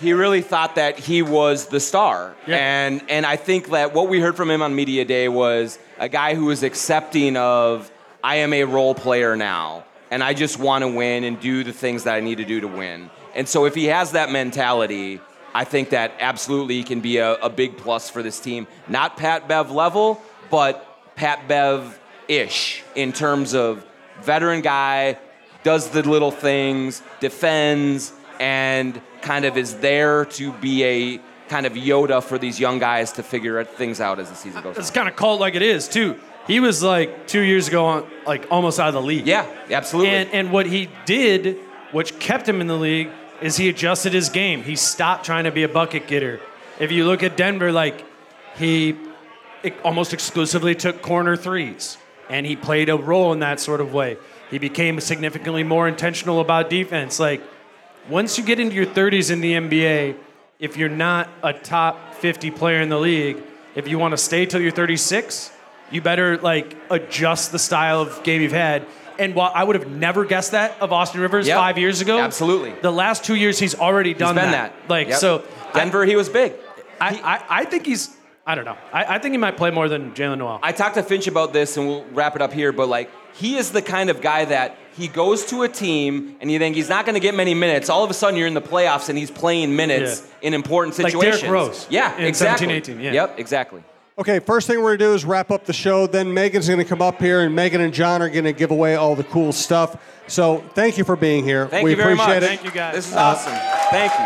he 0.00 0.12
really 0.12 0.42
thought 0.42 0.74
that 0.76 0.98
he 0.98 1.22
was 1.22 1.66
the 1.66 1.80
star. 1.80 2.34
And 2.56 3.02
and 3.08 3.24
I 3.26 3.36
think 3.36 3.70
that 3.70 3.94
what 3.94 4.08
we 4.08 4.20
heard 4.20 4.36
from 4.36 4.50
him 4.50 4.62
on 4.62 4.74
media 4.74 5.04
day 5.04 5.28
was 5.28 5.78
a 5.98 6.08
guy 6.08 6.34
who 6.34 6.46
was 6.46 6.62
accepting 6.62 7.36
of 7.36 7.90
I 8.22 8.36
am 8.36 8.52
a 8.52 8.64
role 8.64 8.94
player 8.94 9.36
now 9.36 9.84
and 10.10 10.22
I 10.22 10.32
just 10.32 10.58
want 10.58 10.82
to 10.82 10.88
win 10.88 11.24
and 11.24 11.40
do 11.40 11.64
the 11.64 11.72
things 11.72 12.04
that 12.04 12.14
I 12.14 12.20
need 12.20 12.38
to 12.38 12.44
do 12.44 12.60
to 12.60 12.68
win. 12.68 13.10
And 13.34 13.48
so 13.48 13.64
if 13.64 13.74
he 13.74 13.86
has 13.86 14.12
that 14.12 14.30
mentality, 14.30 15.20
I 15.54 15.64
think 15.64 15.90
that 15.90 16.12
absolutely 16.20 16.82
can 16.84 17.00
be 17.00 17.18
a, 17.18 17.34
a 17.34 17.50
big 17.50 17.76
plus 17.76 18.10
for 18.10 18.22
this 18.22 18.38
team. 18.38 18.66
Not 18.88 19.16
Pat 19.16 19.48
Bev 19.48 19.70
level, 19.70 20.22
but 20.50 21.16
Pat 21.16 21.48
Bev 21.48 21.98
ish 22.28 22.82
in 22.94 23.12
terms 23.12 23.54
of 23.54 23.84
veteran 24.22 24.60
guy, 24.60 25.18
does 25.62 25.90
the 25.90 26.08
little 26.08 26.30
things, 26.30 27.02
defends, 27.20 28.12
and 28.40 29.00
kind 29.22 29.44
of 29.44 29.56
is 29.56 29.76
there 29.76 30.24
to 30.26 30.52
be 30.54 30.84
a 30.84 31.20
kind 31.48 31.66
of 31.66 31.74
Yoda 31.74 32.22
for 32.22 32.38
these 32.38 32.58
young 32.58 32.78
guys 32.78 33.12
to 33.12 33.22
figure 33.22 33.62
things 33.64 34.00
out 34.00 34.18
as 34.18 34.30
the 34.30 34.36
season 34.36 34.62
goes 34.62 34.76
on. 34.76 34.80
It's 34.80 34.90
kind 34.90 35.08
of 35.08 35.16
cult 35.16 35.40
like 35.40 35.54
it 35.54 35.62
is 35.62 35.88
too. 35.88 36.18
He 36.46 36.60
was 36.60 36.82
like 36.82 37.26
two 37.26 37.40
years 37.40 37.68
ago, 37.68 37.86
on, 37.86 38.10
like 38.26 38.46
almost 38.50 38.78
out 38.78 38.88
of 38.88 38.94
the 38.94 39.02
league. 39.02 39.26
Yeah, 39.26 39.46
absolutely. 39.70 40.10
And 40.14 40.30
and 40.32 40.52
what 40.52 40.66
he 40.66 40.90
did, 41.06 41.58
which 41.92 42.18
kept 42.18 42.48
him 42.48 42.60
in 42.60 42.66
the 42.66 42.76
league, 42.76 43.10
is 43.40 43.56
he 43.56 43.68
adjusted 43.68 44.12
his 44.12 44.28
game. 44.28 44.62
He 44.62 44.76
stopped 44.76 45.24
trying 45.24 45.44
to 45.44 45.50
be 45.50 45.62
a 45.62 45.68
bucket 45.68 46.06
getter. 46.06 46.40
If 46.78 46.92
you 46.92 47.06
look 47.06 47.22
at 47.22 47.36
Denver, 47.36 47.72
like 47.72 48.04
he 48.56 48.96
almost 49.82 50.12
exclusively 50.12 50.74
took 50.74 51.00
corner 51.00 51.36
threes, 51.36 51.96
and 52.28 52.44
he 52.44 52.56
played 52.56 52.88
a 52.88 52.96
role 52.96 53.32
in 53.32 53.40
that 53.40 53.60
sort 53.60 53.80
of 53.80 53.94
way. 53.94 54.18
He 54.50 54.58
became 54.58 55.00
significantly 55.00 55.64
more 55.64 55.88
intentional 55.88 56.40
about 56.40 56.68
defense. 56.68 57.18
Like 57.18 57.42
once 58.08 58.38
you 58.38 58.44
get 58.44 58.60
into 58.60 58.74
your 58.74 58.86
30s 58.86 59.30
in 59.30 59.40
the 59.40 59.52
NBA, 59.52 60.16
if 60.58 60.76
you're 60.76 60.88
not 60.88 61.28
a 61.42 61.52
top 61.52 62.14
50 62.14 62.50
player 62.50 62.80
in 62.80 62.88
the 62.88 62.98
league, 62.98 63.38
if 63.74 63.88
you 63.88 63.98
want 63.98 64.12
to 64.12 64.18
stay 64.18 64.46
till 64.46 64.60
you're 64.60 64.70
36, 64.70 65.50
you 65.90 66.00
better 66.00 66.38
like 66.38 66.76
adjust 66.90 67.52
the 67.52 67.58
style 67.58 68.00
of 68.00 68.22
game 68.22 68.42
you've 68.42 68.52
had. 68.52 68.86
And 69.18 69.34
while 69.34 69.52
I 69.54 69.62
would 69.62 69.76
have 69.76 69.88
never 69.88 70.24
guessed 70.24 70.52
that 70.52 70.80
of 70.80 70.92
Austin 70.92 71.20
Rivers 71.20 71.46
Yep, 71.46 71.56
five 71.56 71.78
years 71.78 72.00
ago, 72.00 72.18
absolutely. 72.18 72.72
The 72.82 72.90
last 72.90 73.24
two 73.24 73.36
years 73.36 73.58
he's 73.58 73.74
already 73.74 74.12
done 74.12 74.34
been 74.34 74.50
that. 74.50 74.72
that. 74.80 74.90
Like 74.90 75.08
Yep. 75.08 75.18
so, 75.18 75.44
Denver, 75.72 76.04
he 76.04 76.16
was 76.16 76.28
big. 76.28 76.52
I, 77.00 77.08
I, 77.10 77.60
I 77.60 77.64
think 77.64 77.86
he's. 77.86 78.16
I 78.46 78.54
don't 78.54 78.64
know. 78.66 78.76
I, 78.92 79.14
I 79.14 79.18
think 79.18 79.32
he 79.32 79.38
might 79.38 79.56
play 79.56 79.70
more 79.70 79.88
than 79.88 80.12
Jaylen 80.12 80.38
Nowell. 80.38 80.60
I 80.62 80.72
talked 80.72 80.96
to 80.96 81.02
Finch 81.02 81.26
about 81.26 81.52
this, 81.52 81.76
and 81.76 81.86
we'll 81.86 82.04
wrap 82.12 82.36
it 82.36 82.42
up 82.42 82.52
here. 82.52 82.72
But 82.72 82.88
like, 82.88 83.10
he 83.32 83.56
is 83.56 83.72
the 83.72 83.80
kind 83.82 84.10
of 84.10 84.20
guy 84.20 84.44
that 84.44 84.76
he 84.96 85.08
goes 85.08 85.44
to 85.46 85.62
a 85.62 85.68
team, 85.68 86.36
and 86.40 86.50
you 86.50 86.58
think 86.58 86.76
he's 86.76 86.88
not 86.88 87.04
going 87.04 87.14
to 87.14 87.20
get 87.20 87.34
many 87.34 87.54
minutes. 87.54 87.88
All 87.90 88.04
of 88.04 88.10
a 88.10 88.14
sudden, 88.14 88.38
you're 88.38 88.46
in 88.46 88.54
the 88.54 88.60
playoffs, 88.62 89.08
and 89.08 89.18
he's 89.18 89.30
playing 89.30 89.74
minutes 89.74 90.22
Yeah. 90.40 90.48
in 90.48 90.54
important 90.54 90.94
situations. 90.94 91.14
Like 91.14 91.32
situations. 91.34 91.42
Derrick 91.42 91.68
Rose 91.68 91.86
Yeah, 91.90 92.16
in 92.18 92.24
exactly. 92.24 92.66
17, 92.66 92.94
18, 92.96 93.04
yeah. 93.04 93.12
Yep, 93.12 93.38
exactly. 93.38 93.82
Okay, 94.16 94.38
first 94.38 94.68
thing 94.68 94.78
we're 94.78 94.96
going 94.96 94.98
to 95.00 95.04
do 95.06 95.14
is 95.14 95.24
wrap 95.24 95.50
up 95.50 95.64
the 95.64 95.72
show. 95.72 96.06
Then 96.06 96.32
Megan's 96.32 96.68
going 96.68 96.78
to 96.78 96.84
come 96.84 97.02
up 97.02 97.20
here, 97.20 97.40
and 97.40 97.54
Megan 97.54 97.80
and 97.80 97.92
Jon 97.92 98.22
are 98.22 98.28
going 98.28 98.44
to 98.44 98.52
give 98.52 98.70
away 98.70 98.94
all 98.94 99.16
the 99.16 99.24
cool 99.24 99.50
stuff. 99.52 99.96
So 100.28 100.58
thank 100.74 100.96
you 100.98 101.04
for 101.04 101.16
being 101.16 101.42
here. 101.44 101.66
Thank 101.66 101.84
we 101.84 101.90
you 101.90 101.96
very 101.96 102.12
appreciate 102.12 102.34
much. 102.34 102.42
it. 102.44 102.46
Thank 102.46 102.64
you 102.64 102.70
guys. 102.70 102.94
This 102.94 103.08
is 103.08 103.14
Uh, 103.14 103.20
awesome. 103.20 103.52
Thank 103.90 104.12
you. 104.12 104.24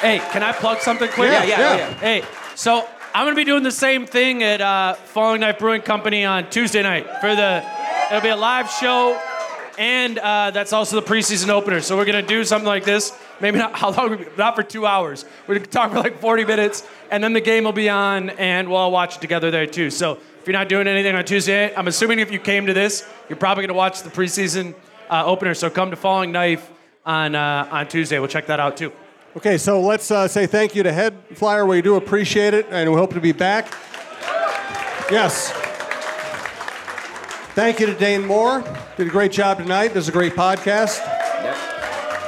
Hey, 0.00 0.18
can 0.32 0.42
I 0.44 0.52
plug 0.52 0.78
something 0.80 1.08
quick? 1.08 1.30
Yeah, 1.32 1.44
yeah, 1.44 1.58
yeah. 1.58 1.76
yeah. 1.76 1.94
Hey, 1.94 2.22
so 2.54 2.86
I'm 3.14 3.26
gonna 3.26 3.34
be 3.36 3.44
doing 3.44 3.62
the 3.64 3.70
same 3.72 4.06
thing 4.06 4.42
at 4.42 4.60
uh, 4.60 4.94
Falling 4.94 5.40
Knife 5.40 5.58
Brewing 5.58 5.82
Company 5.82 6.24
on 6.24 6.48
Tuesday 6.50 6.82
night 6.82 7.06
for 7.20 7.34
the. 7.34 7.64
It'll 8.10 8.20
be 8.20 8.28
a 8.28 8.36
live 8.36 8.70
show, 8.70 9.18
and 9.78 10.18
uh, 10.18 10.50
that's 10.50 10.72
also 10.72 11.00
the 11.00 11.06
preseason 11.06 11.48
opener. 11.48 11.80
So 11.80 11.96
we're 11.96 12.04
gonna 12.04 12.22
do 12.22 12.44
something 12.44 12.66
like 12.66 12.84
this. 12.84 13.16
Maybe 13.40 13.58
not 13.58 13.74
how 13.78 13.90
long? 13.90 14.24
Not 14.36 14.56
for 14.56 14.62
two 14.62 14.86
hours. 14.86 15.24
We're 15.46 15.56
gonna 15.56 15.66
talk 15.66 15.92
for 15.92 16.00
like 16.00 16.20
40 16.20 16.44
minutes, 16.44 16.86
and 17.10 17.22
then 17.22 17.32
the 17.32 17.40
game 17.40 17.64
will 17.64 17.72
be 17.72 17.88
on, 17.88 18.30
and 18.30 18.68
we'll 18.68 18.78
all 18.78 18.92
watch 18.92 19.16
it 19.16 19.20
together 19.20 19.50
there 19.50 19.66
too. 19.66 19.90
So 19.90 20.18
if 20.40 20.46
you're 20.46 20.52
not 20.52 20.68
doing 20.68 20.86
anything 20.86 21.14
on 21.14 21.24
Tuesday, 21.24 21.74
I'm 21.74 21.88
assuming 21.88 22.18
if 22.18 22.30
you 22.30 22.38
came 22.38 22.66
to 22.66 22.74
this, 22.74 23.08
you're 23.28 23.38
probably 23.38 23.66
gonna 23.66 23.76
watch 23.76 24.02
the 24.02 24.10
preseason 24.10 24.74
uh, 25.10 25.24
opener. 25.24 25.54
So 25.54 25.70
come 25.70 25.90
to 25.90 25.96
Falling 25.96 26.32
Knife 26.32 26.70
on 27.04 27.34
uh, 27.34 27.68
on 27.70 27.88
Tuesday. 27.88 28.18
We'll 28.18 28.28
check 28.28 28.46
that 28.46 28.60
out 28.60 28.76
too. 28.76 28.92
Okay, 29.36 29.58
so 29.58 29.80
let's 29.80 30.10
uh, 30.12 30.28
say 30.28 30.46
thank 30.46 30.76
you 30.76 30.84
to 30.84 30.92
Head 30.92 31.14
Flyer. 31.34 31.66
We 31.66 31.82
do 31.82 31.96
appreciate 31.96 32.54
it, 32.54 32.66
and 32.70 32.90
we 32.90 32.96
hope 32.96 33.12
to 33.14 33.20
be 33.20 33.32
back. 33.32 33.66
Yes. 35.10 35.63
Thank 37.54 37.78
you 37.78 37.86
to 37.86 37.94
Dane 37.94 38.26
Moore. 38.26 38.64
Did 38.96 39.06
a 39.06 39.10
great 39.10 39.30
job 39.30 39.58
tonight. 39.58 39.88
This 39.88 40.04
is 40.04 40.08
a 40.08 40.12
great 40.12 40.34
podcast. 40.34 40.98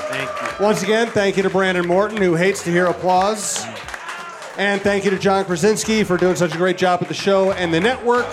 Thank 0.08 0.30
you. 0.30 0.64
Once 0.64 0.84
again, 0.84 1.08
thank 1.08 1.36
you 1.36 1.42
to 1.42 1.50
Brandon 1.50 1.84
Morton, 1.84 2.18
who 2.18 2.36
hates 2.36 2.62
to 2.62 2.70
hear 2.70 2.86
applause. 2.86 3.66
And 4.56 4.80
thank 4.80 5.04
you 5.04 5.10
to 5.10 5.18
Jon 5.18 5.44
Krawczynski 5.44 6.06
for 6.06 6.16
doing 6.16 6.36
such 6.36 6.54
a 6.54 6.56
great 6.56 6.78
job 6.78 7.02
at 7.02 7.08
the 7.08 7.14
show 7.14 7.50
and 7.50 7.74
the 7.74 7.80
network. 7.80 8.26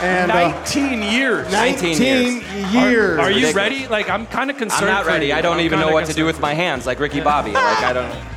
And 0.00 0.32
uh, 0.32 0.48
19 0.64 1.02
years. 1.02 1.52
19 1.52 2.00
years. 2.72 3.18
Are, 3.18 3.20
are 3.20 3.30
you 3.30 3.52
ready? 3.52 3.86
Like, 3.88 4.08
I'm 4.08 4.26
kind 4.26 4.50
of 4.50 4.56
concerned. 4.56 4.86
I'm 4.86 4.94
not 4.96 5.04
for 5.04 5.10
ready. 5.10 5.26
you. 5.26 5.34
I 5.34 5.42
don't 5.42 5.58
I'm 5.58 5.64
even 5.66 5.78
know 5.78 5.92
what 5.92 6.06
to 6.06 6.14
do 6.14 6.24
with 6.24 6.40
my 6.40 6.54
hands, 6.54 6.86
like 6.86 6.98
Ricky 6.98 7.20
Bobby. 7.20 7.52
Like 7.52 7.84
I 7.84 7.92
don't. 7.92 8.12